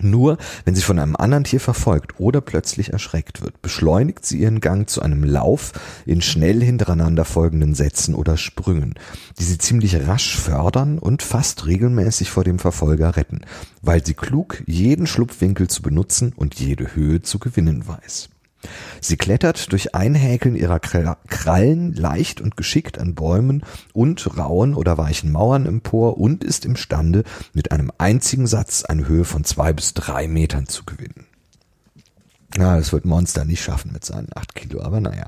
Nur 0.00 0.36
wenn 0.64 0.74
sie 0.74 0.82
von 0.82 0.98
einem 0.98 1.16
anderen 1.16 1.44
Tier 1.44 1.60
verfolgt 1.60 2.20
oder 2.20 2.40
plötzlich 2.40 2.92
erschreckt 2.92 3.42
wird, 3.42 3.62
beschleunigt 3.62 4.26
sie 4.26 4.40
ihren 4.40 4.60
Gang 4.60 4.88
zu 4.88 5.00
einem 5.00 5.24
Lauf 5.24 5.72
in 6.04 6.20
schnell 6.20 6.62
hintereinander 6.62 7.24
folgenden 7.24 7.74
Sätzen 7.74 8.14
oder 8.14 8.36
Sprüngen, 8.36 8.94
die 9.38 9.44
sie 9.44 9.58
ziemlich 9.58 10.06
rasch 10.06 10.36
fördern 10.36 10.98
und 10.98 11.22
fast 11.22 11.66
regelmäßig 11.66 12.30
vor 12.30 12.44
dem 12.44 12.58
Verfolger 12.58 13.16
retten, 13.16 13.40
weil 13.82 14.04
sie 14.04 14.14
klug 14.14 14.62
jeden 14.66 15.06
Schlupfwinkel 15.06 15.68
zu 15.68 15.82
benutzen 15.82 16.32
und 16.36 16.56
jede 16.56 16.94
Höhe 16.94 17.22
zu 17.22 17.38
gewinnen 17.38 17.88
weiß. 17.88 18.28
Sie 19.00 19.16
klettert 19.16 19.72
durch 19.72 19.94
Einhäkeln 19.94 20.56
ihrer 20.56 20.80
Krallen 20.80 21.92
leicht 21.94 22.40
und 22.40 22.56
geschickt 22.56 22.98
an 22.98 23.14
Bäumen 23.14 23.64
und 23.92 24.36
rauen 24.36 24.74
oder 24.74 24.98
weichen 24.98 25.32
Mauern 25.32 25.66
empor 25.66 26.18
und 26.18 26.44
ist 26.44 26.64
imstande, 26.64 27.24
mit 27.52 27.72
einem 27.72 27.90
einzigen 27.98 28.46
Satz 28.46 28.84
eine 28.84 29.08
Höhe 29.08 29.24
von 29.24 29.44
zwei 29.44 29.72
bis 29.72 29.94
drei 29.94 30.28
Metern 30.28 30.66
zu 30.66 30.84
gewinnen. 30.84 31.26
Ja, 32.56 32.76
das 32.76 32.92
wird 32.92 33.04
Monster 33.04 33.44
nicht 33.44 33.62
schaffen 33.62 33.92
mit 33.92 34.04
seinen 34.04 34.28
acht 34.34 34.54
Kilo, 34.54 34.82
aber 34.82 35.00
naja. 35.00 35.26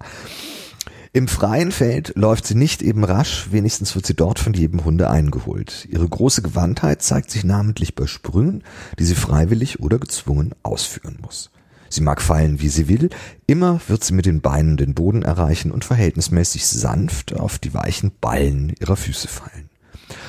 Im 1.13 1.27
freien 1.27 1.73
Feld 1.73 2.13
läuft 2.17 2.47
sie 2.47 2.55
nicht 2.55 2.83
eben 2.83 3.03
rasch, 3.03 3.49
wenigstens 3.51 3.95
wird 3.95 4.07
sie 4.07 4.15
dort 4.15 4.39
von 4.39 4.53
jedem 4.53 4.85
Hunde 4.85 5.11
eingeholt. 5.11 5.89
Ihre 5.91 6.09
große 6.09 6.43
Gewandtheit 6.43 7.03
zeigt 7.03 7.31
sich 7.31 7.45
namentlich 7.45 7.95
bei 7.95 8.07
Sprüngen, 8.07 8.63
die 8.99 9.05
sie 9.05 9.15
freiwillig 9.15 9.81
oder 9.81 9.99
gezwungen 9.99 10.55
ausführen 10.63 11.19
muss. 11.21 11.51
Sie 11.89 12.01
mag 12.01 12.21
fallen, 12.21 12.61
wie 12.61 12.69
sie 12.69 12.89
will, 12.89 13.11
immer 13.47 13.81
wird 13.89 14.05
sie 14.05 14.15
mit 14.15 14.27
den 14.27 14.41
Beinen 14.41 14.77
den 14.77 14.95
Boden 14.95 15.23
erreichen 15.23 15.71
und 15.71 15.85
verhältnismäßig 15.85 16.67
sanft 16.67 17.35
auf 17.35 17.59
die 17.59 17.75
weichen 17.75 18.13
Ballen 18.21 18.75
ihrer 18.81 18.97
Füße 18.97 19.29
fallen. 19.29 19.71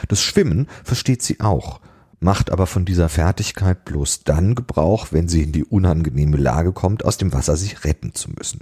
Das 0.08 0.22
Schwimmen 0.22 0.68
versteht 0.84 1.22
sie 1.22 1.40
auch, 1.40 1.80
macht 2.20 2.52
aber 2.52 2.68
von 2.68 2.86
dieser 2.86 3.10
Fertigkeit 3.10 3.86
bloß 3.86 4.24
dann 4.24 4.56
Gebrauch, 4.56 5.08
wenn 5.12 5.28
sie 5.28 5.44
in 5.44 5.52
die 5.52 5.64
unangenehme 5.64 6.38
Lage 6.38 6.74
kommt, 6.74 7.06
aus 7.06 7.18
dem 7.18 7.34
Wasser 7.34 7.56
sich 7.58 7.84
retten 7.86 8.14
zu 8.14 8.32
müssen. 8.32 8.62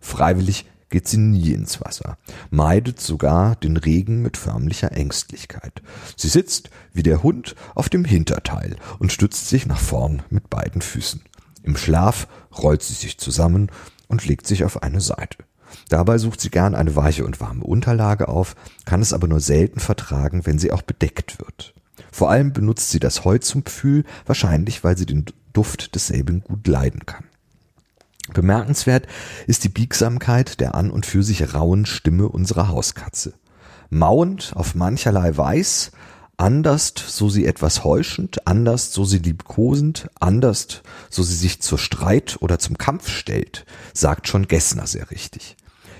Freiwillig 0.00 0.66
geht 0.90 1.06
sie 1.06 1.18
nie 1.18 1.52
ins 1.52 1.80
Wasser, 1.80 2.18
meidet 2.50 3.00
sogar 3.00 3.54
den 3.56 3.76
Regen 3.76 4.22
mit 4.22 4.36
förmlicher 4.36 4.92
Ängstlichkeit. 4.92 5.82
Sie 6.16 6.28
sitzt, 6.28 6.70
wie 6.92 7.04
der 7.04 7.22
Hund, 7.22 7.54
auf 7.74 7.88
dem 7.88 8.04
Hinterteil 8.04 8.76
und 8.98 9.12
stützt 9.12 9.48
sich 9.48 9.66
nach 9.66 9.78
vorn 9.78 10.22
mit 10.30 10.50
beiden 10.50 10.82
Füßen. 10.82 11.22
Im 11.62 11.76
Schlaf 11.76 12.26
rollt 12.56 12.82
sie 12.82 12.94
sich 12.94 13.18
zusammen 13.18 13.70
und 14.08 14.26
legt 14.26 14.46
sich 14.46 14.64
auf 14.64 14.82
eine 14.82 15.00
Seite. 15.00 15.38
Dabei 15.88 16.18
sucht 16.18 16.40
sie 16.40 16.50
gern 16.50 16.74
eine 16.74 16.96
weiche 16.96 17.24
und 17.24 17.40
warme 17.40 17.64
Unterlage 17.64 18.28
auf, 18.28 18.56
kann 18.84 19.02
es 19.02 19.12
aber 19.12 19.28
nur 19.28 19.40
selten 19.40 19.80
vertragen, 19.80 20.46
wenn 20.46 20.58
sie 20.58 20.72
auch 20.72 20.82
bedeckt 20.82 21.38
wird. 21.38 21.74
Vor 22.10 22.30
allem 22.30 22.52
benutzt 22.52 22.90
sie 22.90 22.98
das 22.98 23.24
Heu 23.24 23.38
zum 23.38 23.62
Pfühl, 23.62 24.04
wahrscheinlich 24.26 24.82
weil 24.82 24.96
sie 24.96 25.06
den 25.06 25.26
Duft 25.52 25.94
desselben 25.94 26.42
gut 26.42 26.66
leiden 26.66 27.06
kann. 27.06 27.24
Bemerkenswert 28.32 29.06
ist 29.46 29.64
die 29.64 29.68
Biegsamkeit 29.68 30.60
der 30.60 30.74
an 30.74 30.90
und 30.90 31.06
für 31.06 31.22
sich 31.22 31.54
rauen 31.54 31.86
Stimme 31.86 32.28
unserer 32.28 32.68
Hauskatze. 32.68 33.34
Mauend 33.90 34.52
auf 34.54 34.76
mancherlei 34.76 35.36
Weiß 35.36 35.90
Anders, 36.40 36.94
so 36.96 37.28
sie 37.28 37.44
etwas 37.44 37.84
heuschend, 37.84 38.46
anders, 38.46 38.94
so 38.94 39.04
sie 39.04 39.18
liebkosend, 39.18 40.08
anders, 40.20 40.80
so 41.10 41.22
sie 41.22 41.34
sich 41.34 41.60
zur 41.60 41.76
Streit 41.76 42.38
oder 42.40 42.58
zum 42.58 42.78
Kampf 42.78 43.10
stellt, 43.10 43.66
sagt 43.92 44.26
schon 44.26 44.48
Gessner 44.48 44.86
sehr 44.86 45.10
richtig. 45.10 45.58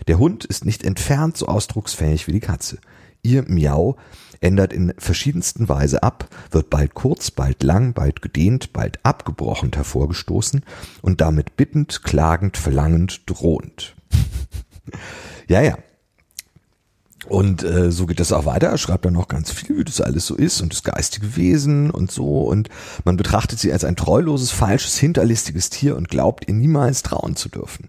Der 0.08 0.18
Hund 0.18 0.46
ist 0.46 0.64
nicht 0.64 0.82
entfernt 0.82 1.36
so 1.36 1.44
ausdrucksfähig 1.44 2.26
wie 2.26 2.32
die 2.32 2.40
Katze. 2.40 2.78
Ihr 3.20 3.44
Miau 3.48 3.98
ändert 4.40 4.72
in 4.72 4.94
verschiedensten 4.96 5.68
Weise 5.68 6.02
ab, 6.02 6.26
wird 6.50 6.70
bald 6.70 6.94
kurz, 6.94 7.30
bald 7.30 7.62
lang, 7.62 7.92
bald 7.92 8.22
gedehnt, 8.22 8.72
bald 8.72 8.98
abgebrochen 9.04 9.72
hervorgestoßen 9.74 10.64
und 11.02 11.20
damit 11.20 11.58
bittend, 11.58 12.02
klagend, 12.02 12.56
verlangend, 12.56 13.24
drohend. 13.26 13.94
ja, 15.48 15.60
ja, 15.60 15.76
und 17.28 17.62
äh, 17.62 17.92
so 17.92 18.06
geht 18.06 18.20
das 18.20 18.32
auch 18.32 18.46
weiter. 18.46 18.68
Er 18.68 18.78
schreibt 18.78 19.04
dann 19.04 19.12
noch 19.12 19.28
ganz 19.28 19.50
viel, 19.50 19.78
wie 19.78 19.84
das 19.84 20.00
alles 20.00 20.26
so 20.26 20.34
ist 20.34 20.60
und 20.62 20.72
das 20.72 20.82
geistige 20.82 21.36
Wesen 21.36 21.90
und 21.90 22.10
so. 22.10 22.42
Und 22.42 22.68
man 23.04 23.16
betrachtet 23.16 23.58
sie 23.58 23.72
als 23.72 23.84
ein 23.84 23.96
treuloses, 23.96 24.50
falsches, 24.50 24.96
hinterlistiges 24.98 25.70
Tier 25.70 25.96
und 25.96 26.08
glaubt 26.08 26.48
ihr 26.48 26.54
niemals 26.54 27.02
trauen 27.02 27.36
zu 27.36 27.48
dürfen. 27.48 27.88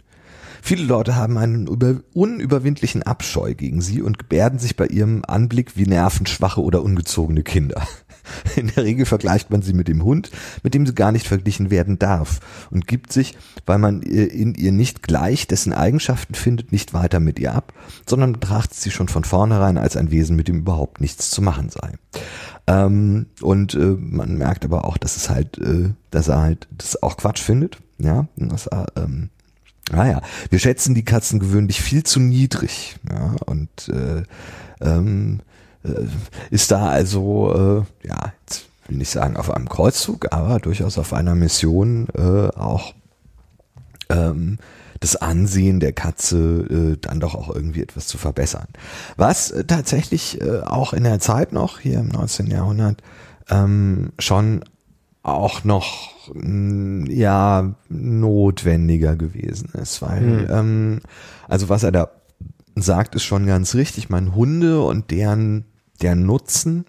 Viele 0.61 0.83
Leute 0.83 1.15
haben 1.15 1.37
einen 1.39 1.65
über, 1.65 1.95
unüberwindlichen 2.13 3.01
Abscheu 3.01 3.55
gegen 3.55 3.81
sie 3.81 4.01
und 4.01 4.19
gebärden 4.19 4.59
sich 4.59 4.75
bei 4.75 4.85
ihrem 4.85 5.23
Anblick 5.25 5.75
wie 5.75 5.87
nervenschwache 5.87 6.61
oder 6.61 6.83
ungezogene 6.83 7.41
Kinder. 7.41 7.81
In 8.55 8.67
der 8.67 8.83
Regel 8.83 9.05
vergleicht 9.05 9.49
man 9.49 9.61
sie 9.61 9.73
mit 9.73 9.87
dem 9.87 10.03
Hund, 10.03 10.31
mit 10.63 10.73
dem 10.73 10.85
sie 10.85 10.93
gar 10.93 11.11
nicht 11.11 11.27
verglichen 11.27 11.71
werden 11.71 11.99
darf 11.99 12.39
und 12.69 12.87
gibt 12.87 13.11
sich, 13.13 13.37
weil 13.65 13.77
man 13.77 14.01
in 14.01 14.55
ihr 14.55 14.71
nicht 14.71 15.03
gleich 15.03 15.47
dessen 15.47 15.73
Eigenschaften 15.73 16.33
findet, 16.33 16.71
nicht 16.71 16.93
weiter 16.93 17.19
mit 17.19 17.39
ihr 17.39 17.53
ab, 17.53 17.73
sondern 18.07 18.33
betrachtet 18.33 18.77
sie 18.77 18.91
schon 18.91 19.07
von 19.07 19.23
vornherein 19.23 19.77
als 19.77 19.97
ein 19.97 20.11
Wesen, 20.11 20.35
mit 20.35 20.47
dem 20.47 20.59
überhaupt 20.59 21.01
nichts 21.01 21.29
zu 21.29 21.41
machen 21.41 21.69
sei. 21.69 21.93
Ähm, 22.67 23.27
und 23.41 23.73
äh, 23.73 23.95
man 23.97 24.37
merkt 24.37 24.65
aber 24.65 24.85
auch, 24.85 24.97
dass 24.97 25.17
es 25.17 25.29
halt, 25.29 25.57
äh, 25.57 25.89
dass 26.11 26.27
er 26.27 26.41
halt 26.41 26.67
das 26.71 27.01
auch 27.01 27.17
Quatsch 27.17 27.41
findet, 27.41 27.77
ja, 27.97 28.27
dass 28.35 28.67
er, 28.67 28.87
ähm, 28.95 29.29
naja, 29.91 30.21
wir 30.49 30.59
schätzen 30.59 30.95
die 30.95 31.05
Katzen 31.05 31.39
gewöhnlich 31.39 31.81
viel 31.81 32.03
zu 32.03 32.19
niedrig, 32.19 32.97
ja, 33.09 33.35
und 33.45 33.89
äh, 33.89 34.23
ähm, 34.81 35.39
äh, 35.39 35.50
ist 36.49 36.71
da 36.71 36.89
also, 36.89 37.85
äh, 38.03 38.07
ja, 38.07 38.33
jetzt 38.41 38.67
will 38.87 38.97
nicht 38.97 39.09
sagen 39.09 39.37
auf 39.37 39.51
einem 39.51 39.69
Kreuzzug, 39.69 40.31
aber 40.31 40.59
durchaus 40.59 40.97
auf 40.97 41.13
einer 41.13 41.35
Mission 41.35 42.07
äh, 42.15 42.49
auch 42.55 42.93
ähm, 44.09 44.57
das 44.99 45.15
Ansehen 45.15 45.79
der 45.79 45.93
Katze 45.93 46.37
äh, 46.93 46.97
dann 47.01 47.19
doch 47.19 47.33
auch 47.33 47.53
irgendwie 47.53 47.81
etwas 47.81 48.07
zu 48.07 48.17
verbessern. 48.17 48.67
Was 49.17 49.49
äh, 49.49 49.63
tatsächlich 49.63 50.39
äh, 50.41 50.59
auch 50.61 50.93
in 50.93 51.03
der 51.03 51.19
Zeit 51.19 51.53
noch, 51.53 51.79
hier 51.79 51.99
im 51.99 52.09
19. 52.09 52.47
Jahrhundert, 52.47 53.01
ähm, 53.49 54.11
schon 54.19 54.63
auch 55.23 55.63
noch 55.63 56.11
mh, 56.33 57.11
ja 57.11 57.73
notwendiger 57.89 59.15
gewesen 59.15 59.69
ist, 59.73 60.01
weil 60.01 60.21
mhm. 60.21 60.47
ähm, 60.49 60.99
also 61.47 61.69
was 61.69 61.83
er 61.83 61.91
da 61.91 62.09
sagt, 62.75 63.15
ist 63.15 63.23
schon 63.23 63.45
ganz 63.47 63.75
richtig. 63.75 64.09
Mein 64.09 64.35
Hunde 64.35 64.81
und 64.81 65.11
deren 65.11 65.65
der 66.01 66.15
Nutzen 66.15 66.85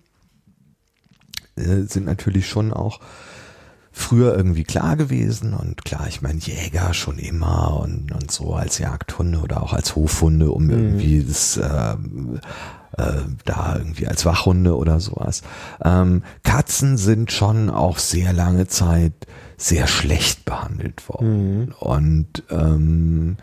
äh, 1.56 1.82
sind 1.82 2.06
natürlich 2.06 2.48
schon 2.48 2.72
auch 2.72 3.00
früher 3.92 4.34
irgendwie 4.34 4.64
klar 4.64 4.96
gewesen 4.96 5.52
und 5.52 5.84
klar, 5.84 6.06
ich 6.08 6.22
meine 6.22 6.38
Jäger 6.38 6.94
schon 6.94 7.18
immer 7.18 7.78
und, 7.80 8.10
und 8.10 8.30
so 8.30 8.54
als 8.54 8.78
Jagdhunde 8.78 9.40
oder 9.40 9.62
auch 9.62 9.74
als 9.74 9.94
Hofhunde, 9.94 10.50
um 10.50 10.64
mhm. 10.64 10.70
irgendwie 10.70 11.22
das 11.22 11.58
äh, 11.58 11.96
äh, 12.96 13.22
da 13.44 13.76
irgendwie 13.76 14.06
als 14.06 14.24
Wachhunde 14.24 14.76
oder 14.76 14.98
sowas. 14.98 15.42
Ähm, 15.84 16.22
Katzen 16.42 16.96
sind 16.96 17.32
schon 17.32 17.68
auch 17.68 17.98
sehr 17.98 18.32
lange 18.32 18.66
Zeit 18.66 19.12
sehr 19.58 19.86
schlecht 19.86 20.44
behandelt 20.44 21.08
worden 21.08 21.66
mhm. 21.66 21.74
und 21.78 22.42
ähm, 22.50 23.36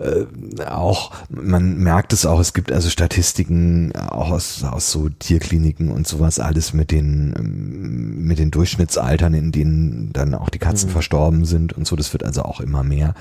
äh, 0.00 0.64
auch, 0.64 1.12
man 1.28 1.76
merkt 1.76 2.14
es 2.14 2.24
auch, 2.24 2.40
es 2.40 2.54
gibt 2.54 2.72
also 2.72 2.88
Statistiken 2.88 3.94
auch 3.94 4.30
aus, 4.30 4.64
aus 4.64 4.90
so 4.90 5.10
Tierkliniken 5.10 5.90
und 5.90 6.06
sowas 6.06 6.38
alles 6.38 6.72
mit 6.72 6.90
den, 6.90 7.34
ähm, 7.38 8.24
mit 8.24 8.38
den 8.38 8.50
Durchschnittsaltern, 8.50 9.34
in 9.34 9.52
denen 9.52 10.12
dann 10.12 10.34
auch 10.34 10.48
die 10.48 10.58
Katzen 10.58 10.88
mhm. 10.88 10.92
verstorben 10.94 11.44
sind 11.44 11.74
und 11.74 11.86
so, 11.86 11.96
das 11.96 12.12
wird 12.14 12.24
also 12.24 12.42
auch 12.42 12.60
immer 12.60 12.82
mehr. 12.82 13.14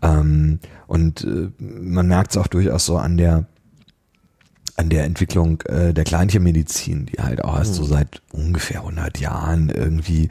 Ähm, 0.00 0.60
und 0.86 1.24
äh, 1.24 1.50
man 1.58 2.06
merkt 2.06 2.30
es 2.30 2.36
auch 2.36 2.46
durchaus 2.46 2.86
so 2.86 2.98
an 2.98 3.16
der, 3.16 3.46
an 4.76 4.88
der 4.88 5.04
Entwicklung 5.04 5.60
äh, 5.62 5.92
der 5.92 6.04
Kleintiermedizin, 6.04 7.06
die 7.06 7.22
halt 7.22 7.44
auch 7.44 7.56
erst 7.56 7.72
mhm. 7.72 7.76
so 7.76 7.84
seit 7.84 8.22
ungefähr 8.32 8.80
100 8.80 9.18
Jahren 9.18 9.68
irgendwie 9.68 10.28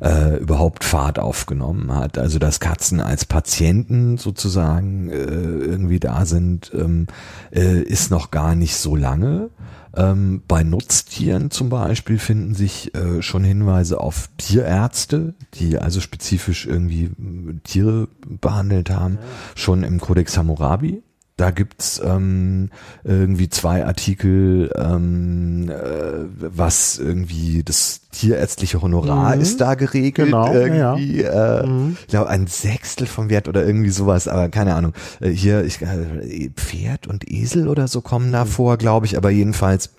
äh, 0.00 0.36
überhaupt 0.38 0.84
Fahrt 0.84 1.18
aufgenommen 1.18 1.94
hat. 1.94 2.18
Also 2.18 2.38
dass 2.38 2.60
Katzen 2.60 3.00
als 3.00 3.24
Patienten 3.24 4.18
sozusagen 4.18 5.10
äh, 5.10 5.14
irgendwie 5.16 6.00
da 6.00 6.24
sind, 6.26 6.70
ähm, 6.74 7.06
äh, 7.50 7.80
ist 7.80 8.10
noch 8.10 8.30
gar 8.30 8.54
nicht 8.54 8.76
so 8.76 8.94
lange. 8.94 9.50
Ähm, 9.96 10.42
bei 10.46 10.62
Nutztieren 10.62 11.50
zum 11.50 11.70
Beispiel 11.70 12.18
finden 12.18 12.54
sich 12.54 12.94
äh, 12.94 13.22
schon 13.22 13.42
Hinweise 13.42 14.00
auf 14.00 14.28
Tierärzte, 14.36 15.34
die 15.54 15.78
also 15.78 16.00
spezifisch 16.00 16.66
irgendwie 16.66 17.04
äh, 17.04 17.54
Tiere 17.64 18.08
behandelt 18.40 18.90
haben, 18.90 19.18
schon 19.54 19.82
im 19.82 19.98
Codex 19.98 20.36
Hammurabi. 20.36 21.02
Da 21.38 21.52
gibt's 21.52 22.02
ähm, 22.04 22.68
irgendwie 23.04 23.48
zwei 23.48 23.86
Artikel, 23.86 24.72
ähm, 24.74 25.70
äh, 25.70 26.26
was 26.40 26.98
irgendwie 26.98 27.62
das 27.62 28.00
tierärztliche 28.10 28.82
Honorar 28.82 29.36
mhm. 29.36 29.42
ist 29.42 29.60
da 29.60 29.76
geregelt. 29.76 30.30
Genau, 30.30 30.52
irgendwie, 30.52 31.22
ja. 31.22 31.60
äh, 31.60 31.66
mhm. 31.66 31.96
ich 32.00 32.08
glaube 32.08 32.28
ein 32.28 32.48
Sechstel 32.48 33.06
vom 33.06 33.30
Wert 33.30 33.46
oder 33.46 33.64
irgendwie 33.64 33.90
sowas, 33.90 34.26
aber 34.26 34.48
keine 34.48 34.74
Ahnung. 34.74 34.94
Äh, 35.20 35.30
hier 35.30 35.62
ich, 35.64 35.80
äh, 35.80 36.50
Pferd 36.56 37.06
und 37.06 37.30
Esel 37.30 37.68
oder 37.68 37.86
so 37.86 38.00
kommen 38.00 38.32
da 38.32 38.44
mhm. 38.44 38.48
vor, 38.48 38.76
glaube 38.76 39.06
ich, 39.06 39.16
aber 39.16 39.30
jedenfalls 39.30 39.90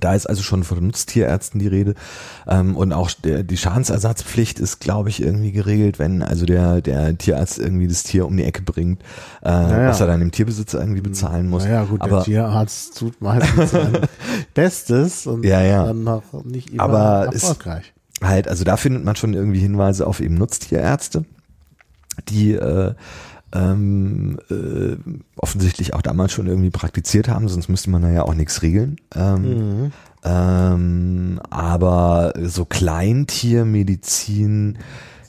Da 0.00 0.14
ist 0.14 0.26
also 0.26 0.42
schon 0.42 0.64
von 0.64 0.84
Nutztierärzten 0.86 1.60
die 1.60 1.68
Rede. 1.68 1.94
Ähm, 2.48 2.76
und 2.76 2.92
auch 2.92 3.10
der, 3.12 3.42
die 3.42 3.56
Schadensersatzpflicht 3.56 4.58
ist, 4.58 4.80
glaube 4.80 5.08
ich, 5.08 5.22
irgendwie 5.22 5.52
geregelt, 5.52 5.98
wenn 5.98 6.22
also 6.22 6.46
der, 6.46 6.80
der 6.80 7.16
Tierarzt 7.16 7.58
irgendwie 7.58 7.86
das 7.86 8.02
Tier 8.02 8.26
um 8.26 8.36
die 8.36 8.44
Ecke 8.44 8.62
bringt, 8.62 9.02
äh, 9.42 9.50
Naja. 9.50 9.88
was 9.88 10.00
er 10.00 10.06
dann 10.06 10.20
dem 10.20 10.32
Tierbesitzer 10.32 10.80
irgendwie 10.80 11.00
bezahlen 11.00 11.48
muss. 11.48 11.64
Naja, 11.64 11.84
gut, 11.84 12.00
Aber 12.00 12.16
der 12.16 12.24
Tierarzt 12.24 12.98
tut 12.98 13.20
meistens 13.20 13.70
sein 13.70 13.98
Bestes 14.54 15.26
und 15.26 15.44
Ja, 15.44 15.62
ja. 15.62 15.86
dann 15.86 16.04
noch 16.04 16.22
nicht 16.44 16.70
immer 16.70 16.82
Aber 16.82 17.26
erfolgreich. 17.32 17.92
halt, 18.22 18.48
also 18.48 18.64
da 18.64 18.76
findet 18.76 19.04
man 19.04 19.16
schon 19.16 19.34
irgendwie 19.34 19.60
Hinweise 19.60 20.06
auf 20.06 20.20
eben 20.20 20.34
Nutztierärzte, 20.36 21.24
die 22.28 22.52
äh, 22.54 22.94
ähm, 23.54 24.38
äh, 24.50 24.96
offensichtlich 25.36 25.94
auch 25.94 26.02
damals 26.02 26.32
schon 26.32 26.46
irgendwie 26.46 26.70
praktiziert 26.70 27.28
haben, 27.28 27.48
sonst 27.48 27.68
müsste 27.68 27.90
man 27.90 28.02
da 28.02 28.10
ja 28.10 28.22
auch 28.24 28.34
nichts 28.34 28.62
regeln. 28.62 28.96
Ähm, 29.14 29.42
Mhm. 29.42 29.92
ähm, 30.24 31.40
aber 31.50 32.32
so 32.42 32.64
Kleintiermedizin 32.64 34.78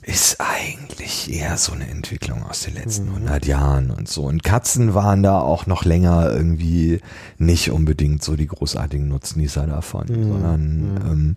ist 0.01 0.37
eigentlich 0.39 1.33
eher 1.33 1.57
so 1.57 1.73
eine 1.73 1.89
Entwicklung 1.89 2.43
aus 2.43 2.61
den 2.61 2.75
letzten 2.75 3.07
100 3.09 3.45
Jahren 3.47 3.89
und 3.89 4.07
so. 4.07 4.23
Und 4.25 4.43
Katzen 4.43 4.93
waren 4.93 5.23
da 5.23 5.39
auch 5.39 5.65
noch 5.65 5.83
länger 5.83 6.31
irgendwie 6.31 7.01
nicht 7.39 7.71
unbedingt 7.71 8.23
so 8.23 8.35
die 8.35 8.45
großartigen 8.47 9.07
Nutznießer 9.07 9.65
davon, 9.65 10.05
sondern 10.07 10.99
ähm, 11.09 11.35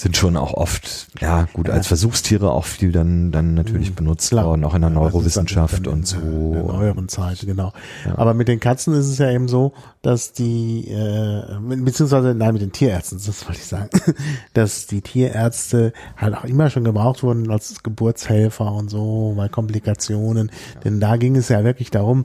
sind 0.00 0.16
schon 0.16 0.36
auch 0.36 0.54
oft, 0.54 1.08
ja 1.20 1.46
gut, 1.52 1.70
als 1.70 1.86
Versuchstiere 1.86 2.50
auch 2.50 2.64
viel 2.64 2.92
dann, 2.92 3.30
dann 3.32 3.54
natürlich 3.54 3.94
benutzt 3.94 4.30
Klar. 4.30 4.46
worden, 4.46 4.64
auch 4.64 4.74
in 4.74 4.80
der 4.82 4.90
Ja, 4.90 4.94
Neurowissenschaft 4.96 5.86
und 5.86 6.10
der- 6.12 6.22
In 6.22 6.52
der 6.52 6.62
so. 6.62 6.72
neueren 6.72 7.08
Zeit, 7.08 7.40
genau. 7.40 7.72
Aber 8.16 8.34
mit 8.34 8.48
den 8.48 8.60
Katzen 8.60 8.94
ist 8.94 9.06
es 9.08 9.18
ja 9.18 9.30
eben 9.30 9.48
so, 9.48 9.72
dass 10.02 10.32
die, 10.32 10.88
äh, 10.88 11.42
beziehungsweise, 11.60 12.34
nein, 12.34 12.52
mit 12.54 12.62
den 12.62 12.72
Tierärzten, 12.72 13.18
das 13.24 13.46
wollte 13.46 13.60
ich 13.60 13.66
sagen, 13.66 13.88
dass 14.54 14.86
die 14.86 15.00
Tierärzte 15.00 15.92
halt 16.16 16.34
auch 16.36 16.44
immer 16.44 16.70
schon 16.70 16.84
gebraucht 16.84 17.22
wurden 17.22 17.50
als 17.50 17.82
Geburtshelfer 17.82 18.72
und 18.72 18.90
so, 18.90 19.34
bei 19.36 19.48
Komplikationen. 19.48 20.50
Denn 20.84 21.00
da 21.00 21.16
ging 21.16 21.36
es 21.36 21.48
ja 21.48 21.64
wirklich 21.64 21.90
darum, 21.90 22.24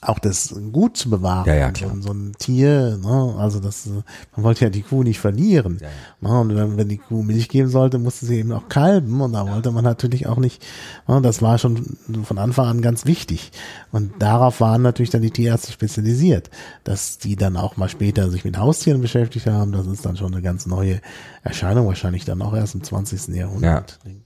auch 0.00 0.18
das 0.18 0.54
gut 0.72 0.96
zu 0.96 1.10
bewahren. 1.10 1.46
Ja, 1.46 1.54
ja, 1.54 1.70
klar. 1.70 1.92
So, 1.96 2.02
so 2.02 2.12
ein 2.12 2.34
Tier, 2.38 2.98
ne? 3.02 3.34
also 3.38 3.60
das, 3.60 3.86
äh, 3.86 4.02
man 4.34 4.44
wollte 4.44 4.64
ja 4.64 4.70
die 4.70 4.82
Kuh 4.82 5.02
nicht 5.02 5.18
verlieren. 5.18 5.78
Ja, 5.80 5.88
Ne? 6.20 6.40
Und 6.40 6.56
wenn, 6.56 6.76
wenn 6.76 6.88
die 6.88 6.98
Kuh 6.98 7.22
Milch 7.22 7.48
geben 7.48 7.68
sollte, 7.68 7.98
musste 7.98 8.26
sie 8.26 8.38
eben 8.38 8.52
auch 8.52 8.68
kalben 8.68 9.20
und 9.20 9.32
da 9.32 9.48
wollte 9.48 9.70
man 9.70 9.84
natürlich 9.84 10.26
auch 10.26 10.38
nicht, 10.38 10.64
ne? 11.06 11.20
das 11.20 11.42
war 11.42 11.58
schon 11.58 11.98
von 12.24 12.38
Anfang 12.38 12.66
an 12.66 12.82
ganz 12.82 13.06
wichtig. 13.06 13.52
Und 13.92 14.12
darauf 14.18 14.60
waren 14.60 14.82
natürlich 14.82 15.10
dann 15.10 15.22
die 15.22 15.30
Tierärzte 15.30 15.72
spezialisiert, 15.72 16.50
dass 16.84 17.18
die 17.18 17.36
dann 17.36 17.56
auch 17.56 17.76
mal 17.76 17.88
später 17.88 18.30
sich 18.30 18.44
mit 18.44 18.58
Haustieren 18.58 19.00
beschäftigt 19.00 19.46
haben. 19.46 19.72
Das 19.72 19.86
ist 19.86 20.04
dann 20.06 20.16
schon 20.16 20.32
eine 20.32 20.42
ganz 20.42 20.66
neue 20.66 21.00
Erscheinung, 21.42 21.86
wahrscheinlich 21.86 22.24
dann 22.24 22.42
auch 22.42 22.54
erst 22.54 22.74
im 22.74 22.82
20. 22.82 23.28
Jahrhundert. 23.34 23.98
ich. 24.04 24.25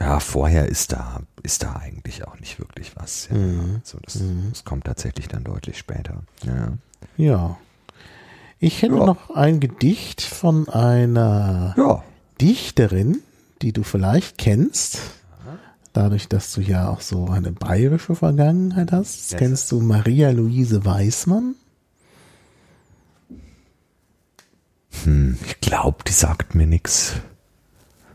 Ja, 0.00 0.18
vorher 0.20 0.68
ist 0.68 0.92
da, 0.92 1.20
ist 1.42 1.62
da 1.62 1.76
eigentlich 1.76 2.26
auch 2.26 2.38
nicht 2.40 2.58
wirklich 2.58 2.96
was. 2.96 3.28
Ja. 3.30 3.36
Mhm. 3.36 3.80
So, 3.84 3.98
das, 4.02 4.18
das 4.50 4.64
kommt 4.64 4.84
tatsächlich 4.84 5.28
dann 5.28 5.44
deutlich 5.44 5.78
später. 5.78 6.22
Ja. 6.44 6.72
Ja. 7.16 7.58
Ich 8.58 8.82
hätte 8.82 8.96
Ja. 8.96 9.06
noch 9.06 9.30
ein 9.30 9.60
Gedicht 9.60 10.22
von 10.22 10.68
einer 10.68 11.74
ja. 11.76 12.02
Dichterin, 12.40 13.18
die 13.62 13.72
du 13.72 13.82
vielleicht 13.82 14.38
kennst. 14.38 14.98
Dadurch, 15.92 16.26
dass 16.28 16.52
du 16.52 16.60
ja 16.60 16.88
auch 16.88 17.00
so 17.00 17.28
eine 17.28 17.52
bayerische 17.52 18.16
Vergangenheit 18.16 18.90
hast. 18.90 19.30
Yes. 19.30 19.38
Kennst 19.38 19.70
du 19.70 19.80
Maria 19.80 20.30
Luise 20.30 20.84
Weismann? 20.84 21.54
Hm, 25.04 25.38
ich 25.46 25.60
glaube, 25.60 25.98
die 26.06 26.12
sagt 26.12 26.54
mir 26.56 26.66
nix. 26.66 27.14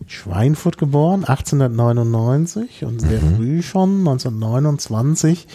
Schweinfurt 0.10 0.77
geboren, 0.77 1.23
1899 1.23 2.84
und 2.84 2.99
sehr 2.99 3.22
früh 3.22 3.61
schon, 3.61 3.99
1929 3.99 5.48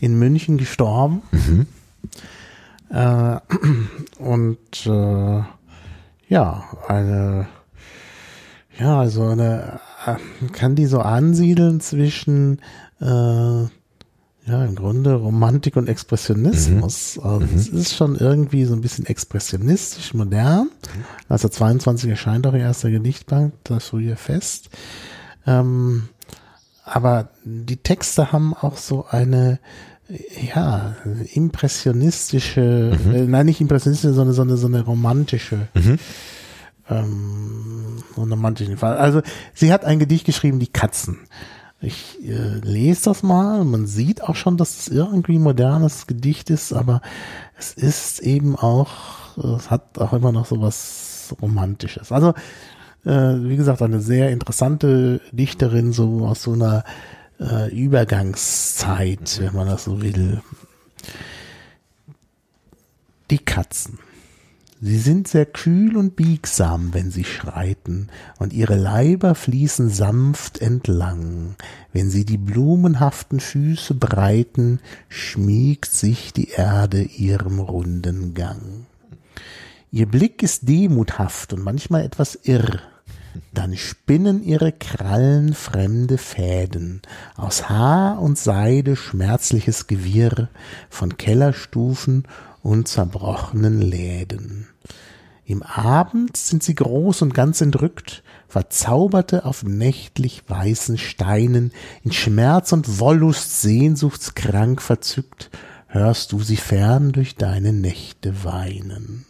in 0.00 0.18
München 0.18 0.56
gestorben. 0.56 1.22
Äh, 2.90 3.36
und 4.18 4.86
äh, 4.86 5.42
ja, 6.28 6.64
eine, 6.86 7.48
ja, 8.78 8.98
also 8.98 9.26
eine, 9.26 9.80
äh, 10.06 10.16
kann 10.52 10.74
die 10.74 10.86
so 10.86 11.00
ansiedeln 11.00 11.80
zwischen 11.80 12.60
äh, 13.00 13.66
ja, 14.48 14.64
im 14.64 14.74
Grunde 14.74 15.14
Romantik 15.14 15.76
und 15.76 15.88
Expressionismus. 15.88 17.18
Also 17.18 17.46
es 17.54 17.68
ist 17.68 17.94
schon 17.94 18.16
irgendwie 18.16 18.64
so 18.64 18.74
ein 18.74 18.80
bisschen 18.80 19.04
expressionistisch, 19.06 20.14
modern. 20.14 20.70
1922 21.28 22.10
erscheint 22.10 22.46
auch 22.46 22.54
ihr 22.54 22.60
erster 22.60 22.90
Gedichtband, 22.90 23.52
das 23.64 23.88
frühe 23.88 24.16
Fest. 24.16 24.70
Ähm, 25.46 26.08
aber 26.84 27.28
die 27.44 27.76
Texte 27.76 28.32
haben 28.32 28.54
auch 28.54 28.78
so 28.78 29.06
eine, 29.10 29.60
ja, 30.54 30.96
impressionistische, 31.34 32.96
äh, 33.12 33.26
nein, 33.26 33.46
nicht 33.46 33.60
impressionistische, 33.60 34.14
sondern 34.14 34.34
so 34.34 34.42
eine, 34.42 34.56
so 34.56 34.66
eine 34.66 34.80
romantische, 34.82 35.68
ähm, 36.88 37.98
so 38.14 38.22
einen 38.22 38.32
romantischen 38.32 38.78
Fall. 38.78 38.96
Also 38.96 39.20
sie 39.52 39.72
hat 39.72 39.84
ein 39.84 39.98
Gedicht 39.98 40.24
geschrieben, 40.24 40.58
die 40.58 40.68
Katzen. 40.68 41.18
Ich 41.80 42.18
äh, 42.24 42.58
lese 42.58 43.04
das 43.04 43.22
mal. 43.22 43.64
Man 43.64 43.86
sieht 43.86 44.22
auch 44.22 44.34
schon, 44.34 44.56
dass 44.56 44.78
es 44.80 44.88
irgendwie 44.88 45.38
modernes 45.38 46.06
Gedicht 46.08 46.50
ist, 46.50 46.72
aber 46.72 47.00
es 47.56 47.72
ist 47.72 48.18
eben 48.20 48.56
auch, 48.56 49.36
es 49.56 49.70
hat 49.70 49.98
auch 49.98 50.12
immer 50.12 50.32
noch 50.32 50.46
so 50.46 50.60
was 50.60 51.34
Romantisches. 51.40 52.10
Also, 52.10 52.30
äh, 53.04 53.10
wie 53.10 53.56
gesagt, 53.56 53.82
eine 53.82 54.00
sehr 54.00 54.30
interessante 54.30 55.20
Dichterin, 55.30 55.92
so 55.92 56.26
aus 56.26 56.42
so 56.42 56.52
einer 56.52 56.84
äh, 57.38 57.70
Übergangszeit, 57.70 59.40
wenn 59.40 59.54
man 59.54 59.68
das 59.68 59.84
so 59.84 60.02
will. 60.02 60.40
Die 63.30 63.38
Katzen. 63.38 63.98
Sie 64.80 64.98
sind 64.98 65.26
sehr 65.26 65.46
kühl 65.46 65.96
und 65.96 66.14
biegsam, 66.14 66.94
wenn 66.94 67.10
sie 67.10 67.24
schreiten, 67.24 68.08
und 68.38 68.52
ihre 68.52 68.76
Leiber 68.76 69.34
fließen 69.34 69.90
sanft 69.90 70.60
entlang. 70.60 71.56
Wenn 71.92 72.10
sie 72.10 72.24
die 72.24 72.38
blumenhaften 72.38 73.40
Füße 73.40 73.94
breiten, 73.94 74.78
schmiegt 75.08 75.90
sich 75.90 76.32
die 76.32 76.50
Erde 76.50 77.02
ihrem 77.02 77.58
runden 77.58 78.34
Gang. 78.34 78.86
Ihr 79.90 80.06
Blick 80.06 80.44
ist 80.44 80.68
demuthaft 80.68 81.52
und 81.52 81.64
manchmal 81.64 82.04
etwas 82.04 82.38
irr. 82.44 82.80
Dann 83.52 83.76
spinnen 83.76 84.42
ihre 84.42 84.72
Krallen 84.72 85.54
fremde 85.54 86.18
Fäden, 86.18 87.02
aus 87.36 87.68
Haar 87.68 88.20
und 88.20 88.38
Seide 88.38 88.96
schmerzliches 88.96 89.86
Gewirr 89.86 90.48
von 90.88 91.16
Kellerstufen 91.16 92.24
und 92.68 92.86
zerbrochenen 92.86 93.80
Läden. 93.80 94.68
Im 95.46 95.62
Abend 95.62 96.36
sind 96.36 96.62
sie 96.62 96.74
groß 96.74 97.22
und 97.22 97.32
ganz 97.32 97.62
entrückt, 97.62 98.22
Verzauberte 98.46 99.46
auf 99.46 99.62
nächtlich 99.62 100.42
weißen 100.46 100.98
Steinen, 100.98 101.72
in 102.04 102.12
Schmerz 102.12 102.72
und 102.72 103.00
Wollust 103.00 103.62
sehnsuchtskrank 103.62 104.82
verzückt, 104.82 105.50
hörst 105.86 106.32
du 106.32 106.40
sie 106.40 106.56
fern 106.56 107.12
durch 107.12 107.36
deine 107.36 107.72
Nächte 107.72 108.44
weinen. 108.44 109.24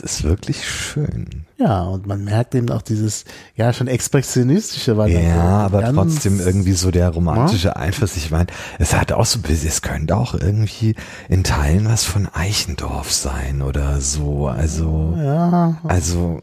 Das 0.00 0.12
ist 0.14 0.22
wirklich 0.24 0.66
schön. 0.66 1.26
Ja, 1.58 1.82
und 1.82 2.06
man 2.06 2.24
merkt 2.24 2.54
eben 2.54 2.70
auch 2.70 2.80
dieses, 2.82 3.24
ja, 3.54 3.72
schon 3.72 3.86
expressionistische, 3.86 4.96
weil 4.96 5.10
Ja, 5.10 5.58
aber 5.66 5.80
trotzdem 5.92 6.40
irgendwie 6.40 6.72
so 6.72 6.90
der 6.90 7.10
romantische 7.10 7.76
Einfluss. 7.76 8.16
Ich 8.16 8.30
meine, 8.30 8.46
es 8.78 8.94
hat 8.94 9.12
auch 9.12 9.26
so, 9.26 9.38
ein 9.38 9.42
bisschen- 9.42 9.68
es 9.68 9.82
könnte 9.82 10.16
auch 10.16 10.34
irgendwie 10.34 10.94
in 11.28 11.44
Teilen 11.44 11.86
was 11.86 12.04
von 12.04 12.26
Eichendorf 12.32 13.12
sein 13.12 13.60
oder 13.60 14.00
so. 14.00 14.46
Also, 14.48 15.14
Ja, 15.18 15.78
also, 15.84 16.40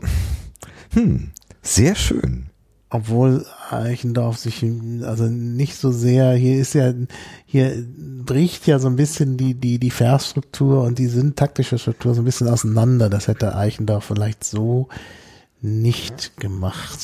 hm, 0.93 1.31
sehr 1.63 1.95
schön. 1.95 2.46
Obwohl 2.89 3.45
Eichendorf 3.69 4.37
sich 4.37 4.63
also 5.03 5.25
nicht 5.25 5.75
so 5.75 5.91
sehr, 5.91 6.31
hier 6.33 6.57
ist 6.57 6.73
ja, 6.73 6.93
hier 7.45 7.85
bricht 8.25 8.65
ja 8.65 8.79
so 8.79 8.87
ein 8.87 8.95
bisschen 8.95 9.35
die, 9.37 9.55
die, 9.55 9.77
die 9.77 9.91
Versstruktur 9.91 10.83
und 10.83 10.97
die 10.97 11.07
syntaktische 11.07 11.79
Struktur 11.79 12.13
so 12.13 12.21
ein 12.21 12.25
bisschen 12.25 12.47
auseinander. 12.47 13.09
Das 13.09 13.27
hätte 13.27 13.55
Eichendorf 13.55 14.05
vielleicht 14.05 14.43
so 14.43 14.87
nicht 15.61 16.37
gemacht. 16.37 16.99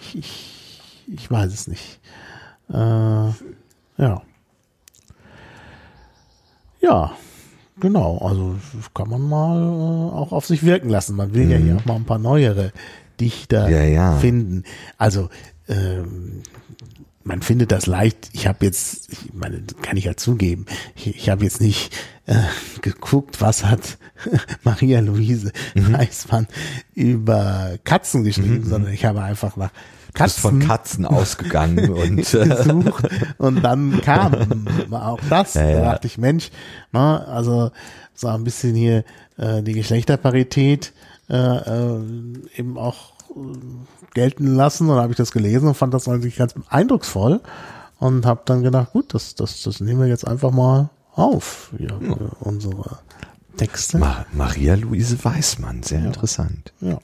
Ich, 0.00 0.18
ich, 0.18 0.82
ich 1.06 1.30
weiß 1.30 1.52
es 1.52 1.68
nicht. 1.68 2.00
Äh, 2.68 2.74
ja. 2.76 4.22
Ja. 6.80 7.12
Genau, 7.78 8.18
also 8.18 8.56
kann 8.94 9.10
man 9.10 9.20
mal 9.20 9.60
äh, 9.60 10.14
auch 10.14 10.32
auf 10.32 10.46
sich 10.46 10.64
wirken 10.64 10.88
lassen. 10.88 11.14
Man 11.14 11.34
will 11.34 11.50
ja 11.50 11.58
hier 11.58 11.76
auch 11.76 11.84
mal 11.84 11.96
ein 11.96 12.06
paar 12.06 12.18
neuere 12.18 12.72
Dichter 13.20 13.66
Mhm. 13.68 13.72
Ja, 13.72 13.82
ja. 13.84 14.16
finden. 14.18 14.64
Also 14.98 15.28
ähm, 15.68 16.42
man 17.24 17.42
findet 17.42 17.72
das 17.72 17.86
leicht. 17.86 18.30
Ich 18.32 18.46
habe 18.46 18.64
jetzt, 18.64 19.10
ich 19.12 19.32
meine, 19.34 19.62
kann 19.82 19.96
ich 19.96 20.04
ja 20.04 20.16
zugeben, 20.16 20.66
ich, 20.94 21.08
ich 21.08 21.28
habe 21.28 21.42
jetzt 21.44 21.60
nicht 21.60 21.92
äh, 22.26 22.36
geguckt, 22.82 23.40
was 23.40 23.64
hat 23.64 23.98
Maria 24.64 25.00
Luise 25.00 25.52
Mhm. 25.74 25.92
Weißmann 25.92 26.46
über 26.94 27.78
Katzen 27.84 28.22
geschrieben, 28.24 28.64
sondern 28.64 28.92
ich 28.92 29.04
habe 29.04 29.22
einfach 29.22 29.56
nach 29.56 29.70
Katzen 30.14 30.40
von 30.40 30.58
Katzen 30.60 31.04
ausgegangen 31.04 31.90
und 31.92 32.32
äh, 32.34 32.46
gesucht 32.46 33.08
und 33.38 33.62
dann 33.62 34.00
kam 34.00 34.66
auch 34.92 35.20
das. 35.28 35.54
Ja, 35.54 35.62
Da 35.62 35.68
ja. 35.68 35.80
dachte 35.92 36.06
ich, 36.06 36.16
Mensch, 36.18 36.50
na, 36.92 37.18
also 37.24 37.70
so 38.14 38.28
ein 38.28 38.44
bisschen 38.44 38.74
hier 38.74 39.04
äh, 39.36 39.62
die 39.62 39.74
Geschlechterparität 39.74 40.92
äh, 41.28 41.36
äh, 41.36 42.02
eben 42.56 42.78
auch 42.78 43.12
äh, 43.30 43.58
gelten 44.14 44.54
lassen. 44.54 44.88
Und 44.90 44.96
habe 44.96 45.12
ich 45.12 45.16
das 45.16 45.32
gelesen 45.32 45.68
und 45.68 45.74
fand 45.74 45.94
das 45.94 46.08
eigentlich 46.08 46.36
ganz 46.36 46.54
eindrucksvoll 46.68 47.40
und 47.98 48.26
habe 48.26 48.42
dann 48.44 48.62
gedacht, 48.62 48.92
gut, 48.92 49.14
das, 49.14 49.34
das, 49.34 49.62
das 49.62 49.80
nehmen 49.80 50.00
wir 50.00 50.08
jetzt 50.08 50.26
einfach 50.26 50.50
mal 50.50 50.90
auf, 51.12 51.72
ja, 51.78 51.98
für 51.98 52.36
unsere 52.40 52.98
Texte. 53.56 53.98
Ma 53.98 54.26
Maria 54.32 54.74
Luise 54.74 55.22
Weißmann, 55.24 55.82
sehr 55.82 56.04
interessant. 56.04 56.72
Ja. 56.80 56.98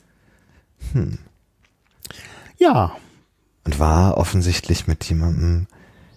Ja, 2.57 2.95
Und 3.65 3.79
war 3.79 4.17
offensichtlich 4.17 4.87
mit 4.87 5.03
jemandem 5.05 5.67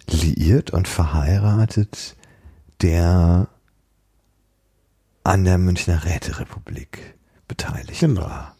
liiert 0.09 0.71
und 0.71 0.87
verheiratet, 0.87 2.15
der 2.81 3.47
an 5.23 5.43
der 5.43 5.57
Münchner 5.57 6.05
Räterepublik 6.05 7.16
beteiligt 7.47 7.99
Genau. 7.99 8.21
war. 8.21 8.55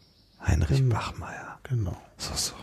Heinrich 0.45 0.80
Genau. 0.80 0.95
Bachmeier. 0.95 1.59
genau. 1.64 1.97
So, 2.18 2.31
so. 2.35 2.53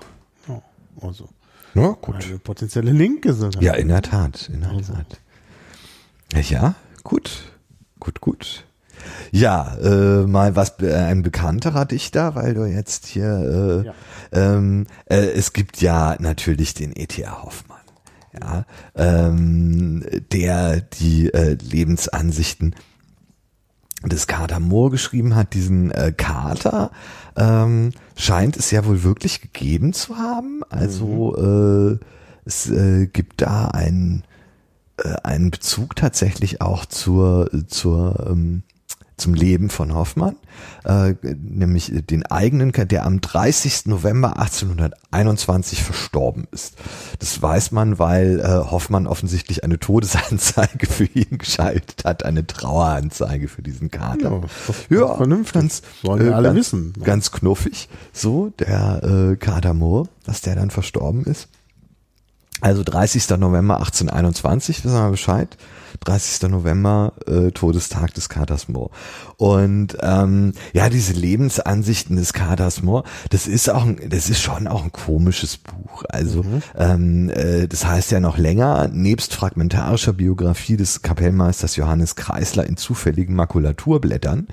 Ja, 0.48 0.62
also 1.06 1.28
Na 1.74 1.88
gut. 2.00 2.24
eine 2.24 2.38
potenzielle 2.38 2.92
Linke 2.92 3.32
sogar. 3.34 3.62
Ja, 3.62 3.74
in 3.74 3.88
der 3.88 4.02
Tat, 4.02 4.48
in 4.52 4.60
der 4.60 4.70
Also. 4.70 4.92
Tat. 4.94 5.20
Ja, 6.48 6.74
gut, 7.02 7.30
gut, 8.00 8.20
gut. 8.20 8.64
Ja, 9.32 9.76
äh, 9.76 10.26
mal 10.26 10.56
was 10.56 10.78
äh, 10.80 10.94
ein 10.94 11.22
bekannterer 11.22 11.84
Dichter, 11.84 12.34
weil 12.34 12.54
du 12.54 12.64
jetzt 12.64 13.06
hier, 13.06 13.82
äh, 13.84 13.86
Ja. 13.86 13.94
ähm, 14.32 14.86
äh, 15.06 15.16
es 15.16 15.52
gibt 15.52 15.80
ja 15.82 16.16
natürlich 16.20 16.72
den 16.74 16.92
E.T.A. 16.96 17.42
Hoffmann, 17.42 17.80
ja, 18.40 18.64
ähm, 18.94 20.04
der 20.32 20.80
die 20.80 21.32
äh, 21.34 21.54
Lebensansichten 21.60 22.74
des 24.08 24.26
Kater 24.26 24.60
Moor 24.60 24.90
geschrieben 24.90 25.34
hat, 25.34 25.54
diesen 25.54 25.90
äh, 25.90 26.12
Kater, 26.16 26.90
ähm, 27.36 27.92
scheint 28.16 28.56
es 28.56 28.70
ja 28.70 28.84
wohl 28.84 29.02
wirklich 29.02 29.40
gegeben 29.40 29.92
zu 29.92 30.16
haben. 30.16 30.62
Also 30.70 31.36
äh, 31.36 31.98
es 32.44 32.70
äh, 32.70 33.06
gibt 33.06 33.42
da 33.42 33.68
einen 33.68 34.24
äh, 34.98 35.14
einen 35.22 35.50
Bezug 35.50 35.96
tatsächlich 35.96 36.60
auch 36.60 36.84
zur 36.86 37.50
zur 37.68 38.26
ähm, 38.28 38.62
zum 39.16 39.34
Leben 39.34 39.70
von 39.70 39.94
Hoffmann, 39.94 40.36
äh, 40.84 41.14
nämlich 41.22 41.92
den 41.94 42.26
eigenen, 42.26 42.72
der 42.72 43.06
am 43.06 43.20
30. 43.20 43.86
November 43.86 44.38
1821 44.38 45.82
verstorben 45.82 46.46
ist. 46.50 46.76
Das 47.20 47.40
weiß 47.40 47.72
man, 47.72 47.98
weil 47.98 48.40
äh, 48.40 48.44
Hoffmann 48.70 49.06
offensichtlich 49.06 49.62
eine 49.62 49.78
Todesanzeige 49.78 50.86
für 50.90 51.04
ihn 51.04 51.38
geschaltet 51.38 52.04
hat, 52.04 52.24
eine 52.24 52.46
Traueranzeige 52.46 53.48
für 53.48 53.62
diesen 53.62 53.90
Kater. 53.90 54.42
Ja, 54.90 54.98
Ja, 54.98 55.14
vernünftig. 55.16 55.52
ganz, 55.54 55.82
Sollen 56.02 56.24
wir 56.24 56.36
alle 56.36 56.48
ganz, 56.48 56.58
wissen. 56.58 56.92
Ganz 57.02 57.30
knuffig, 57.30 57.88
so, 58.12 58.52
der 58.58 59.02
äh, 59.32 59.36
Kater 59.36 59.74
Moore, 59.74 60.08
dass 60.24 60.40
der 60.40 60.56
dann 60.56 60.70
verstorben 60.70 61.24
ist. 61.24 61.48
Also 62.60 62.82
30. 62.82 63.28
November 63.30 63.76
1821, 63.78 64.84
wissen 64.84 64.94
wir 64.96 65.10
Bescheid. 65.10 65.56
30. 66.04 66.50
November, 66.50 67.12
äh, 67.26 67.50
Todestag 67.50 68.14
des 68.14 68.28
Katers 68.28 68.68
Moore. 68.68 68.90
Und 69.36 69.96
ähm, 70.00 70.52
ja, 70.72 70.88
diese 70.88 71.12
Lebensansichten 71.12 72.16
des 72.16 72.32
Katers 72.32 72.82
Moore, 72.82 73.04
das 73.30 73.46
ist 73.46 73.70
auch, 73.70 73.84
ein, 73.84 73.98
das 74.08 74.28
ist 74.28 74.40
schon 74.40 74.68
auch 74.68 74.84
ein 74.84 74.92
komisches 74.92 75.56
Buch. 75.56 76.04
Also 76.08 76.44
ähm, 76.76 77.30
äh, 77.30 77.66
das 77.66 77.86
heißt 77.86 78.10
ja 78.10 78.20
noch 78.20 78.38
länger, 78.38 78.88
nebst 78.92 79.34
fragmentarischer 79.34 80.12
Biografie 80.12 80.76
des 80.76 81.02
Kapellmeisters 81.02 81.76
Johannes 81.76 82.16
Kreisler 82.16 82.66
in 82.66 82.76
zufälligen 82.76 83.34
Makulaturblättern. 83.34 84.48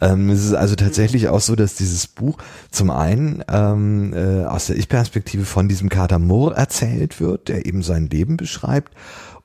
Ähm, 0.00 0.30
es 0.30 0.44
ist 0.44 0.54
also 0.54 0.74
tatsächlich 0.74 1.28
auch 1.28 1.40
so, 1.40 1.54
dass 1.54 1.74
dieses 1.74 2.06
Buch 2.06 2.38
zum 2.70 2.90
einen 2.90 3.44
ähm, 3.48 4.12
äh, 4.14 4.44
aus 4.44 4.66
der 4.66 4.76
Ich-Perspektive 4.76 5.44
von 5.44 5.68
diesem 5.68 5.88
Kater 5.88 6.18
Moore 6.18 6.56
erzählt 6.56 7.20
wird, 7.20 7.48
der 7.48 7.66
eben 7.66 7.82
sein 7.82 8.08
Leben 8.08 8.36
beschreibt 8.36 8.92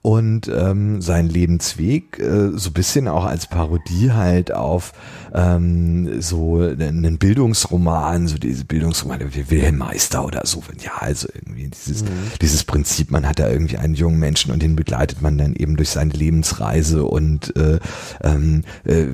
und 0.01 0.47
ähm, 0.47 1.01
sein 1.01 1.27
Lebensweg 1.27 2.19
äh, 2.19 2.51
so 2.57 2.71
bisschen 2.71 3.09
auch 3.09 3.25
als 3.25 3.47
Parodie 3.47 4.11
halt 4.13 4.53
auf 4.53 4.93
ähm, 5.33 6.21
so 6.21 6.61
einen 6.61 7.17
Bildungsroman, 7.17 8.27
so 8.27 8.37
diese 8.37 8.63
Bildungsromane 8.63 9.33
wie 9.35 9.49
Wilhelm 9.49 9.77
Meister 9.77 10.25
oder 10.25 10.45
so. 10.45 10.63
Ja, 10.81 10.93
also 10.99 11.27
irgendwie 11.33 11.67
dieses, 11.67 12.05
dieses 12.41 12.63
Prinzip, 12.63 13.11
man 13.11 13.27
hat 13.27 13.39
da 13.39 13.49
irgendwie 13.49 13.77
einen 13.77 13.93
jungen 13.93 14.19
Menschen 14.19 14.53
und 14.53 14.63
den 14.63 14.77
begleitet 14.77 15.21
man 15.21 15.37
dann 15.37 15.53
eben 15.53 15.75
durch 15.75 15.89
seine 15.89 16.13
Lebensreise 16.13 17.03
und 17.03 17.55
äh, 17.57 17.79
ähm, 18.23 18.63
äh, 18.85 19.07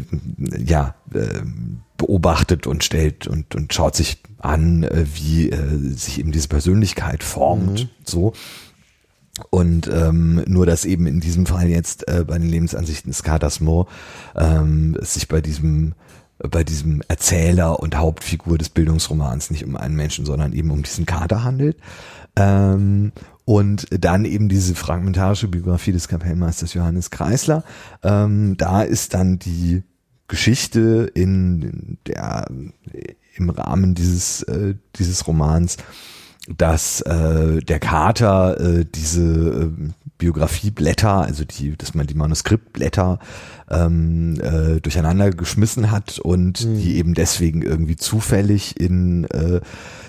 ja, 0.63 0.93
äh, 1.13 1.41
beobachtet 1.97 2.67
und 2.67 2.83
stellt 2.83 3.25
und, 3.25 3.55
und 3.55 3.73
schaut 3.73 3.95
sich 3.95 4.21
an, 4.37 4.83
äh, 4.83 5.05
wie 5.15 5.49
äh, 5.49 5.79
sich 5.95 6.19
eben 6.19 6.31
diese 6.31 6.47
Persönlichkeit 6.47 7.23
formt, 7.23 7.89
so. 8.03 8.33
Und 9.49 9.87
ähm, 9.87 10.43
nur, 10.47 10.65
dass 10.65 10.85
eben 10.85 11.07
in 11.07 11.19
diesem 11.19 11.45
Fall 11.45 11.67
jetzt 11.67 12.07
äh, 12.07 12.23
bei 12.25 12.37
den 12.37 12.49
Lebensansichten 12.49 13.11
Katers 13.11 13.59
Moore 13.59 13.87
ähm, 14.35 14.97
es 15.01 15.15
sich 15.15 15.27
bei 15.27 15.41
diesem 15.41 15.93
bei 16.37 16.65
diesem 16.65 17.01
Erzähler 17.07 17.79
und 17.79 17.95
Hauptfigur 17.95 18.57
des 18.57 18.69
Bildungsromans 18.69 19.51
nicht 19.51 19.65
um 19.65 19.77
einen 19.77 19.95
Menschen, 19.95 20.25
sondern 20.25 20.51
eben 20.51 20.69
um 20.69 20.83
diesen 20.83 21.05
Kater 21.05 21.45
handelt. 21.45 21.77
Ähm, 22.35 23.13
und 23.45 23.87
dann 23.91 24.25
eben 24.25 24.49
diese 24.49 24.75
fragmentarische 24.75 25.47
Biografie 25.47 25.91
des 25.91 26.07
Kapellmeisters 26.07 26.73
Johannes 26.73 27.11
Kreisler. 27.11 27.63
Ähm, 28.03 28.57
da 28.57 28.81
ist 28.81 29.13
dann 29.13 29.39
die 29.39 29.83
Geschichte 30.27 31.09
in 31.13 31.99
der 32.07 32.47
im 33.35 33.49
Rahmen 33.49 33.93
dieses 33.95 34.41
äh, 34.43 34.75
dieses 34.95 35.27
Romans 35.27 35.77
dass 36.47 37.01
äh, 37.01 37.59
der 37.61 37.79
Kater 37.79 38.59
äh, 38.59 38.85
diese 38.85 39.23
äh, 39.23 39.91
Biografieblätter, 40.17 41.23
also 41.23 41.43
die, 41.43 41.75
dass 41.75 41.93
man 41.93 42.07
die 42.07 42.13
Manuskriptblätter 42.13 43.19
ähm, 43.69 44.39
äh, 44.39 44.79
durcheinander 44.79 45.31
geschmissen 45.31 45.91
hat 45.91 46.19
und 46.19 46.63
die 46.63 46.97
eben 46.97 47.15
deswegen 47.15 47.61
irgendwie 47.61 47.97
zufällig 47.97 48.79
in 48.79 49.25
äh, 49.25 49.59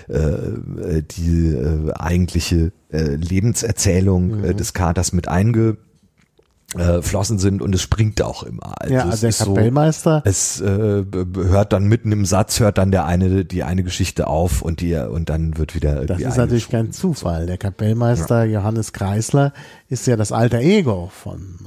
äh, 0.07 1.03
die 1.03 1.47
äh, 1.47 1.91
eigentliche 1.93 2.71
äh, 2.91 3.15
Lebenserzählung 3.15 4.43
äh, 4.43 4.55
des 4.55 4.73
Katers 4.73 5.11
mit 5.11 5.27
einge 5.27 5.77
äh, 6.75 7.01
flossen 7.01 7.39
sind 7.39 7.61
und 7.61 7.73
es 7.73 7.81
springt 7.81 8.21
auch 8.21 8.43
immer. 8.43 8.73
Also 8.81 8.93
ja, 8.93 8.99
es 9.01 9.05
also 9.11 9.21
der 9.21 9.29
ist 9.29 9.37
so- 9.39 9.53
Kapellmeister, 9.53 10.21
es 10.25 10.59
äh, 10.59 11.05
hört 11.35 11.71
dann 11.71 11.85
mitten 11.85 12.11
im 12.11 12.25
Satz 12.25 12.59
hört 12.59 12.77
dann 12.77 12.91
der 12.91 13.05
eine 13.05 13.45
die 13.45 13.63
eine 13.63 13.83
Geschichte 13.83 14.27
auf 14.27 14.61
und 14.61 14.81
die 14.81 14.95
und 14.95 15.29
dann 15.29 15.57
wird 15.57 15.75
wieder 15.75 16.05
das 16.05 16.19
ist 16.19 16.35
natürlich 16.35 16.67
kein 16.69 16.91
Zufall. 16.91 17.45
Der 17.45 17.57
Kapellmeister 17.57 18.43
Johannes 18.43 18.91
Kreisler 18.91 19.53
ist 19.89 20.05
ja 20.07 20.15
das 20.17 20.31
alter 20.31 20.59
Ego 20.59 21.09
von 21.13 21.59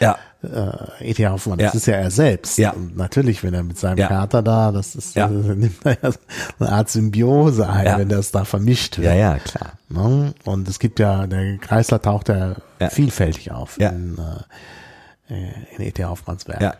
ja 0.00 0.16
äh, 0.42 1.10
E.T. 1.10 1.26
Hoffmann. 1.28 1.58
Das 1.58 1.72
Ja. 1.72 1.76
ist 1.76 1.86
ja 1.86 1.94
er 1.94 2.10
selbst. 2.10 2.58
Ja. 2.58 2.70
Und 2.72 2.96
natürlich, 2.96 3.42
wenn 3.44 3.54
er 3.54 3.62
mit 3.62 3.78
seinem 3.78 3.98
Ja. 3.98 4.08
Kater 4.08 4.42
da, 4.42 4.72
das 4.72 4.94
ist, 4.96 5.14
Ja. 5.14 5.26
äh, 5.26 5.30
nimmt 5.54 5.84
er 5.84 5.96
ja 6.02 6.10
eine 6.58 6.68
Art 6.72 6.88
Symbiose 6.90 7.68
ein, 7.68 7.86
Ja. 7.86 7.98
wenn 7.98 8.08
das 8.08 8.30
da 8.32 8.44
vermischt 8.44 8.98
wird. 8.98 9.06
ja 9.06 9.14
ja 9.14 9.38
klar 9.38 9.72
Ne? 9.88 10.34
Und 10.44 10.68
es 10.68 10.78
gibt 10.78 10.98
ja, 10.98 11.26
der 11.26 11.58
Kreisler 11.58 12.00
taucht 12.02 12.28
ja, 12.28 12.54
vielfältig 12.90 13.52
auf 13.52 13.78
in, 13.78 14.18
äh, 15.28 15.34
in 15.76 15.82
E.T. 15.84 16.04
Hoffmanns 16.04 16.46
Werk. 16.48 16.60
ja 16.60 16.74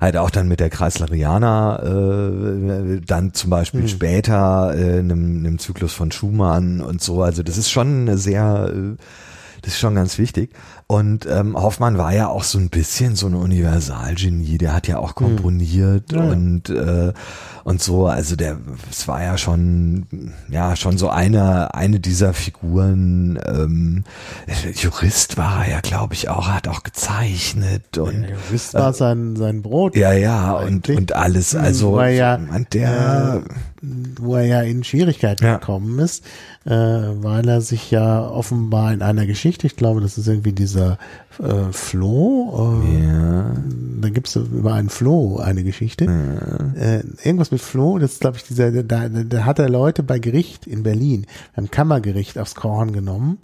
halt 0.00 0.16
auch 0.16 0.30
dann 0.30 0.48
mit 0.48 0.58
der 0.58 0.68
Kreisleriana 0.68 1.78
äh, 1.80 3.00
dann 3.06 3.34
zum 3.34 3.50
Beispiel 3.50 3.86
später 3.86 4.74
äh, 4.76 4.98
einem, 4.98 5.38
einem 5.44 5.58
Zyklus 5.60 5.92
von 5.92 6.10
Schumann 6.10 6.80
und 6.80 7.00
so 7.00 7.22
also 7.22 7.42
das 7.44 7.56
ist 7.56 7.70
schon 7.70 8.02
eine 8.02 8.18
sehr 8.18 8.72
äh, 8.74 8.96
Das 9.62 9.74
ist 9.74 9.80
schon 9.80 9.94
ganz 9.94 10.18
wichtig. 10.18 10.50
Und 10.88 11.24
ähm, 11.26 11.56
Hoffmann 11.56 11.96
war 11.96 12.12
ja 12.12 12.28
auch 12.28 12.42
so 12.44 12.58
ein 12.58 12.68
bisschen 12.68 13.14
so 13.16 13.28
ein 13.28 13.34
Universalgenie. 13.34 14.58
Der 14.58 14.74
hat 14.74 14.88
ja 14.88 14.98
auch 14.98 15.14
komponiert 15.14 16.12
Ja, 16.12 16.24
ja. 16.24 16.30
und 16.32 16.68
äh, 16.68 17.12
und 17.64 17.82
so. 17.82 18.06
Also 18.06 18.36
der, 18.36 18.58
es 18.90 19.06
war 19.08 19.22
ja 19.22 19.38
schon 19.38 20.06
ja 20.48 20.76
schon 20.76 20.98
so 20.98 21.08
eine 21.08 21.74
eine 21.74 22.00
dieser 22.00 22.32
Figuren. 22.34 23.38
Ähm, 23.46 24.04
Jurist 24.74 25.36
war 25.36 25.64
er 25.64 25.72
ja, 25.72 25.80
glaube 25.80 26.14
ich, 26.14 26.28
auch. 26.28 26.48
Er 26.48 26.56
hat 26.56 26.68
auch 26.68 26.82
gezeichnet 26.82 27.98
und 27.98 28.22
Der 28.22 28.30
Jurist 28.30 28.74
war 28.74 28.92
sein, 28.92 29.36
sein 29.36 29.62
Brot. 29.62 29.96
ja 29.96 30.12
ja 30.12 30.52
und 30.52 30.88
und 30.88 31.14
alles. 31.14 31.54
Also 31.54 31.92
Wo 31.92 31.98
er 31.98 32.10
ja, 32.10 32.38
der 32.72 33.42
wo 34.20 34.36
er 34.36 34.44
ja 34.44 34.62
in 34.62 34.84
Schwierigkeiten 34.84 35.44
Ja. 35.44 35.56
gekommen 35.56 35.98
ist, 35.98 36.24
äh, 36.64 36.70
weil 36.70 37.48
er 37.48 37.60
sich 37.60 37.90
ja 37.90 38.20
offenbar 38.28 38.92
in 38.92 39.02
einer 39.02 39.26
Geschichte, 39.26 39.66
ich 39.66 39.74
glaube, 39.74 40.00
das 40.00 40.18
ist 40.18 40.28
irgendwie 40.28 40.52
dieser 40.52 40.98
äh, 41.40 41.72
Floh, 41.72 42.82
äh, 42.84 43.04
ja 43.04 43.54
da 44.02 44.10
gibt's 44.10 44.36
über 44.36 44.74
einen 44.74 44.90
Floh 44.90 45.38
eine 45.38 45.64
Geschichte. 45.64 46.04
Äh, 46.74 47.02
irgendwas 47.26 47.50
mit 47.50 47.60
Floh, 47.60 47.98
das 47.98 48.12
ist, 48.12 48.20
glaube 48.20 48.36
ich, 48.36 48.44
dieser, 48.44 48.82
da, 48.82 49.08
da, 49.08 49.44
hat 49.44 49.58
er 49.58 49.68
Leute 49.68 50.02
bei 50.02 50.18
Gericht 50.18 50.66
in 50.66 50.82
Berlin, 50.82 51.26
beim 51.56 51.70
Kammergericht 51.70 52.38
aufs 52.38 52.54
Korn 52.54 52.92
genommen. 52.92 53.38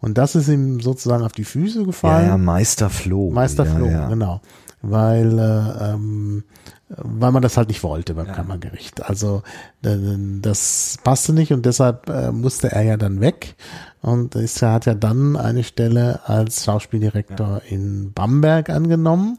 Und 0.00 0.18
das 0.18 0.34
ist 0.34 0.48
ihm 0.48 0.80
sozusagen 0.80 1.24
auf 1.24 1.32
die 1.32 1.44
Füße 1.44 1.80
ja, 1.80 1.86
gefallen. 1.86 2.28
ja 2.28 2.36
Meister 2.36 2.90
Floh. 2.90 3.30
Meister 3.30 3.64
ja, 3.64 3.74
Floh, 3.74 3.86
ja. 3.86 4.08
genau. 4.08 4.40
Weil, 4.82 5.38
äh, 5.38 5.92
ähm, 5.92 6.44
weil 6.88 7.32
man 7.32 7.42
das 7.42 7.56
halt 7.56 7.68
nicht 7.68 7.82
wollte 7.82 8.14
beim 8.14 8.26
Kammergericht. 8.26 9.02
Also 9.04 9.42
das 9.82 10.98
passte 11.02 11.32
nicht 11.32 11.52
und 11.52 11.64
deshalb 11.64 12.08
äh, 12.08 12.30
musste 12.30 12.72
er 12.72 12.82
ja 12.82 12.96
dann 12.96 13.20
weg 13.20 13.56
und 14.02 14.34
ist, 14.34 14.60
er 14.62 14.72
hat 14.72 14.86
ja 14.86 14.94
dann 14.94 15.36
eine 15.36 15.64
Stelle 15.64 16.20
als 16.28 16.64
Schauspieldirektor 16.64 17.62
in 17.68 18.12
Bamberg 18.12 18.68
angenommen 18.68 19.38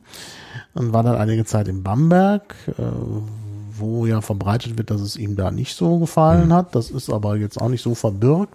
und 0.74 0.92
war 0.92 1.04
dann 1.04 1.16
einige 1.16 1.46
Zeit 1.46 1.68
in 1.68 1.84
Bamberg, 1.84 2.56
äh, 2.68 2.82
wo 3.78 4.06
ja 4.06 4.22
verbreitet 4.22 4.78
wird, 4.78 4.90
dass 4.90 5.02
es 5.02 5.18
ihm 5.18 5.36
da 5.36 5.52
nicht 5.52 5.76
so 5.76 6.00
gefallen 6.00 6.54
hat. 6.54 6.76
Das 6.76 6.90
ist 6.90 7.10
aber 7.10 7.36
jetzt 7.36 7.60
auch 7.60 7.68
nicht 7.68 7.82
so 7.82 7.94
verbürgt. 7.94 8.54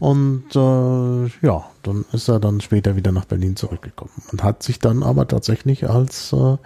Und 0.00 0.44
äh, 0.54 1.46
ja, 1.46 1.64
dann 1.82 2.04
ist 2.12 2.28
er 2.28 2.38
dann 2.38 2.60
später 2.60 2.94
wieder 2.94 3.10
nach 3.10 3.24
Berlin 3.24 3.56
zurückgekommen 3.56 4.12
und 4.30 4.44
hat 4.44 4.62
sich 4.62 4.78
dann 4.78 5.02
aber 5.02 5.26
tatsächlich 5.26 5.90
als 5.90 6.32
äh, 6.32 6.56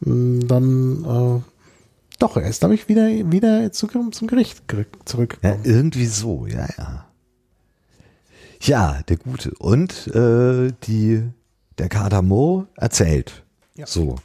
dann 0.00 1.04
äh, 1.04 1.42
doch, 2.18 2.36
er 2.36 2.48
ist, 2.48 2.60
glaube 2.60 2.74
ich, 2.74 2.88
wieder, 2.88 3.08
wieder 3.08 3.72
zu, 3.72 3.86
zum 3.88 4.28
Gericht 4.28 4.62
ger- 4.68 4.86
Ja, 5.42 5.56
irgendwie 5.64 6.06
so, 6.06 6.46
ja, 6.46 6.68
ja. 6.78 7.06
Ja, 8.62 9.02
der 9.08 9.16
Gute. 9.16 9.52
Und 9.58 10.06
äh, 10.14 10.72
die, 10.84 11.22
der 11.78 11.88
Kader 11.88 12.22
Mo 12.22 12.66
erzählt. 12.76 13.42
Ja. 13.74 13.86
So. 13.86 14.16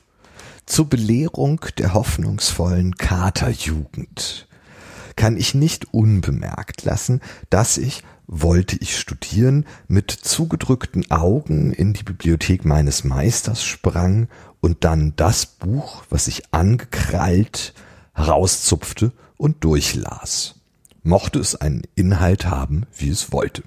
Zur 0.65 0.87
Belehrung 0.87 1.61
der 1.77 1.93
hoffnungsvollen 1.93 2.95
Katerjugend 2.95 4.47
kann 5.15 5.35
ich 5.35 5.55
nicht 5.55 5.93
unbemerkt 5.93 6.83
lassen, 6.85 7.21
dass 7.49 7.77
ich, 7.77 8.03
wollte 8.31 8.77
ich 8.80 8.97
studieren, 8.97 9.65
mit 9.88 10.11
zugedrückten 10.11 11.10
Augen 11.10 11.73
in 11.73 11.93
die 11.93 12.03
Bibliothek 12.03 12.64
meines 12.64 13.03
Meisters 13.03 13.64
sprang 13.64 14.27
und 14.61 14.84
dann 14.84 15.14
das 15.15 15.47
Buch, 15.47 16.03
was 16.10 16.27
ich 16.27 16.53
angekrallt, 16.53 17.73
herauszupfte 18.14 19.11
und 19.35 19.64
durchlas. 19.64 20.56
Mochte 21.01 21.39
es 21.39 21.56
einen 21.56 21.81
Inhalt 21.95 22.45
haben, 22.45 22.85
wie 22.95 23.10
es 23.10 23.31
wollte. 23.31 23.64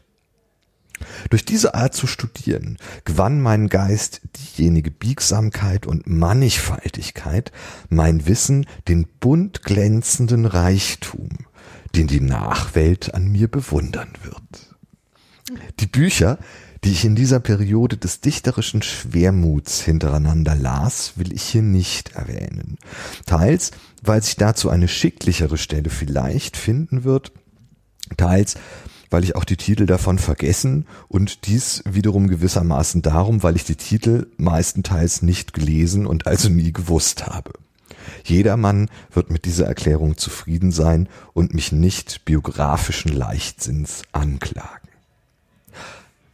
Durch 1.30 1.44
diese 1.44 1.74
Art 1.74 1.94
zu 1.94 2.06
studieren 2.06 2.78
gewann 3.04 3.40
mein 3.40 3.68
Geist 3.68 4.20
diejenige 4.36 4.92
Biegsamkeit 4.92 5.86
und 5.86 6.06
Mannigfaltigkeit, 6.06 7.50
mein 7.88 8.26
Wissen 8.28 8.66
den 8.86 9.08
bunt 9.18 9.64
glänzenden 9.64 10.46
Reichtum, 10.46 11.30
den 11.94 12.06
die 12.06 12.20
Nachwelt 12.20 13.14
an 13.14 13.28
mir 13.28 13.48
bewundern 13.48 14.12
wird. 14.22 14.76
Die 15.80 15.86
Bücher, 15.86 16.38
die 16.84 16.90
ich 16.90 17.04
in 17.04 17.14
dieser 17.14 17.40
Periode 17.40 17.96
des 17.96 18.20
dichterischen 18.20 18.82
Schwermuts 18.82 19.80
hintereinander 19.80 20.54
las, 20.54 21.12
will 21.16 21.32
ich 21.32 21.42
hier 21.42 21.62
nicht 21.62 22.12
erwähnen. 22.12 22.78
Teils, 23.26 23.70
weil 24.02 24.22
sich 24.22 24.36
dazu 24.36 24.68
eine 24.68 24.88
schicklichere 24.88 25.58
Stelle 25.58 25.90
vielleicht 25.90 26.56
finden 26.56 27.04
wird, 27.04 27.32
teils, 28.16 28.56
weil 29.10 29.24
ich 29.24 29.36
auch 29.36 29.44
die 29.44 29.58
Titel 29.58 29.86
davon 29.86 30.18
vergessen 30.18 30.86
und 31.06 31.46
dies 31.46 31.84
wiederum 31.88 32.28
gewissermaßen 32.28 33.02
darum, 33.02 33.42
weil 33.42 33.56
ich 33.56 33.64
die 33.64 33.76
Titel 33.76 34.26
meistenteils 34.38 35.22
nicht 35.22 35.52
gelesen 35.52 36.06
und 36.06 36.26
also 36.26 36.48
nie 36.48 36.72
gewusst 36.72 37.26
habe. 37.26 37.52
Jedermann 38.24 38.88
wird 39.10 39.30
mit 39.30 39.44
dieser 39.44 39.66
Erklärung 39.66 40.16
zufrieden 40.16 40.72
sein 40.72 41.08
und 41.32 41.54
mich 41.54 41.72
nicht 41.72 42.24
biografischen 42.24 43.12
Leichtsinns 43.12 44.02
anklagen. 44.12 44.88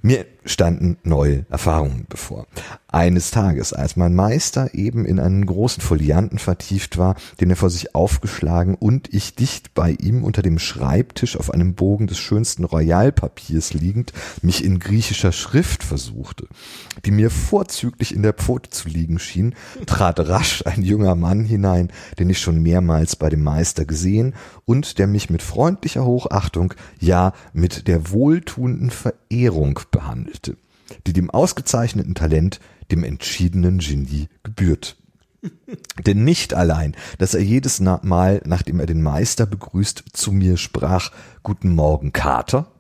Mir 0.00 0.26
standen 0.44 0.96
neue 1.02 1.44
Erfahrungen 1.50 2.06
bevor. 2.08 2.46
Eines 2.90 3.30
Tages, 3.30 3.74
als 3.74 3.96
mein 3.96 4.14
Meister 4.14 4.72
eben 4.72 5.04
in 5.04 5.20
einen 5.20 5.44
großen 5.44 5.82
Folianten 5.82 6.38
vertieft 6.38 6.96
war, 6.96 7.16
den 7.38 7.50
er 7.50 7.56
vor 7.56 7.68
sich 7.68 7.94
aufgeschlagen 7.94 8.74
und 8.74 9.12
ich 9.12 9.34
dicht 9.34 9.74
bei 9.74 9.90
ihm 9.90 10.24
unter 10.24 10.40
dem 10.40 10.58
Schreibtisch 10.58 11.36
auf 11.36 11.52
einem 11.52 11.74
Bogen 11.74 12.06
des 12.06 12.16
schönsten 12.16 12.64
Royalpapiers 12.64 13.74
liegend, 13.74 14.14
mich 14.40 14.64
in 14.64 14.78
griechischer 14.78 15.32
Schrift 15.32 15.84
versuchte, 15.84 16.48
die 17.04 17.10
mir 17.10 17.28
vorzüglich 17.28 18.14
in 18.14 18.22
der 18.22 18.32
Pfote 18.32 18.70
zu 18.70 18.88
liegen 18.88 19.18
schien, 19.18 19.54
trat 19.84 20.18
rasch 20.20 20.64
ein 20.64 20.80
junger 20.80 21.14
Mann 21.14 21.44
hinein, 21.44 21.92
den 22.18 22.30
ich 22.30 22.40
schon 22.40 22.62
mehrmals 22.62 23.16
bei 23.16 23.28
dem 23.28 23.42
Meister 23.42 23.84
gesehen 23.84 24.34
und 24.64 24.98
der 24.98 25.08
mich 25.08 25.28
mit 25.28 25.42
freundlicher 25.42 26.06
Hochachtung, 26.06 26.72
ja 26.98 27.34
mit 27.52 27.86
der 27.86 28.10
wohltuenden 28.12 28.88
Verehrung 28.88 29.78
behandelte, 29.90 30.56
die 31.06 31.12
dem 31.12 31.28
ausgezeichneten 31.28 32.14
Talent, 32.14 32.60
dem 32.90 33.04
entschiedenen 33.04 33.78
Genie 33.78 34.28
gebührt. 34.42 34.96
Denn 36.06 36.24
nicht 36.24 36.54
allein, 36.54 36.96
dass 37.18 37.34
er 37.34 37.42
jedes 37.42 37.80
Mal, 37.80 38.42
nachdem 38.44 38.80
er 38.80 38.86
den 38.86 39.02
Meister 39.02 39.46
begrüßt, 39.46 40.04
zu 40.12 40.32
mir 40.32 40.56
sprach, 40.56 41.12
Guten 41.42 41.74
Morgen, 41.74 42.12
Kater, 42.12 42.72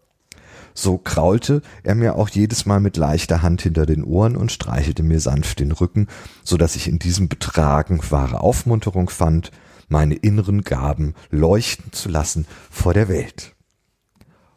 so 0.74 0.96
kraulte 0.96 1.62
er 1.82 1.94
mir 1.94 2.14
auch 2.14 2.28
jedes 2.28 2.64
Mal 2.64 2.80
mit 2.80 2.96
leichter 2.96 3.42
Hand 3.42 3.62
hinter 3.62 3.84
den 3.84 4.04
Ohren 4.04 4.36
und 4.36 4.52
streichelte 4.52 5.02
mir 5.02 5.20
sanft 5.20 5.58
den 5.58 5.72
Rücken, 5.72 6.06
so 6.44 6.56
dass 6.56 6.76
ich 6.76 6.86
in 6.86 7.00
diesem 7.00 7.28
Betragen 7.28 8.00
wahre 8.10 8.40
Aufmunterung 8.40 9.10
fand, 9.10 9.50
meine 9.88 10.14
inneren 10.14 10.62
Gaben 10.62 11.14
leuchten 11.30 11.92
zu 11.92 12.08
lassen 12.08 12.46
vor 12.70 12.94
der 12.94 13.08
Welt. 13.08 13.54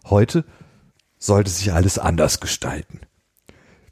Heute 0.05 0.45
sollte 1.17 1.49
sich 1.49 1.73
alles 1.73 1.97
anders 1.97 2.39
gestalten. 2.39 2.99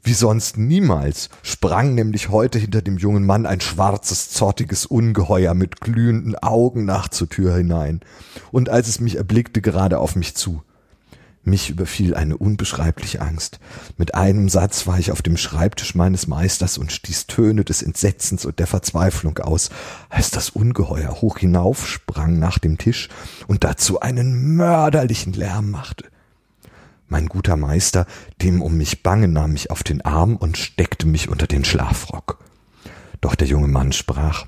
Wie 0.02 0.14
sonst 0.14 0.56
niemals 0.56 1.28
sprang 1.42 1.94
nämlich 1.94 2.30
heute 2.30 2.58
hinter 2.58 2.80
dem 2.80 2.96
jungen 2.96 3.26
Mann 3.26 3.44
ein 3.44 3.60
schwarzes, 3.60 4.30
zortiges 4.30 4.86
Ungeheuer 4.86 5.54
mit 5.54 5.80
glühenden 5.80 6.36
Augen 6.36 6.84
nach 6.86 7.08
zur 7.08 7.28
Tür 7.28 7.56
hinein, 7.56 8.00
und 8.50 8.70
als 8.70 8.88
es 8.88 9.00
mich 9.00 9.16
erblickte, 9.16 9.60
gerade 9.60 9.98
auf 9.98 10.16
mich 10.16 10.34
zu. 10.34 10.62
Mich 11.42 11.70
überfiel 11.70 12.14
eine 12.14 12.36
unbeschreibliche 12.36 13.22
Angst. 13.22 13.60
Mit 13.96 14.14
einem 14.14 14.50
Satz 14.50 14.86
war 14.86 14.98
ich 14.98 15.10
auf 15.10 15.22
dem 15.22 15.38
Schreibtisch 15.38 15.94
meines 15.94 16.26
Meisters 16.26 16.76
und 16.76 16.92
stieß 16.92 17.28
Töne 17.28 17.64
des 17.64 17.82
Entsetzens 17.82 18.44
und 18.44 18.58
der 18.58 18.66
Verzweiflung 18.66 19.38
aus, 19.38 19.70
als 20.10 20.30
das 20.30 20.50
Ungeheuer 20.50 21.22
hoch 21.22 21.38
hinaufsprang 21.38 22.38
nach 22.38 22.58
dem 22.58 22.76
Tisch 22.76 23.08
und 23.48 23.64
dazu 23.64 24.00
einen 24.00 24.54
mörderlichen 24.54 25.32
Lärm 25.32 25.70
machte. 25.70 26.09
Mein 27.10 27.26
guter 27.26 27.56
Meister, 27.56 28.06
dem 28.40 28.62
um 28.62 28.76
mich 28.76 29.02
bange, 29.02 29.26
nahm 29.26 29.52
mich 29.52 29.70
auf 29.70 29.82
den 29.82 30.00
Arm 30.00 30.36
und 30.36 30.56
steckte 30.56 31.06
mich 31.08 31.28
unter 31.28 31.48
den 31.48 31.64
Schlafrock. 31.64 32.38
Doch 33.20 33.34
der 33.34 33.48
junge 33.48 33.68
Mann 33.68 33.92
sprach, 33.92 34.46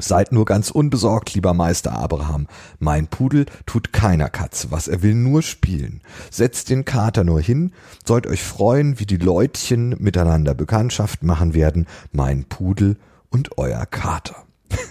Seid 0.00 0.30
nur 0.30 0.44
ganz 0.44 0.70
unbesorgt, 0.70 1.34
lieber 1.34 1.54
Meister 1.54 1.92
Abraham. 1.92 2.46
Mein 2.78 3.08
Pudel 3.08 3.46
tut 3.66 3.92
keiner 3.92 4.28
Katze 4.28 4.70
was, 4.70 4.86
er 4.86 5.02
will 5.02 5.14
nur 5.14 5.42
spielen. 5.42 6.02
Setzt 6.30 6.70
den 6.70 6.84
Kater 6.84 7.24
nur 7.24 7.40
hin, 7.40 7.72
sollt 8.04 8.28
euch 8.28 8.44
freuen, 8.44 9.00
wie 9.00 9.06
die 9.06 9.16
Leutchen 9.16 9.96
miteinander 9.98 10.54
Bekanntschaft 10.54 11.24
machen 11.24 11.52
werden, 11.52 11.88
mein 12.12 12.44
Pudel 12.44 12.96
und 13.30 13.58
euer 13.58 13.84
Kater. 13.86 14.36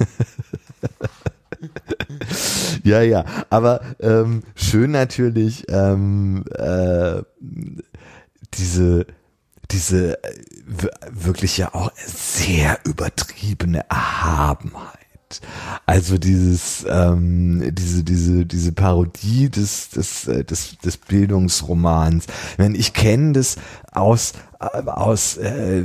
ja, 2.84 3.02
ja, 3.02 3.26
aber 3.50 3.82
ähm, 4.00 4.44
schön 4.56 4.92
natürlich 4.92 5.66
ähm, 5.70 6.44
äh, 6.58 7.22
diese 8.54 9.06
diese 9.72 10.24
äh, 10.24 10.34
wirklich 11.12 11.58
ja 11.58 11.74
auch 11.74 11.92
sehr 11.96 12.80
übertriebene 12.86 13.86
Erhabenheit. 13.90 14.98
Also 15.86 16.18
dieses, 16.18 16.86
ähm, 16.88 17.62
diese, 17.74 18.04
diese, 18.04 18.46
diese 18.46 18.72
Parodie 18.72 19.50
des, 19.50 19.90
des, 19.90 20.28
äh, 20.28 20.46
des, 20.46 20.78
des 20.78 20.96
Bildungsromans. 20.98 22.28
Ich, 22.58 22.80
ich 22.80 22.94
kenne 22.94 23.34
das 23.34 23.58
aus 23.92 24.34
aus 24.60 25.38
äh, 25.38 25.84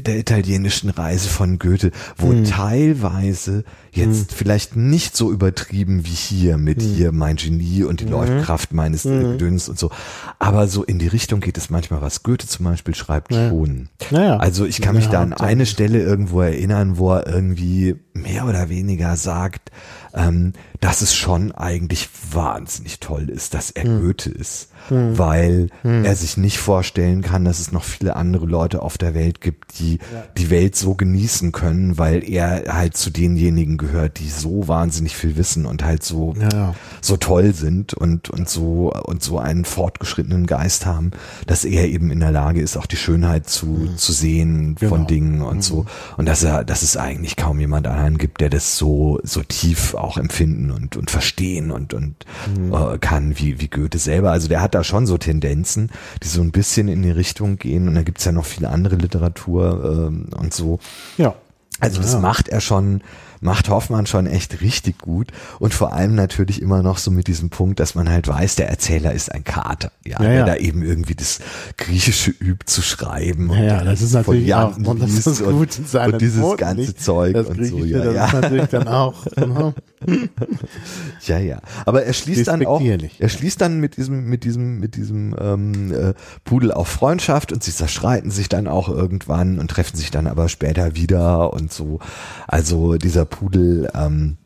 der 0.00 0.18
italienischen 0.18 0.90
Reise 0.90 1.28
von 1.28 1.58
Goethe, 1.58 1.90
wo 2.16 2.30
hm. 2.30 2.44
teilweise 2.44 3.64
jetzt 3.92 4.30
hm. 4.30 4.36
vielleicht 4.36 4.76
nicht 4.76 5.16
so 5.16 5.30
übertrieben 5.30 6.06
wie 6.06 6.10
hier 6.10 6.56
mit 6.56 6.80
hm. 6.82 6.88
hier 6.88 7.12
mein 7.12 7.36
Genie 7.36 7.84
und 7.84 8.00
die 8.00 8.06
mhm. 8.06 8.12
Leuchtkraft 8.12 8.72
meines 8.72 9.04
mhm. 9.04 9.32
Gedöns 9.32 9.68
und 9.68 9.78
so, 9.78 9.90
aber 10.38 10.68
so 10.68 10.84
in 10.84 10.98
die 10.98 11.08
Richtung 11.08 11.40
geht 11.40 11.58
es 11.58 11.70
manchmal, 11.70 12.00
was 12.00 12.22
Goethe 12.22 12.46
zum 12.46 12.64
Beispiel 12.64 12.94
schreibt 12.94 13.32
ja. 13.32 13.50
schon. 13.50 13.88
Naja. 14.10 14.38
Also 14.38 14.64
ich 14.64 14.80
kann 14.80 14.96
mich 14.96 15.06
ja, 15.06 15.12
da 15.12 15.22
an 15.22 15.32
eine 15.34 15.66
Stelle 15.66 16.00
irgendwo 16.00 16.40
erinnern, 16.40 16.98
wo 16.98 17.12
er 17.12 17.26
irgendwie 17.26 17.96
mehr 18.14 18.46
oder 18.46 18.68
weniger 18.68 19.16
sagt, 19.16 19.70
ähm, 20.18 20.52
dass 20.80 21.00
es 21.00 21.14
schon 21.14 21.52
eigentlich 21.52 22.08
wahnsinnig 22.32 23.00
toll 23.00 23.30
ist, 23.30 23.54
dass 23.54 23.70
er 23.70 23.84
hm. 23.84 24.02
Goethe 24.02 24.30
ist 24.30 24.68
hm. 24.88 25.18
weil 25.18 25.68
hm. 25.82 26.04
er 26.04 26.16
sich 26.16 26.36
nicht 26.36 26.58
vorstellen 26.58 27.22
kann, 27.22 27.44
dass 27.44 27.58
es 27.58 27.72
noch 27.72 27.84
viele 27.84 28.16
andere 28.16 28.46
Leute 28.46 28.82
auf 28.82 28.98
der 28.98 29.14
Welt 29.14 29.40
gibt, 29.40 29.78
die 29.78 29.94
ja. 29.94 30.24
die 30.36 30.50
Welt 30.50 30.76
so 30.76 30.94
genießen 30.94 31.52
können, 31.52 31.98
weil 31.98 32.28
er 32.28 32.74
halt 32.74 32.96
zu 32.96 33.10
denjenigen 33.10 33.76
gehört, 33.76 34.18
die 34.18 34.28
so 34.28 34.68
wahnsinnig 34.68 35.16
viel 35.16 35.36
wissen 35.36 35.66
und 35.66 35.84
halt 35.84 36.02
so 36.02 36.34
ja. 36.40 36.74
so 37.00 37.16
toll 37.16 37.54
sind 37.54 37.94
und 37.94 38.30
und 38.30 38.48
so 38.48 38.92
und 38.92 39.22
so 39.22 39.38
einen 39.38 39.64
fortgeschrittenen 39.64 40.46
Geist 40.46 40.86
haben, 40.86 41.10
dass 41.46 41.64
er 41.64 41.86
eben 41.88 42.10
in 42.10 42.20
der 42.20 42.32
Lage 42.32 42.60
ist, 42.60 42.76
auch 42.76 42.86
die 42.86 42.96
Schönheit 42.96 43.48
zu 43.48 43.66
mhm. 43.66 43.96
zu 43.96 44.12
sehen 44.12 44.76
genau. 44.76 44.90
von 44.90 45.06
Dingen 45.06 45.42
und 45.42 45.56
mhm. 45.56 45.62
so 45.62 45.86
und 46.16 46.26
dass 46.26 46.42
er 46.42 46.64
dass 46.64 46.82
es 46.82 46.96
eigentlich 46.96 47.36
kaum 47.36 47.60
jemand 47.60 47.86
anderen 47.86 48.18
gibt, 48.18 48.40
der 48.40 48.50
das 48.50 48.76
so 48.76 49.20
so 49.22 49.42
tief 49.42 49.94
auch 49.94 50.07
empfinden 50.16 50.70
und 50.70 50.96
und 50.96 51.10
verstehen 51.10 51.70
und 51.70 51.92
und 51.92 52.24
mhm. 52.56 52.72
äh, 52.72 52.98
kann 52.98 53.38
wie 53.38 53.60
wie 53.60 53.68
Goethe 53.68 53.98
selber. 53.98 54.30
Also 54.30 54.48
der 54.48 54.60
hat 54.60 54.74
da 54.74 54.84
schon 54.84 55.06
so 55.06 55.18
Tendenzen, 55.18 55.90
die 56.22 56.28
so 56.28 56.40
ein 56.40 56.52
bisschen 56.52 56.88
in 56.88 57.02
die 57.02 57.10
Richtung 57.10 57.58
gehen. 57.58 57.88
Und 57.88 57.94
da 57.94 58.02
gibt's 58.02 58.24
ja 58.24 58.32
noch 58.32 58.46
viele 58.46 58.70
andere 58.70 58.96
Literatur 58.96 60.08
ähm, 60.08 60.26
und 60.36 60.54
so. 60.54 60.78
Ja. 61.16 61.34
Also 61.80 62.00
das 62.00 62.14
ja. 62.14 62.20
macht 62.20 62.48
er 62.48 62.60
schon 62.60 63.02
macht 63.40 63.68
Hoffmann 63.68 64.06
schon 64.06 64.26
echt 64.26 64.60
richtig 64.60 64.98
gut 64.98 65.32
und 65.58 65.74
vor 65.74 65.92
allem 65.92 66.14
natürlich 66.14 66.62
immer 66.62 66.82
noch 66.82 66.98
so 66.98 67.10
mit 67.10 67.26
diesem 67.26 67.50
Punkt, 67.50 67.80
dass 67.80 67.94
man 67.94 68.08
halt 68.08 68.28
weiß, 68.28 68.56
der 68.56 68.68
Erzähler 68.68 69.12
ist 69.12 69.32
ein 69.32 69.44
Kater, 69.44 69.92
ja, 70.04 70.22
ja 70.22 70.28
der 70.28 70.34
ja. 70.34 70.46
da 70.46 70.56
eben 70.56 70.82
irgendwie 70.82 71.14
das 71.14 71.40
Griechische 71.76 72.30
übt 72.30 72.66
zu 72.66 72.82
schreiben. 72.82 73.50
Ja, 73.52 73.62
ja 73.62 73.84
das 73.84 74.02
ist 74.02 74.12
natürlich 74.12 74.54
auch, 74.54 74.76
und 74.76 75.02
das 75.02 75.26
ist 75.26 75.42
gut 75.42 75.78
und, 75.78 76.12
und 76.12 76.20
dieses 76.20 76.40
Worten, 76.40 76.60
ganze 76.60 76.80
nicht? 76.82 77.02
Zeug 77.02 77.34
das 77.34 77.46
und 77.46 77.64
so, 77.64 77.84
ja, 77.84 78.04
das 78.04 78.14
ja. 78.14 78.26
ist 78.26 78.32
natürlich 78.34 78.66
dann 78.66 78.88
auch. 78.88 79.26
Genau. 79.34 79.74
ja, 81.26 81.38
ja. 81.38 81.60
Aber 81.84 82.04
er 82.04 82.12
schließt 82.12 82.48
dann 82.48 82.64
auch, 82.66 82.80
er 82.80 83.28
schließt 83.28 83.60
dann 83.60 83.80
mit 83.80 83.96
diesem, 83.96 84.24
mit 84.24 84.44
diesem, 84.44 84.78
mit 84.78 84.96
diesem 84.96 85.34
ähm, 85.40 85.92
äh, 85.92 86.14
Pudel 86.44 86.72
auf 86.72 86.88
Freundschaft 86.88 87.52
und 87.52 87.62
sie 87.62 87.72
zerschreiten 87.72 88.30
sich 88.30 88.48
dann 88.48 88.68
auch 88.68 88.88
irgendwann 88.88 89.58
und 89.58 89.70
treffen 89.70 89.96
sich 89.96 90.10
dann 90.10 90.26
aber 90.26 90.48
später 90.48 90.94
wieder 90.94 91.52
und 91.52 91.72
so. 91.72 91.98
Also 92.46 92.96
dieser 92.96 93.24
Pudel 93.28 93.90
ähm, 93.94 94.36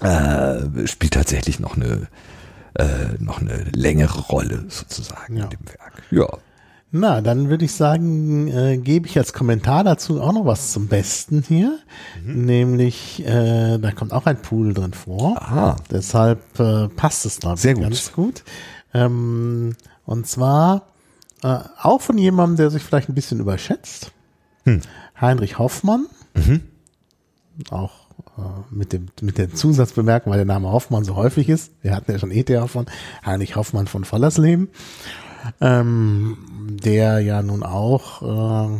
äh, 0.00 0.86
spielt 0.86 1.14
tatsächlich 1.14 1.60
noch 1.60 1.76
eine 1.76 2.08
äh, 2.78 3.14
noch 3.18 3.40
eine 3.40 3.64
längere 3.72 4.20
Rolle 4.20 4.66
sozusagen 4.68 5.36
ja. 5.36 5.44
in 5.44 5.50
dem 5.50 5.66
Werk. 5.66 6.02
Ja. 6.10 6.26
Na, 6.92 7.20
dann 7.20 7.48
würde 7.48 7.64
ich 7.64 7.72
sagen, 7.72 8.48
äh, 8.48 8.78
gebe 8.78 9.06
ich 9.06 9.18
als 9.18 9.32
Kommentar 9.32 9.82
dazu 9.82 10.20
auch 10.20 10.32
noch 10.32 10.46
was 10.46 10.72
zum 10.72 10.86
Besten 10.88 11.42
hier. 11.46 11.78
Mhm. 12.22 12.44
Nämlich, 12.44 13.24
äh, 13.26 13.78
da 13.78 13.92
kommt 13.92 14.12
auch 14.12 14.26
ein 14.26 14.40
Pudel 14.40 14.72
drin 14.72 14.92
vor. 14.92 15.36
Aha. 15.40 15.76
Deshalb 15.90 16.40
äh, 16.60 16.88
passt 16.88 17.26
es, 17.26 17.40
glaube 17.40 17.58
ich, 17.58 17.80
ganz 17.80 18.12
gut. 18.12 18.44
Ähm, 18.94 19.74
und 20.04 20.26
zwar 20.26 20.86
äh, 21.42 21.58
auch 21.80 22.00
von 22.00 22.18
jemandem, 22.18 22.56
der 22.56 22.70
sich 22.70 22.82
vielleicht 22.82 23.08
ein 23.08 23.14
bisschen 23.14 23.40
überschätzt. 23.40 24.12
Hm. 24.64 24.80
Heinrich 25.20 25.58
Hoffmann. 25.58 26.06
Mhm 26.34 26.62
auch 27.70 28.06
äh, 28.38 28.42
mit 28.70 28.92
dem 28.92 29.06
mit 29.20 29.38
der 29.38 29.52
Zusatzbemerkung, 29.52 30.30
weil 30.30 30.38
der 30.38 30.46
Name 30.46 30.70
Hoffmann 30.70 31.04
so 31.04 31.16
häufig 31.16 31.48
ist. 31.48 31.72
Wir 31.82 31.94
hatten 31.94 32.10
ja 32.12 32.18
schon 32.18 32.30
E.T. 32.30 32.56
Hoffmann, 32.58 32.86
Heinrich 33.24 33.56
Hoffmann 33.56 33.86
von 33.86 34.04
Vollersleben, 34.04 34.68
ähm, 35.60 36.38
der 36.82 37.20
ja 37.20 37.42
nun 37.42 37.62
auch, 37.62 38.22
äh, 38.22 38.76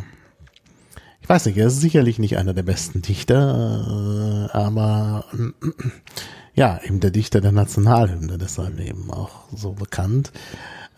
ich 1.21 1.29
weiß 1.29 1.47
nicht, 1.47 1.57
er 1.57 1.69
ist 1.69 1.81
sicherlich 1.81 2.19
nicht 2.19 2.37
einer 2.37 2.55
der 2.55 2.63
besten 2.63 3.03
Dichter, 3.03 4.49
äh, 4.53 4.57
aber 4.57 5.25
äh, 5.33 5.71
ja, 6.55 6.81
eben 6.85 7.01
der 7.01 7.11
Dichter 7.11 7.41
der 7.41 7.53
Nationalhymne, 7.53 8.39
deshalb 8.39 8.81
eben 8.81 9.11
auch 9.11 9.45
so 9.55 9.73
bekannt. 9.73 10.33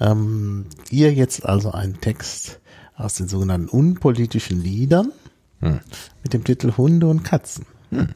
Ähm, 0.00 0.66
hier 0.88 1.12
jetzt 1.12 1.44
also 1.44 1.72
ein 1.72 2.00
Text 2.00 2.60
aus 2.96 3.14
den 3.14 3.28
sogenannten 3.28 3.68
unpolitischen 3.68 4.62
Liedern 4.62 5.12
hm. 5.60 5.80
Mit 6.22 6.32
dem 6.32 6.44
Titel 6.44 6.72
Hunde 6.76 7.06
und 7.06 7.24
Katzen. 7.24 7.66
Hm. 7.90 8.08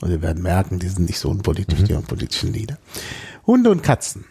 Und 0.00 0.10
wir 0.10 0.22
werden 0.22 0.42
merken, 0.42 0.78
die 0.78 0.88
sind 0.88 1.06
nicht 1.06 1.18
so 1.18 1.30
unpolitisch, 1.30 1.80
mhm. 1.80 1.84
die 1.84 1.94
unpolitischen 1.94 2.52
Lieder. 2.52 2.78
Hunde 3.46 3.70
und 3.70 3.82
Katzen. 3.82 4.26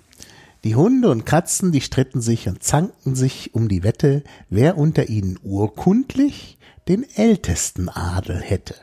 Die 0.64 0.76
Hunde 0.76 1.10
und 1.10 1.26
Katzen, 1.26 1.72
die 1.72 1.82
stritten 1.82 2.22
sich 2.22 2.48
und 2.48 2.64
zankten 2.64 3.16
sich 3.16 3.54
um 3.54 3.68
die 3.68 3.84
Wette, 3.84 4.24
wer 4.50 4.78
unter 4.78 5.10
ihnen 5.10 5.40
urkundlich 5.44 6.58
den 6.88 7.04
ältesten 7.16 7.90
Adel 7.90 8.42
hätte. 8.42 8.76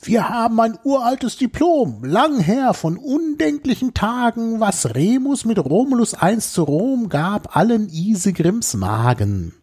Wir 0.00 0.28
haben 0.28 0.60
ein 0.60 0.78
uraltes 0.84 1.36
Diplom, 1.36 2.04
lang 2.04 2.38
her 2.38 2.72
von 2.72 2.96
undenklichen 2.96 3.94
Tagen, 3.94 4.60
was 4.60 4.94
Remus 4.94 5.44
mit 5.44 5.58
Romulus 5.58 6.14
einst 6.14 6.52
zu 6.52 6.62
Rom 6.62 7.08
gab 7.08 7.56
allen 7.56 7.88
Isegrims 7.88 8.74
Magen. 8.74 9.54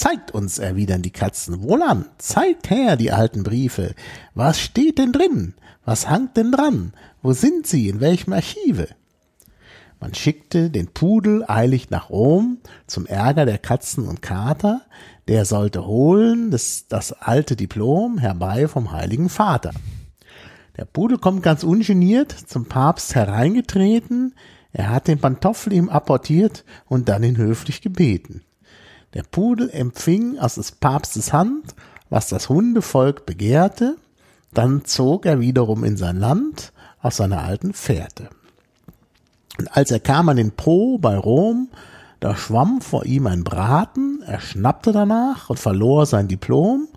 Zeigt 0.00 0.30
uns, 0.30 0.58
erwidern 0.58 1.02
die 1.02 1.10
Katzen. 1.10 1.62
Wohlan, 1.62 2.06
zeigt 2.16 2.70
her 2.70 2.96
die 2.96 3.12
alten 3.12 3.42
Briefe. 3.42 3.94
Was 4.32 4.58
steht 4.58 4.96
denn 4.96 5.12
drin? 5.12 5.52
Was 5.84 6.08
hangt 6.08 6.38
denn 6.38 6.52
dran? 6.52 6.94
Wo 7.20 7.34
sind 7.34 7.66
sie? 7.66 7.90
In 7.90 8.00
welchem 8.00 8.32
Archive? 8.32 8.88
Man 10.00 10.14
schickte 10.14 10.70
den 10.70 10.86
Pudel 10.86 11.44
eilig 11.46 11.90
nach 11.90 12.08
Rom 12.08 12.60
zum 12.86 13.04
Ärger 13.04 13.44
der 13.44 13.58
Katzen 13.58 14.08
und 14.08 14.22
Kater. 14.22 14.80
Der 15.28 15.44
sollte 15.44 15.84
holen 15.84 16.50
das, 16.50 16.86
das 16.88 17.12
alte 17.12 17.54
Diplom 17.54 18.16
herbei 18.16 18.68
vom 18.68 18.92
Heiligen 18.92 19.28
Vater. 19.28 19.72
Der 20.78 20.86
Pudel 20.86 21.18
kommt 21.18 21.42
ganz 21.42 21.62
ungeniert 21.62 22.32
zum 22.32 22.64
Papst 22.64 23.14
hereingetreten. 23.14 24.34
Er 24.72 24.88
hat 24.88 25.08
den 25.08 25.18
Pantoffel 25.18 25.74
ihm 25.74 25.90
apportiert 25.90 26.64
und 26.86 27.10
dann 27.10 27.22
ihn 27.22 27.36
höflich 27.36 27.82
gebeten. 27.82 28.40
Der 29.14 29.24
Pudel 29.24 29.70
empfing 29.70 30.38
aus 30.38 30.54
des 30.54 30.72
Papstes 30.72 31.32
Hand, 31.32 31.74
was 32.10 32.28
das 32.28 32.48
Hundevolk 32.48 33.26
begehrte, 33.26 33.96
dann 34.52 34.84
zog 34.84 35.26
er 35.26 35.40
wiederum 35.40 35.84
in 35.84 35.96
sein 35.96 36.16
Land 36.16 36.72
auf 37.00 37.14
seiner 37.14 37.42
alten 37.42 37.72
Fährte. 37.72 38.30
Und 39.58 39.76
als 39.76 39.90
er 39.90 40.00
kam 40.00 40.28
an 40.28 40.36
den 40.36 40.52
Po 40.52 40.98
bei 40.98 41.16
Rom, 41.16 41.68
da 42.20 42.36
schwamm 42.36 42.80
vor 42.80 43.06
ihm 43.06 43.26
ein 43.26 43.44
Braten, 43.44 44.22
er 44.22 44.40
schnappte 44.40 44.92
danach 44.92 45.50
und 45.50 45.58
verlor 45.58 46.06
sein 46.06 46.28
Diplom 46.28 46.88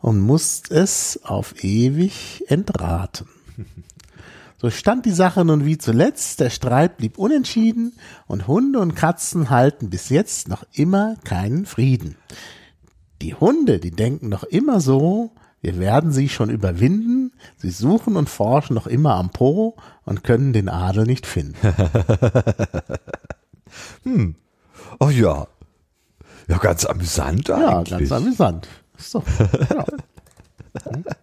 und 0.00 0.20
musste 0.20 0.74
es 0.74 1.20
auf 1.24 1.62
ewig 1.62 2.44
entraten. 2.48 3.28
So 4.62 4.70
stand 4.70 5.06
die 5.06 5.10
Sache 5.10 5.44
nun 5.44 5.64
wie 5.64 5.76
zuletzt, 5.76 6.38
der 6.38 6.48
Streit 6.48 6.96
blieb 6.96 7.18
unentschieden 7.18 7.94
und 8.28 8.46
Hunde 8.46 8.78
und 8.78 8.94
Katzen 8.94 9.50
halten 9.50 9.90
bis 9.90 10.08
jetzt 10.08 10.46
noch 10.46 10.62
immer 10.72 11.16
keinen 11.24 11.66
Frieden. 11.66 12.14
Die 13.22 13.34
Hunde, 13.34 13.80
die 13.80 13.90
denken 13.90 14.28
noch 14.28 14.44
immer 14.44 14.80
so, 14.80 15.32
wir 15.62 15.80
werden 15.80 16.12
sie 16.12 16.28
schon 16.28 16.48
überwinden, 16.48 17.32
sie 17.56 17.70
suchen 17.70 18.14
und 18.14 18.30
forschen 18.30 18.74
noch 18.74 18.86
immer 18.86 19.16
am 19.16 19.30
Po 19.30 19.74
und 20.04 20.22
können 20.22 20.52
den 20.52 20.68
Adel 20.68 21.06
nicht 21.06 21.26
finden. 21.26 21.56
hm. 24.04 24.36
Oh 25.00 25.10
ja. 25.10 25.48
Ja, 26.46 26.58
ganz 26.58 26.84
amüsant 26.84 27.50
eigentlich. 27.50 27.90
Ja, 27.90 27.98
ganz 27.98 28.12
amüsant. 28.12 28.68
So, 28.96 29.24
ja. 29.70 29.84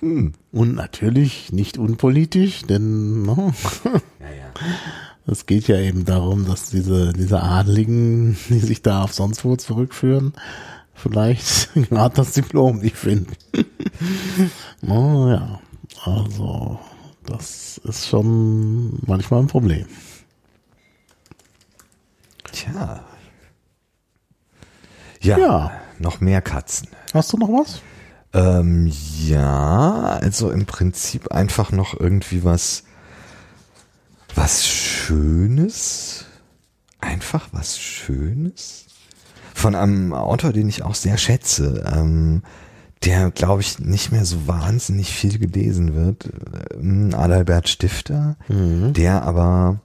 Hm. 0.00 0.32
Und 0.52 0.74
natürlich 0.74 1.52
nicht 1.52 1.78
unpolitisch, 1.78 2.62
denn 2.62 3.22
no, 3.22 3.52
ja, 3.84 3.90
ja. 4.26 4.52
es 5.26 5.46
geht 5.46 5.66
ja 5.66 5.78
eben 5.80 6.04
darum, 6.04 6.46
dass 6.46 6.70
diese, 6.70 7.12
diese 7.12 7.42
Adligen, 7.42 8.36
die 8.48 8.60
sich 8.60 8.82
da 8.82 9.02
auf 9.02 9.12
sonst 9.12 9.44
wo 9.44 9.56
zurückführen, 9.56 10.34
vielleicht 10.94 11.74
gerade 11.88 12.14
das 12.14 12.32
Diplom 12.32 12.78
nicht 12.78 12.96
finden. 12.96 13.32
oh, 14.86 15.28
ja, 15.28 15.60
also 16.04 16.78
das 17.26 17.78
ist 17.78 18.08
schon 18.08 19.00
manchmal 19.06 19.40
ein 19.40 19.48
Problem. 19.48 19.86
Tja. 22.52 23.04
Ja, 25.20 25.38
ja. 25.38 25.80
noch 25.98 26.20
mehr 26.20 26.40
Katzen. 26.40 26.88
Hast 27.12 27.32
du 27.32 27.36
noch 27.36 27.48
was? 27.48 27.82
Ähm, 28.34 28.92
ja, 29.26 30.18
also 30.20 30.50
im 30.50 30.66
Prinzip 30.66 31.32
einfach 31.32 31.72
noch 31.72 31.98
irgendwie 31.98 32.44
was, 32.44 32.82
was 34.34 34.66
Schönes. 34.66 36.24
Einfach 37.00 37.48
was 37.52 37.78
Schönes. 37.78 38.86
Von 39.54 39.74
einem 39.74 40.12
Autor, 40.12 40.52
den 40.52 40.68
ich 40.68 40.82
auch 40.82 40.94
sehr 40.94 41.16
schätze, 41.18 41.84
ähm, 41.92 42.42
der, 43.04 43.30
glaube 43.30 43.62
ich, 43.62 43.78
nicht 43.78 44.12
mehr 44.12 44.24
so 44.24 44.46
wahnsinnig 44.46 45.12
viel 45.12 45.38
gelesen 45.38 45.94
wird. 45.94 46.28
Ähm, 46.74 47.14
Adalbert 47.14 47.68
Stifter, 47.68 48.36
Mhm. 48.48 48.92
der 48.92 49.22
aber, 49.22 49.80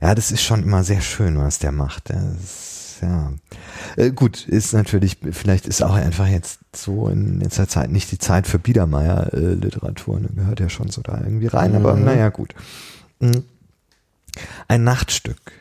ja, 0.00 0.14
das 0.14 0.30
ist 0.30 0.42
schon 0.42 0.62
immer 0.62 0.84
sehr 0.84 1.00
schön, 1.00 1.38
was 1.38 1.58
der 1.60 1.72
macht. 1.72 2.10
Das 2.10 2.98
ja. 3.00 3.32
Äh, 3.96 4.10
gut, 4.10 4.46
ist 4.46 4.72
natürlich, 4.72 5.18
vielleicht 5.32 5.66
ist 5.66 5.82
auch 5.82 5.94
einfach 5.94 6.26
jetzt 6.26 6.60
so 6.74 7.08
in 7.08 7.40
letzter 7.40 7.68
Zeit 7.68 7.90
nicht 7.90 8.10
die 8.12 8.18
Zeit 8.18 8.46
für 8.46 8.58
Biedermeier-Literatur, 8.58 10.20
ne? 10.20 10.28
gehört 10.34 10.60
ja 10.60 10.68
schon 10.68 10.90
so 10.90 11.02
da 11.02 11.18
irgendwie 11.18 11.46
rein, 11.48 11.74
aber 11.74 11.94
Mhm. 11.94 12.04
naja, 12.04 12.28
gut. 12.28 12.54
Mhm. 13.20 13.44
Ein 14.68 14.84
Nachtstück. 14.84 15.52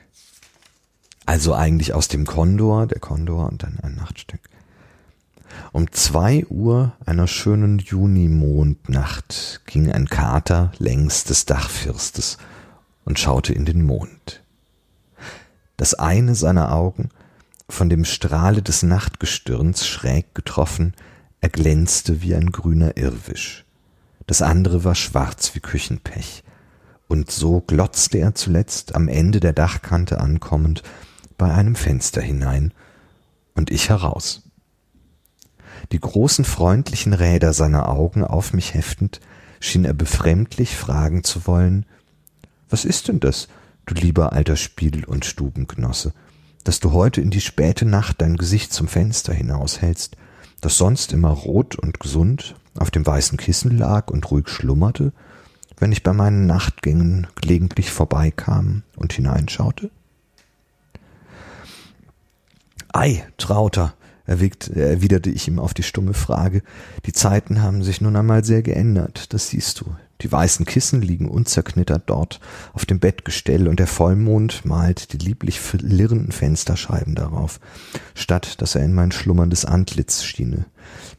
Also 1.25 1.53
eigentlich 1.53 1.93
aus 1.93 2.07
dem 2.07 2.25
Kondor, 2.25 2.87
der 2.87 2.99
Kondor 2.99 3.49
und 3.49 3.63
dann 3.63 3.79
ein 3.81 3.95
Nachtstück. 3.95 4.41
Um 5.71 5.91
zwei 5.91 6.45
Uhr 6.49 6.93
einer 7.05 7.27
schönen 7.27 7.79
Junimondnacht 7.79 9.61
ging 9.65 9.91
ein 9.91 10.07
Kater 10.07 10.71
längs 10.77 11.23
des 11.23 11.45
Dachfirstes 11.45 12.37
und 13.05 13.19
schaute 13.19 13.53
in 13.53 13.65
den 13.65 13.83
Mond. 13.83 14.41
Das 15.77 15.93
eine 15.93 16.35
seiner 16.35 16.73
Augen, 16.73 17.09
von 17.71 17.89
dem 17.89 18.05
Strahle 18.05 18.61
des 18.61 18.83
Nachtgestirns 18.83 19.87
schräg 19.87 20.33
getroffen, 20.35 20.93
erglänzte 21.41 22.21
wie 22.21 22.35
ein 22.35 22.51
grüner 22.51 22.97
Irrwisch. 22.97 23.65
Das 24.27 24.41
andere 24.41 24.83
war 24.83 24.95
schwarz 24.95 25.55
wie 25.55 25.59
Küchenpech. 25.59 26.43
Und 27.07 27.31
so 27.31 27.61
glotzte 27.61 28.19
er 28.19 28.35
zuletzt 28.35 28.93
am 28.95 29.07
Ende 29.07 29.39
der 29.39 29.53
Dachkante 29.53 30.19
ankommend 30.19 30.83
bei 31.37 31.51
einem 31.51 31.75
Fenster 31.75 32.21
hinein 32.21 32.73
und 33.55 33.71
ich 33.71 33.89
heraus. 33.89 34.43
Die 35.91 35.99
großen 35.99 36.45
freundlichen 36.45 37.13
Räder 37.13 37.53
seiner 37.53 37.89
Augen 37.89 38.23
auf 38.23 38.53
mich 38.53 38.73
heftend, 38.73 39.21
schien 39.59 39.85
er 39.85 39.93
befremdlich 39.93 40.75
fragen 40.75 41.23
zu 41.23 41.47
wollen, 41.47 41.85
was 42.69 42.85
ist 42.85 43.07
denn 43.07 43.19
das, 43.19 43.47
du 43.85 43.95
lieber 43.95 44.33
alter 44.33 44.55
Spiel- 44.55 45.05
und 45.05 45.25
Stubengenosse, 45.25 46.13
dass 46.69 46.79
du 46.79 46.91
heute 46.91 47.19
in 47.19 47.31
die 47.31 47.41
späte 47.41 47.83
Nacht 47.83 48.21
dein 48.21 48.35
Gesicht 48.35 48.71
zum 48.71 48.87
Fenster 48.87 49.33
hinaushältst, 49.33 50.15
das 50.61 50.77
sonst 50.77 51.13
immer 51.13 51.29
rot 51.29 51.75
und 51.75 51.99
gesund 51.99 52.53
auf 52.77 52.91
dem 52.91 53.03
weißen 53.07 53.39
Kissen 53.39 53.75
lag 53.75 54.11
und 54.11 54.29
ruhig 54.29 54.49
schlummerte, 54.49 55.11
wenn 55.79 55.91
ich 55.91 56.03
bei 56.03 56.13
meinen 56.13 56.45
Nachtgängen 56.45 57.25
gelegentlich 57.33 57.89
vorbeikam 57.89 58.83
und 58.95 59.13
hineinschaute? 59.13 59.89
Ei, 62.93 63.25
Trauter, 63.37 63.95
erwiderte 64.27 65.31
ich 65.31 65.47
ihm 65.47 65.57
auf 65.57 65.73
die 65.73 65.81
stumme 65.81 66.13
Frage, 66.13 66.61
die 67.07 67.13
Zeiten 67.13 67.63
haben 67.63 67.81
sich 67.81 67.99
nun 67.99 68.15
einmal 68.15 68.43
sehr 68.43 68.61
geändert, 68.61 69.33
das 69.33 69.47
siehst 69.47 69.81
du. 69.81 69.95
Die 70.21 70.31
weißen 70.31 70.65
Kissen 70.65 71.01
liegen 71.01 71.29
unzerknittert 71.29 72.03
dort 72.07 72.41
auf 72.73 72.85
dem 72.85 72.99
Bettgestell 72.99 73.67
und 73.67 73.79
der 73.79 73.87
Vollmond 73.87 74.65
malt 74.65 75.13
die 75.13 75.17
lieblich 75.17 75.61
flirrenden 75.61 76.33
Fensterscheiben 76.33 77.15
darauf, 77.15 77.59
statt 78.15 78.61
dass 78.61 78.75
er 78.75 78.83
in 78.83 78.93
mein 78.93 79.13
schlummerndes 79.13 79.63
Antlitz 79.63 80.23
schiene, 80.23 80.65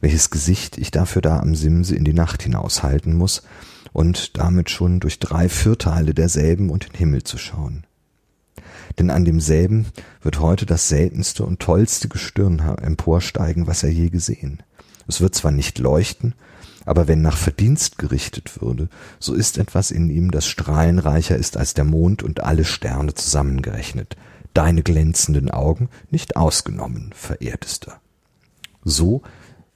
welches 0.01 0.29
Gesicht 0.29 0.77
ich 0.77 0.91
dafür 0.91 1.21
da 1.23 1.39
am 1.39 1.55
Simse 1.55 1.95
in 1.95 2.05
die 2.05 2.13
Nacht 2.13 2.43
hinaushalten 2.43 3.15
muss 3.15 3.41
und 3.91 4.37
damit 4.37 4.69
schon 4.69 4.99
durch 4.99 5.17
drei 5.17 5.49
Vierteile 5.49 6.13
derselben 6.13 6.69
und 6.69 6.89
den 6.89 6.97
Himmel 6.97 7.23
zu 7.23 7.37
schauen 7.37 7.85
denn 8.99 9.09
an 9.09 9.25
demselben 9.25 9.87
wird 10.21 10.39
heute 10.39 10.65
das 10.65 10.89
seltenste 10.89 11.45
und 11.45 11.59
tollste 11.59 12.07
Gestirn 12.07 12.59
emporsteigen, 12.59 13.67
was 13.67 13.83
er 13.83 13.89
je 13.89 14.09
gesehen. 14.09 14.63
Es 15.07 15.21
wird 15.21 15.35
zwar 15.35 15.51
nicht 15.51 15.79
leuchten, 15.79 16.35
aber 16.85 17.07
wenn 17.07 17.21
nach 17.21 17.37
Verdienst 17.37 17.97
gerichtet 17.97 18.61
würde, 18.61 18.89
so 19.19 19.33
ist 19.33 19.57
etwas 19.57 19.91
in 19.91 20.09
ihm, 20.09 20.31
das 20.31 20.47
strahlenreicher 20.47 21.35
ist 21.35 21.57
als 21.57 21.73
der 21.73 21.85
Mond 21.85 22.23
und 22.23 22.43
alle 22.43 22.65
Sterne 22.65 23.13
zusammengerechnet, 23.13 24.15
deine 24.53 24.83
glänzenden 24.83 25.49
Augen 25.49 25.89
nicht 26.09 26.35
ausgenommen, 26.35 27.11
verehrtester. 27.15 28.01
So 28.83 29.21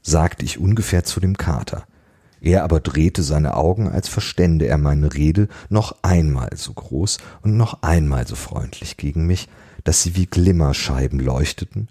sagte 0.01 0.45
ich 0.45 0.59
ungefähr 0.59 1.03
zu 1.03 1.19
dem 1.19 1.37
Kater, 1.37 1.85
er 2.41 2.63
aber 2.63 2.79
drehte 2.79 3.23
seine 3.23 3.55
Augen, 3.55 3.89
als 3.89 4.07
verstände 4.07 4.67
er 4.67 4.77
meine 4.77 5.13
Rede, 5.13 5.47
noch 5.69 5.95
einmal 6.03 6.49
so 6.55 6.73
groß 6.73 7.17
und 7.41 7.57
noch 7.57 7.81
einmal 7.81 8.27
so 8.27 8.35
freundlich 8.35 8.97
gegen 8.97 9.25
mich, 9.25 9.49
dass 9.83 10.03
sie 10.03 10.15
wie 10.15 10.27
Glimmerscheiben 10.27 11.19
leuchteten, 11.19 11.87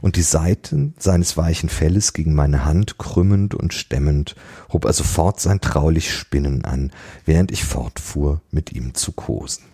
und 0.00 0.16
die 0.16 0.22
Seiten 0.22 0.94
seines 0.98 1.36
weichen 1.36 1.68
Felles 1.68 2.12
gegen 2.12 2.34
meine 2.34 2.64
Hand 2.64 2.98
krümmend 2.98 3.54
und 3.54 3.74
stemmend, 3.74 4.36
hob 4.72 4.84
er 4.84 4.92
sofort 4.92 5.40
sein 5.40 5.60
traulich 5.60 6.12
Spinnen 6.12 6.64
an, 6.64 6.90
während 7.24 7.50
ich 7.50 7.64
fortfuhr, 7.64 8.40
mit 8.50 8.72
ihm 8.72 8.94
zu 8.94 9.12
kosen. 9.12 9.64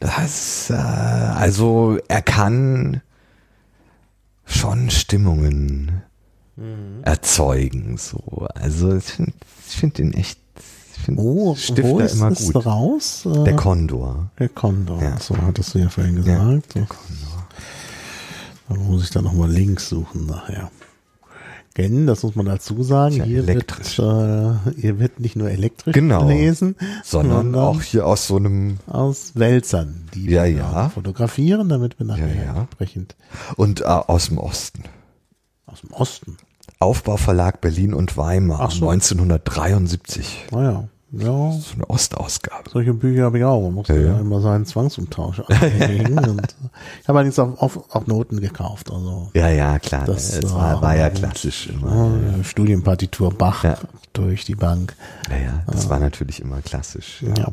Das, 0.00 0.70
äh, 0.70 0.74
also 0.74 1.98
er 2.06 2.22
kann 2.22 3.02
schon 4.44 4.90
Stimmungen 4.90 6.02
erzeugen. 7.02 7.96
So, 7.96 8.48
also 8.54 8.96
ich 8.96 9.04
finde 9.04 9.32
find 9.66 9.98
den 9.98 10.14
echt, 10.14 10.40
finde 11.08 11.22
Wo, 11.22 11.54
Stifter 11.54 11.82
wo 11.90 11.98
ist 12.00 12.14
immer 12.14 12.28
es 12.32 12.52
gut. 12.52 12.66
raus? 12.66 13.26
Äh, 13.26 13.44
Der 13.44 13.56
Kondor. 13.56 14.30
der 14.38 14.48
Kondor. 14.50 15.02
Ja. 15.02 15.18
So 15.18 15.36
hattest 15.38 15.74
du 15.74 15.78
ja 15.78 15.88
vorhin 15.88 16.16
Ja, 16.24 16.52
gesagt. 16.54 16.74
Dann 18.68 18.78
muss 18.86 19.04
ich 19.04 19.10
da 19.10 19.22
nochmal 19.22 19.50
Links 19.50 19.88
suchen 19.88 20.26
nachher. 20.26 20.70
Denn, 21.76 22.06
das 22.08 22.24
muss 22.24 22.34
man 22.34 22.46
dazu 22.46 22.82
sagen, 22.82 23.14
Tja, 23.14 23.24
hier 23.24 23.38
elektrisch. 23.38 23.98
wird, 23.98 24.66
äh, 24.76 24.80
hier 24.80 24.98
wird 24.98 25.20
nicht 25.20 25.36
nur 25.36 25.48
elektrisch 25.48 25.94
Genau. 25.94 26.26
gelesen, 26.26 26.74
Sondern 27.04 27.54
auch 27.54 27.80
hier 27.82 28.04
aus 28.04 28.26
so 28.26 28.36
einem 28.36 28.78
aus 28.88 29.32
Wälzern, 29.36 30.08
die 30.12 30.28
Ja, 30.28 30.42
wir 30.44 30.50
ja. 30.50 30.88
fotografieren, 30.88 31.68
damit 31.68 31.98
wir 32.00 32.06
nachher 32.06 32.34
Ja, 32.34 32.42
ja. 32.44 32.60
entsprechend 32.62 33.14
und 33.56 33.80
äh, 33.82 33.84
aus 33.84 34.26
dem 34.26 34.38
Osten. 34.38 34.82
aus 35.66 35.80
dem 35.82 35.92
Osten. 35.92 36.36
Aufbauverlag 36.80 37.60
Berlin 37.60 37.94
und 37.94 38.16
Weimar 38.16 38.70
so. 38.70 38.88
1973. 38.88 40.46
Naja, 40.50 40.88
ja, 41.10 41.52
So 41.52 41.74
eine 41.74 41.88
Ostausgabe. 41.88 42.70
solche 42.70 42.92
Bücher 42.94 43.24
habe 43.24 43.38
ich 43.38 43.44
auch. 43.44 43.62
Man 43.62 43.74
muss 43.74 43.88
Ja, 43.88 43.94
ja, 43.96 44.02
ja. 44.12 44.18
immer 44.20 44.40
seinen 44.40 44.66
Zwangsumtausch 44.66 45.40
anlegen. 45.48 46.18
und, 46.18 46.40
äh, 46.42 46.46
ich 47.02 47.08
habe 47.08 47.18
allerdings 47.18 47.38
auch, 47.38 47.60
auch, 47.62 47.76
auch 47.94 48.06
Noten 48.06 48.40
gekauft. 48.40 48.90
Also 48.90 49.30
Ja, 49.34 49.48
ja, 49.48 49.78
klar. 49.78 50.04
Das 50.04 50.34
es 50.36 50.52
war, 50.52 50.82
war 50.82 50.96
ja 50.96 51.08
gut. 51.08 51.18
klassisch 51.18 51.68
immer. 51.68 52.10
äh, 52.40 52.44
Studienpartitur 52.44 53.32
Bach 53.32 53.64
Ja. 53.64 53.78
durch 54.12 54.44
die 54.44 54.54
Bank. 54.56 54.94
Ja, 55.30 55.36
ja, 55.36 55.62
das 55.66 55.88
war 55.88 55.98
natürlich 55.98 56.40
immer 56.40 56.60
klassisch. 56.62 57.22
Ja. 57.22 57.34
Ja. 57.38 57.52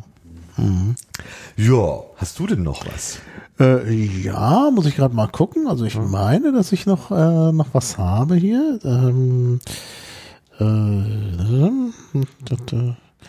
ja, 1.58 2.00
hast 2.18 2.40
du 2.40 2.48
denn 2.48 2.64
noch 2.64 2.86
was? 2.86 3.20
Äh, 3.60 3.94
ja, 3.94 4.70
muss 4.74 4.86
ich 4.86 4.96
gerade 4.98 5.16
mal 5.16 5.28
gucken. 5.28 5.68
Also 5.68 5.86
ich 5.86 5.98
meine, 5.98 6.52
dass 6.52 6.72
ich 6.74 6.86
noch 6.86 7.10
äh, 7.12 7.52
noch 7.54 7.68
was 7.74 7.98
habe 7.98 8.36
hier. 8.36 8.80
Ähm, 8.84 9.60
äh, 10.60 10.64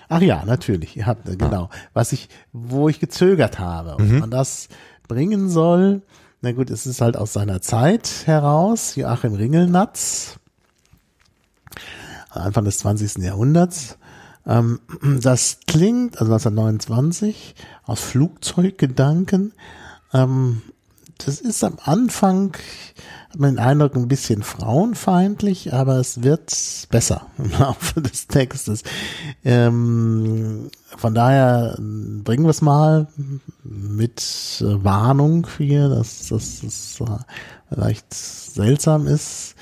ach 0.09 0.21
ja, 0.21 0.45
natürlich. 0.45 0.97
Ihr 0.97 1.07
habt 1.07 1.29
äh, 1.29 1.37
genau, 1.37 1.71
was 1.93 2.13
ich, 2.13 2.29
wo 2.53 2.89
ich 2.89 3.01
gezögert 3.01 3.59
habe, 3.59 3.95
ob 3.95 4.01
man 4.01 4.31
das 4.31 4.69
bringen 5.09 5.49
soll. 5.49 6.03
Na 6.43 6.53
gut, 6.53 6.71
es 6.71 6.87
ist 6.87 7.01
halt 7.01 7.17
aus 7.17 7.33
seiner 7.33 7.61
Zeit 7.61 8.27
heraus. 8.27 8.97
Joachim 8.97 9.35
Ringelnatz, 9.35 10.39
Anfang 12.31 12.65
des 12.65 12.79
20. 12.79 13.17
Jahrhunderts. 13.25 13.99
Ähm, 14.47 14.81
das 15.23 15.59
klingt, 15.67 16.21
also 16.21 16.33
1929, 16.33 17.55
aus 17.85 18.01
Flugzeuggedanken. 18.01 19.53
Das 21.19 21.41
ist 21.41 21.65
am 21.65 21.79
Anfang, 21.83 22.53
hat 23.31 23.41
man 23.41 23.55
den 23.55 23.59
Eindruck, 23.59 23.97
ein 23.97 24.09
bisschen 24.09 24.43
frauenfeindlich, 24.43 25.73
aber 25.73 25.97
es 25.97 26.23
wird 26.23 26.55
besser 26.91 27.27
im 27.39 27.51
Laufe 27.59 28.03
des 28.03 28.27
Textes. 28.27 28.83
Ähm, 29.45 30.71
von 30.97 31.15
daher 31.15 31.77
bringen 31.79 32.45
wir 32.45 32.51
es 32.51 32.63
mal 32.63 33.09
mit 33.65 34.23
äh, 34.61 34.85
Warnung 34.85 35.47
hier, 35.57 35.89
dass 35.89 36.31
es 36.31 37.01
äh, 37.01 37.05
vielleicht 37.71 38.13
seltsam 38.13 39.07
ist. 39.07 39.55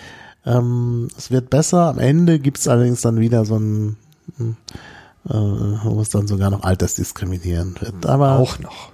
Ähm, 0.44 1.08
es 1.16 1.30
wird 1.30 1.50
besser. 1.50 1.88
Am 1.88 1.98
Ende 1.98 2.38
gibt 2.38 2.58
es 2.58 2.68
allerdings 2.68 3.00
dann 3.00 3.20
wieder 3.20 3.44
so 3.44 3.56
ein, 3.56 3.96
äh, 4.38 5.32
wo 5.32 6.00
es 6.00 6.10
dann 6.10 6.26
sogar 6.26 6.50
noch 6.50 6.64
altersdiskriminierend 6.64 7.80
wird. 7.80 8.06
Aber 8.06 8.38
Auch 8.38 8.58
noch. 8.58 8.90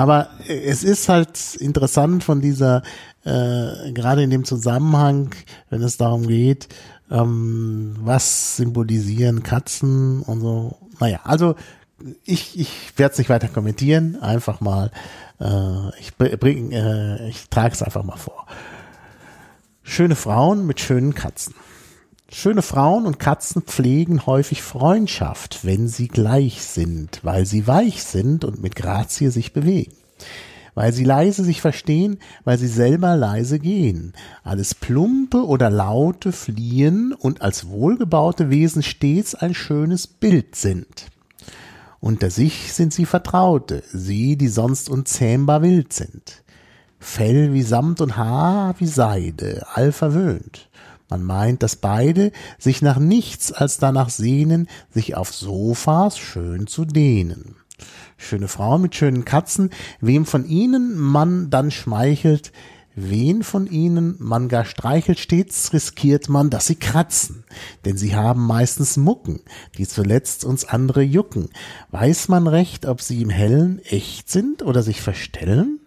Aber 0.00 0.30
es 0.48 0.82
ist 0.82 1.10
halt 1.10 1.56
interessant 1.56 2.24
von 2.24 2.40
dieser, 2.40 2.82
äh, 3.22 3.92
gerade 3.92 4.22
in 4.22 4.30
dem 4.30 4.44
Zusammenhang, 4.46 5.34
wenn 5.68 5.82
es 5.82 5.98
darum 5.98 6.26
geht, 6.26 6.68
ähm, 7.10 7.96
was 8.00 8.56
symbolisieren 8.56 9.42
Katzen 9.42 10.22
und 10.22 10.40
so. 10.40 10.78
Naja, 11.00 11.20
also 11.24 11.54
ich, 12.24 12.58
ich 12.58 12.94
werde 12.96 13.12
es 13.12 13.18
nicht 13.18 13.28
weiter 13.28 13.48
kommentieren, 13.48 14.16
einfach 14.22 14.62
mal, 14.62 14.90
äh, 15.38 16.00
ich 16.00 16.16
bring, 16.16 16.72
äh, 16.72 17.28
ich 17.28 17.50
trage 17.50 17.74
es 17.74 17.82
einfach 17.82 18.02
mal 18.02 18.16
vor. 18.16 18.46
Schöne 19.82 20.16
Frauen 20.16 20.66
mit 20.66 20.80
schönen 20.80 21.14
Katzen. 21.14 21.54
Schöne 22.32 22.62
Frauen 22.62 23.06
und 23.06 23.18
Katzen 23.18 23.62
pflegen 23.62 24.24
häufig 24.24 24.62
Freundschaft, 24.62 25.64
wenn 25.64 25.88
sie 25.88 26.06
gleich 26.06 26.62
sind, 26.62 27.18
weil 27.24 27.44
sie 27.44 27.66
weich 27.66 28.04
sind 28.04 28.44
und 28.44 28.62
mit 28.62 28.76
Grazie 28.76 29.30
sich 29.30 29.52
bewegen. 29.52 29.96
Weil 30.74 30.92
sie 30.92 31.02
leise 31.02 31.42
sich 31.42 31.60
verstehen, 31.60 32.20
weil 32.44 32.56
sie 32.56 32.68
selber 32.68 33.16
leise 33.16 33.58
gehen. 33.58 34.12
Alles 34.44 34.76
Plumpe 34.76 35.44
oder 35.44 35.70
Laute 35.70 36.30
fliehen 36.30 37.12
und 37.12 37.42
als 37.42 37.68
wohlgebaute 37.68 38.48
Wesen 38.48 38.84
stets 38.84 39.34
ein 39.34 39.52
schönes 39.52 40.06
Bild 40.06 40.54
sind. 40.54 41.06
Unter 41.98 42.30
sich 42.30 42.72
sind 42.72 42.94
sie 42.94 43.06
Vertraute, 43.06 43.82
sie, 43.92 44.36
die 44.36 44.48
sonst 44.48 44.88
unzähmbar 44.88 45.62
wild 45.62 45.92
sind. 45.92 46.44
Fell 47.00 47.52
wie 47.52 47.62
Samt 47.62 48.00
und 48.00 48.16
Haar 48.16 48.76
wie 48.78 48.86
Seide, 48.86 49.66
all 49.74 49.90
verwöhnt. 49.90 50.69
Man 51.10 51.24
meint, 51.24 51.62
dass 51.62 51.76
beide 51.76 52.30
sich 52.58 52.82
nach 52.82 52.98
nichts 52.98 53.52
als 53.52 53.78
danach 53.78 54.10
sehnen, 54.10 54.68
sich 54.90 55.16
auf 55.16 55.34
Sofas 55.34 56.18
schön 56.18 56.68
zu 56.68 56.84
dehnen. 56.84 57.56
Schöne 58.16 58.48
Frauen 58.48 58.82
mit 58.82 58.94
schönen 58.94 59.24
Katzen, 59.24 59.70
wem 60.00 60.24
von 60.24 60.46
ihnen 60.46 60.96
man 60.96 61.50
dann 61.50 61.70
schmeichelt, 61.70 62.52
wen 62.94 63.42
von 63.42 63.66
ihnen 63.66 64.16
man 64.18 64.48
gar 64.48 64.64
streichelt, 64.64 65.18
stets 65.18 65.72
riskiert 65.72 66.28
man, 66.28 66.50
dass 66.50 66.66
sie 66.66 66.76
kratzen, 66.76 67.44
denn 67.84 67.96
sie 67.96 68.14
haben 68.14 68.46
meistens 68.46 68.96
Mucken, 68.96 69.40
die 69.78 69.88
zuletzt 69.88 70.44
uns 70.44 70.64
andere 70.64 71.02
jucken. 71.02 71.48
Weiß 71.90 72.28
man 72.28 72.46
recht, 72.46 72.86
ob 72.86 73.00
sie 73.00 73.22
im 73.22 73.30
Hellen 73.30 73.80
echt 73.80 74.30
sind 74.30 74.62
oder 74.62 74.82
sich 74.82 75.00
verstellen? 75.00 75.79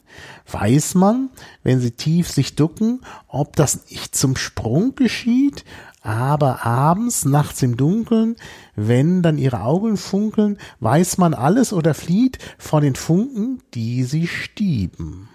Weiß 0.50 0.96
man, 0.96 1.30
wenn 1.64 1.80
sie 1.80 1.92
tief 1.92 2.30
sich 2.30 2.56
ducken, 2.56 3.02
ob 3.28 3.56
das 3.56 3.90
nicht 3.90 4.16
zum 4.16 4.36
Sprung 4.36 4.96
geschieht, 4.96 5.64
aber 6.02 6.66
abends, 6.66 7.24
nachts 7.24 7.62
im 7.62 7.78
Dunkeln, 7.78 8.36
wenn 8.76 9.22
dann 9.24 9.38
ihre 9.38 9.62
Augen 9.62 9.96
funkeln, 9.96 10.58
weiß 10.82 11.18
man 11.18 11.34
alles 11.34 11.72
oder 11.72 11.94
flieht 11.94 12.40
vor 12.58 12.82
den 12.82 12.96
Funken, 12.96 13.62
die 13.74 14.04
sie 14.04 14.28
stieben. 14.28 15.30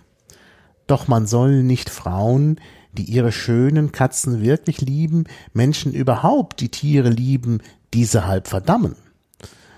Doch 0.86 1.08
man 1.08 1.26
soll 1.26 1.62
nicht 1.62 1.88
Frauen, 1.88 2.60
die 2.92 3.04
ihre 3.04 3.32
schönen 3.32 3.92
Katzen 3.92 4.42
wirklich 4.42 4.80
lieben, 4.80 5.24
Menschen 5.54 5.92
überhaupt, 5.92 6.60
die 6.60 6.70
Tiere 6.70 7.10
lieben, 7.10 7.60
diese 7.94 8.26
halb 8.26 8.48
verdammen. 8.48 8.96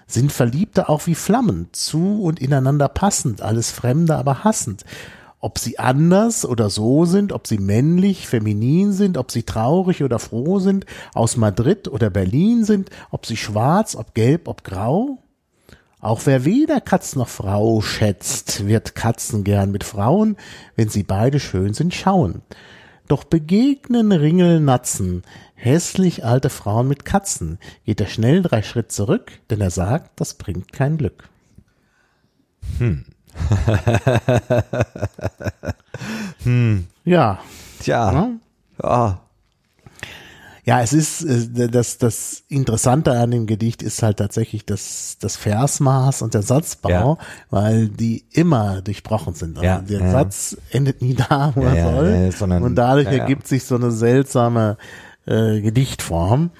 Sind 0.06 0.32
Verliebte 0.32 0.88
auch 0.88 1.06
wie 1.06 1.14
Flammen, 1.14 1.68
zu 1.72 2.22
und 2.22 2.40
ineinander 2.40 2.88
passend, 2.88 3.42
alles 3.42 3.70
Fremde 3.70 4.16
aber 4.16 4.42
hassend, 4.42 4.84
ob 5.40 5.58
sie 5.58 5.78
anders 5.78 6.44
oder 6.44 6.68
so 6.70 7.06
sind, 7.06 7.32
ob 7.32 7.46
sie 7.46 7.58
männlich, 7.58 8.28
feminin 8.28 8.92
sind, 8.92 9.16
ob 9.16 9.30
sie 9.30 9.42
traurig 9.42 10.02
oder 10.02 10.18
froh 10.18 10.58
sind, 10.58 10.84
aus 11.14 11.36
Madrid 11.36 11.88
oder 11.88 12.10
Berlin 12.10 12.64
sind, 12.64 12.90
ob 13.10 13.26
sie 13.26 13.36
schwarz, 13.36 13.96
ob 13.96 14.14
gelb, 14.14 14.48
ob 14.48 14.64
grau? 14.64 15.18
Auch 15.98 16.22
wer 16.24 16.44
weder 16.44 16.80
Katz 16.80 17.16
noch 17.16 17.28
Frau 17.28 17.80
schätzt, 17.80 18.66
wird 18.66 18.94
Katzen 18.94 19.44
gern 19.44 19.70
mit 19.70 19.84
Frauen, 19.84 20.36
wenn 20.76 20.88
sie 20.88 21.02
beide 21.02 21.40
schön 21.40 21.74
sind, 21.74 21.94
schauen. 21.94 22.42
Doch 23.06 23.24
begegnen 23.24 24.12
Ringelnatzen, 24.12 25.22
hässlich 25.54 26.24
alte 26.24 26.48
Frauen 26.48 26.88
mit 26.88 27.04
Katzen, 27.04 27.58
geht 27.84 28.00
er 28.00 28.06
schnell 28.06 28.42
drei 28.42 28.62
Schritt 28.62 28.92
zurück, 28.92 29.32
denn 29.50 29.60
er 29.60 29.70
sagt, 29.70 30.20
das 30.20 30.34
bringt 30.34 30.72
kein 30.72 30.96
Glück. 30.96 31.28
Hm. 32.78 33.04
hm. 36.42 36.86
Ja. 37.04 37.38
Tja. 37.80 38.12
Ja. 38.12 38.30
ja. 38.82 39.20
Ja, 40.64 40.82
es 40.82 40.92
ist 40.92 41.22
äh, 41.22 41.68
das 41.68 41.98
das 41.98 42.44
Interessante 42.48 43.12
an 43.12 43.30
dem 43.30 43.46
Gedicht 43.46 43.82
ist 43.82 44.02
halt 44.02 44.18
tatsächlich 44.18 44.66
das 44.66 45.16
das 45.18 45.36
Versmaß 45.36 46.22
und 46.22 46.34
der 46.34 46.42
Satzbau, 46.42 46.90
ja. 46.90 47.18
weil 47.50 47.88
die 47.88 48.24
immer 48.30 48.82
durchbrochen 48.82 49.34
sind. 49.34 49.56
Also 49.56 49.66
ja, 49.66 49.78
der 49.78 50.00
ja. 50.00 50.10
Satz 50.12 50.56
endet 50.70 51.02
nie 51.02 51.14
da, 51.14 51.52
wo 51.54 51.62
er 51.62 51.92
soll, 51.92 52.32
sondern, 52.32 52.62
und 52.62 52.76
dadurch 52.76 53.08
ergibt 53.08 53.48
sich 53.48 53.64
so 53.64 53.74
eine 53.74 53.90
seltsame 53.90 54.76
äh, 55.26 55.60
Gedichtform 55.60 56.50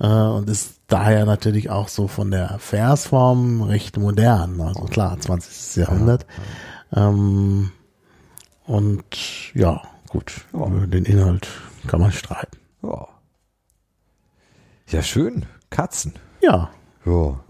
äh, 0.00 0.06
und 0.06 0.48
ist 0.48 0.80
daher 0.88 1.24
natürlich 1.26 1.70
auch 1.70 1.88
so 1.88 2.08
von 2.08 2.30
der 2.30 2.58
Versform 2.58 3.62
recht 3.62 3.96
modern. 3.98 4.60
Also 4.60 4.84
klar, 4.84 5.18
20. 5.18 5.76
Jahrhundert. 5.76 6.26
Ähm, 6.94 7.70
und 8.66 9.04
ja, 9.54 9.82
gut, 10.08 10.44
über 10.52 10.68
den 10.86 11.04
Inhalt 11.04 11.48
kann 11.86 12.00
man 12.00 12.12
streiten. 12.12 12.56
Ja. 12.82 13.08
Ja, 14.88 15.02
schön. 15.02 15.46
Katzen. 15.70 16.12
Ja. 16.40 16.70
Ja. 17.04 17.40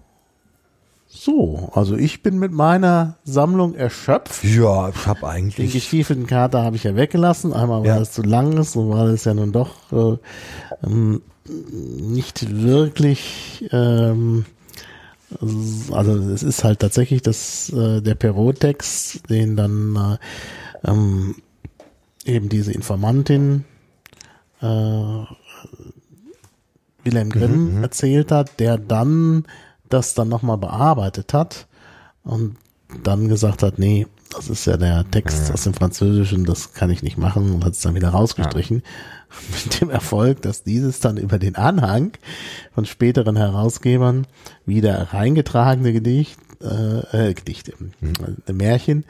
So, 1.08 1.70
also 1.74 1.96
ich 1.96 2.22
bin 2.22 2.38
mit 2.38 2.52
meiner 2.52 3.16
Sammlung 3.24 3.74
erschöpft. 3.74 4.44
Ja, 4.44 4.90
ich 4.90 5.06
habe 5.06 5.20
Den 5.20 5.28
eigentlich. 5.28 5.72
gestiefelten 5.72 6.26
Kater 6.26 6.62
habe 6.62 6.76
ich 6.76 6.84
ja 6.84 6.94
weggelassen. 6.94 7.52
Einmal, 7.54 7.80
weil 7.82 7.88
Ja. 7.88 7.98
es 8.00 8.12
zu 8.12 8.22
lang 8.22 8.56
ist 8.58 8.76
und 8.76 8.90
weil 8.90 9.08
es 9.10 9.24
ja 9.24 9.32
nun 9.32 9.52
doch 9.52 9.92
äh, 9.92 10.18
ähm, 10.86 11.22
nicht 11.48 12.62
wirklich, 12.62 13.68
ähm, 13.72 14.44
also 15.90 16.12
es 16.30 16.42
ist 16.42 16.64
halt 16.64 16.80
tatsächlich 16.80 17.22
das 17.22 17.70
äh, 17.70 18.00
der 18.00 18.14
Perot-Text, 18.14 19.28
den 19.28 19.56
dann 19.56 20.18
äh, 20.84 20.90
ähm, 20.90 21.36
eben 22.24 22.48
diese 22.48 22.72
Informantin 22.72 23.64
äh, 24.60 25.24
Wilhelm 27.04 27.30
Grimm 27.30 27.82
erzählt 27.82 28.32
hat, 28.32 28.58
der 28.58 28.78
dann 28.78 29.44
das 29.88 30.14
dann 30.14 30.28
nochmal 30.28 30.58
bearbeitet 30.58 31.32
hat 31.32 31.66
und 32.24 32.56
dann 33.02 33.28
gesagt 33.28 33.62
hat, 33.62 33.78
nee, 33.78 34.06
das 34.30 34.48
ist 34.48 34.66
ja 34.66 34.76
der 34.76 35.08
Text 35.10 35.52
aus 35.52 35.62
dem 35.64 35.74
Französischen, 35.74 36.44
das 36.44 36.72
kann 36.72 36.90
ich 36.90 37.02
nicht 37.02 37.16
machen 37.16 37.54
und 37.54 37.64
hat 37.64 37.72
es 37.72 37.80
dann 37.80 37.94
wieder 37.94 38.10
rausgestrichen. 38.10 38.82
Mit 39.64 39.80
dem 39.80 39.90
Erfolg, 39.90 40.42
dass 40.42 40.62
dieses 40.62 41.00
dann 41.00 41.16
über 41.16 41.38
den 41.38 41.56
Anhang 41.56 42.12
von 42.74 42.86
späteren 42.86 43.36
Herausgebern 43.36 44.26
wieder 44.64 45.12
reingetragene 45.12 45.92
Gedicht, 45.92 46.38
äh, 46.62 47.28
äh, 47.30 47.34
Gedichte, 47.34 47.72
äh, 48.46 48.52
Märchen, 48.52 49.04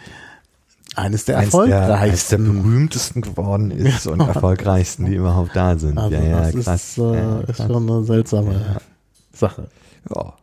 eines 0.97 1.27
der 1.27 1.39
eins 1.39 1.51
der, 1.53 1.61
eins 1.61 1.69
der 1.69 2.39
erfolgreichsten. 2.39 2.63
berühmtesten 2.63 3.21
geworden 3.23 3.71
ist 3.71 4.07
und 4.07 4.21
erfolgreichsten, 4.27 5.05
die 5.07 5.15
überhaupt 5.15 5.55
da 5.55 5.79
sind. 5.79 5.99
Also 5.99 6.17
ja, 6.17 6.23
ja, 6.23 6.51
das 6.51 6.65
krass. 6.65 6.89
ist, 6.91 6.99
äh, 6.99 7.15
ja, 7.15 7.41
ist 7.41 7.57
krass. 7.57 7.67
schon 7.67 7.91
eine 7.91 8.05
seltsame 8.05 8.81
Sache. 9.33 9.69
ja. 10.15 10.35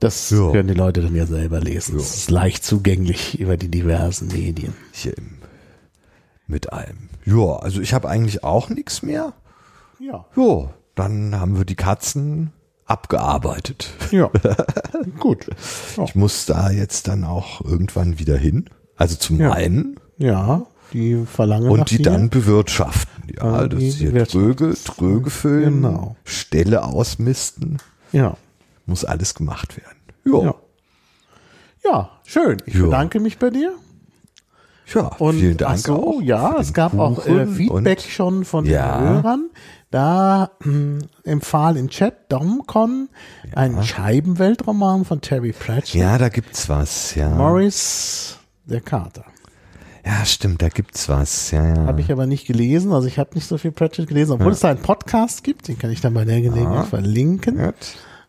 Das 0.00 0.30
Ja. 0.30 0.52
können 0.52 0.68
die 0.68 0.74
Leute 0.74 1.02
dann 1.02 1.16
ja 1.16 1.26
selber 1.26 1.58
lesen. 1.60 1.96
Es 1.96 2.14
ist 2.14 2.30
leicht 2.30 2.64
zugänglich 2.64 3.40
über 3.40 3.56
die 3.56 3.68
diversen 3.68 4.28
Medien. 4.28 4.74
Hier 4.92 5.16
im, 5.18 5.38
mit 6.46 6.72
allem. 6.72 7.08
Ja, 7.36 7.56
also 7.56 7.80
ich 7.80 7.92
habe 7.94 8.08
eigentlich 8.08 8.42
auch 8.44 8.68
nichts 8.70 9.02
mehr. 9.02 9.32
Ja. 9.98 10.24
Ja, 10.36 10.70
dann 10.94 11.38
haben 11.38 11.58
wir 11.58 11.64
die 11.64 11.74
Katzen 11.76 12.52
abgearbeitet. 12.86 13.90
Ja. 14.10 14.30
Gut. 15.18 15.46
Ich 16.04 16.14
muss 16.14 16.46
da 16.46 16.70
jetzt 16.70 17.08
dann 17.08 17.24
auch 17.24 17.60
irgendwann 17.60 18.18
wieder 18.18 18.36
hin. 18.36 18.70
Also 18.96 19.16
zum 19.16 19.38
Ja. 19.40 19.52
einen 19.52 20.00
Ja, 20.16 20.62
die 20.92 21.24
verlangen 21.26 21.64
nach 21.66 21.72
und 21.80 21.90
die 21.90 21.98
dir. 21.98 22.04
dann 22.04 22.30
bewirtschaften. 22.30 23.24
Ja, 23.36 23.62
Ja, 23.62 23.68
das 23.68 23.82
ist 23.82 23.96
hier. 23.98 24.26
Tröge, 24.26 24.74
Tröge 24.84 25.30
füllen, 25.30 25.82
Genau. 25.82 26.16
Ställe 26.24 26.82
ausmisten, 26.82 27.78
Ja. 28.12 28.36
muss 28.86 29.04
alles 29.04 29.34
gemacht 29.34 29.76
werden. 29.76 29.98
Ja, 30.24 30.44
Ja. 30.46 30.54
Ja, 31.84 32.10
schön. 32.24 32.56
Ich 32.66 32.74
Ja. 32.74 32.84
bedanke 32.86 33.20
mich 33.20 33.38
bei 33.38 33.50
dir. 33.50 33.72
Ja 34.94 35.06
Und 35.18 35.38
vielen 35.38 35.56
Dank 35.56 35.72
ach 35.74 35.78
so, 35.78 35.94
auch. 36.16 36.22
ja, 36.22 36.56
es 36.58 36.72
gab 36.72 36.98
auch 36.98 37.18
äh, 37.26 37.30
Kuchen 37.30 37.54
Feedback 37.54 38.00
schon 38.00 38.44
von 38.44 38.64
Ja. 38.64 38.98
den 38.98 39.08
Hörern. 39.08 39.50
Da 39.90 40.50
hm, 40.62 40.98
empfahl 41.24 41.76
im 41.78 41.88
Chat 41.88 42.30
Domcon 42.30 43.08
ein 43.54 43.82
Scheibenweltroman 43.82 45.04
von 45.06 45.20
Terry 45.22 45.52
Pratchett. 45.52 45.94
Ja, 45.94 46.18
da 46.18 46.28
gibt's 46.28 46.68
was, 46.68 47.14
ja. 47.14 47.30
Morris, 47.30 48.38
der 48.66 48.82
Kater. 48.82 49.24
Ja, 50.04 50.24
stimmt, 50.24 50.62
da 50.62 50.68
gibt's 50.68 51.08
was, 51.08 51.50
ja, 51.50 51.66
ja. 51.66 51.86
Habe 51.86 52.00
ich 52.00 52.12
aber 52.12 52.26
nicht 52.26 52.46
gelesen, 52.46 52.92
also 52.92 53.08
ich 53.08 53.18
habe 53.18 53.34
nicht 53.34 53.46
so 53.46 53.58
viel 53.58 53.72
Pratchett 53.72 54.08
gelesen, 54.08 54.32
obwohl 54.32 54.52
es 54.52 54.60
da 54.60 54.68
einen 54.70 54.80
Podcast 54.82 55.42
gibt, 55.44 55.68
den 55.68 55.78
kann 55.78 55.90
ich 55.90 56.00
dann 56.00 56.14
bei 56.14 56.24
der 56.24 56.40
Gelegenheit 56.40 56.86
verlinken. 56.86 57.56
Gut. 57.56 57.74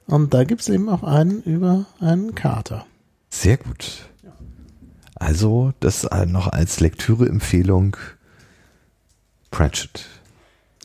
Und 0.07 0.34
da 0.34 0.44
gibt 0.44 0.61
es 0.61 0.69
eben 0.69 0.90
auch 0.90 1.03
einen 1.03 1.41
über 1.44 1.86
einen 1.99 2.36
Kater. 2.36 2.86
Sehr 3.30 3.57
gut. 3.57 4.09
Also 5.20 5.74
das 5.82 6.06
äh, 6.06 6.26
noch 6.26 6.48
als 6.48 6.80
Lektüreempfehlung 6.80 7.98
Pratchett. 9.52 10.06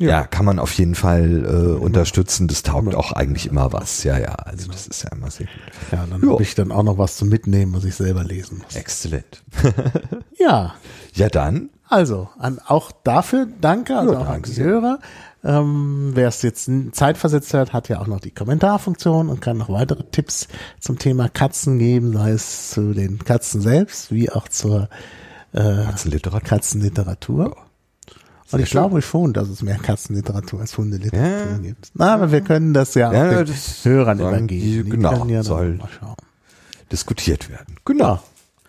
Ja. 0.00 0.08
Ja. 0.08 0.26
kann 0.26 0.44
man 0.44 0.58
auf 0.58 0.72
jeden 0.72 0.96
Fall 0.96 1.44
äh, 1.44 1.78
unterstützen. 1.80 2.48
Das 2.48 2.64
taugt 2.64 2.96
auch 2.96 3.12
eigentlich 3.12 3.46
immer 3.46 3.72
was. 3.72 4.02
Ja, 4.02 4.18
ja, 4.18 4.34
also 4.34 4.68
das 4.72 4.88
ist 4.88 5.04
ja 5.04 5.10
immer 5.12 5.30
sehr 5.30 5.46
gut. 5.46 5.92
Ja, 5.92 6.04
dann 6.10 6.20
Ja. 6.22 6.32
habe 6.32 6.42
ich 6.42 6.56
dann 6.56 6.72
auch 6.72 6.82
noch 6.82 6.98
was 6.98 7.16
zum 7.16 7.28
Mitnehmen, 7.28 7.72
was 7.74 7.84
ich 7.84 7.94
selber 7.94 8.24
lesen 8.24 8.58
muss. 8.64 8.74
Exzellent. 8.74 9.42
Ja, 10.36 10.74
Ja, 11.14 11.28
dann. 11.28 11.70
also 11.88 12.28
an, 12.38 12.58
auch 12.66 12.90
dafür 13.04 13.46
danke, 13.60 13.96
also 13.96 14.14
Ja, 14.14 14.18
auch 14.18 14.22
an 14.26 14.32
danke 14.32 14.48
die 14.50 14.54
sehr. 14.56 14.64
Hörer. 14.66 14.98
Ähm, 15.44 16.12
Wer 16.14 16.28
es 16.28 16.40
jetzt 16.42 16.70
zeitversetzt 16.92 17.52
hört, 17.52 17.72
hat 17.72 17.88
ja 17.90 18.00
auch 18.00 18.06
noch 18.06 18.20
die 18.20 18.30
Kommentarfunktion 18.30 19.28
und 19.28 19.40
kann 19.40 19.58
noch 19.58 19.68
weitere 19.68 20.02
Tipps 20.04 20.48
zum 20.80 20.98
Thema 20.98 21.28
Katzen 21.28 21.78
geben, 21.78 22.12
sei 22.14 22.30
es 22.30 22.70
zu 22.70 22.94
den 22.94 23.18
Katzen 23.18 23.60
selbst, 23.60 24.10
wie 24.10 24.30
auch 24.30 24.48
zur 24.48 24.88
äh, 25.52 25.84
Katzenliteratur. 25.84 26.40
Katzenliteratur. 26.48 27.56
Und 28.52 28.60
ich 28.60 28.68
schön. 28.68 28.78
glaube 28.80 29.02
schon, 29.02 29.32
dass 29.32 29.48
es 29.48 29.62
mehr 29.62 29.78
Katzenliteratur 29.78 30.60
als 30.60 30.76
Hundeliteratur 30.78 31.50
Ja. 31.50 31.58
gibt. 31.58 31.90
Na, 31.94 32.14
aber 32.14 32.30
wir 32.32 32.40
können 32.40 32.72
das 32.72 32.94
ja, 32.94 33.12
Ja, 33.12 33.24
auch 33.40 33.44
den 33.44 33.46
das 33.46 33.84
Hörern 33.84 34.18
übergeben. 34.20 34.48
die- 34.48 34.82
Die 34.84 34.88
genau, 34.90 35.18
können 35.18 35.30
ja 35.30 35.42
soll-. 35.42 35.78
Diskutiert 36.92 37.50
werden. 37.50 37.76
Genau. 37.84 38.14
Ja, 38.14 38.22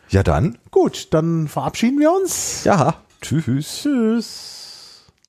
Ja, 0.10 0.24
dann. 0.24 0.58
gut, 0.72 1.14
dann 1.14 1.48
verabschieden 1.48 2.00
wir 2.00 2.12
uns. 2.12 2.64
Ja. 2.64 2.96
Tschüss. 3.22 3.82
Tschüss. 3.84 4.62